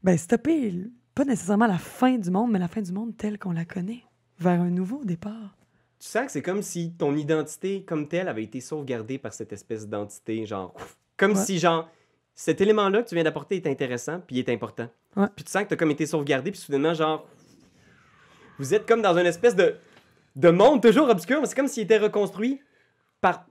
Ben, 0.02 0.16
stopper, 0.18 0.86
pas 1.14 1.24
nécessairement 1.24 1.66
la 1.66 1.78
fin 1.78 2.16
du 2.18 2.30
monde, 2.30 2.50
mais 2.50 2.58
la 2.58 2.68
fin 2.68 2.82
du 2.82 2.92
monde 2.92 3.16
telle 3.16 3.38
qu'on 3.38 3.52
la 3.52 3.64
connaît, 3.64 4.04
vers 4.38 4.60
un 4.60 4.70
nouveau 4.70 5.04
départ. 5.04 5.56
Tu 6.00 6.08
sens 6.08 6.26
que 6.26 6.32
c'est 6.32 6.42
comme 6.42 6.62
si 6.62 6.92
ton 6.92 7.16
identité 7.16 7.82
comme 7.84 8.08
telle 8.08 8.28
avait 8.28 8.42
été 8.44 8.60
sauvegardée 8.60 9.18
par 9.18 9.32
cette 9.32 9.52
espèce 9.52 9.88
d'entité, 9.88 10.44
genre, 10.46 10.74
comme 11.16 11.32
Ouais. 11.32 11.44
si, 11.44 11.58
genre, 11.58 11.88
cet 12.34 12.60
élément-là 12.60 13.02
que 13.02 13.08
tu 13.08 13.14
viens 13.14 13.24
d'apporter 13.24 13.56
est 13.56 13.66
intéressant, 13.66 14.20
puis 14.26 14.38
est 14.38 14.48
important. 14.48 14.88
Ouais. 15.16 15.28
Puis 15.34 15.44
tu 15.44 15.50
sens 15.50 15.62
que 15.62 15.68
tu 15.68 15.74
as 15.74 15.76
comme 15.76 15.90
été 15.92 16.04
sauvegardé, 16.06 16.50
puis 16.50 16.60
soudainement, 16.60 16.92
genre, 16.94 17.26
vous 18.58 18.74
êtes 18.74 18.86
comme 18.86 19.02
dans 19.02 19.16
une 19.16 19.26
espèce 19.26 19.54
de, 19.56 19.76
de 20.36 20.50
monde 20.50 20.82
toujours 20.82 21.08
obscur, 21.08 21.40
mais 21.40 21.46
c'est 21.46 21.54
comme 21.54 21.68
s'il 21.68 21.84
était 21.84 21.98
reconstruit 21.98 22.60
par 23.20 23.46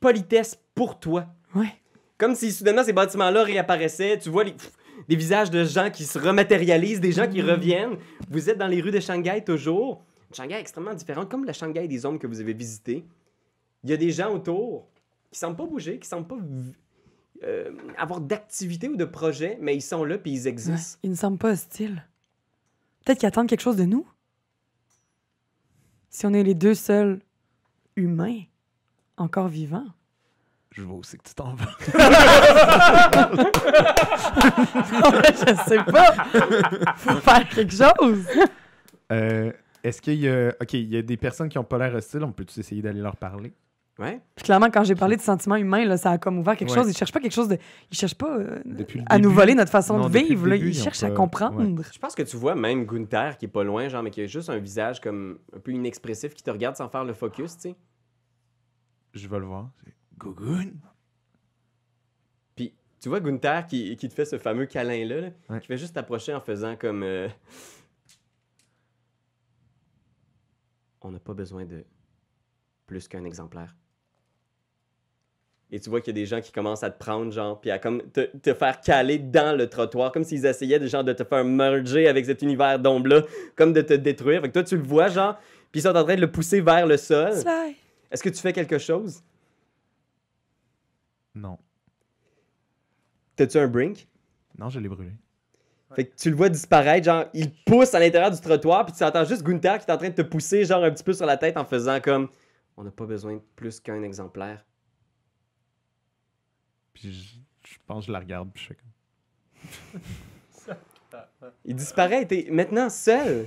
politesse 0.00 0.58
pour 0.74 0.98
toi. 1.00 1.26
Ouais. 1.54 1.74
Comme 2.18 2.34
si 2.34 2.52
soudainement 2.52 2.84
ces 2.84 2.92
bâtiments-là 2.92 3.42
réapparaissaient, 3.42 4.18
tu 4.18 4.28
vois 4.30 4.44
les, 4.44 4.54
des 5.08 5.16
visages 5.16 5.50
de 5.50 5.64
gens 5.64 5.90
qui 5.90 6.04
se 6.04 6.18
rematérialisent, 6.18 7.00
des 7.00 7.12
gens 7.12 7.28
qui 7.28 7.42
reviennent. 7.42 7.96
Vous 8.30 8.48
êtes 8.50 8.58
dans 8.58 8.66
les 8.66 8.80
rues 8.80 8.90
de 8.90 9.00
Shanghai 9.00 9.42
toujours. 9.44 10.04
Une 10.30 10.34
Shanghai 10.36 10.54
extrêmement 10.54 10.94
différente, 10.94 11.30
comme 11.30 11.44
la 11.44 11.52
Shanghai 11.52 11.86
des 11.88 12.04
hommes 12.06 12.18
que 12.18 12.26
vous 12.26 12.40
avez 12.40 12.54
visité. 12.54 13.04
Il 13.84 13.90
y 13.90 13.92
a 13.92 13.96
des 13.96 14.10
gens 14.10 14.32
autour 14.32 14.88
qui 15.30 15.38
semblent 15.38 15.56
pas 15.56 15.66
bouger, 15.66 15.98
qui 15.98 16.08
semblent 16.08 16.26
pas 16.26 16.38
euh, 17.42 17.70
avoir 17.98 18.20
d'activité 18.20 18.88
ou 18.88 18.96
de 18.96 19.04
projet, 19.04 19.58
mais 19.60 19.76
ils 19.76 19.82
sont 19.82 20.04
là 20.04 20.16
puis 20.18 20.32
ils 20.32 20.42
Ouais. 20.44 20.48
existent. 20.48 20.98
Ils 21.02 21.10
ne 21.10 21.16
semblent 21.16 21.38
pas 21.38 21.52
hostiles. 21.52 22.02
Peut-être 23.04 23.18
qu'ils 23.18 23.26
attendent 23.28 23.48
quelque 23.48 23.60
chose 23.60 23.76
de 23.76 23.84
nous. 23.84 24.06
Si 26.08 26.24
on 26.26 26.32
est 26.32 26.42
les 26.44 26.54
deux 26.54 26.74
seuls 26.74 27.20
humains 27.96 28.40
encore 29.16 29.48
vivants. 29.48 29.86
Je 30.76 30.82
vois 30.82 30.96
aussi 30.98 31.16
que 31.16 31.22
tu 31.22 31.34
t'en 31.36 31.54
vas? 31.54 31.66
je 35.30 35.54
sais 35.68 35.84
pas. 35.84 36.12
Faut 36.96 37.20
faire 37.20 37.48
quelque 37.48 37.72
chose. 37.72 38.26
Euh, 39.12 39.52
Est-ce 39.84 40.02
qu'il 40.02 40.14
y 40.14 40.28
a. 40.28 40.48
Ok, 40.60 40.72
il 40.72 40.88
y 40.92 40.96
a 40.96 41.02
des 41.02 41.16
personnes 41.16 41.48
qui 41.48 41.58
ont 41.58 41.64
pas 41.64 41.78
l'air 41.78 41.94
hostiles, 41.94 42.24
on 42.24 42.32
peut-tu 42.32 42.58
essayer 42.58 42.82
d'aller 42.82 43.00
leur 43.00 43.16
parler? 43.16 43.52
Ouais. 44.00 44.20
Puis 44.34 44.44
clairement, 44.46 44.68
quand 44.68 44.82
j'ai 44.82 44.96
parlé 44.96 45.14
de 45.16 45.20
sentiments 45.20 45.54
humains, 45.54 45.84
là, 45.84 45.96
ça 45.96 46.10
a 46.10 46.18
comme 46.18 46.40
ouvert 46.40 46.56
quelque 46.56 46.70
Ouais. 46.70 46.74
chose. 46.76 46.90
Ils 46.90 46.96
cherchent 46.96 47.12
pas 47.12 47.20
quelque 47.20 47.30
chose 47.34 47.46
de. 47.46 47.56
Ils 47.92 47.96
cherchent 47.96 48.16
pas 48.16 48.36
euh, 48.36 48.58
à 49.06 49.18
nous 49.20 49.30
voler 49.30 49.54
notre 49.54 49.70
façon 49.70 49.96
Non, 49.96 50.08
de 50.08 50.18
vivre. 50.18 50.48
là. 50.48 50.56
Ils 50.56 50.74
cherchent 50.74 51.04
à 51.04 51.12
comprendre. 51.12 51.82
Je 51.92 51.98
pense 52.00 52.16
que 52.16 52.22
tu 52.24 52.36
vois 52.36 52.56
même 52.56 52.84
Gunther 52.84 53.38
qui 53.38 53.44
est 53.44 53.48
pas 53.48 53.62
loin, 53.62 53.86
genre, 53.88 54.02
mais 54.02 54.10
qui 54.10 54.22
a 54.22 54.26
juste 54.26 54.50
un 54.50 54.58
visage 54.58 55.00
comme 55.00 55.38
un 55.56 55.60
peu 55.60 55.70
inexpressif 55.70 56.34
qui 56.34 56.42
te 56.42 56.50
regarde 56.50 56.74
sans 56.74 56.88
faire 56.88 57.04
le 57.04 57.14
focus, 57.14 57.54
tu 57.54 57.60
sais. 57.70 57.76
Je 59.12 59.28
vais 59.28 59.38
le 59.38 59.44
voir. 59.44 59.68
Gogun? 60.18 60.72
Puis 62.56 62.74
tu 63.00 63.08
vois 63.08 63.20
Gunther 63.20 63.66
qui, 63.66 63.96
qui 63.96 64.08
te 64.08 64.14
fait 64.14 64.24
ce 64.24 64.38
fameux 64.38 64.66
câlin-là, 64.66 65.20
là, 65.20 65.30
Ouais. 65.48 65.60
qui 65.60 65.66
fait 65.66 65.78
juste 65.78 65.94
t'approcher 65.94 66.34
en 66.34 66.40
faisant 66.40 66.76
comme. 66.76 67.02
euh, 67.02 67.28
On 71.00 71.10
n'a 71.10 71.18
pas 71.18 71.34
besoin 71.34 71.64
de 71.64 71.84
plus 72.86 73.08
qu'un 73.08 73.24
exemplaire. 73.24 73.74
Et 75.70 75.80
tu 75.80 75.90
vois 75.90 76.00
qu'il 76.00 76.16
y 76.16 76.18
a 76.18 76.22
des 76.22 76.26
gens 76.26 76.40
qui 76.40 76.52
commencent 76.52 76.82
à 76.84 76.90
te 76.90 76.98
prendre, 76.98 77.32
genre, 77.32 77.60
puis 77.60 77.70
à 77.70 77.78
comme 77.78 78.02
te, 78.10 78.20
te 78.36 78.54
faire 78.54 78.80
caler 78.80 79.18
dans 79.18 79.56
le 79.56 79.68
trottoir, 79.68 80.12
comme 80.12 80.22
s'ils 80.24 80.46
essayaient 80.46 80.78
de, 80.78 80.86
genre, 80.86 81.02
de 81.04 81.12
te 81.12 81.24
faire 81.24 81.44
merger 81.44 82.06
avec 82.06 82.24
cet 82.26 82.42
univers 82.42 82.78
d'ombre-là, 82.78 83.22
comme 83.56 83.72
de 83.72 83.80
te 83.80 83.94
détruire. 83.94 84.40
Fait 84.42 84.48
que 84.48 84.52
toi, 84.52 84.62
tu 84.64 84.76
le 84.76 84.82
vois, 84.82 85.08
genre, 85.08 85.36
puis 85.72 85.80
ils 85.80 85.82
sont 85.82 85.96
en 85.96 86.04
train 86.04 86.14
de 86.16 86.20
le 86.20 86.30
pousser 86.30 86.60
vers 86.60 86.86
le 86.86 86.96
sol. 86.96 87.32
Est-ce 88.10 88.22
que 88.22 88.28
tu 88.28 88.40
fais 88.40 88.52
quelque 88.52 88.78
chose? 88.78 89.22
Non. 91.34 91.58
T'as-tu 93.36 93.58
un 93.58 93.68
brink? 93.68 94.06
Non, 94.58 94.68
je 94.68 94.78
l'ai 94.78 94.88
brûlé. 94.88 95.12
Fait 95.94 96.06
que 96.06 96.16
tu 96.16 96.30
le 96.30 96.36
vois 96.36 96.48
disparaître, 96.48 97.04
genre, 97.04 97.26
il 97.34 97.54
pousse 97.64 97.94
à 97.94 98.00
l'intérieur 98.00 98.30
du 98.30 98.40
trottoir, 98.40 98.84
puis 98.84 98.94
tu 98.94 99.04
entends 99.04 99.24
juste 99.24 99.42
Gunther 99.42 99.78
qui 99.78 99.88
est 99.88 99.92
en 99.92 99.96
train 99.96 100.08
de 100.08 100.14
te 100.14 100.22
pousser, 100.22 100.64
genre, 100.64 100.82
un 100.82 100.90
petit 100.90 101.04
peu 101.04 101.12
sur 101.12 101.26
la 101.26 101.36
tête 101.36 101.56
en 101.56 101.64
faisant 101.64 102.00
comme 102.00 102.28
On 102.76 102.82
n'a 102.82 102.90
pas 102.90 103.06
besoin 103.06 103.34
de 103.34 103.42
plus 103.54 103.78
qu'un 103.78 104.02
exemplaire. 104.02 104.64
Puis 106.94 107.12
je, 107.12 107.68
je 107.68 107.78
pense 107.86 108.04
que 108.04 108.06
je 108.08 108.12
la 108.12 108.18
regarde, 108.20 108.50
puis 108.52 108.62
je 108.62 108.68
fais 108.68 108.76
comme. 109.92 110.00
Il 111.64 111.76
disparaît 111.76 112.22
et 112.22 112.26
t'es 112.26 112.48
maintenant 112.50 112.90
seul. 112.90 113.46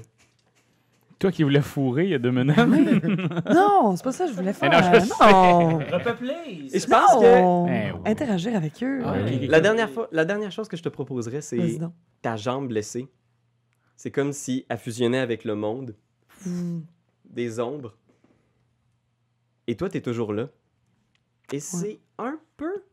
Toi 1.19 1.31
qui 1.31 1.41
voulais 1.43 1.61
fourrer 1.61 2.03
il 2.03 2.09
y 2.11 2.13
a 2.13 2.19
deux 2.19 2.31
minutes. 2.31 2.55
Non, 3.53 3.95
c'est 3.95 4.03
pas 4.03 4.11
ça 4.11 4.25
que 4.25 4.31
je 4.31 4.35
voulais 4.35 4.53
faire. 4.53 4.69
non, 4.71 5.79
je. 5.79 5.91
Repeuplé! 5.93 6.33
Et 6.71 6.79
je 6.79 6.85
pense 6.87 7.15
que 7.15 7.41
Non. 7.41 7.67
Eh, 7.67 7.91
ouais. 7.91 7.93
Interagir 8.05 8.55
avec 8.55 8.83
eux. 8.83 9.01
Ah, 9.03 9.13
ok. 9.21 9.47
la 9.49 9.59
dernière, 9.61 9.89
fois, 9.89 10.07
la 10.11 10.25
dernière 10.25 10.51
chose 10.51 10.67
que 10.67 10.77
je 10.77 10.83
te 10.83 10.89
proposerais, 10.89 11.41
c'est 11.41 11.79
ta 12.21 12.35
jambe 12.35 12.67
blessée. 12.67 13.07
C'est 13.95 14.11
comme 14.11 14.31
si 14.31 14.65
elle 14.69 14.77
fusionnait 14.77 15.17
avec 15.19 15.43
le 15.43 15.55
monde, 15.55 15.95
Hmm. 16.45 16.81
des 17.25 17.59
ombres. 17.59 17.95
Et 19.65 19.75
toi, 19.75 19.89
t'es 19.89 20.01
toujours 20.01 20.33
là. 20.33 20.49
Et 21.51 21.59
c'est 21.59 21.99
un 22.19 22.37
peu 22.57 22.83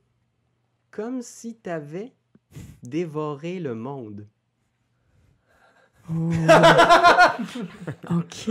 comme 0.90 1.20
si 1.20 1.56
t'avais 1.56 2.14
dévoré 2.82 3.58
le 3.60 3.74
monde. 3.74 4.26
Oh. 6.10 6.30
OK. 8.10 8.50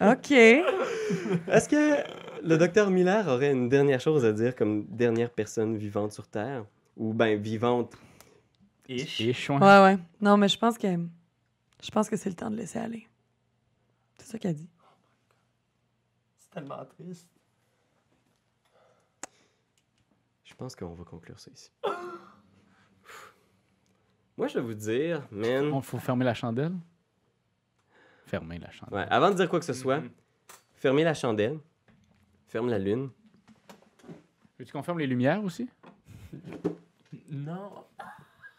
OK. 0.00 0.30
Est-ce 0.30 1.68
que 1.68 2.02
le 2.42 2.56
docteur 2.56 2.90
Miller 2.90 3.26
aurait 3.28 3.52
une 3.52 3.68
dernière 3.68 4.00
chose 4.00 4.24
à 4.24 4.32
dire 4.32 4.56
comme 4.56 4.86
dernière 4.86 5.30
personne 5.30 5.76
vivante 5.76 6.12
sur 6.12 6.26
Terre? 6.26 6.64
Ou 6.96 7.12
ben 7.12 7.38
vivante. 7.40 7.94
Ish. 8.88 9.20
Et 9.20 9.32
chouin. 9.32 9.60
Ouais, 9.60 9.84
ouais. 9.84 9.98
Non, 10.20 10.36
mais 10.36 10.48
je 10.48 10.58
pense 10.58 10.78
que. 10.78 10.86
Je 10.86 11.90
pense 11.90 12.08
que 12.08 12.16
c'est 12.16 12.30
le 12.30 12.36
temps 12.36 12.50
de 12.50 12.56
laisser 12.56 12.78
aller. 12.78 13.06
C'est 14.18 14.32
ça 14.32 14.38
qu'elle 14.38 14.52
a 14.52 14.54
dit. 14.54 14.68
C'est 16.38 16.50
tellement 16.50 16.84
triste. 16.84 17.28
Je 20.44 20.54
pense 20.54 20.76
qu'on 20.76 20.94
va 20.94 21.04
conclure 21.04 21.38
ça 21.38 21.50
ici. 21.52 21.70
Moi, 24.36 24.48
je 24.48 24.54
vais 24.54 24.60
vous 24.64 24.74
dire, 24.74 25.22
man. 25.30 25.72
Il 25.74 25.82
faut 25.82 25.98
fermer 25.98 26.24
la 26.24 26.34
chandelle? 26.34 26.72
Fermer 28.26 28.58
la 28.58 28.70
chandelle. 28.70 28.94
Ouais, 28.98 29.06
avant 29.10 29.30
de 29.30 29.36
dire 29.36 29.48
quoi 29.48 29.60
que 29.60 29.64
ce 29.66 29.72
soit, 29.74 30.00
Mhm. 30.00 30.10
fermez 30.74 31.04
la 31.04 31.14
chandelle, 31.14 31.58
ferme 32.48 32.68
la 32.68 32.78
lune. 32.78 33.10
Veux-tu 34.58 34.72
qu'on 34.72 34.82
ferme 34.82 34.98
les 34.98 35.06
lumières 35.06 35.42
aussi? 35.44 35.68
Non. 37.30 37.84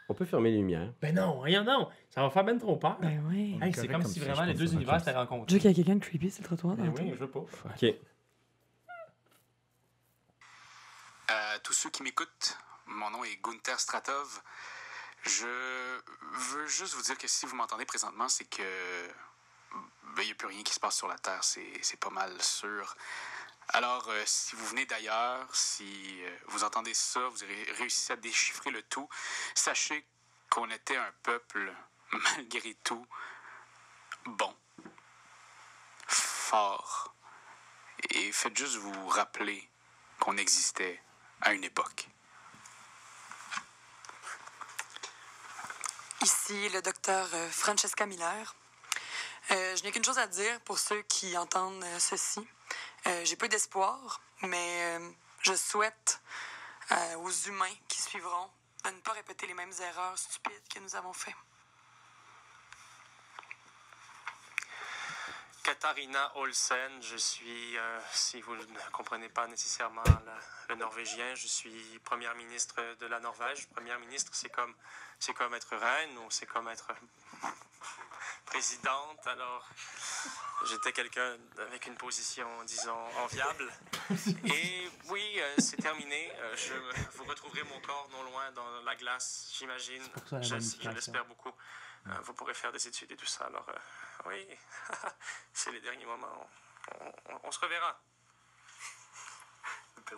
On 0.08 0.14
peut 0.14 0.26
fermer 0.26 0.52
les 0.52 0.58
lumières. 0.58 0.94
Ben 1.02 1.16
non, 1.16 1.40
rien 1.40 1.64
non. 1.64 1.90
Ça 2.10 2.22
va 2.22 2.30
faire 2.30 2.44
ben 2.44 2.58
trop 2.60 2.76
peur. 2.78 2.98
Ben 3.02 3.24
oui. 3.28 3.58
Hey, 3.62 3.74
c'est 3.74 3.88
comme 3.88 4.04
comme 4.04 4.12
si 4.12 4.20
vraiment 4.20 4.44
les 4.44 4.54
deux 4.54 4.72
univers 4.74 5.00
s'étaient 5.00 5.12
Tu 5.14 5.18
rencontrés. 5.18 5.54
veux 5.56 5.60
qu'il 5.60 5.70
y 5.70 5.74
ait 5.74 5.76
quelqu'un 5.76 5.96
de 5.96 6.04
creepy 6.06 6.30
sur 6.32 6.44
le 6.44 6.48
trottoir? 6.48 6.76
Ben 6.76 6.90
oui, 6.90 6.96
temps? 6.96 7.04
je 7.14 7.16
veux 7.16 7.30
pas. 7.30 7.40
Ok. 7.40 7.84
Euh, 11.32 11.58
tous 11.64 11.74
ceux 11.74 11.90
qui 11.90 12.04
m'écoutent. 12.04 12.58
Mon 12.88 13.10
nom 13.10 13.24
est 13.24 13.40
Gunther 13.44 13.80
Stratov. 13.80 14.42
Je 15.26 15.48
veux 16.34 16.68
juste 16.68 16.94
vous 16.94 17.02
dire 17.02 17.18
que 17.18 17.28
si 17.28 17.46
vous 17.46 17.56
m'entendez 17.56 17.86
présentement, 17.86 18.30
c'est 18.30 18.46
que 18.46 18.62
ben, 20.16 20.22
il 20.22 20.26
n'y 20.26 20.32
a 20.32 20.36
plus 20.36 20.48
rien 20.48 20.64
qui 20.64 20.74
se 20.74 20.80
passe 20.80 20.98
sur 20.98 21.08
la 21.08 21.18
Terre, 21.18 21.44
c'est 21.44 22.00
pas 22.00 22.10
mal 22.10 22.42
sûr. 22.42 22.96
Alors, 23.70 24.08
euh, 24.10 24.24
si 24.26 24.56
vous 24.56 24.66
venez 24.68 24.86
d'ailleurs, 24.86 25.48
si 25.54 26.24
euh, 26.24 26.38
vous 26.48 26.64
entendez 26.64 26.94
ça, 26.94 27.28
vous 27.30 27.44
avez 27.44 27.64
réussi 27.74 28.12
à 28.12 28.16
déchiffrer 28.16 28.70
le 28.70 28.84
tout, 28.84 29.10
sachez 29.56 30.06
qu'on 30.52 30.70
était 30.70 30.96
un 30.96 31.12
peuple, 31.24 31.74
malgré 32.12 32.76
tout, 32.84 33.06
bon, 34.26 34.56
fort. 36.08 37.16
Et 38.12 38.32
faites 38.32 38.56
juste 38.56 38.76
vous 38.76 39.08
rappeler 39.08 39.68
qu'on 40.20 40.38
existait 40.38 41.02
à 41.42 41.54
une 41.54 41.64
époque. 41.64 42.08
Ici 46.26 46.70
le 46.70 46.82
docteur 46.82 47.30
euh, 47.36 47.50
Francesca 47.52 48.08
Miller. 48.08 48.56
Euh, 49.52 49.76
je 49.76 49.84
n'ai 49.84 49.92
qu'une 49.92 50.04
chose 50.04 50.18
à 50.18 50.26
dire 50.26 50.60
pour 50.62 50.80
ceux 50.80 51.04
qui 51.04 51.38
entendent 51.38 51.84
euh, 51.84 52.00
ceci. 52.00 52.42
J'ai 53.26 53.36
peu 53.36 53.48
d'espoir, 53.48 54.22
mais 54.42 55.00
je 55.44 55.54
souhaite 55.54 56.20
aux 57.18 57.30
humains 57.30 57.76
qui 57.88 58.02
suivront 58.02 58.50
de 58.84 58.90
ne 58.90 59.00
pas 59.02 59.12
répéter 59.12 59.46
les 59.46 59.54
mêmes 59.54 59.72
erreurs 59.80 60.18
stupides 60.18 60.68
que 60.74 60.80
nous 60.80 60.96
avons 60.96 61.14
faites. 61.14 61.36
Katharina 65.66 66.32
Olsen, 66.38 67.02
je 67.02 67.18
suis, 67.18 67.76
euh, 67.76 68.00
si 68.12 68.40
vous 68.40 68.56
ne 68.56 68.92
comprenez 68.92 69.30
pas 69.30 69.48
nécessairement 69.48 70.04
le, 70.04 70.32
le 70.70 70.76
norvégien, 70.76 71.34
je 71.34 71.48
suis 71.48 72.00
première 72.04 72.36
ministre 72.36 72.76
de 73.00 73.08
la 73.08 73.20
Norvège. 73.20 73.68
Première 73.70 73.98
ministre, 73.98 74.32
c'est 74.36 74.50
comme, 74.50 74.76
c'est 75.18 75.34
comme 75.34 75.56
être 75.56 75.76
reine 75.76 76.20
ou 76.20 76.30
c'est 76.30 76.46
comme 76.46 76.68
être 76.68 76.94
présidente. 78.46 79.26
Alors, 79.26 79.68
j'étais 80.68 80.92
quelqu'un 80.92 81.36
avec 81.58 81.88
une 81.88 81.96
position, 81.96 82.48
disons, 82.66 83.04
enviable. 83.24 83.74
Et 84.46 84.88
oui, 85.06 85.40
euh, 85.40 85.56
c'est 85.58 85.78
terminé. 85.78 86.32
Euh, 86.42 86.56
je, 86.56 86.74
vous 87.18 87.24
retrouverez 87.24 87.64
mon 87.64 87.80
corps 87.82 88.08
non 88.12 88.22
loin 88.22 88.52
dans 88.52 88.84
la 88.84 88.96
glace, 88.96 89.52
j'imagine. 89.58 90.04
Je, 90.32 90.60
je 90.80 90.90
l'espère 90.92 91.26
beaucoup. 91.26 91.52
Euh, 92.08 92.20
vous 92.24 92.34
pourrez 92.34 92.54
faire 92.54 92.72
des 92.72 92.88
études 92.88 93.12
et 93.12 93.18
tout 93.18 93.26
ça. 93.26 93.46
Alors, 93.46 93.68
euh, 93.70 93.74
oui, 94.28 94.48
c'est 95.54 95.72
les 95.72 95.82
derniers 95.82 96.06
moments. 96.06 96.50
On, 97.00 97.06
on- 97.34 97.40
on 97.44 97.52
se 97.52 97.60
reverra. 97.60 98.00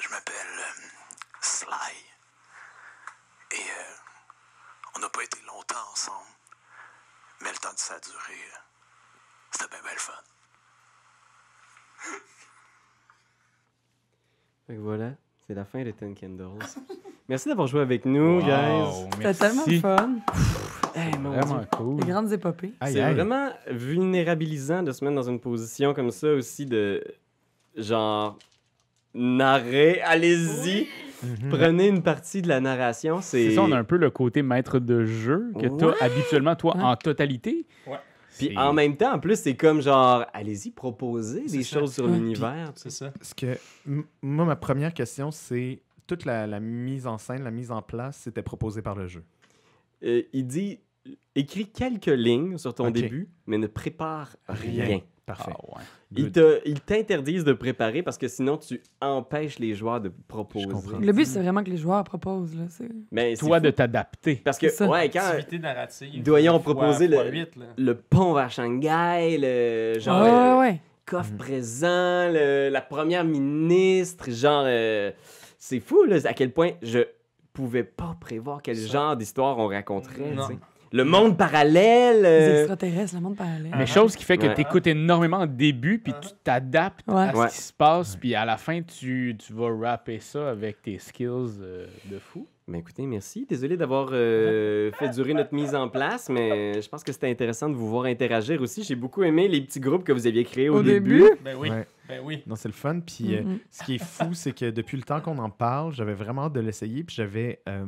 Je 0.00 0.08
m'appelle 0.10 0.58
euh, 0.58 0.82
Sly. 1.40 1.94
Et 3.50 3.70
euh, 3.70 3.94
on 4.94 4.98
n'a 5.00 5.08
pas 5.10 5.22
été 5.22 5.40
longtemps 5.42 5.88
ensemble. 5.90 6.26
Mais 7.40 7.50
le 7.50 7.58
temps 7.58 7.72
que 7.74 7.80
ça 7.80 7.94
a 7.94 8.00
duré, 8.00 8.38
c'était 9.52 9.68
bien 9.68 9.82
belle 9.82 9.98
fun. 9.98 10.12
Fait 14.66 14.74
que 14.74 14.80
voilà, 14.80 15.12
c'est 15.46 15.54
la 15.54 15.64
fin 15.64 15.82
de 15.82 15.90
Ten 15.92 16.14
Candles. 16.14 16.64
Merci 17.28 17.48
d'avoir 17.48 17.66
joué 17.66 17.80
avec 17.82 18.04
nous, 18.06 18.40
guys. 18.40 18.48
Wow, 18.50 19.10
C'était 19.16 19.34
tellement 19.34 19.64
fun. 19.80 20.10
Hey, 20.94 21.12
mon 21.18 21.30
Vraiment 21.30 21.58
Dieu. 21.58 21.66
cool. 21.76 22.00
Les 22.00 22.06
grandes 22.06 22.32
épopées. 22.32 22.72
C'est 22.86 23.12
vraiment 23.12 23.50
vulnérabilisant 23.70 24.82
de 24.82 24.92
se 24.92 25.04
mettre 25.04 25.16
dans 25.16 25.28
une 25.28 25.38
position 25.38 25.92
comme 25.94 26.10
ça 26.10 26.28
aussi 26.32 26.64
de 26.64 27.04
genre 27.76 28.38
narrer. 29.14 30.00
Allez-y, 30.02 30.86
Mhm. 31.22 31.50
prenez 31.50 31.88
une 31.88 32.02
partie 32.02 32.40
de 32.42 32.48
la 32.48 32.60
narration. 32.60 33.20
C'est 33.20 33.50
ça, 33.50 33.62
on 33.62 33.72
a 33.72 33.78
un 33.78 33.84
peu 33.84 33.96
le 33.96 34.08
côté 34.10 34.40
maître 34.42 34.78
de 34.78 35.04
jeu 35.04 35.52
que 35.60 35.66
tu 35.66 35.84
Ouais. 35.84 35.92
as 36.00 36.04
habituellement, 36.04 36.56
toi, 36.56 36.76
Ouais. 36.76 36.82
en 36.82 36.96
totalité. 36.96 37.66
Ouais. 37.86 37.98
Puis 38.38 38.56
en 38.56 38.72
même 38.72 38.96
temps, 38.96 39.12
en 39.14 39.18
plus, 39.18 39.38
c'est 39.38 39.56
comme 39.56 39.82
genre, 39.82 40.24
allez-y, 40.32 40.70
proposez 40.70 41.42
des 41.46 41.62
ça. 41.64 41.80
choses 41.80 41.92
sur 41.94 42.04
Ouais. 42.06 42.12
l'univers. 42.12 42.72
C'est 42.76 42.90
ça. 42.90 43.12
Ce 43.20 43.34
que, 43.34 43.58
moi, 44.22 44.44
ma 44.46 44.56
première 44.56 44.94
question, 44.94 45.30
c'est 45.30 45.80
toute 46.08 46.24
la, 46.24 46.48
la 46.48 46.58
mise 46.58 47.06
en 47.06 47.18
scène, 47.18 47.44
la 47.44 47.52
mise 47.52 47.70
en 47.70 47.82
place, 47.82 48.16
c'était 48.24 48.42
proposé 48.42 48.82
par 48.82 48.96
le 48.96 49.06
jeu. 49.06 49.22
Euh, 50.02 50.22
il 50.32 50.46
dit, 50.46 50.80
écris 51.36 51.66
quelques 51.66 52.06
lignes 52.06 52.58
sur 52.58 52.74
ton 52.74 52.90
début, 52.90 53.28
mais 53.46 53.58
ne 53.58 53.68
prépare 53.68 54.34
rien. 54.48 54.84
Rien. 54.84 55.00
Parfait. 55.26 55.52
Ah 55.54 55.76
ouais. 55.76 55.82
Ils 56.16 56.24
Good. 56.24 56.32
te- 56.32 56.60
ils 56.64 56.80
t'interdisent 56.80 57.44
de 57.44 57.52
préparer 57.52 58.02
parce 58.02 58.16
que 58.16 58.28
sinon 58.28 58.56
tu 58.56 58.80
empêches 59.02 59.58
les 59.58 59.74
joueurs 59.74 60.00
de 60.00 60.10
proposer. 60.26 60.64
Le 60.98 61.12
but, 61.12 61.26
c'est 61.26 61.42
vraiment 61.42 61.62
que 61.62 61.68
les 61.68 61.76
joueurs 61.76 62.02
proposent. 62.02 62.54
Là. 62.56 62.62
c'est- 62.70 62.88
Mais 63.12 63.36
c'est 63.36 63.44
Toi, 63.44 63.60
de 63.60 63.68
t'adapter. 63.68 64.36
Parce 64.36 64.56
que, 64.56 64.68
ouais, 64.88 65.10
quand 65.10 65.20
narrative. 65.58 66.22
doyons 66.22 66.58
proposer 66.60 67.08
fois 67.08 67.24
le- 67.24 67.30
pont 67.94 68.32
vers 68.32 68.50
Shanghai, 68.50 69.36
le 69.38 69.98
genre 70.00 70.22
ouais, 70.22 70.30
euh, 70.30 70.54
ouais, 70.54 70.68
ouais. 70.70 70.80
coffre 71.04 71.36
présent, 71.36 72.30
le- 72.32 72.70
la 72.70 72.80
première 72.80 73.24
ministre, 73.26 74.30
genre 74.30 74.64
euh, 74.66 75.10
c'est 75.58 75.80
fou 75.80 76.04
là, 76.04 76.16
à 76.24 76.32
quel 76.32 76.52
point 76.52 76.70
je 76.82 77.00
pouvais 77.52 77.84
pas 77.84 78.16
prévoir 78.20 78.62
quel 78.62 78.76
Ça. 78.76 78.92
genre 78.92 79.16
d'histoire 79.16 79.58
on 79.58 79.66
raconterait. 79.66 80.34
Le 80.90 81.04
monde 81.04 81.36
parallèle. 81.36 82.22
Les 82.22 82.26
euh, 82.26 82.58
extraterrestres, 82.60 83.14
le 83.14 83.20
monde 83.20 83.36
parallèle. 83.36 83.74
Mais 83.76 83.84
chose 83.84 84.16
qui 84.16 84.24
fait 84.24 84.38
que 84.38 84.46
Ouais. 84.46 84.54
tu 84.54 84.62
écoutes 84.62 84.86
énormément 84.86 85.42
au 85.42 85.46
début, 85.46 85.98
puis 85.98 86.14
tu 86.22 86.28
t'adaptes 86.42 87.06
Ouais. 87.08 87.24
à 87.24 87.32
ce 87.34 87.38
Ouais. 87.38 87.48
qui 87.48 87.56
se 87.58 87.72
passe, 87.74 88.16
puis 88.16 88.34
à 88.34 88.46
la 88.46 88.56
fin, 88.56 88.80
tu, 88.80 89.36
tu 89.38 89.52
vas 89.52 89.68
rapper 89.90 90.18
ça 90.18 90.48
avec 90.48 90.80
tes 90.80 90.98
skills 90.98 91.58
euh, 91.60 91.86
de 92.10 92.18
fou. 92.18 92.46
Ben 92.66 92.76
écoutez, 92.78 93.04
merci. 93.04 93.44
Désolé 93.46 93.76
d'avoir 93.76 94.08
euh, 94.12 94.90
fait 94.92 95.10
durer 95.10 95.34
notre 95.34 95.54
mise 95.54 95.74
en 95.74 95.88
place, 95.88 96.30
mais 96.30 96.80
je 96.80 96.88
pense 96.88 97.04
que 97.04 97.12
c'était 97.12 97.28
intéressant 97.30 97.68
de 97.68 97.74
vous 97.74 97.88
voir 97.88 98.04
interagir 98.06 98.62
aussi. 98.62 98.82
J'ai 98.82 98.94
beaucoup 98.96 99.22
aimé 99.24 99.46
les 99.48 99.60
petits 99.60 99.80
groupes 99.80 100.04
que 100.04 100.12
vous 100.12 100.26
aviez 100.26 100.44
créés 100.44 100.70
au, 100.70 100.78
Au 100.78 100.82
début. 100.82 101.24
Ben 101.44 101.54
oui. 101.58 101.70
Ben 102.08 102.20
oui. 102.24 102.42
Non, 102.46 102.56
c'est 102.56 102.68
le 102.68 102.74
fun. 102.74 103.00
Puis 103.00 103.36
euh, 103.36 103.42
Mhm. 103.42 103.58
ce 103.70 103.84
qui 103.84 103.94
est 103.96 104.02
fou, 104.04 104.32
c'est 104.34 104.52
que 104.52 104.70
depuis 104.70 104.96
le 104.96 105.02
temps 105.02 105.20
qu'on 105.20 105.38
en 105.38 105.50
parle, 105.50 105.92
j'avais 105.92 106.14
vraiment 106.14 106.44
hâte 106.46 106.54
de 106.54 106.60
l'essayer. 106.60 107.04
Puis 107.04 107.14
j'avais 107.16 107.60
euh, 107.68 107.86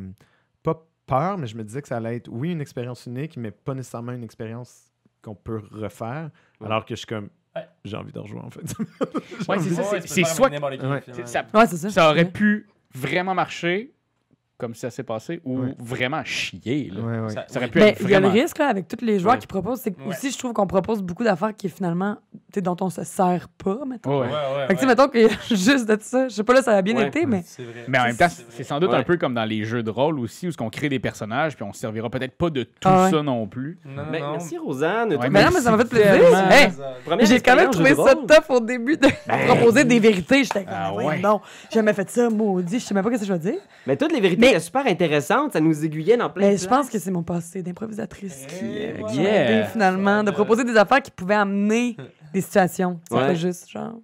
pas 0.62 0.86
peur, 1.06 1.38
mais 1.38 1.46
je 1.46 1.56
me 1.56 1.64
disais 1.64 1.80
que 1.82 1.88
ça 1.88 1.96
allait 1.96 2.16
être, 2.16 2.28
oui, 2.28 2.52
une 2.52 2.60
expérience 2.60 3.06
unique, 3.06 3.36
mais 3.36 3.50
pas 3.50 3.74
nécessairement 3.74 4.12
une 4.12 4.24
expérience 4.24 4.92
qu'on 5.22 5.34
peut 5.34 5.62
refaire. 5.72 6.30
Ouais. 6.60 6.66
Alors 6.66 6.84
que 6.84 6.94
je 6.94 6.98
suis 7.00 7.06
comme, 7.06 7.30
Ouais. 7.56 7.62
j'ai 7.84 7.96
envie 7.96 8.12
de 8.12 8.18
rejouer 8.18 8.40
en 8.40 8.50
fait. 8.50 8.62
Ouais, 9.48 9.58
c'est 9.58 9.70
ça. 9.74 9.82
C'est- 10.00 10.24
soit 10.24 10.48
Ouais. 10.50 10.58
ça, 10.60 10.88
Ouais, 10.88 11.66
c'est 11.66 11.76
ça. 11.76 11.90
ça 11.90 12.10
aurait 12.10 12.30
pu 12.30 12.68
vraiment 12.94 13.34
marcher 13.34 13.92
comme 14.60 14.74
ça 14.74 14.90
s'est 14.90 15.02
passé, 15.02 15.40
ou 15.44 15.60
Ouais. 15.60 15.74
vraiment 15.78 16.22
chier. 16.24 16.90
Là. 16.94 17.00
ouais, 17.00 17.18
ouais. 17.20 17.28
Ça- 17.30 17.44
Ça 17.48 17.58
aurait 17.58 17.68
pu 17.68 17.78
Mais 17.80 17.88
être 17.88 18.00
il 18.02 18.10
y 18.10 18.14
a 18.14 18.20
le 18.20 18.26
vraiment... 18.28 18.42
risque 18.42 18.58
là, 18.58 18.68
avec 18.68 18.86
tous 18.86 19.04
les 19.04 19.18
joueurs 19.18 19.34
Ouais. 19.34 19.40
qui 19.40 19.46
proposent. 19.46 19.80
C'est 19.80 19.90
que 19.90 20.00
Ouais. 20.02 20.08
aussi, 20.08 20.30
je 20.30 20.38
trouve 20.38 20.52
qu'on 20.52 20.66
propose 20.66 21.02
beaucoup 21.02 21.24
d'affaires 21.24 21.54
qui 21.56 21.68
finalement, 21.68 22.16
tu 22.32 22.38
sais, 22.54 22.60
dont 22.60 22.76
on 22.80 22.90
se 22.90 23.02
sert 23.04 23.48
pas, 23.62 23.78
mettons. 23.88 24.20
Ouais, 24.20 24.26
Ouais, 24.26 24.32
ouais. 24.32 24.32
ouais, 24.58 24.66
Fait 24.68 24.74
que, 24.74 24.80
tu 24.80 24.80
sais, 24.80 24.82
ouais. 24.84 24.86
mettons 24.88 25.08
qu'il 25.08 25.22
y 25.22 25.24
a 25.24 25.28
juste 25.50 25.88
de 25.88 25.96
ça. 26.00 26.28
Je 26.28 26.34
sais 26.34 26.44
pas, 26.44 26.54
là, 26.54 26.62
ça 26.62 26.76
a 26.76 26.82
bien 26.82 26.96
Ouais. 26.96 27.08
été, 27.08 27.26
mais. 27.26 27.42
C'est 27.44 27.62
vrai. 27.64 27.84
Mais 27.88 27.98
en 27.98 28.04
même 28.04 28.16
temps, 28.16 28.28
C'est 28.50 28.64
sans 28.64 28.78
doute 28.78 28.90
Ouais. 28.90 28.96
un 28.98 29.02
peu 29.02 29.16
comme 29.16 29.34
dans 29.34 29.44
les 29.44 29.64
jeux 29.64 29.82
de 29.82 29.90
rôle 29.90 30.18
aussi, 30.20 30.48
où 30.48 30.50
on 30.60 30.68
crée 30.70 30.88
des 30.88 30.98
personnages, 30.98 31.54
puis 31.56 31.64
on 31.64 31.72
servira 31.72 32.10
peut-être 32.10 32.36
pas 32.36 32.50
de 32.50 32.62
tout 32.64 32.70
Ah 32.84 33.04
ouais. 33.04 33.10
ça 33.10 33.22
non 33.22 33.46
plus. 33.46 33.78
Non, 33.84 34.04
non, 34.04 34.10
Ben, 34.12 34.20
non. 34.20 34.30
merci 34.32 34.58
Rosanne. 34.58 35.16
Mais 35.30 35.44
non, 35.44 35.50
mais 35.54 35.60
ça 35.60 35.70
m'a 35.70 35.78
fait 35.78 35.88
plaisir. 35.88 36.20
J'ai 37.22 37.40
quand 37.40 37.56
même 37.56 37.70
trouvé 37.70 37.94
ça 37.94 38.14
tough 38.14 38.50
au 38.56 38.60
début 38.60 38.96
de 38.96 39.08
Ben, 39.26 39.46
proposer 39.46 39.84
des 39.84 39.98
vérités. 39.98 40.44
J'étais 40.44 40.64
comme, 40.64 40.74
Ah 40.74 40.92
ah, 41.24 41.40
j'ai 41.70 41.78
jamais 41.78 41.92
fait 41.92 42.10
ça, 42.10 42.28
maudit. 42.30 42.78
Je 42.80 42.84
sais 42.84 42.94
même 42.94 43.04
pas 43.04 43.12
ce 43.14 43.20
que 43.20 43.26
je 43.26 43.32
vais 43.32 43.38
dire. 43.38 43.60
Mais 43.86 43.96
toutes 43.96 44.12
les 44.12 44.20
vérités 44.20 44.49
Super 44.58 44.86
intéressantes. 44.86 45.52
Ça 45.52 45.60
nous 45.60 45.84
aiguillait 45.84 46.16
dans 46.16 46.30
plein 46.30 46.48
Mais 46.48 46.56
de 46.56 46.60
je 46.60 46.66
pense 46.66 46.88
que 46.90 46.98
c'est 46.98 47.10
mon 47.10 47.22
passé 47.22 47.62
d'improvisatrice 47.62 48.46
qui, 48.48 48.64
euh, 48.64 48.94
Eh, 48.98 49.04
qui 49.04 49.16
m'a 49.18 49.22
yeah. 49.22 49.50
aidé 49.60 49.68
finalement 49.70 50.24
de 50.24 50.30
proposer 50.30 50.64
des 50.64 50.76
affaires 50.76 51.02
qui 51.02 51.10
pouvaient 51.10 51.34
amener 51.36 51.96
des 52.34 52.40
situations. 52.40 52.98
C'est 53.08 53.14
Ouais. 53.16 53.26
pas 53.28 53.34
juste 53.34 53.68
genre, 53.70 53.94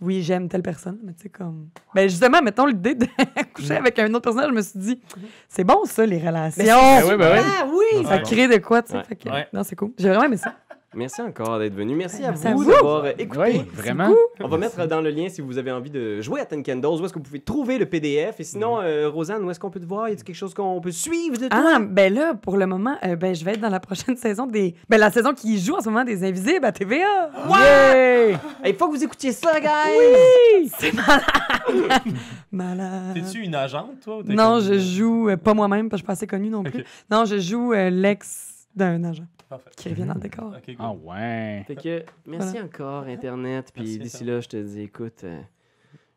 oui, 0.00 0.22
j'aime 0.22 0.48
telle 0.48 0.62
personne, 0.62 0.98
mais 1.04 1.12
tu 1.12 1.22
sais, 1.22 1.28
comme. 1.28 1.68
Ben 1.94 2.08
justement, 2.08 2.42
mettons 2.42 2.66
l'idée 2.66 2.94
de 2.94 3.06
coucher 3.54 3.76
avec 3.76 3.98
un 3.98 4.08
autre 4.12 4.20
personnage, 4.22 4.50
je 4.50 4.54
me 4.54 4.62
suis 4.62 4.78
dit, 4.78 5.00
c'est 5.48 5.64
bon 5.64 5.84
ça, 5.84 6.04
les 6.04 6.18
relations. 6.18 6.64
Ben 6.64 7.02
oui, 7.06 7.16
ben 7.16 7.32
oui. 7.32 7.40
Ah 7.60 7.66
oui! 7.66 8.04
Ça 8.06 8.18
crée 8.18 8.48
de 8.48 8.56
quoi, 8.58 8.82
tu 8.82 8.92
sais. 8.92 8.98
Ouais. 8.98 9.04
fait 9.04 9.16
que- 9.16 9.28
Ouais. 9.30 9.46
Non, 9.52 9.62
c'est 9.62 9.76
cool. 9.76 9.92
J'ai 9.98 10.08
vraiment 10.08 10.24
aimé 10.24 10.36
ça. 10.36 10.54
Merci 10.96 11.20
encore 11.20 11.58
d'être 11.58 11.74
venu. 11.74 11.94
Merci 11.94 12.24
à 12.24 12.30
Merci 12.30 12.46
à 12.48 12.54
vous 12.54 12.62
vous. 12.62 12.70
d'avoir 12.70 13.04
euh, 13.04 13.12
écouté. 13.18 13.40
Oui, 13.42 13.62
vraiment. 13.74 14.10
On 14.40 14.48
va 14.48 14.56
mettre 14.56 14.86
dans 14.86 15.02
le 15.02 15.10
lien 15.10 15.28
si 15.28 15.42
vous 15.42 15.58
avez 15.58 15.70
envie 15.70 15.90
de 15.90 16.22
jouer 16.22 16.40
à 16.40 16.46
Ten 16.46 16.62
Candles, 16.62 17.00
où 17.00 17.04
est-ce 17.04 17.12
que 17.12 17.18
vous 17.18 17.24
pouvez 17.24 17.40
trouver 17.40 17.76
le 17.76 17.84
PDF. 17.86 18.40
Et 18.40 18.44
sinon, 18.44 18.80
euh, 18.80 19.08
Rosanne, 19.10 19.44
où 19.44 19.50
est-ce 19.50 19.60
qu'on 19.60 19.70
peut 19.70 19.78
te 19.80 19.84
voir? 19.86 20.08
Y 20.08 20.12
a 20.12 20.16
quelque 20.16 20.34
chose 20.34 20.54
qu'on 20.54 20.80
peut 20.80 20.90
suivre 20.92 21.36
de 21.36 21.48
toi? 21.48 21.62
Ah, 21.76 21.78
ben 21.80 22.14
là, 22.14 22.32
pour 22.34 22.56
le 22.56 22.66
moment, 22.66 22.96
euh, 23.04 23.14
ben, 23.14 23.34
je 23.34 23.44
vais 23.44 23.52
être 23.52 23.60
dans 23.60 23.68
la 23.68 23.80
prochaine 23.80 24.16
saison 24.16 24.46
des. 24.46 24.74
Ben, 24.88 24.98
la 24.98 25.10
saison 25.10 25.34
qui 25.34 25.58
joue 25.60 25.74
en 25.74 25.80
ce 25.82 25.88
moment 25.90 26.04
des 26.04 26.24
Invisibles 26.24 26.64
à 26.64 26.72
TVA. 26.72 27.30
Yay! 27.50 28.36
Il 28.64 28.74
faut 28.74 28.88
que 28.88 28.96
vous 28.96 29.04
écoutiez 29.04 29.32
ça, 29.32 29.60
guys! 29.60 30.70
C'est 30.78 30.94
malade. 30.94 31.22
malade. 32.52 33.14
T'es-tu 33.14 33.40
une 33.40 33.54
agente, 33.54 34.00
toi? 34.02 34.20
Non, 34.24 34.54
comme- 34.58 34.62
je 34.64 34.78
joue, 34.78 35.28
euh, 35.28 35.36
pas 35.36 35.52
moi-même, 35.54 35.88
parce 35.90 36.00
que 36.00 36.04
je 36.04 36.04
suis 36.04 36.06
pas 36.06 36.12
assez 36.14 36.26
connue 36.26 36.48
non 36.48 36.62
plus. 36.62 36.84
Non, 37.10 37.24
je 37.26 37.38
joue 37.38 37.72
euh, 37.72 37.90
l'ex 37.90 38.45
d'un 38.76 39.02
agent 39.04 39.24
Parfait. 39.48 39.70
qui 39.76 39.88
revient 39.88 40.04
dans 40.04 40.14
le 40.14 40.20
décor. 40.20 40.52
Ok, 40.56 40.64
cool. 40.66 40.76
Ah 40.78 40.92
ouais. 40.92 41.64
Fait 41.66 41.76
que 41.76 42.04
merci 42.26 42.50
Voilà. 42.52 42.66
encore, 42.66 43.04
Internet. 43.04 43.72
Puis 43.74 43.98
d'ici 43.98 44.24
là, 44.24 44.40
je 44.40 44.48
te 44.48 44.56
dis, 44.56 44.82
écoute, 44.82 45.24
euh, 45.24 45.40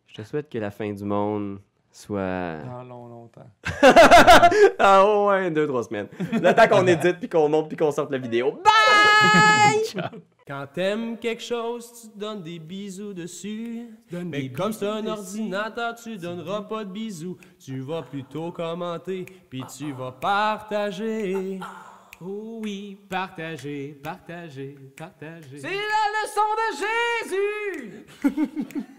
je 0.07 0.15
te 0.15 0.23
souhaite 0.23 0.49
que 0.49 0.57
la 0.57 0.71
fin 0.71 0.91
du 0.91 1.03
monde 1.03 1.59
soit. 1.91 2.57
Dans 2.65 2.83
long, 2.83 3.07
longtemps. 3.07 3.49
ah 4.79 5.25
ouais, 5.25 5.49
deux, 5.51 5.67
trois 5.67 5.83
semaines. 5.83 6.07
Le 6.31 6.53
temps 6.53 6.67
qu'on 6.67 6.85
édite, 6.87 7.17
puis 7.19 7.29
qu'on 7.29 7.49
monte, 7.49 7.67
puis 7.69 7.77
qu'on 7.77 7.91
sorte 7.91 8.11
la 8.11 8.17
vidéo. 8.17 8.51
Bye! 8.63 10.01
Quand 10.47 10.65
t'aimes 10.73 11.17
quelque 11.17 11.43
chose, 11.43 11.91
tu 12.01 12.09
te 12.09 12.17
donnes 12.17 12.41
des 12.41 12.57
bisous 12.57 13.13
dessus. 13.13 13.87
Mais 14.25 14.49
comme 14.51 14.71
c'est 14.73 14.87
un 14.87 15.05
ordinateur, 15.05 15.93
tu 15.95 16.17
donneras 16.17 16.63
pas 16.63 16.83
de 16.83 16.91
bisous. 16.91 17.37
Tu 17.59 17.79
vas 17.81 18.01
plutôt 18.01 18.51
commenter, 18.51 19.25
puis 19.49 19.63
tu 19.77 19.91
vas 19.91 20.11
partager. 20.11 21.59
Oh 22.21 22.59
oui, 22.61 22.97
partagez, 23.09 23.97
partagez, 24.03 24.75
partagez. 24.97 25.59
C'est 25.59 25.69
la 25.69 26.05
leçon 26.19 26.41
de 26.59 26.67
Jésus! 28.25 28.85